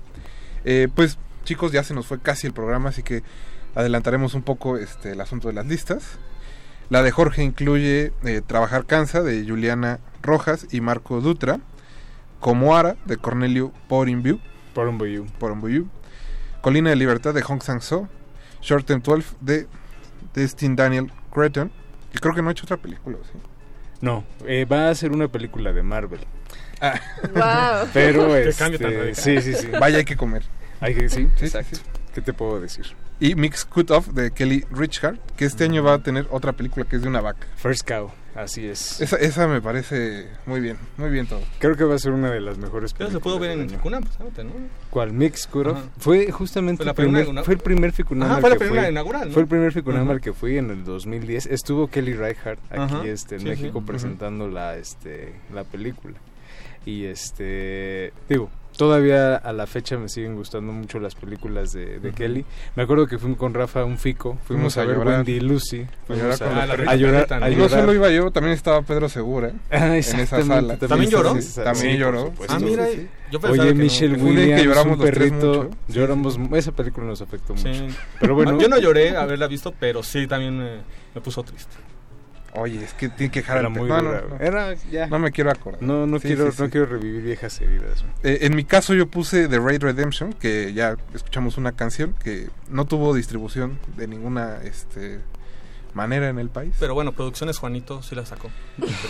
Eh, 0.66 0.88
pues 0.94 1.16
chicos, 1.44 1.72
ya 1.72 1.82
se 1.82 1.94
nos 1.94 2.06
fue 2.06 2.20
casi 2.20 2.46
el 2.46 2.52
programa, 2.52 2.90
así 2.90 3.02
que 3.02 3.22
adelantaremos 3.74 4.34
un 4.34 4.42
poco 4.42 4.76
este, 4.76 5.12
el 5.12 5.22
asunto 5.22 5.48
de 5.48 5.54
las 5.54 5.64
listas. 5.64 6.18
La 6.90 7.02
de 7.02 7.10
Jorge 7.10 7.42
incluye 7.42 8.12
eh, 8.24 8.42
Trabajar 8.46 8.84
Cansa 8.84 9.22
de 9.22 9.42
Juliana 9.48 10.00
Rojas 10.20 10.66
y 10.70 10.82
Marco 10.82 11.22
Dutra. 11.22 11.60
Comoara 12.40 12.96
de 13.06 13.16
Cornelio 13.16 13.72
Porimbiu. 13.88 14.40
Colina 16.60 16.90
de 16.90 16.96
Libertad 16.96 17.32
de 17.32 17.40
Hong 17.40 17.62
Sang-so. 17.62 18.06
Short 18.60 18.84
Term 18.84 19.00
12 19.00 19.36
de 19.40 19.66
Destin 20.34 20.76
Daniel 20.76 21.10
Cretton. 21.32 21.72
Que 22.12 22.18
creo 22.18 22.34
que 22.34 22.42
no 22.42 22.50
ha 22.50 22.52
hecho 22.52 22.64
otra 22.64 22.76
película, 22.76 23.16
¿sí? 23.32 23.53
No, 24.04 24.22
eh, 24.46 24.66
va 24.66 24.90
a 24.90 24.94
ser 24.94 25.12
una 25.12 25.28
película 25.28 25.72
de 25.72 25.82
Marvel. 25.82 26.20
Wow. 27.34 27.88
Pero 27.94 28.36
este, 28.36 29.14
sí, 29.14 29.40
sí, 29.40 29.54
sí. 29.54 29.68
Vaya, 29.80 29.96
hay 29.96 30.04
que 30.04 30.14
comer. 30.14 30.42
Hay 30.80 30.94
que 30.94 31.08
sí, 31.08 31.26
Sí, 31.38 31.46
exacto. 31.46 31.78
¿Qué 32.14 32.20
te 32.20 32.34
puedo 32.34 32.60
decir? 32.60 32.84
Y 33.18 33.34
Mix 33.34 33.64
Cut 33.64 33.90
Off 33.90 34.08
de 34.08 34.30
Kelly 34.30 34.66
Richard, 34.70 35.18
que 35.38 35.46
este 35.46 35.64
año 35.64 35.82
va 35.82 35.94
a 35.94 35.98
tener 36.00 36.26
otra 36.30 36.52
película 36.52 36.84
que 36.84 36.96
es 36.96 37.02
de 37.02 37.08
una 37.08 37.22
vaca. 37.22 37.46
First 37.56 37.88
Cow, 37.88 38.10
así 38.34 38.66
es. 38.66 39.00
Esa, 39.00 39.16
esa 39.16 39.46
me 39.48 39.60
parece 39.60 40.26
muy 40.46 40.60
bien, 40.60 40.76
muy 40.96 41.10
bien 41.10 41.26
todo. 41.26 41.40
Creo 41.58 41.76
que 41.76 41.84
va 41.84 41.94
a 41.94 41.98
ser 41.98 42.12
una 42.12 42.30
de 42.30 42.40
las 42.40 42.58
mejores 42.58 42.92
Pero 42.92 43.08
películas. 43.08 43.12
se 43.12 43.20
pudo 43.20 43.38
ver 43.38 43.50
en 43.52 43.60
año. 43.62 43.70
Ficunam, 43.70 44.02
precisamente, 44.02 44.44
¿no? 44.44 44.50
¿Cuál? 44.90 45.12
Mix 45.12 45.46
Cut 45.46 45.66
Off. 45.68 45.76
Ajá. 45.78 45.88
Fue 45.98 46.30
justamente 46.30 46.78
Fue 46.78 46.86
la 46.86 46.90
el 46.90 46.96
primer, 46.96 47.44
fue 47.44 47.54
el 47.54 47.60
primer 47.60 47.92
Ficunam 47.92 48.26
Ajá, 48.26 48.34
al 48.36 48.40
fue 48.40 48.50
la 48.50 48.56
primera 48.56 48.82
fui. 48.82 48.90
inaugural, 48.90 49.28
¿no? 49.28 49.32
Fue 49.34 49.42
el 49.42 49.48
primer 49.48 49.72
Ficunam 49.72 50.02
Ajá. 50.02 50.12
al 50.12 50.20
que 50.20 50.32
fui 50.32 50.58
en 50.58 50.70
el 50.70 50.84
2010. 50.84 51.46
Estuvo 51.46 51.88
Kelly 51.88 52.14
Reichardt 52.14 52.60
aquí 52.70 52.80
Ajá. 52.82 53.04
este, 53.06 53.36
en 53.36 53.40
Sí, 53.42 53.46
México 53.48 53.80
sí. 53.80 53.84
presentando 53.86 54.48
la, 54.48 54.76
este, 54.76 55.34
la 55.52 55.64
película. 55.64 56.14
Y 56.86 57.04
este, 57.06 58.12
digo, 58.28 58.50
todavía 58.76 59.36
a 59.36 59.52
la 59.52 59.66
fecha 59.66 59.96
me 59.98 60.08
siguen 60.08 60.34
gustando 60.36 60.72
mucho 60.72 60.98
las 61.00 61.14
películas 61.14 61.72
de, 61.72 61.98
de. 62.00 62.12
Kelly. 62.12 62.44
Me 62.76 62.82
acuerdo 62.84 63.06
que 63.06 63.18
fui 63.18 63.34
con 63.34 63.54
Rafa 63.54 63.84
un 63.84 63.98
fico, 63.98 64.38
fuimos 64.46 64.74
Fuimos 64.74 64.76
a, 64.78 64.82
a 64.82 64.84
ver 64.86 64.96
llorar. 64.96 65.14
Wendy 65.18 65.32
y 65.32 65.40
Lucy. 65.40 65.86
Fuimos 66.06 66.22
llorar 66.38 66.42
a, 66.88 66.96
llorar, 66.96 67.42
a 67.42 67.50
Y 67.50 67.56
no 67.56 67.62
llorar. 67.64 67.80
solo 67.80 67.94
iba 67.94 68.10
yo, 68.10 68.30
también 68.30 68.54
estaba 68.54 68.82
Pedro 68.82 69.08
Segura 69.08 69.52
Ah, 69.70 69.86
en 69.88 69.94
esa 69.94 70.42
sala. 70.42 70.76
también 70.76 71.10
lloró? 71.10 71.36
También 71.64 71.96
lloró. 71.98 72.32
Ah, 72.48 72.58
mira, 72.60 72.86
yo 73.30 73.40
pensaba 73.40 73.52
Oye, 73.52 73.68
que 73.68 73.74
no. 73.74 73.82
Michelle 73.82 74.14
un 74.14 74.18
día 74.20 74.34
que 74.34 74.40
Williams, 74.42 74.64
lloramos 74.64 74.98
un 74.98 75.04
perrito. 75.04 75.70
Lloramos, 75.88 76.38
esa 76.54 76.72
película 76.72 77.06
nos 77.06 77.20
afectó 77.22 77.54
mucho. 77.54 77.68
Pero 78.20 78.34
bueno, 78.34 78.58
Yo 78.58 78.68
no 78.68 78.78
lloré 78.78 79.16
haberla 79.16 79.46
visto, 79.46 79.72
pero 79.78 80.02
sí 80.02 80.26
también 80.26 80.58
me, 80.58 80.70
me 81.14 81.20
puso 81.20 81.42
triste. 81.42 81.74
Oye, 82.56 82.84
es 82.84 82.94
que 82.94 83.08
tiene 83.08 83.32
que 83.32 83.40
dejar 83.40 83.58
Era 83.58 83.68
muy 83.68 83.88
no, 83.88 84.00
no, 84.00 84.08
dura, 84.10 84.20
no. 84.22 84.28
güey. 84.36 84.46
Era, 84.46 84.74
ya. 84.90 85.06
No 85.08 85.18
me 85.18 85.32
quiero 85.32 85.50
acordar. 85.50 85.82
No, 85.82 86.06
no 86.06 86.18
Sí, 86.20 86.28
quiero, 86.28 86.52
sí, 86.52 86.56
no 86.60 86.64
sí. 86.66 86.70
quiero 86.70 86.86
revivir 86.86 87.22
viejas 87.22 87.60
heridas. 87.60 88.04
Eh, 88.22 88.38
en 88.42 88.54
mi 88.54 88.64
caso 88.64 88.94
yo 88.94 89.08
puse 89.08 89.48
The 89.48 89.58
Raid 89.58 89.82
Redemption, 89.82 90.32
que 90.34 90.72
ya 90.72 90.96
escuchamos 91.14 91.56
una 91.58 91.72
canción 91.72 92.14
que 92.22 92.48
no 92.68 92.84
tuvo 92.84 93.12
distribución 93.14 93.78
de 93.96 94.06
ninguna 94.06 94.58
este, 94.62 95.18
manera 95.94 96.28
en 96.28 96.38
el 96.38 96.48
país. 96.48 96.74
Pero 96.78 96.94
bueno, 96.94 97.12
Producciones 97.12 97.58
Juanito 97.58 98.02
sí 98.02 98.14
la 98.14 98.24
sacó. 98.24 98.50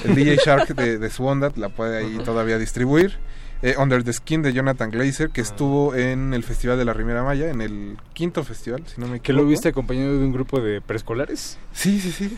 El 0.05 0.15
DJ 0.15 0.37
Shark 0.45 0.69
de, 0.75 0.99
de 0.99 1.11
Swandat 1.11 1.57
la 1.59 1.69
puede 1.69 1.99
ahí 1.99 2.19
todavía 2.25 2.59
distribuir. 2.59 3.19
Eh, 3.63 3.77
Under 3.79 4.05
the 4.05 4.13
Skin 4.13 4.43
de 4.43 4.53
Jonathan 4.53 4.91
Glazer, 4.91 5.29
Ah. 5.31 5.33
que 5.33 5.41
estuvo 5.41 5.95
en 5.95 6.35
el 6.35 6.43
Festival 6.45 6.77
de 6.77 6.85
la 6.85 6.93
Riviera 6.93 7.23
Maya, 7.23 7.49
en 7.49 7.63
el 7.63 7.97
quinto 8.13 8.45
festival, 8.45 8.83
si 8.87 9.01
no 9.01 9.07
me 9.07 9.13
¿Que 9.21 9.33
equivoco. 9.33 9.43
lo 9.45 9.49
viste 9.49 9.69
acompañado 9.71 10.19
de 10.19 10.25
un 10.25 10.33
grupo 10.33 10.61
de 10.61 10.83
preescolares? 10.83 11.57
Sí, 11.73 11.99
sí, 11.99 12.13
sí. 12.13 12.37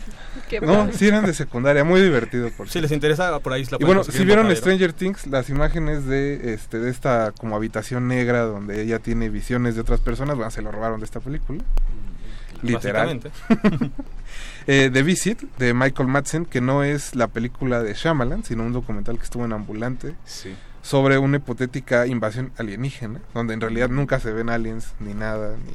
Qué 0.49 0.61
No, 0.61 0.67
padre. 0.67 0.93
sí 0.93 1.07
eran 1.07 1.25
de 1.25 1.33
secundaria, 1.33 1.83
muy 1.83 1.99
divertido. 2.01 2.49
Por 2.55 2.67
Si 2.67 2.73
cierto. 2.73 2.83
les 2.85 2.91
interesa, 2.93 3.37
por 3.39 3.51
ahí 3.53 3.65
la 3.65 3.77
Y 3.79 3.83
bueno, 3.83 4.03
si 4.05 4.11
vieron 4.23 4.45
Botadero. 4.45 4.55
Stranger 4.61 4.93
Things, 4.93 5.27
las 5.27 5.49
imágenes 5.49 6.05
de 6.05 6.53
este 6.53 6.79
de 6.79 6.89
esta 6.89 7.33
como 7.37 7.55
habitación 7.57 8.07
negra 8.07 8.43
donde 8.43 8.81
ella 8.81 8.99
tiene 8.99 9.27
visiones 9.29 9.75
de 9.75 9.81
otras 9.81 9.99
personas, 9.99 10.37
bueno, 10.37 10.49
se 10.51 10.61
lo 10.61 10.71
robaron 10.71 10.99
de 11.01 11.05
esta 11.05 11.19
película. 11.19 11.61
Literal. 12.63 13.19
Básicamente. 13.19 13.91
Eh, 14.69 14.89
The 14.91 15.01
Visit 15.01 15.41
de 15.57 15.73
Michael 15.73 16.09
Madsen, 16.09 16.45
que 16.45 16.59
no 16.59 16.83
es 16.83 17.15
la 17.15 17.27
película 17.29 17.81
de 17.81 17.93
Shyamalan, 17.93 18.43
sino 18.43 18.63
un 18.63 18.73
documental 18.73 19.17
que 19.17 19.23
estuvo 19.23 19.45
en 19.45 19.53
Ambulante 19.53 20.13
Sí. 20.25 20.53
Sobre 20.87 21.17
una 21.17 21.35
hipotética 21.35 22.07
invasión 22.07 22.51
alienígena, 22.57 23.19
donde 23.33 23.53
en 23.53 23.59
realidad 23.59 23.89
nunca 23.89 24.21
se 24.21 24.31
ven 24.31 24.49
aliens 24.49 24.93
ni 25.01 25.13
nada, 25.13 25.57
ni 25.57 25.73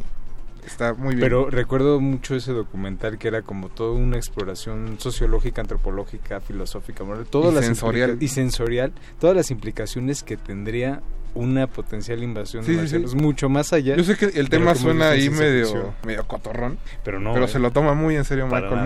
está 0.67 0.95
muy 0.95 1.17
bien. 1.17 1.21
Pero 1.21 1.51
recuerdo 1.51 2.01
mucho 2.01 2.35
ese 2.35 2.53
documental 2.53 3.19
que 3.19 3.29
era 3.29 3.43
como 3.43 3.69
toda 3.69 3.93
una 3.93 4.17
exploración 4.17 4.97
sociológica, 4.99 5.61
antropológica, 5.61 6.41
filosófica, 6.41 7.05
moral, 7.05 7.27
todas 7.29 7.53
Y 7.53 7.57
las 7.57 7.65
sensorial. 7.67 8.17
y 8.21 8.29
sensorial, 8.29 8.93
todas 9.21 9.37
las 9.37 9.51
implicaciones 9.51 10.23
que 10.23 10.39
tendría 10.39 11.03
una 11.35 11.67
potencial 11.67 12.23
invasión 12.23 12.65
Sí, 12.65 12.75
de 12.75 12.89
sí, 12.89 13.05
sí. 13.07 13.17
mucho 13.17 13.51
más 13.51 13.75
allá. 13.75 13.97
Yo 13.97 14.05
sé 14.05 14.17
que 14.17 14.27
el 14.39 14.49
tema 14.49 14.75
suena 14.75 15.11
ahí 15.11 15.29
medio, 15.29 15.93
medio 16.07 16.27
cotorrón, 16.27 16.79
pero 17.05 17.21
no, 17.21 17.35
pero 17.35 17.45
eh. 17.45 17.49
se 17.49 17.59
lo 17.59 17.71
toma 17.71 17.93
muy 17.93 18.17
en 18.17 18.25
serio 18.25 18.47
Michael 18.47 18.77
nada. 18.77 18.85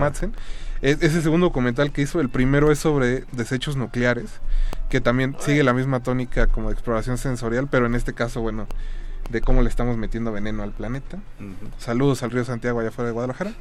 Es, 0.81 1.01
ese 1.01 1.21
segundo 1.21 1.47
documental 1.47 1.91
que 1.91 2.01
hizo, 2.01 2.19
el 2.21 2.29
primero 2.29 2.71
es 2.71 2.79
sobre 2.79 3.23
desechos 3.31 3.75
nucleares, 3.77 4.29
que 4.89 5.01
también 5.01 5.35
sigue 5.39 5.63
la 5.63 5.73
misma 5.73 6.01
tónica 6.01 6.47
como 6.47 6.69
de 6.69 6.73
exploración 6.73 7.17
sensorial, 7.17 7.67
pero 7.69 7.85
en 7.85 7.95
este 7.95 8.13
caso, 8.13 8.41
bueno, 8.41 8.67
de 9.29 9.41
cómo 9.41 9.61
le 9.61 9.69
estamos 9.69 9.97
metiendo 9.97 10.31
veneno 10.31 10.63
al 10.63 10.71
planeta. 10.71 11.17
Saludos 11.77 12.23
al 12.23 12.31
río 12.31 12.45
Santiago 12.45 12.79
allá 12.79 12.89
afuera 12.89 13.07
de 13.07 13.13
Guadalajara. 13.13 13.51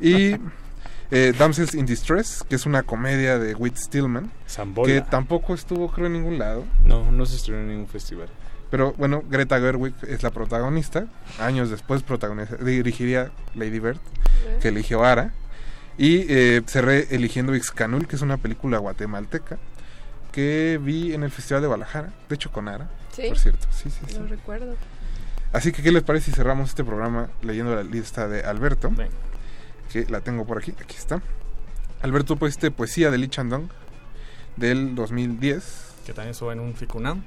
Y 0.00 0.36
eh, 1.10 1.34
Damsels 1.38 1.74
in 1.74 1.84
Distress, 1.86 2.44
que 2.48 2.54
es 2.54 2.64
una 2.66 2.82
comedia 2.84 3.38
de 3.38 3.54
Whit 3.54 3.76
Stillman, 3.76 4.30
Zambola. 4.48 4.86
que 4.92 5.00
tampoco 5.02 5.52
estuvo 5.54 5.90
creo 5.90 6.06
en 6.06 6.14
ningún 6.14 6.38
lado. 6.38 6.64
No, 6.84 7.10
no 7.12 7.26
se 7.26 7.36
estrenó 7.36 7.60
en 7.60 7.68
ningún 7.68 7.88
festival. 7.88 8.28
Pero 8.70 8.94
bueno, 8.96 9.22
Greta 9.28 9.58
Gerwig 9.58 9.94
es 10.06 10.22
la 10.22 10.30
protagonista. 10.30 11.06
Años 11.40 11.68
después 11.70 12.02
protagoniza- 12.06 12.56
dirigiría 12.58 13.30
Lady 13.56 13.80
Bird, 13.80 13.98
que 14.62 14.68
eligió 14.68 15.04
Ara. 15.04 15.32
Y 15.98 16.24
eh, 16.28 16.62
cerré 16.66 17.08
eligiendo 17.10 17.54
Ixcanul, 17.54 18.06
que 18.06 18.16
es 18.16 18.22
una 18.22 18.36
película 18.38 18.78
guatemalteca 18.78 19.58
que 20.32 20.78
vi 20.82 21.12
en 21.12 21.22
el 21.24 21.30
Festival 21.30 21.60
de 21.62 21.66
Guadalajara. 21.68 22.12
De 22.28 22.34
hecho, 22.36 22.50
con 22.52 22.68
Ara, 22.68 22.88
Sí. 23.12 23.22
por 23.28 23.38
cierto. 23.38 23.66
Sí, 23.72 23.90
sí, 23.90 23.98
sí. 24.06 24.18
Lo 24.18 24.26
recuerdo. 24.26 24.76
Así 25.52 25.72
que, 25.72 25.82
¿qué 25.82 25.90
les 25.92 26.02
parece 26.04 26.30
si 26.30 26.36
cerramos 26.36 26.68
este 26.70 26.84
programa 26.84 27.28
leyendo 27.42 27.74
la 27.74 27.82
lista 27.82 28.28
de 28.28 28.42
Alberto? 28.44 28.92
Que 29.92 30.06
la 30.08 30.20
tengo 30.20 30.46
por 30.46 30.58
aquí. 30.58 30.72
Aquí 30.80 30.96
está. 30.96 31.20
Alberto, 32.02 32.36
pues, 32.36 32.52
este 32.54 32.70
poesía 32.70 33.10
de 33.10 33.18
Lee 33.18 33.28
Chandong 33.28 33.68
del 34.56 34.94
2010. 34.94 35.86
Que 36.06 36.12
también 36.14 36.30
estuvo 36.30 36.52
en 36.52 36.60
un 36.60 36.74
Ficunam. 36.74 37.22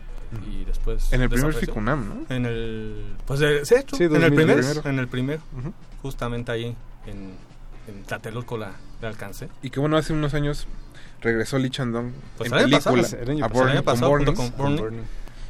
Y 0.49 0.63
después. 0.65 1.11
En 1.13 1.21
el 1.21 1.29
primer. 1.29 1.53
Ficunam, 1.53 2.07
¿no? 2.27 2.35
En 2.35 2.45
el. 2.45 3.15
Pues 3.27 3.39
de, 3.41 3.65
sí, 3.65 3.75
Sí, 3.95 4.05
en 4.05 4.15
el 4.15 4.21
2000, 4.21 4.33
primer. 4.35 4.55
primero. 4.57 4.89
En 4.89 4.99
el 4.99 5.07
primer. 5.07 5.39
Ujú. 5.59 5.73
Justamente 6.01 6.51
ahí 6.51 6.75
en, 7.05 7.33
en 7.87 8.03
Tlatelolco 8.03 8.57
la, 8.57 8.73
la 9.01 9.07
alcancé. 9.07 9.49
Y 9.61 9.69
que 9.69 9.79
bueno, 9.79 9.97
hace 9.97 10.13
unos 10.13 10.33
años 10.33 10.67
regresó 11.21 11.57
Lee 11.57 11.69
Chandong 11.69 12.11
Pues 12.37 12.51
en 12.51 12.51
pasado, 12.51 12.69
película 12.69 12.99
a 12.99 13.01
pasado, 13.01 13.21
el 13.21 13.43
Burning, 13.49 13.83
pasado, 13.83 14.11
con 14.11 14.19
Burning, 14.19 14.35
con 14.35 14.75
Burning. 14.77 15.03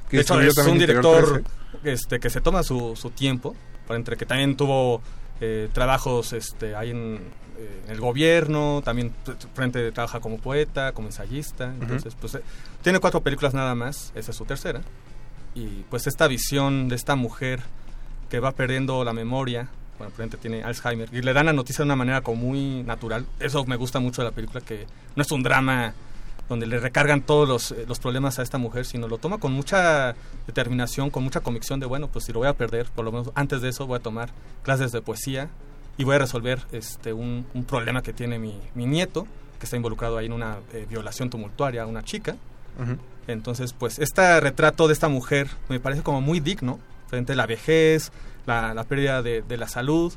que 0.10 0.18
de 0.18 0.24
hecho, 0.24 0.40
es 0.40 0.58
un 0.58 0.78
director 0.78 1.44
13. 1.82 1.92
este, 1.92 2.20
que 2.20 2.30
se 2.30 2.42
toma 2.42 2.64
su, 2.64 2.96
su 2.96 3.10
tiempo, 3.10 3.56
para 3.88 3.98
entre 3.98 4.16
que 4.18 4.26
también 4.26 4.56
tuvo 4.56 5.02
eh, 5.42 5.70
trabajos 5.74 6.34
este, 6.34 6.76
ahí 6.76 6.92
en, 6.92 7.20
eh, 7.58 7.82
en 7.86 7.92
el 7.92 8.00
gobierno, 8.00 8.82
también 8.84 9.14
frente 9.54 9.92
trabaja 9.92 10.20
como 10.20 10.38
poeta, 10.38 10.92
como 10.94 11.08
ensayista, 11.08 11.74
entonces 11.80 12.16
pues 12.20 12.36
eh, 12.36 12.42
tiene 12.82 13.00
cuatro 13.00 13.22
películas 13.22 13.54
nada 13.54 13.76
más, 13.76 14.12
esa 14.16 14.32
es 14.32 14.38
su 14.38 14.46
tercera, 14.46 14.82
y 15.54 15.84
pues 15.90 16.08
esta 16.08 16.28
visión 16.28 16.88
de 16.88 16.96
esta 16.96 17.16
mujer 17.16 17.62
que 18.30 18.40
va 18.40 18.52
perdiendo 18.54 19.04
la 19.04 19.14
memoria, 19.14 19.70
bueno, 19.98 20.14
frente 20.14 20.38
tiene 20.38 20.64
Alzheimer, 20.64 21.10
y 21.12 21.22
le 21.22 21.34
dan 21.34 21.46
la 21.46 21.54
noticia 21.54 21.84
de 21.84 21.86
una 21.86 21.96
manera 21.96 22.22
como 22.22 22.38
muy 22.38 22.84
natural, 22.84 23.26
eso 23.40 23.66
me 23.66 23.76
gusta 23.76 24.00
mucho 24.00 24.22
de 24.22 24.30
la 24.30 24.36
película, 24.36 24.62
que 24.62 24.86
no 25.16 25.22
es 25.22 25.32
un 25.32 25.44
drama 25.44 25.94
donde 26.50 26.68
le 26.68 26.80
recargan 26.80 27.22
todos 27.22 27.48
los, 27.48 27.72
eh, 27.72 27.86
los 27.88 28.00
problemas 28.00 28.38
a 28.38 28.44
esta 28.44 28.58
mujer, 28.58 28.86
sino 28.86 29.08
lo 29.08 29.18
toma 29.18 29.38
con 29.38 29.54
mucha 29.54 30.14
determinación, 30.46 31.10
con 31.10 31.24
mucha 31.24 31.40
convicción 31.40 31.80
de, 31.80 31.86
bueno, 31.86 32.10
pues 32.10 32.26
si 32.26 32.34
lo 32.34 32.40
voy 32.40 32.48
a 32.48 32.54
perder, 32.54 32.88
por 32.94 33.06
lo 33.06 33.12
menos 33.12 33.32
antes 33.36 33.62
de 33.62 33.70
eso 33.70 33.88
voy 33.88 33.98
a 33.98 34.02
tomar 34.02 34.30
clases 34.62 34.92
de 34.92 35.02
poesía 35.02 35.50
y 35.98 36.04
voy 36.04 36.16
a 36.16 36.20
resolver 36.20 36.60
este 36.72 37.14
un, 37.14 37.46
un 37.54 37.64
problema 37.64 38.02
que 38.02 38.14
tiene 38.14 38.40
mi, 38.40 38.60
mi 38.76 38.86
nieto, 38.86 39.26
que 39.58 39.66
está 39.66 39.78
involucrado 39.78 40.18
ahí 40.18 40.26
en 40.26 40.34
una 40.34 40.58
eh, 40.74 40.86
violación 40.90 41.30
tumultuaria 41.30 41.84
a 41.84 41.86
una 41.86 42.04
chica. 42.04 42.36
Ujú. 42.82 42.98
Entonces, 43.28 43.72
pues 43.72 44.00
este 44.00 44.40
retrato 44.42 44.88
de 44.88 44.94
esta 44.94 45.08
mujer 45.08 45.48
me 45.70 45.80
parece 45.80 46.04
como 46.04 46.20
muy 46.20 46.42
digno, 46.42 46.80
frente 47.08 47.34
a 47.34 47.36
la 47.36 47.46
vejez, 47.46 48.12
la, 48.46 48.74
la 48.74 48.84
pérdida 48.84 49.22
de, 49.22 49.42
de 49.42 49.58
la 49.58 49.68
salud, 49.68 50.14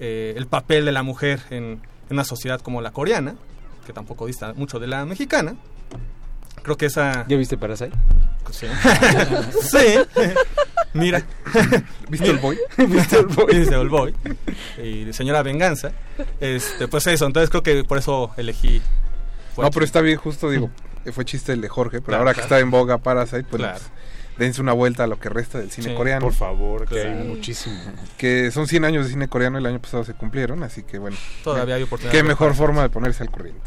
eh, 0.00 0.34
el 0.36 0.46
papel 0.46 0.84
de 0.84 0.92
la 0.92 1.02
mujer 1.02 1.40
en, 1.50 1.64
en 1.64 1.80
una 2.10 2.24
sociedad 2.24 2.60
como 2.60 2.80
la 2.80 2.92
coreana, 2.92 3.34
que 3.86 3.92
tampoco 3.92 4.26
dista 4.26 4.52
mucho 4.54 4.78
de 4.78 4.86
la 4.86 5.04
mexicana. 5.04 5.56
Creo 6.62 6.76
que 6.76 6.86
esa... 6.86 7.26
¿Ya 7.28 7.36
viste 7.36 7.56
Parasite? 7.56 7.92
Sí. 8.50 8.66
sí. 9.62 9.98
Mira. 10.94 11.24
¿Viste 12.08 12.30
el 12.30 12.38
boy? 12.38 12.58
¿Viste 12.76 13.18
el 13.18 13.26
boy? 13.26 13.56
¿Viste 13.56 13.74
el 13.74 13.88
boy? 13.88 14.14
Y 14.82 15.12
señora 15.12 15.42
Venganza. 15.42 15.92
Este, 16.38 16.86
pues 16.86 17.06
eso, 17.06 17.26
entonces 17.26 17.50
creo 17.50 17.62
que 17.62 17.82
por 17.84 17.98
eso 17.98 18.30
elegí. 18.36 18.82
No, 19.56 19.70
pero 19.70 19.84
está 19.84 20.00
bien, 20.00 20.18
justo 20.18 20.50
digo, 20.50 20.70
fue 21.12 21.24
chiste 21.24 21.52
el 21.52 21.60
de 21.60 21.68
Jorge, 21.68 22.00
pero 22.00 22.04
Claro, 22.04 22.22
ahora 22.22 22.34
que 22.34 22.42
está 22.42 22.58
en 22.60 22.70
boga 22.70 22.98
Parasite, 22.98 23.44
pues 23.44 23.60
Claro. 23.62 23.80
Dense 24.38 24.60
una 24.60 24.72
vuelta 24.72 25.04
a 25.04 25.06
lo 25.06 25.18
que 25.20 25.28
resta 25.28 25.58
del 25.58 25.70
cine 25.70 25.90
Sí, 25.90 25.94
coreano. 25.94 26.26
Por 26.26 26.34
favor, 26.34 26.86
que 26.88 26.94
Claro. 27.02 27.18
hay 27.20 27.24
muchísimo. 27.28 27.76
Que 28.16 28.50
son 28.50 28.66
100 28.66 28.84
años 28.84 29.04
de 29.06 29.10
cine 29.12 29.28
coreano, 29.28 29.58
el 29.58 29.66
año 29.66 29.80
pasado 29.80 30.04
se 30.04 30.14
cumplieron, 30.14 30.62
así 30.62 30.82
que 30.82 30.98
bueno. 30.98 31.16
Todavía 31.44 31.74
hay 31.76 31.82
oportunidad 31.82 32.12
Qué 32.12 32.22
mejor 32.22 32.54
forma 32.54 32.82
de 32.82 32.88
ponerse 32.90 33.22
al 33.22 33.30
corriente. 33.30 33.60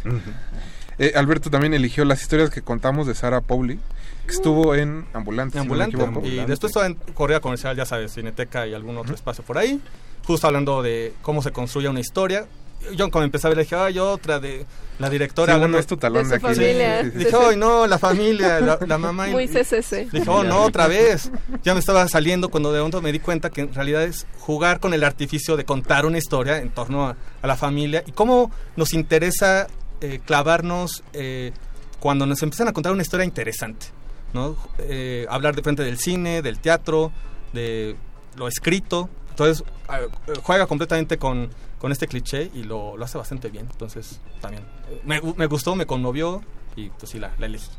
Eh, 0.98 1.12
Alberto 1.16 1.50
también 1.50 1.74
eligió 1.74 2.06
las 2.06 2.22
historias 2.22 2.50
que 2.50 2.62
contamos 2.62 3.06
de 3.06 3.16
Sara 3.16 3.42
Pauli, 3.42 3.80
que 4.26 4.32
estuvo 4.34 4.76
en 4.76 5.06
Ambulante, 5.14 5.54
si 5.54 5.58
no 5.58 5.62
ambulante. 5.64 5.98
equivoco. 5.98 6.26
y 6.26 6.38
después 6.46 6.72
estaba 6.72 6.86
en 6.88 6.96
Correa 7.14 7.42
Comercial, 7.42 7.76
ya 7.76 7.86
sabes, 7.86 8.14
Cineteca 8.14 8.66
y 8.66 8.74
algún 8.74 8.98
otro 8.98 9.14
espacio 9.14 9.44
por 9.44 9.58
ahí. 9.58 9.82
Justo 10.26 10.48
hablando 10.48 10.82
de 10.82 11.14
cómo 11.22 11.42
se 11.44 11.52
construye 11.52 11.90
una 11.90 12.00
historia. 12.00 12.46
Yo 12.96 13.10
cuando 13.12 13.26
empecé 13.26 13.48
a 13.48 13.50
ver, 13.50 13.60
dije, 13.60 13.76
ay, 13.76 14.00
otra 14.00 14.40
de 14.40 14.66
la 15.00 15.10
directora. 15.10 15.54
Sí, 15.54 15.60
bueno, 15.60 15.78
es 15.78 15.88
tu 15.88 15.98
talón 15.98 16.28
De 16.30 16.38
de. 16.38 16.56
Sí, 16.56 16.56
sí, 16.56 17.12
sí. 17.12 17.18
Dije, 17.26 17.36
ay, 17.50 17.58
no, 17.58 17.88
la 17.88 17.98
familia, 18.00 18.60
la, 18.60 18.78
la 18.86 18.98
mamá. 18.98 19.28
y- 19.30 19.32
Muy 19.34 19.48
CCC. 19.48 20.10
Dije, 20.12 20.30
oh, 20.30 20.44
no, 20.44 20.62
otra 20.64 20.88
vez. 20.88 21.32
Ya 21.64 21.74
me 21.74 21.80
estaba 21.80 22.08
saliendo 22.08 22.50
cuando 22.50 22.72
de 22.72 22.80
pronto 22.80 23.02
me 23.02 23.12
di 23.12 23.20
cuenta 23.20 23.50
que 23.50 23.62
en 23.62 23.74
realidad 23.74 24.04
es 24.04 24.26
jugar 24.40 24.80
con 24.80 24.94
el 24.94 25.04
artificio 25.04 25.58
de 25.58 25.66
contar 25.66 26.06
una 26.06 26.18
historia 26.18 26.58
en 26.60 26.70
torno 26.70 27.08
a, 27.08 27.16
a 27.42 27.48
la 27.48 27.56
familia 27.56 28.04
y 28.06 28.12
cómo 28.12 28.52
nos 28.76 28.94
interesa 28.94 29.68
eh, 30.02 30.20
clavarnos 30.26 31.04
eh, 31.14 31.52
cuando 32.00 32.26
nos 32.26 32.42
empiezan 32.44 32.68
a 32.68 32.74
contar 32.74 32.92
una 32.92 33.02
historia 33.02 33.26
interesante. 33.26 33.88
¿no? 34.34 34.56
Eh, 34.80 35.26
hablar 35.30 35.56
de 35.56 35.62
frente 35.64 35.82
del 35.84 35.98
cine, 35.98 36.42
del 36.42 36.60
teatro, 36.60 37.12
de 37.54 37.96
lo 38.36 38.48
escrito. 38.50 39.10
Entonces, 39.36 39.64
eh, 39.94 40.08
juega 40.44 40.66
completamente 40.66 41.18
con, 41.18 41.50
con 41.78 41.92
este 41.92 42.08
cliché 42.08 42.50
y 42.54 42.64
lo, 42.64 42.96
lo 42.98 43.04
hace 43.06 43.18
bastante 43.18 43.50
bien. 43.50 43.68
Entonces, 43.70 44.20
también 44.42 44.64
eh, 44.90 45.02
me, 45.06 45.22
me 45.36 45.46
gustó, 45.48 45.76
me 45.76 45.86
conmovió 45.86 46.42
y 46.76 46.90
pues 46.90 47.12
sí, 47.12 47.20
la, 47.20 47.32
la 47.38 47.46
elegí. 47.48 47.70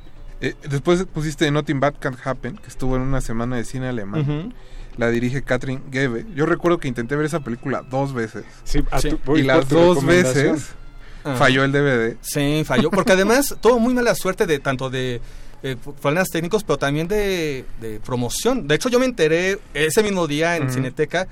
Eh, 0.42 0.54
después 0.68 1.04
pusiste 1.06 1.50
Nothing 1.50 1.80
Bad 1.80 1.94
Can 1.98 2.16
Happen, 2.22 2.56
que 2.58 2.68
estuvo 2.68 2.94
en 2.96 3.02
una 3.02 3.22
semana 3.22 3.56
de 3.56 3.64
cine 3.64 3.88
alemán. 3.88 4.52
La 4.98 5.08
dirige 5.10 5.42
Katrin 5.42 5.82
Gebe. 5.90 6.26
Yo 6.34 6.44
recuerdo 6.46 6.78
que 6.78 6.88
intenté 6.88 7.16
ver 7.16 7.24
esa 7.26 7.40
película 7.40 7.82
dos 7.90 8.12
veces. 8.14 8.44
Sí, 8.64 8.82
a 8.90 8.98
Sí. 9.00 9.10
tu- 9.24 9.36
y 9.36 9.42
las 9.42 9.68
dos 9.68 10.04
veces 10.04 10.70
Ah. 11.24 11.34
falló 11.36 11.64
el 11.64 11.72
DVD. 11.72 12.16
Sí, 12.20 12.62
falló. 12.64 12.90
Porque 12.90 13.12
además 13.12 13.56
tuvo 13.60 13.78
muy 13.80 13.92
mala 13.94 14.14
suerte 14.14 14.46
de 14.46 14.58
tanto 14.58 14.88
de 14.90 15.20
eh, 15.62 15.76
problemas 16.00 16.28
técnicos, 16.28 16.64
pero 16.64 16.78
también 16.78 17.08
de, 17.08 17.64
de 17.80 18.00
promoción. 18.00 18.68
De 18.68 18.74
hecho, 18.74 18.88
yo 18.88 18.98
me 18.98 19.06
enteré 19.06 19.58
ese 19.74 20.02
mismo 20.02 20.26
día 20.26 20.56
en. 20.56 20.70
Cineteca. 20.70 21.28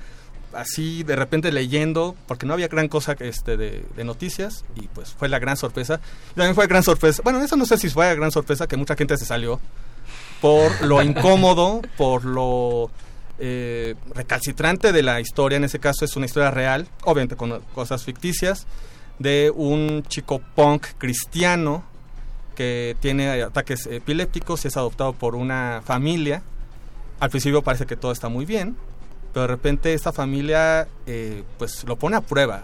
así 0.53 1.03
de 1.03 1.15
repente 1.15 1.51
leyendo, 1.51 2.15
porque 2.27 2.45
no 2.45 2.53
había 2.53 2.67
gran 2.67 2.87
cosa 2.87 3.15
este, 3.19 3.57
de, 3.57 3.83
de 3.95 4.03
noticias, 4.03 4.65
y 4.75 4.87
pues 4.87 5.11
fue 5.11 5.29
la 5.29 5.39
gran 5.39 5.57
sorpresa. 5.57 5.99
Y 6.31 6.35
también 6.35 6.55
fue 6.55 6.67
gran 6.67 6.83
sorpresa, 6.83 7.21
bueno, 7.23 7.41
eso 7.41 7.55
no 7.55 7.65
sé 7.65 7.77
si 7.77 7.89
fue 7.89 8.05
la 8.05 8.15
gran 8.15 8.31
sorpresa, 8.31 8.67
que 8.67 8.77
mucha 8.77 8.95
gente 8.95 9.17
se 9.17 9.25
salió 9.25 9.59
por 10.41 10.81
lo 10.81 11.01
incómodo, 11.03 11.81
por 11.97 12.25
lo 12.25 12.89
eh, 13.39 13.95
recalcitrante 14.13 14.91
de 14.91 15.03
la 15.03 15.19
historia, 15.19 15.57
en 15.57 15.63
ese 15.65 15.79
caso 15.79 16.05
es 16.05 16.15
una 16.15 16.25
historia 16.25 16.51
real, 16.51 16.87
obviamente 17.03 17.35
con 17.35 17.59
cosas 17.73 18.03
ficticias, 18.03 18.65
de 19.19 19.51
un 19.53 20.03
chico 20.07 20.41
punk 20.55 20.87
cristiano 20.97 21.83
que 22.55 22.95
tiene 22.99 23.43
ataques 23.43 23.85
epilépticos 23.87 24.65
y 24.65 24.69
es 24.69 24.77
adoptado 24.77 25.13
por 25.13 25.35
una 25.35 25.81
familia. 25.85 26.41
Al 27.19 27.29
principio 27.29 27.61
parece 27.61 27.85
que 27.85 27.95
todo 27.95 28.11
está 28.11 28.27
muy 28.29 28.45
bien, 28.45 28.75
pero 29.33 29.43
de 29.43 29.47
repente 29.47 29.93
esta 29.93 30.11
familia 30.11 30.87
eh, 31.05 31.43
pues 31.57 31.83
lo 31.83 31.95
pone 31.97 32.15
a 32.15 32.21
prueba. 32.21 32.63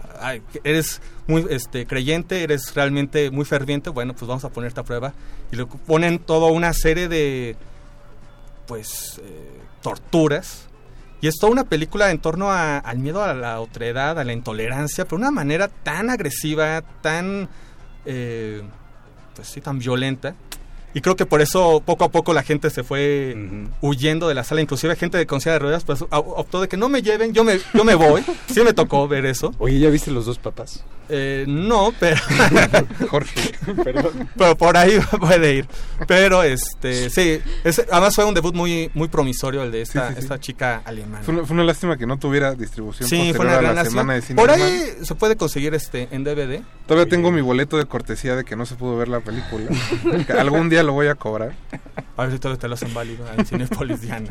Eres 0.64 1.00
muy 1.26 1.46
este, 1.50 1.86
creyente, 1.86 2.42
eres 2.42 2.74
realmente 2.74 3.30
muy 3.30 3.44
ferviente, 3.44 3.90
bueno, 3.90 4.14
pues 4.14 4.26
vamos 4.26 4.44
a 4.44 4.48
ponerte 4.50 4.80
a 4.80 4.82
prueba. 4.84 5.12
Y 5.52 5.56
le 5.56 5.66
ponen 5.66 6.18
toda 6.18 6.50
una 6.50 6.72
serie 6.72 7.08
de 7.08 7.56
pues 8.66 9.20
eh, 9.22 9.60
torturas. 9.82 10.68
Y 11.20 11.28
es 11.28 11.36
toda 11.38 11.52
una 11.52 11.64
película 11.64 12.10
en 12.10 12.18
torno 12.18 12.50
a- 12.50 12.78
al 12.78 12.98
miedo 12.98 13.22
a 13.22 13.32
la 13.34 13.60
otredad, 13.60 14.18
a 14.18 14.24
la 14.24 14.32
intolerancia, 14.32 15.04
pero 15.04 15.18
de 15.18 15.22
una 15.22 15.30
manera 15.30 15.68
tan 15.68 16.10
agresiva, 16.10 16.82
tan 17.00 17.48
eh, 18.06 18.62
pues 19.34 19.48
sí, 19.48 19.60
tan 19.60 19.78
violenta. 19.78 20.34
Y 20.94 21.00
creo 21.00 21.16
que 21.16 21.24
por 21.24 21.40
eso 21.40 21.82
poco 21.84 22.04
a 22.04 22.10
poco 22.10 22.34
la 22.34 22.42
gente 22.42 22.68
se 22.68 22.82
fue 22.82 23.34
huyendo 23.80 24.28
de 24.28 24.34
la 24.34 24.44
sala. 24.44 24.60
Inclusive 24.60 24.94
gente 24.96 25.26
con 25.26 25.40
silla 25.40 25.54
de 25.54 25.58
ruedas 25.60 25.84
pues, 25.84 26.04
optó 26.10 26.60
de 26.60 26.68
que 26.68 26.76
no 26.76 26.88
me 26.88 27.00
lleven, 27.00 27.32
yo 27.32 27.44
me, 27.44 27.58
yo 27.72 27.84
me 27.84 27.94
voy. 27.94 28.22
Sí 28.52 28.60
me 28.62 28.74
tocó 28.74 29.08
ver 29.08 29.24
eso. 29.24 29.54
Oye, 29.58 29.78
¿ya 29.78 29.88
viste 29.88 30.10
los 30.10 30.26
dos 30.26 30.38
papás? 30.38 30.84
Eh, 31.14 31.44
no, 31.46 31.92
pero... 32.00 32.16
Jorge, 33.10 33.52
perdón. 33.84 34.30
Pero 34.34 34.56
por 34.56 34.76
ahí 34.78 34.98
puede 35.20 35.54
ir. 35.56 35.66
Pero 36.08 36.42
este, 36.42 37.10
sí, 37.10 37.38
es- 37.64 37.84
además 37.90 38.14
fue 38.14 38.24
un 38.24 38.32
debut 38.32 38.54
muy, 38.54 38.90
muy 38.94 39.08
promisorio 39.08 39.62
el 39.62 39.70
de 39.70 39.82
esta, 39.82 40.08
Sí, 40.08 40.14
sí, 40.14 40.14
sí. 40.14 40.20
esta 40.22 40.40
chica 40.40 40.80
alemana. 40.86 41.22
Fue 41.22 41.34
una, 41.34 41.44
fue 41.44 41.54
una 41.54 41.64
lástima 41.64 41.98
que 41.98 42.06
no 42.06 42.18
tuviera 42.18 42.54
distribución 42.54 43.08
Sí, 43.10 43.32
fue 43.34 43.44
una 43.44 43.58
gran 43.58 43.74
la 43.74 43.84
semana 43.84 44.14
de 44.14 44.22
cine 44.22 44.40
Por 44.40 44.50
alemán. 44.50 44.72
ahí 44.72 45.04
se 45.04 45.14
puede 45.14 45.36
conseguir 45.36 45.74
este 45.74 46.08
en 46.12 46.24
DVD. 46.24 46.62
Todavía 46.86 47.10
tengo 47.10 47.30
mi 47.30 47.42
boleto 47.42 47.76
de 47.76 47.84
cortesía 47.84 48.34
de 48.34 48.44
que 48.44 48.56
no 48.56 48.64
se 48.64 48.74
pudo 48.76 48.96
ver 48.96 49.08
la 49.08 49.20
película. 49.20 49.66
Algún 50.38 50.70
día 50.70 50.82
lo 50.82 50.94
voy 50.94 51.08
a 51.08 51.14
cobrar. 51.14 51.52
A 52.16 52.22
ver 52.22 52.32
si 52.32 52.38
todavía 52.38 52.58
te 52.60 52.68
lo 52.68 52.74
hacen 52.74 52.94
válido 52.94 53.26
en 53.36 53.44
Cinepolis 53.44 54.00
Diana. 54.00 54.30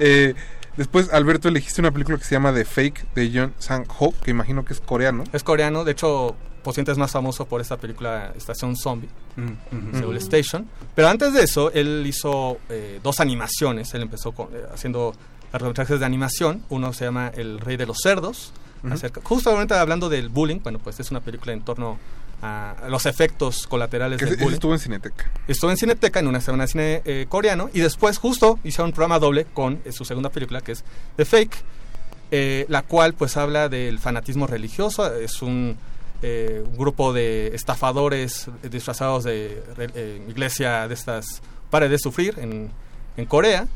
Eh, 0.00 0.34
después, 0.78 1.12
Alberto, 1.12 1.48
elegiste 1.48 1.82
una 1.82 1.90
película 1.90 2.16
que 2.16 2.24
se 2.24 2.34
llama 2.34 2.54
The 2.54 2.64
Fake 2.64 3.12
de 3.14 3.30
John 3.34 3.52
Sang-ho, 3.58 4.14
que 4.24 4.30
imagino 4.30 4.64
que 4.64 4.72
es 4.72 4.80
coreano. 4.80 5.24
Es 5.34 5.42
coreano, 5.44 5.84
de 5.84 5.92
hecho, 5.92 6.34
Pociente 6.62 6.90
es 6.92 6.98
más 6.98 7.10
famoso 7.12 7.44
por 7.46 7.60
esta 7.60 7.76
película 7.76 8.32
Estación 8.36 8.76
Zombie, 8.76 9.08
Mm, 9.36 9.96
Seoul. 9.98 10.16
Station. 10.16 10.66
Pero 10.94 11.08
antes 11.08 11.32
de 11.32 11.42
eso, 11.44 11.70
él 11.72 12.04
hizo 12.06 12.58
eh, 12.68 12.98
dos 13.02 13.20
animaciones. 13.20 13.92
Él 13.94 14.02
empezó 14.02 14.32
con- 14.32 14.48
eh, 14.52 14.62
haciendo 14.74 15.14
largometrajes 15.52 16.00
de 16.00 16.06
animación. 16.06 16.62
Uno 16.70 16.92
se 16.92 17.04
llama 17.04 17.30
El 17.34 17.60
Rey 17.60 17.76
de 17.76 17.86
los 17.86 17.98
Cerdos. 18.02 18.52
Ujú. 18.82 18.94
acerca- 18.94 19.20
justamente 19.24 19.74
hablando 19.74 20.08
del 20.08 20.28
bullying. 20.28 20.60
Bueno, 20.62 20.78
pues 20.78 21.00
es 21.00 21.10
una 21.10 21.20
película 21.20 21.52
en 21.52 21.62
torno 21.62 21.98
a 22.42 22.76
los 22.88 23.06
efectos 23.06 23.66
colaterales 23.66 24.20
del 24.20 24.36
bullying. 24.36 24.54
estuvo 24.54 24.72
en 24.72 24.78
Cineteca. 24.78 25.30
Estuvo 25.48 25.70
en 25.70 25.76
Cineteca 25.76 26.20
en 26.20 26.28
una 26.28 26.40
semana 26.40 26.64
de 26.64 26.68
cine 26.68 27.02
eh, 27.04 27.26
coreano 27.28 27.68
y 27.72 27.80
después 27.80 28.18
justo 28.18 28.58
hizo 28.64 28.84
un 28.84 28.92
programa 28.92 29.18
doble 29.18 29.44
con 29.52 29.80
eh, 29.84 29.92
su 29.92 30.04
segunda 30.04 30.30
película 30.30 30.60
que 30.60 30.72
es 30.72 30.84
The 31.16 31.24
Fake, 31.24 31.56
eh, 32.30 32.66
la 32.68 32.82
cual 32.82 33.14
pues 33.14 33.36
habla 33.36 33.68
del 33.68 33.98
fanatismo 33.98 34.46
religioso, 34.46 35.12
es 35.16 35.42
un, 35.42 35.76
un 36.22 36.76
grupo 36.76 37.12
de 37.12 37.48
estafadores 37.54 38.46
disfrazados 38.70 39.24
de 39.24 39.62
iglesia 40.28 40.86
de 40.88 40.94
estas 40.94 41.40
para 41.70 41.88
de 41.88 41.98
sufrir 41.98 42.38
en, 42.38 42.70
en 43.16 43.24
Corea 43.26 43.66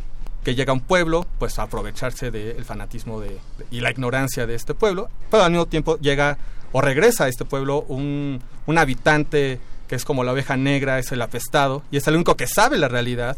que 0.44 0.54
llega 0.54 0.70
a 0.72 0.74
un 0.74 0.80
pueblo 0.80 1.24
pues 1.38 1.58
a 1.58 1.62
aprovecharse 1.62 2.30
del 2.30 2.64
fanatismo 2.64 3.20
de, 3.20 3.28
de- 3.28 3.38
y 3.70 3.80
la 3.80 3.90
ignorancia 3.92 4.44
de 4.46 4.54
este 4.56 4.74
pueblo, 4.74 5.08
pero 5.30 5.44
al 5.44 5.50
mismo 5.52 5.66
tiempo 5.66 5.98
llega 5.98 6.36
o 6.72 6.80
regresa 6.80 7.24
a 7.24 7.28
este 7.28 7.44
pueblo 7.44 7.82
un, 7.88 8.40
un 8.66 8.78
habitante 8.78 9.60
que 9.88 9.94
es 9.96 10.04
como 10.04 10.24
la 10.24 10.32
oveja 10.32 10.56
negra, 10.56 10.98
es 10.98 11.12
el 11.12 11.20
apestado, 11.20 11.82
y 11.90 11.98
es 11.98 12.06
el 12.06 12.14
único 12.14 12.34
que 12.36 12.46
sabe 12.46 12.78
la 12.78 12.88
realidad 12.88 13.36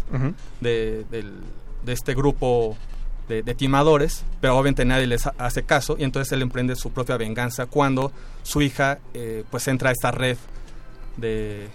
de, 0.60 1.04
de 1.10 1.92
este 1.92 2.14
grupo 2.14 2.76
de, 3.28 3.42
de 3.42 3.54
timadores, 3.54 4.22
pero 4.40 4.54
obviamente 4.54 4.84
nadie 4.84 5.06
les 5.08 5.26
ha- 5.26 5.34
hace 5.38 5.64
caso, 5.64 5.96
y 5.98 6.04
entonces 6.04 6.30
él 6.32 6.42
emprende 6.42 6.76
su 6.76 6.92
propia 6.92 7.16
venganza 7.16 7.66
cuando 7.66 8.12
su 8.44 8.62
hija 8.62 8.98
eh, 9.14 9.42
pues 9.50 9.66
entra 9.66 9.88
a 9.88 9.92
esta 9.92 10.10
red 10.12 10.36
de 11.16 11.68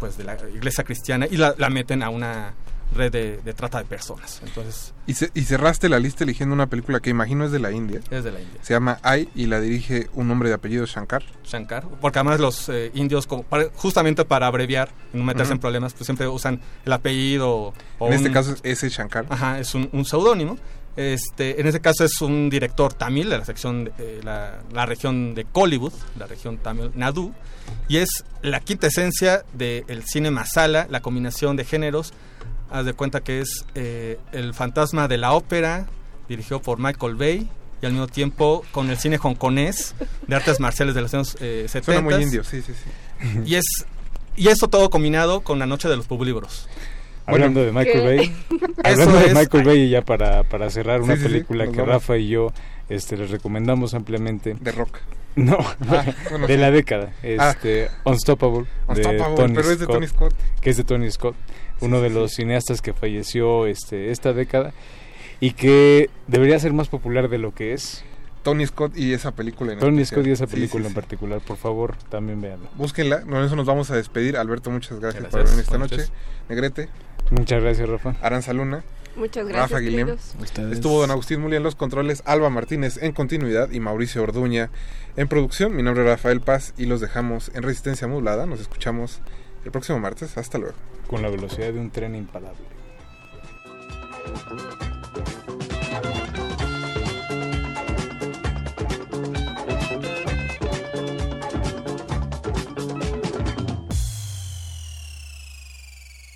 pues 0.00 0.16
de 0.16 0.24
la 0.24 0.36
iglesia 0.54 0.82
cristiana 0.84 1.26
y 1.30 1.36
la, 1.36 1.54
la 1.58 1.68
meten 1.70 2.02
a 2.02 2.08
una 2.10 2.54
red 2.94 3.12
de, 3.12 3.36
de 3.38 3.54
trata 3.54 3.78
de 3.78 3.84
personas. 3.84 4.40
Entonces, 4.44 4.92
Y, 5.06 5.14
ce- 5.14 5.30
y 5.34 5.42
cerraste 5.42 5.88
la 5.88 5.98
lista 5.98 6.24
eligiendo 6.24 6.54
una 6.54 6.66
película 6.66 7.00
que 7.00 7.10
imagino 7.10 7.44
es 7.44 7.52
de 7.52 7.58
la 7.58 7.70
India. 7.72 8.00
es 8.10 8.24
de 8.24 8.32
la 8.32 8.40
India. 8.40 8.58
Se 8.62 8.74
llama 8.74 8.98
Ai 9.02 9.28
y 9.34 9.46
la 9.46 9.60
dirige 9.60 10.08
un 10.14 10.30
hombre 10.30 10.48
de 10.48 10.54
apellido 10.56 10.86
Shankar. 10.86 11.22
Shankar, 11.44 11.86
porque 12.00 12.18
además 12.18 12.40
los 12.40 12.68
eh, 12.68 12.90
indios, 12.94 13.26
como 13.26 13.42
para- 13.42 13.68
justamente 13.74 14.24
para 14.24 14.46
abreviar 14.46 14.90
no 15.12 15.24
meterse 15.24 15.50
Ujú. 15.52 15.56
en 15.56 15.60
problemas, 15.60 15.94
pues 15.94 16.06
siempre 16.06 16.26
usan 16.28 16.60
el 16.84 16.92
apellido. 16.92 17.72
O 17.98 18.06
en 18.08 18.12
este 18.14 18.28
un- 18.28 18.34
caso 18.34 18.52
es 18.52 18.60
ese 18.64 18.88
Shankar. 18.88 19.26
Ajá, 19.28 19.58
es 19.58 19.74
un, 19.74 19.88
un 19.92 20.04
seudónimo. 20.04 20.56
Este, 20.96 21.60
en 21.60 21.66
este 21.68 21.80
caso 21.80 22.04
es 22.04 22.20
un 22.20 22.50
director 22.50 22.92
tamil 22.92 23.30
de 23.30 23.38
la 23.38 23.44
sección, 23.44 23.84
de, 23.96 24.20
la, 24.24 24.58
la 24.72 24.86
región 24.86 25.34
de 25.34 25.44
Kollywood, 25.44 25.92
la 26.18 26.26
región 26.26 26.58
tamil 26.58 26.90
Nadu, 26.96 27.32
y 27.88 27.98
es 27.98 28.24
la 28.42 28.58
quinta 28.60 28.88
esencia 28.88 29.44
del 29.54 30.02
cine 30.04 30.30
masala, 30.32 30.88
la 30.90 31.00
combinación 31.00 31.56
de 31.56 31.64
géneros. 31.64 32.12
Haz 32.70 32.84
de 32.86 32.92
cuenta 32.92 33.20
que 33.20 33.40
es 33.40 33.64
eh, 33.74 34.18
el 34.32 34.54
fantasma 34.54 35.08
de 35.08 35.18
la 35.18 35.32
ópera, 35.32 35.86
dirigido 36.28 36.60
por 36.62 36.78
Michael 36.78 37.14
Bay, 37.16 37.48
y 37.82 37.86
al 37.86 37.92
mismo 37.92 38.06
tiempo 38.06 38.64
con 38.72 38.90
el 38.90 38.96
cine 38.98 39.18
hongkonés 39.18 39.94
de 40.26 40.36
artes 40.36 40.60
marciales 40.60 40.94
de 40.94 41.00
los 41.02 41.12
años 41.14 41.36
eh, 41.40 41.64
70. 41.68 41.84
Suena 41.84 42.00
muy 42.02 42.22
indio, 42.22 42.44
sí, 42.44 42.62
sí, 42.62 42.72
sí. 42.74 43.40
Y 43.46 43.54
es 43.56 43.64
y 44.36 44.48
esto 44.48 44.68
todo 44.68 44.88
combinado 44.90 45.40
con 45.40 45.58
la 45.58 45.66
noche 45.66 45.88
de 45.88 45.96
los 45.96 46.06
publibros. 46.06 46.68
Hablando 47.26 47.60
de 47.64 47.72
Michael 47.72 48.00
¿Qué? 48.00 48.06
Bay, 48.16 48.36
Eso 48.84 49.02
hablando 49.02 49.18
de 49.18 49.26
es- 49.26 49.34
Michael 49.34 49.64
Bay 49.64 49.78
y 49.82 49.90
ya 49.90 50.02
para, 50.02 50.42
para 50.44 50.70
cerrar 50.70 51.00
una 51.02 51.14
Sí, 51.16 51.20
sí, 51.22 51.26
sí, 51.26 51.32
película 51.32 51.64
que 51.64 51.70
vamos. 51.78 51.88
Rafa 51.88 52.16
y 52.16 52.28
yo 52.28 52.52
este, 52.88 53.16
les 53.16 53.30
recomendamos 53.30 53.94
ampliamente. 53.94 54.54
De 54.60 54.72
rock. 54.72 54.98
No, 55.36 55.58
Ah, 55.88 56.04
bueno, 56.30 56.46
de 56.46 56.54
sí. 56.54 56.60
la 56.60 56.70
década. 56.70 57.12
Ah. 57.38 57.50
Este, 57.50 57.88
Unstoppable, 58.04 58.66
de 58.88 58.92
Unstoppable, 58.94 59.36
Tony 59.36 59.54
pero 59.54 59.70
es 59.70 59.78
de 59.78 59.84
Scott, 59.84 59.94
Tony 59.94 60.06
Scott. 60.08 60.34
Que 60.60 60.70
es 60.70 60.76
de 60.76 60.84
Tony 60.84 61.10
Scott, 61.10 61.36
uno 61.80 62.00
de 62.00 62.10
los 62.10 62.32
cineastas 62.32 62.82
que 62.82 62.92
falleció 62.92 63.66
este, 63.66 64.10
esta 64.10 64.32
década 64.32 64.72
y 65.38 65.52
que 65.52 66.10
debería 66.26 66.58
ser 66.58 66.72
más 66.72 66.88
popular 66.88 67.28
de 67.28 67.38
lo 67.38 67.54
que 67.54 67.72
es. 67.72 68.04
Tony 68.42 68.66
Scott 68.66 68.96
y 68.96 69.12
esa 69.12 69.32
película 69.32 69.72
en 69.74 69.78
Tony 69.78 70.00
especial. 70.02 70.22
Scott 70.22 70.26
y 70.28 70.30
esa 70.32 70.46
película 70.46 70.82
sí, 70.84 70.86
en 70.88 70.92
sí. 70.92 70.94
particular, 70.94 71.40
por 71.40 71.58
favor, 71.58 71.96
también 72.08 72.40
véanla. 72.40 72.68
Búsquenla, 72.74 73.20
con 73.22 73.36
eso 73.44 73.54
nos 73.54 73.66
vamos 73.66 73.90
a 73.90 73.96
despedir. 73.96 74.36
Alberto, 74.36 74.70
muchas 74.70 74.98
gracias, 74.98 75.22
Gracias, 75.24 75.42
por 75.42 75.50
venir 75.50 75.64
esta 75.64 75.78
noche. 75.78 75.96
noches. 75.96 76.12
Negrete, 76.48 76.88
Muchas 77.30 77.62
gracias, 77.62 77.88
Rafa. 77.88 78.16
Aranza 78.22 78.52
Luna, 78.54 78.82
Muchas 79.14 79.46
gracias, 79.46 79.70
Rafa 79.70 79.80
Guillem. 79.80 80.16
Estuvo 80.72 81.00
don 81.00 81.10
Agustín 81.10 81.40
Muli 81.40 81.56
en 81.56 81.62
los 81.62 81.74
controles, 81.74 82.22
Alba 82.24 82.48
Martínez 82.48 82.98
en 83.02 83.12
continuidad 83.12 83.70
y 83.72 83.78
Mauricio 83.78 84.22
Orduña 84.22 84.70
en 85.20 85.28
producción. 85.28 85.76
Mi 85.76 85.82
nombre 85.82 86.02
es 86.02 86.08
Rafael 86.08 86.40
Paz 86.40 86.72
y 86.78 86.86
los 86.86 87.02
dejamos 87.02 87.50
en 87.54 87.62
Resistencia 87.62 88.08
Modulada. 88.08 88.46
Nos 88.46 88.58
escuchamos 88.58 89.20
el 89.66 89.70
próximo 89.70 89.98
martes. 89.98 90.38
Hasta 90.38 90.56
luego. 90.56 90.74
Con 91.08 91.20
la 91.20 91.28
velocidad 91.28 91.74
de 91.74 91.78
un 91.78 91.90
tren 91.90 92.14
imparable. 92.14 92.58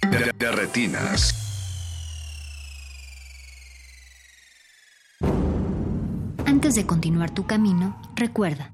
De, 0.02 0.32
de 0.36 0.52
retinas. 0.52 1.40
Antes 6.44 6.74
de 6.74 6.84
continuar 6.84 7.30
tu 7.30 7.46
camino, 7.46 7.98
recuerda, 8.14 8.73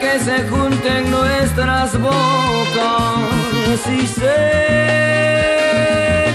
Que 0.00 0.18
se 0.20 0.48
junten 0.48 1.10
nuestras 1.10 1.98
bocas 1.98 3.80
y 3.90 4.06
se 4.06 4.36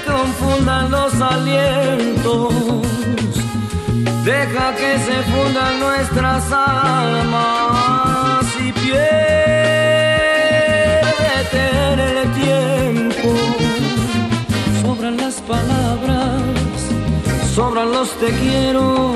confundan 0.06 0.90
los 0.90 1.14
alientos. 1.22 2.54
Deja 4.26 4.76
que 4.76 4.98
se 5.00 5.22
fundan 5.32 5.80
nuestras 5.80 6.52
almas 6.52 8.46
y 8.60 8.72
piérdete 8.72 9.04
el 11.94 12.32
tiempo. 12.34 13.30
Sobran 14.82 15.18
las 15.18 15.36
palabras, 15.42 16.42
sobran 17.54 17.92
los 17.92 18.10
te 18.20 18.32
quiero, 18.32 19.14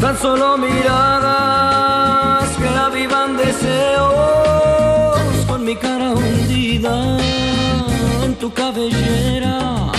tan 0.00 0.18
solo 0.18 0.58
miradas 0.58 1.91
deseos 3.36 5.20
con 5.46 5.64
mi 5.64 5.74
cara 5.76 6.12
hundida 6.12 7.18
en 8.24 8.34
tu 8.36 8.52
cabellera. 8.52 9.90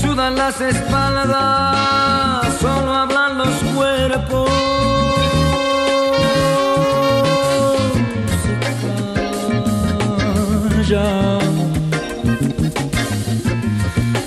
Sudan 0.00 0.36
las 0.36 0.60
espaldas, 0.60 2.54
solo 2.60 2.92
hablan 2.94 3.38
los 3.38 3.54
cuerpos. 3.74 4.50
Se 8.42 8.52
calla. 10.88 11.38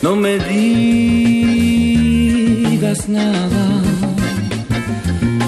No 0.02 0.16
me 0.16 0.40
digas 0.40 1.40
nada. 3.08 4.01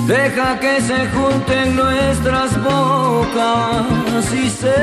Deja 0.07 0.59
que 0.59 0.81
se 0.81 1.07
junten 1.07 1.75
nuestras 1.77 2.61
bocas 2.61 4.33
y 4.33 4.49
se 4.49 4.75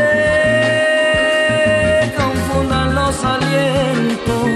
confundan 2.16 2.94
los 2.94 3.22
alientos. 3.22 4.50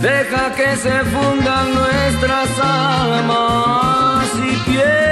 Deja 0.00 0.54
que 0.54 0.76
se 0.76 1.04
fundan 1.04 1.74
nuestras 1.74 2.48
almas 2.60 4.28
y 4.36 4.56
piérdete 4.70 5.06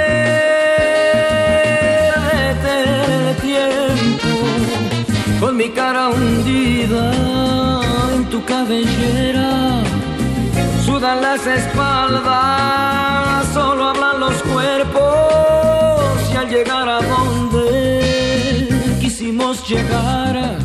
tiempo 3.41 4.33
con 5.41 5.57
mi 5.57 5.69
cara 5.71 6.07
hundida 6.09 7.11
en 8.13 8.23
tu 8.29 8.41
cabellera. 8.45 9.83
Las 11.05 11.45
espaldas, 11.45 12.33
solo 13.53 13.89
hablan 13.89 14.19
los 14.19 14.33
cuerpos. 14.41 15.03
Y 16.33 16.35
al 16.35 16.49
llegar 16.49 16.89
a 16.89 16.99
donde 16.99 18.67
quisimos 18.99 19.67
llegar, 19.69 20.57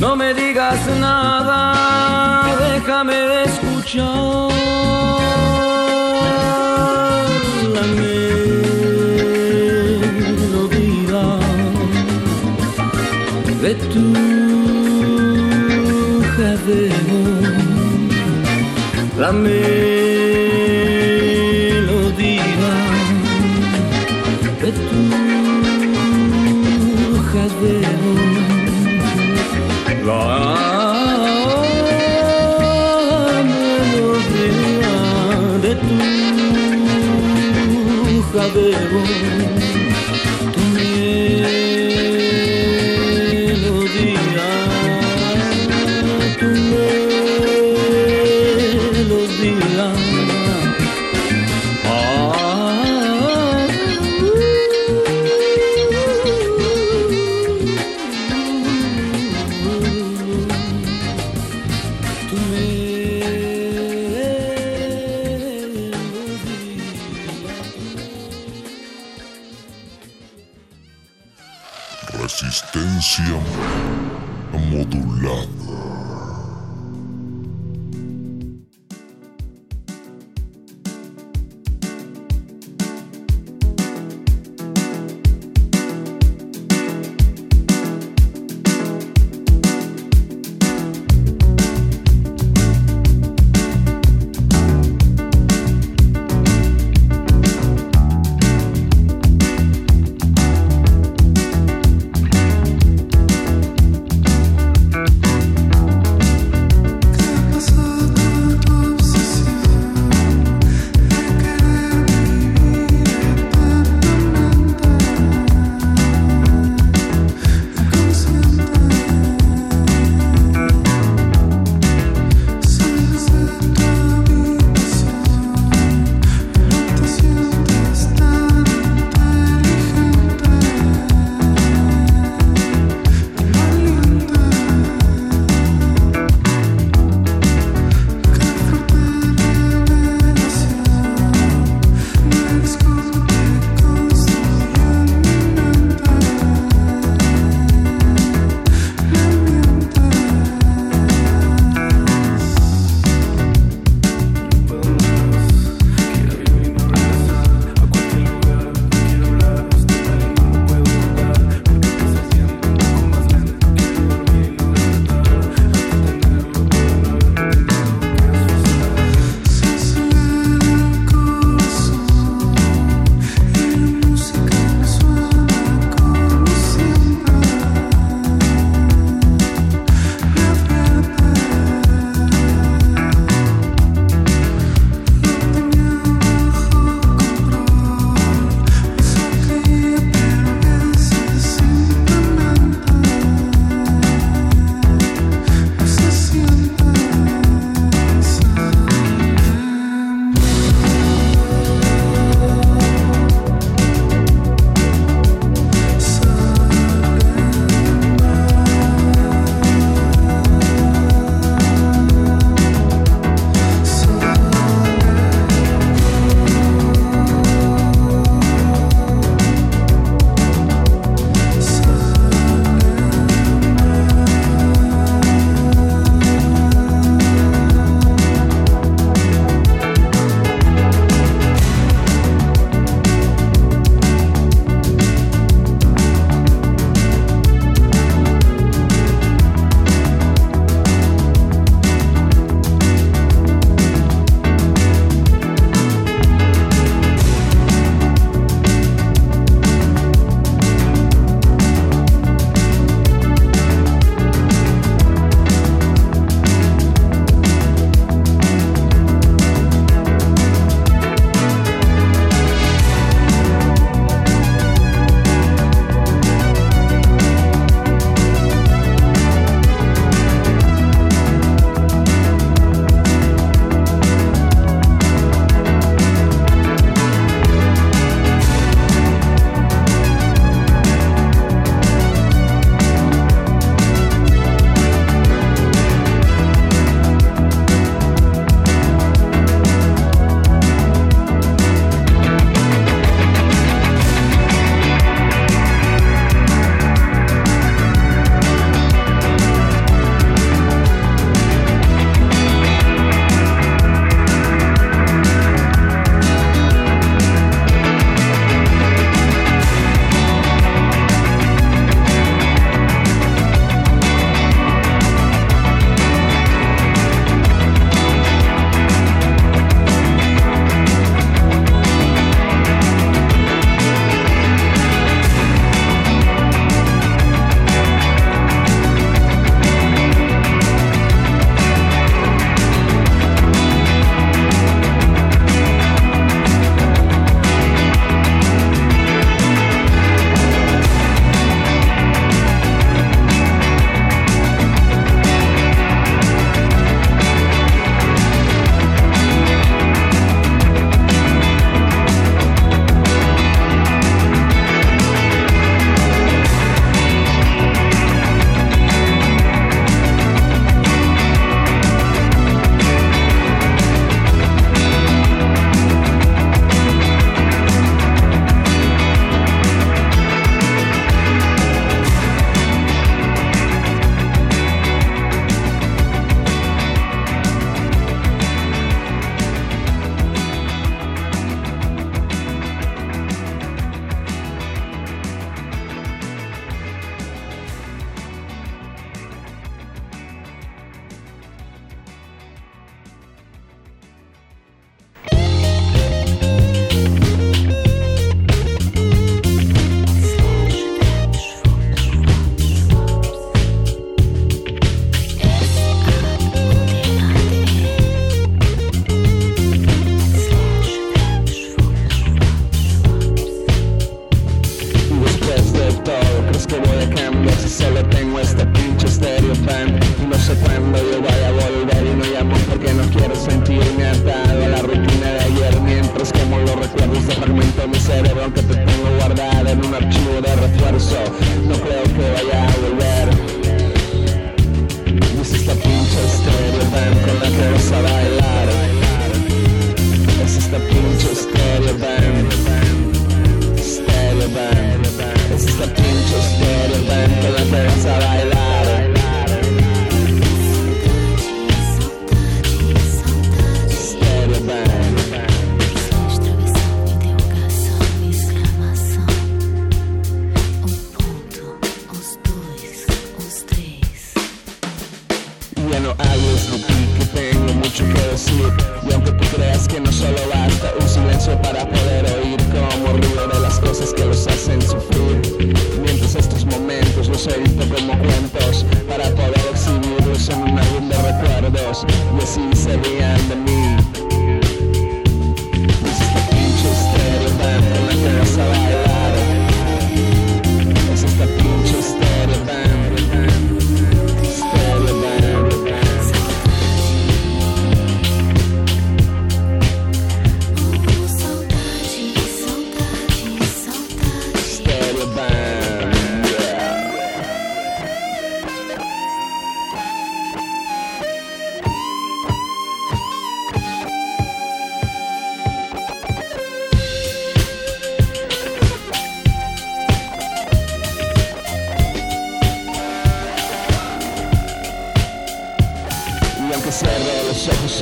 no 0.00 0.16
me 0.16 0.32
digas 0.32 0.78
nada, 0.98 2.56
déjame 2.72 3.44
escuchar 3.44 4.48
la 7.74 7.82
melodía 10.48 11.24
de 13.60 13.74
tu 13.92 14.04
jadeo, 16.34 16.97
la 19.30 20.07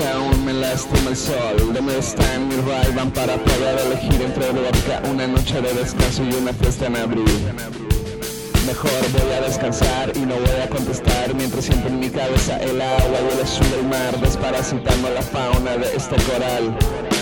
aún 0.04 0.44
me 0.44 0.52
lastima 0.52 1.10
el 1.10 1.16
sol. 1.16 1.56
¿Dónde 1.72 1.98
están 1.98 2.48
mis 2.48 2.62
ray 2.64 2.92
para 3.14 3.36
poder 3.36 3.78
elegir 3.86 4.20
entre 4.20 4.50
vodka 4.50 5.02
Una 5.10 5.26
noche 5.26 5.60
de 5.60 5.72
descanso 5.72 6.22
y 6.24 6.34
una 6.34 6.52
fiesta 6.52 6.86
en 6.86 6.96
abril. 6.96 7.24
Mejor 8.66 8.90
voy 9.12 9.32
a 9.32 9.40
descansar 9.42 10.12
y 10.16 10.20
no 10.20 10.34
voy 10.34 10.60
a 10.62 10.68
contestar. 10.68 11.34
Mientras 11.34 11.64
siento 11.64 11.88
en 11.88 12.00
mi 12.00 12.10
cabeza 12.10 12.58
el 12.58 12.80
agua 12.80 13.18
y 13.22 13.36
el 13.36 13.42
azul 13.42 13.70
del 13.70 13.84
mar 13.84 14.20
Desparasitando 14.20 15.10
la 15.10 15.22
fauna 15.22 15.76
de 15.76 15.96
este 15.96 16.16
coral. 16.24 17.15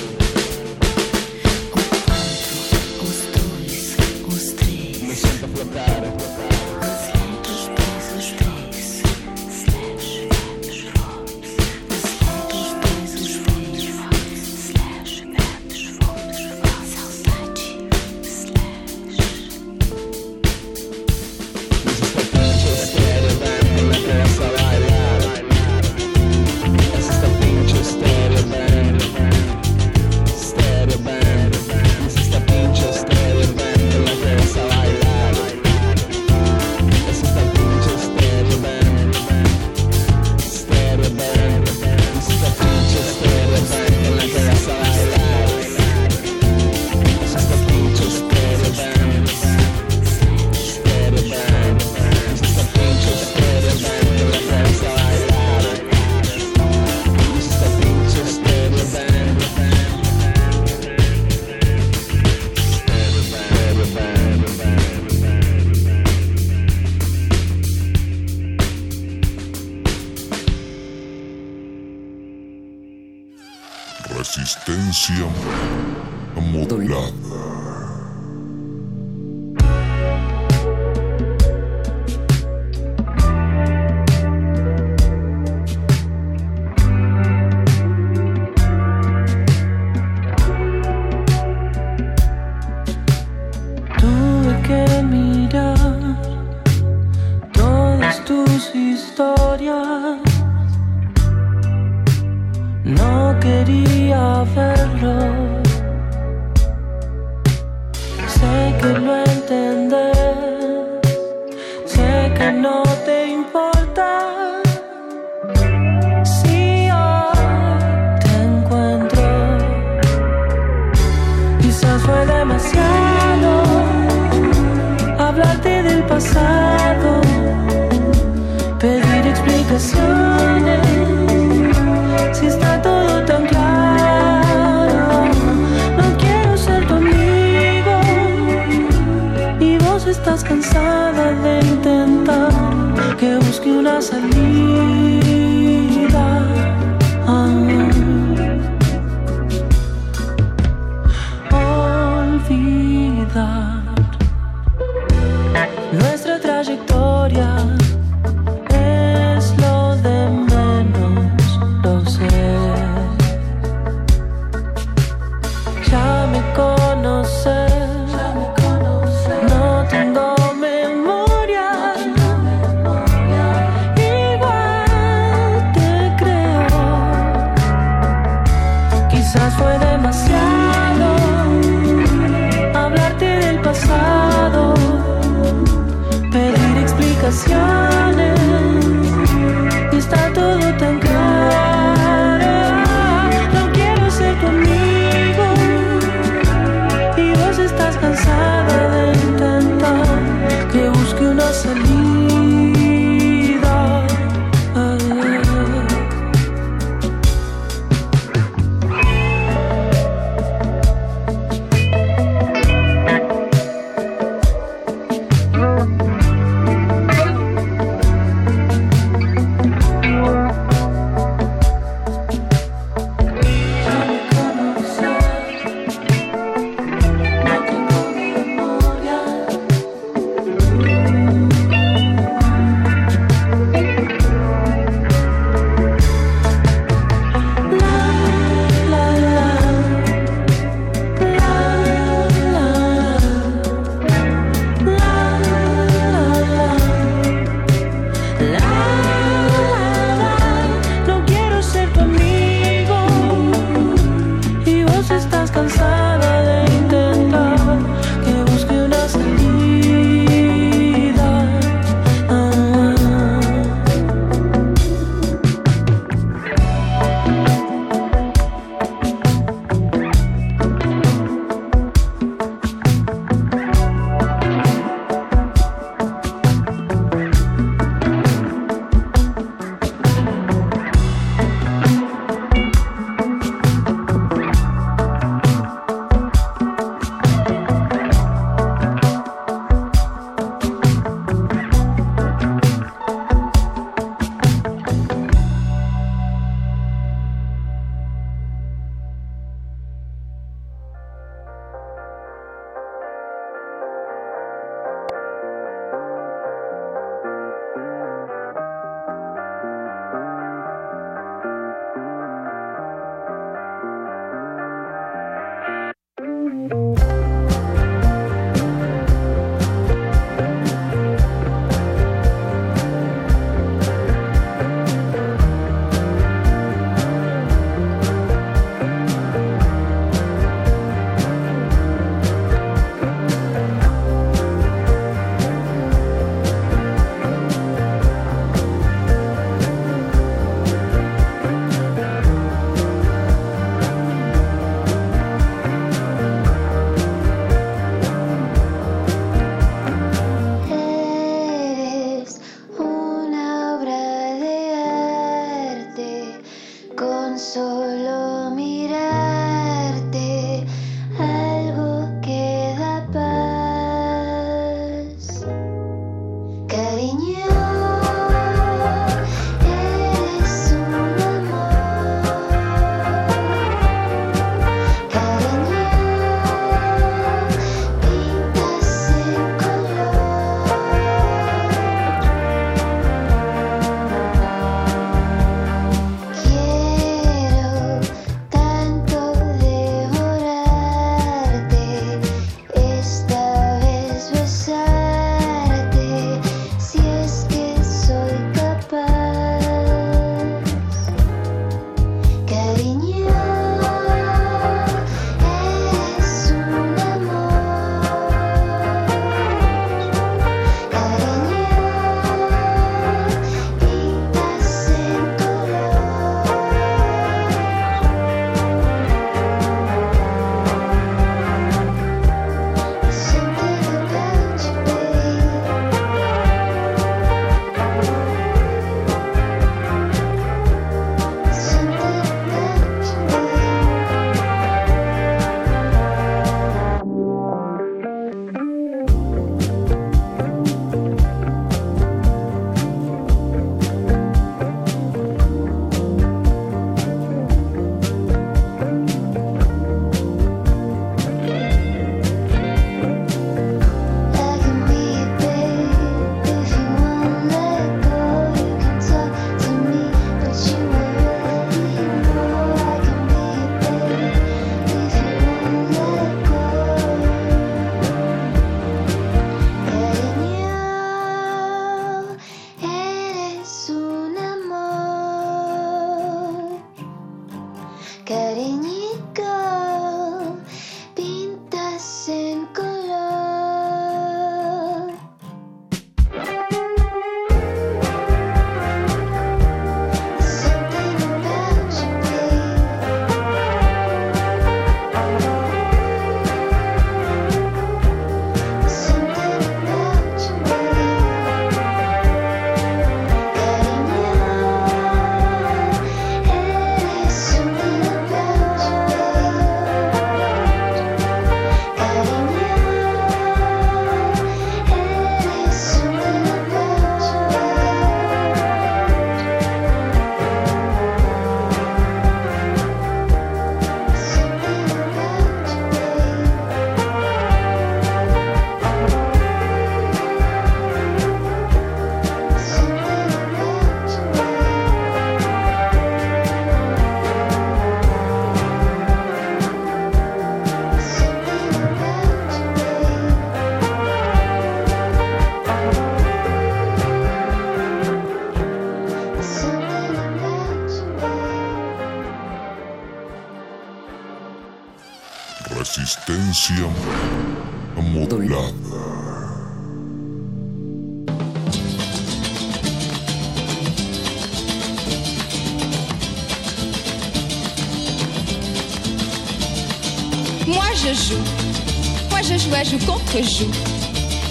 Joue 572.84 572.98
contre 573.06 573.38
joue. 573.42 573.70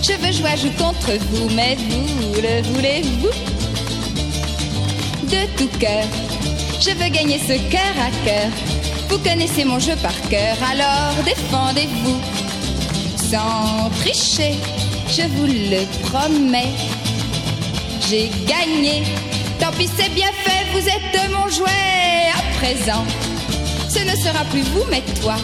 Je 0.02 0.14
veux 0.14 0.32
jouer 0.32 0.58
joue 0.58 0.72
contre 0.78 1.12
vous, 1.32 1.50
mais 1.56 1.76
vous 1.76 2.42
le 2.42 2.62
voulez-vous? 2.74 3.30
De 5.30 5.46
tout 5.58 5.70
cœur, 5.80 6.06
je 6.80 6.90
veux 6.90 7.10
gagner 7.10 7.40
ce 7.40 7.54
cœur 7.70 7.96
à 8.00 8.10
cœur. 8.26 8.50
Vous 9.10 9.20
connaissez 9.20 9.64
mon 9.64 9.80
jeu 9.80 9.96
par 10.02 10.20
cœur, 10.30 10.58
alors 10.72 11.24
défendez-vous. 11.24 12.20
Sans 13.32 13.90
tricher, 14.02 14.56
je 15.08 15.24
vous 15.24 15.46
le 15.46 15.86
promets. 16.08 16.74
J'ai 18.10 18.30
gagné, 18.48 19.04
tant 19.60 19.72
pis 19.78 19.90
c'est 19.98 20.14
bien 20.14 20.32
fait, 20.44 20.66
vous 20.74 20.88
êtes 20.88 21.32
mon 21.32 21.48
jouet 21.50 22.32
à 22.36 22.42
présent. 22.60 23.06
Ce 23.90 24.00
ne 24.00 24.16
sera 24.16 24.44
plus 24.46 24.62
vous, 24.62 24.84
mais 24.90 25.04
toi. 25.22 25.36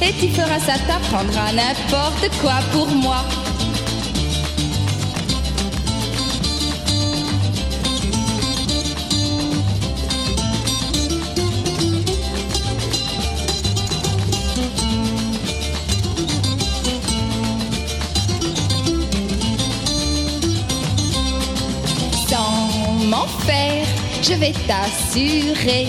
Et 0.00 0.12
tu 0.12 0.28
feras 0.28 0.60
ça, 0.60 0.74
t'apprendras 0.86 1.52
n'importe 1.52 2.30
quoi 2.40 2.54
pour 2.72 2.86
moi. 2.86 3.24
Sans 22.28 23.04
m'en 23.08 23.26
faire, 23.46 23.86
je 24.22 24.34
vais 24.34 24.52
t'assurer 24.66 25.88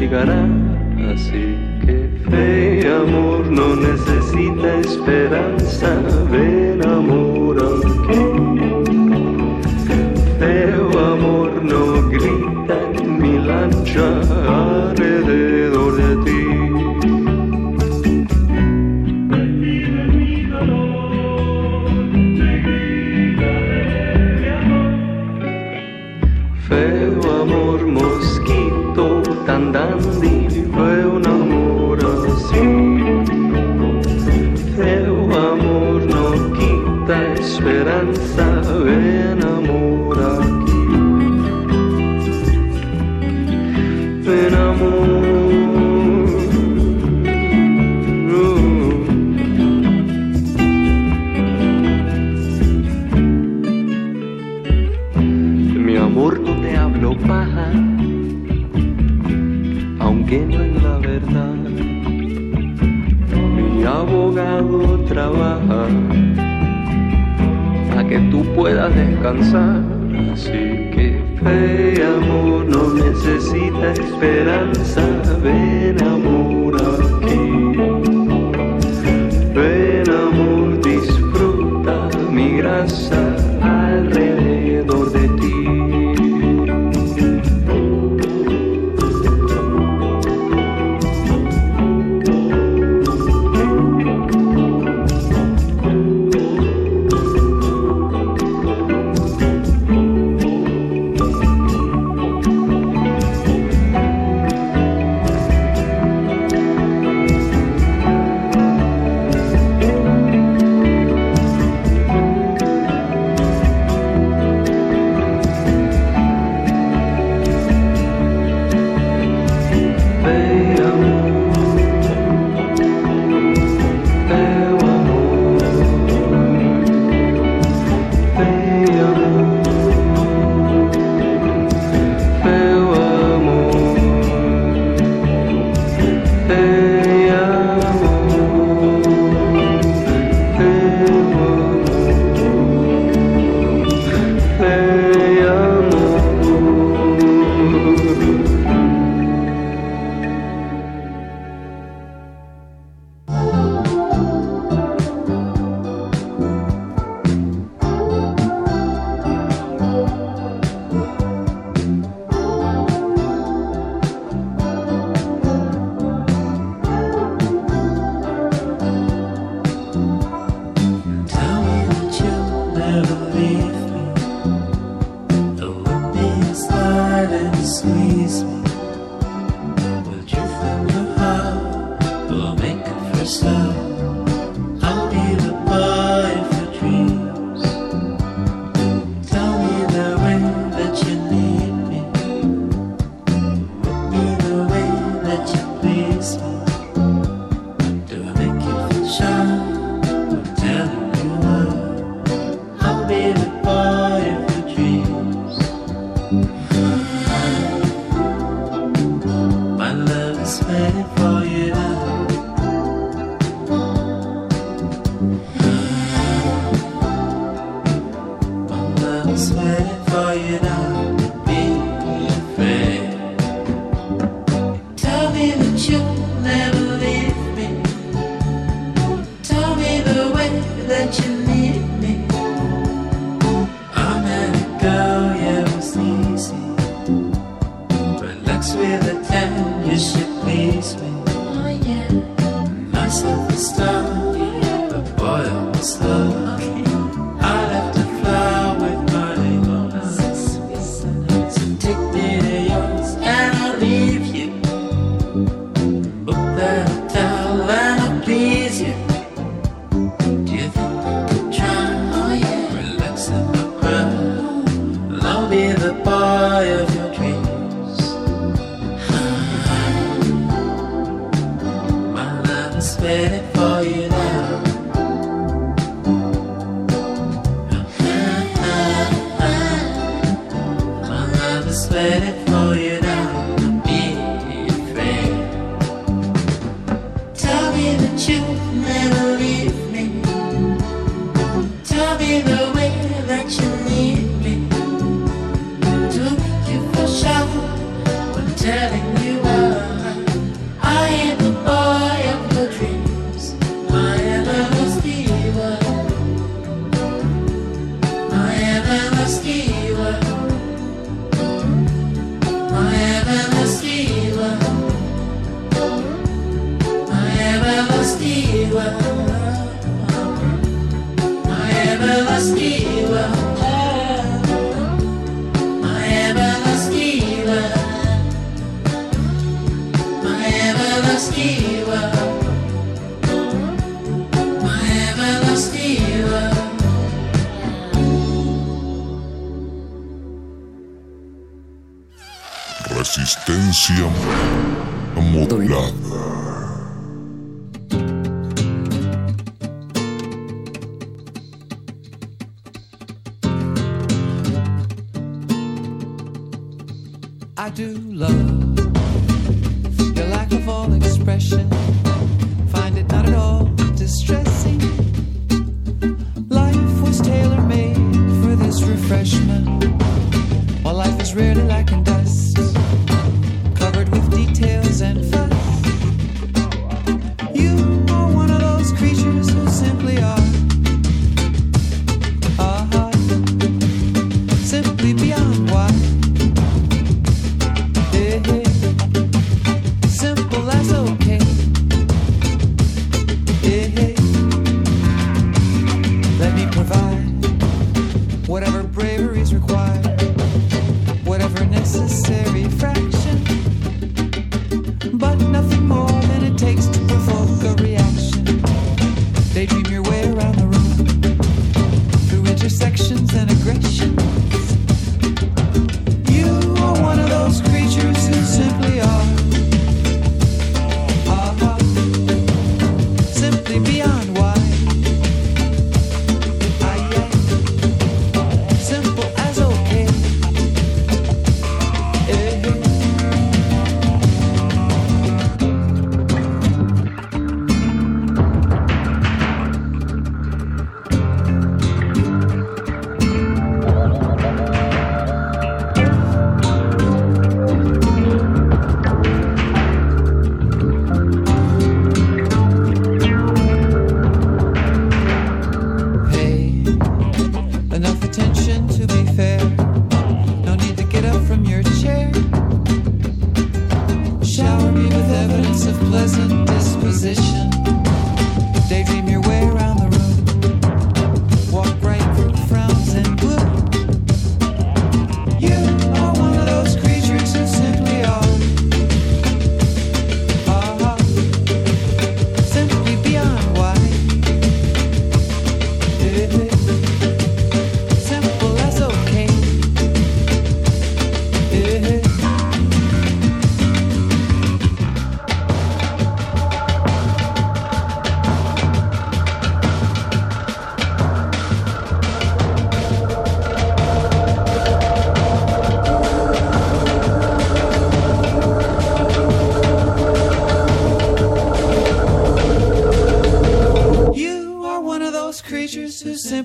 Te 0.00 0.29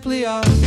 simply 0.06 0.24
us. 0.24 0.65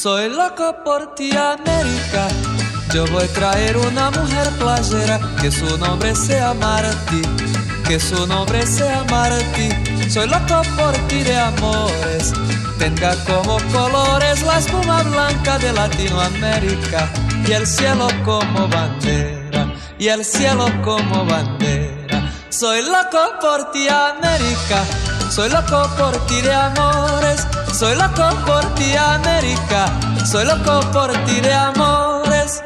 Soy 0.00 0.28
loco 0.28 0.76
por 0.84 1.16
ti, 1.16 1.32
América. 1.36 2.28
Yo 2.94 3.04
voy 3.08 3.24
a 3.24 3.32
traer 3.32 3.76
una 3.76 4.12
mujer 4.12 4.48
playera 4.56 5.18
que 5.40 5.50
su 5.50 5.76
nombre 5.76 6.14
sea 6.14 6.54
Marti, 6.54 7.20
que 7.84 7.98
su 7.98 8.24
nombre 8.28 8.64
sea 8.64 9.02
Marti. 9.10 9.70
Soy 10.08 10.28
loco 10.28 10.62
por 10.76 10.92
ti 11.08 11.24
de 11.24 11.36
amores. 11.36 12.32
Tenga 12.78 13.12
como 13.24 13.58
colores 13.72 14.40
la 14.42 14.58
espuma 14.60 15.02
blanca 15.02 15.58
de 15.58 15.72
Latinoamérica 15.72 17.08
y 17.44 17.50
el 17.50 17.66
cielo 17.66 18.06
como 18.24 18.68
bandera, 18.68 19.74
y 19.98 20.06
el 20.06 20.24
cielo 20.24 20.66
como 20.84 21.24
bandera. 21.24 22.32
Soy 22.50 22.82
loco 22.82 23.32
por 23.40 23.72
ti, 23.72 23.88
América. 23.88 24.84
Soy 25.28 25.50
loco 25.50 25.90
por 25.98 26.16
ti 26.28 26.40
de 26.40 26.54
amores. 26.54 27.48
Soy 27.78 27.94
loco 27.94 28.28
por 28.44 28.74
ti, 28.74 28.96
América. 28.96 29.86
Soy 30.26 30.44
loco 30.44 30.84
por 30.90 31.12
ti 31.26 31.40
de 31.40 31.52
amores. 31.52 32.60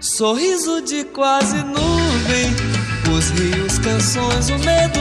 Sorriso 0.00 0.80
de 0.80 1.04
quase 1.04 1.58
nuvem, 1.58 2.56
os 3.14 3.28
rios, 3.38 3.78
canções, 3.78 4.48
o 4.48 4.58
medo, 4.60 5.00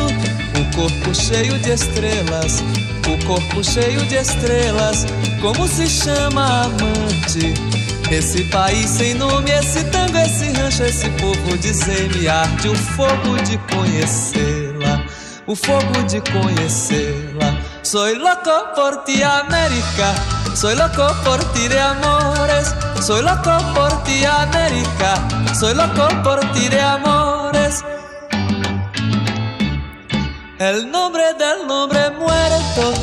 o 0.60 0.76
corpo 0.76 1.16
cheio 1.16 1.58
de 1.60 1.70
estrelas, 1.72 2.62
o 3.08 3.26
corpo 3.26 3.64
cheio 3.64 4.06
de 4.06 4.16
estrelas. 4.16 5.06
Como 5.42 5.66
se 5.66 5.88
chama 5.88 6.64
amante? 6.66 7.54
Esse 8.12 8.44
país 8.52 8.90
sem 8.90 9.14
nome, 9.14 9.50
esse 9.52 9.82
tango, 9.86 10.18
esse 10.18 10.50
rancho, 10.60 10.84
esse 10.84 11.10
povo 11.12 11.58
de 11.58 11.72
me 12.18 12.28
arde 12.28 12.68
o 12.68 12.76
fogo 12.76 13.38
de 13.44 13.58
conhecê-la, 13.74 14.65
o 15.56 15.66
fogo 15.66 16.04
de 16.10 16.20
conhecê-la. 16.32 17.50
Soy 17.82 18.16
loco 18.16 18.74
por 18.76 19.04
ti, 19.06 19.24
América. 19.24 20.14
Soy 20.54 20.76
loco 20.76 21.08
por 21.24 21.40
ti 21.54 21.68
de 21.68 21.80
amores. 21.80 22.76
Soy 23.02 23.22
loco 23.22 23.56
por 23.74 24.04
ti, 24.04 24.26
América. 24.26 25.12
Soy 25.58 25.74
loco 25.74 26.08
por 26.24 26.40
ti 26.52 26.68
de 26.68 26.82
amores. 26.82 27.84
El 30.60 30.90
nombre 30.92 31.34
del 31.36 31.68
nombre 31.68 32.10
muerto 32.12 32.94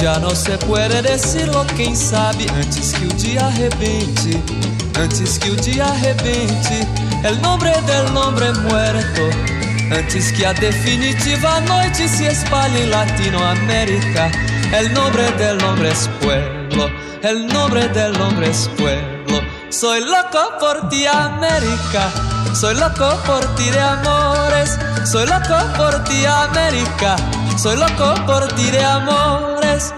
já 0.00 0.18
não 0.18 0.34
se 0.34 0.56
puede 0.58 1.02
decirlo, 1.02 1.64
quem 1.76 1.94
sabe 1.94 2.46
antes 2.56 2.92
que 2.92 3.06
o 3.06 3.12
dia 3.14 3.46
arrebente, 3.46 4.42
antes 5.00 5.38
que 5.38 5.50
o 5.50 5.56
dia 5.56 5.84
arrebente, 5.86 6.86
el 7.24 7.40
nombre 7.40 7.72
del 7.82 8.12
nombre 8.12 8.52
muerto, 8.52 9.57
antes 9.90 10.32
que 10.32 10.44
a 10.44 10.52
definitiva 10.52 11.60
noite 11.60 12.08
se 12.08 12.26
espalhe 12.26 12.82
em 12.82 12.90
Latinoamérica, 12.90 14.30
el 14.72 14.92
nombre 14.92 15.30
del 15.32 15.58
nombre 15.58 15.90
es 15.90 16.08
pueblo, 16.20 16.90
el 17.22 17.46
nombre 17.46 17.88
del 17.88 18.12
nombre 18.18 18.50
es 18.50 18.68
pueblo. 18.76 19.40
Soy 19.70 20.00
loco 20.00 20.58
por 20.58 20.88
ti, 20.88 21.06
América. 21.06 22.10
Soy 22.54 22.74
loco 22.74 23.20
por 23.26 23.44
ti 23.54 23.68
de 23.70 23.80
amores. 23.80 24.78
Soy 25.04 25.26
loco 25.26 25.56
por 25.76 26.04
ti, 26.04 26.24
América. 26.24 27.16
Soy 27.56 27.76
loco 27.76 28.14
por 28.26 28.48
ti 28.54 28.70
de 28.70 28.82
amores. 28.82 29.92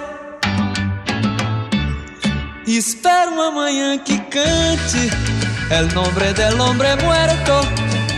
Espero 2.67 3.33
uma 3.33 3.51
manhã 3.51 3.99
que 3.99 4.17
cante 4.29 5.11
El 5.71 5.93
nombre 5.95 6.33
del 6.35 6.61
hombre 6.61 6.95
muerto. 6.97 7.63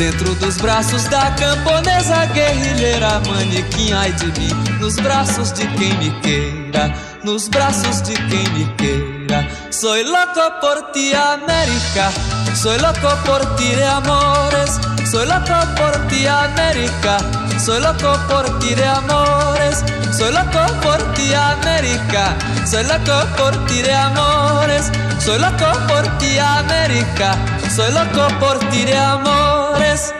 Dentro 0.00 0.34
dos 0.36 0.56
braços 0.56 1.04
da 1.08 1.30
camponesa 1.32 2.24
guerrilheira 2.32 3.20
Manequim, 3.28 3.92
ai 3.92 4.10
de 4.12 4.28
mim. 4.40 4.48
Nos 4.80 4.96
braços 4.96 5.52
de 5.52 5.66
quem 5.76 5.92
me 5.98 6.10
queira 6.22 6.90
Nos 7.22 7.48
braços 7.48 8.00
de 8.00 8.14
quem 8.14 8.48
me 8.54 8.64
queira. 8.78 9.46
Soy 9.70 10.04
loco 10.04 10.52
por 10.62 10.90
ti, 10.92 11.12
América. 11.12 12.10
Soy 12.54 12.78
loco 12.78 13.14
por 13.26 13.44
ti 13.56 13.74
de 13.74 13.84
amores. 13.84 14.80
Soy 15.04 15.26
loco 15.26 15.66
por 15.76 16.08
ti, 16.08 16.26
América. 16.26 17.18
Soy 17.62 17.80
loco 17.80 18.18
por 18.26 18.58
ti 18.58 18.74
de 18.74 18.84
amores. 18.84 19.84
Soy 20.16 20.32
loco 20.32 20.80
por 20.80 21.12
ti, 21.12 21.34
América. 21.34 22.34
Soy 22.64 22.84
loco 22.84 23.26
por 23.36 23.66
ti 23.66 23.82
de 23.82 23.92
amores. 23.92 24.90
Soy 25.18 25.38
loco 25.38 25.78
por 25.88 26.08
ti, 26.16 26.38
América. 26.38 27.36
Soy 27.76 27.92
loco 27.92 28.34
por 28.38 28.58
ti 28.70 28.86
de 28.86 28.96
amores. 28.96 29.69
La 29.90 30.19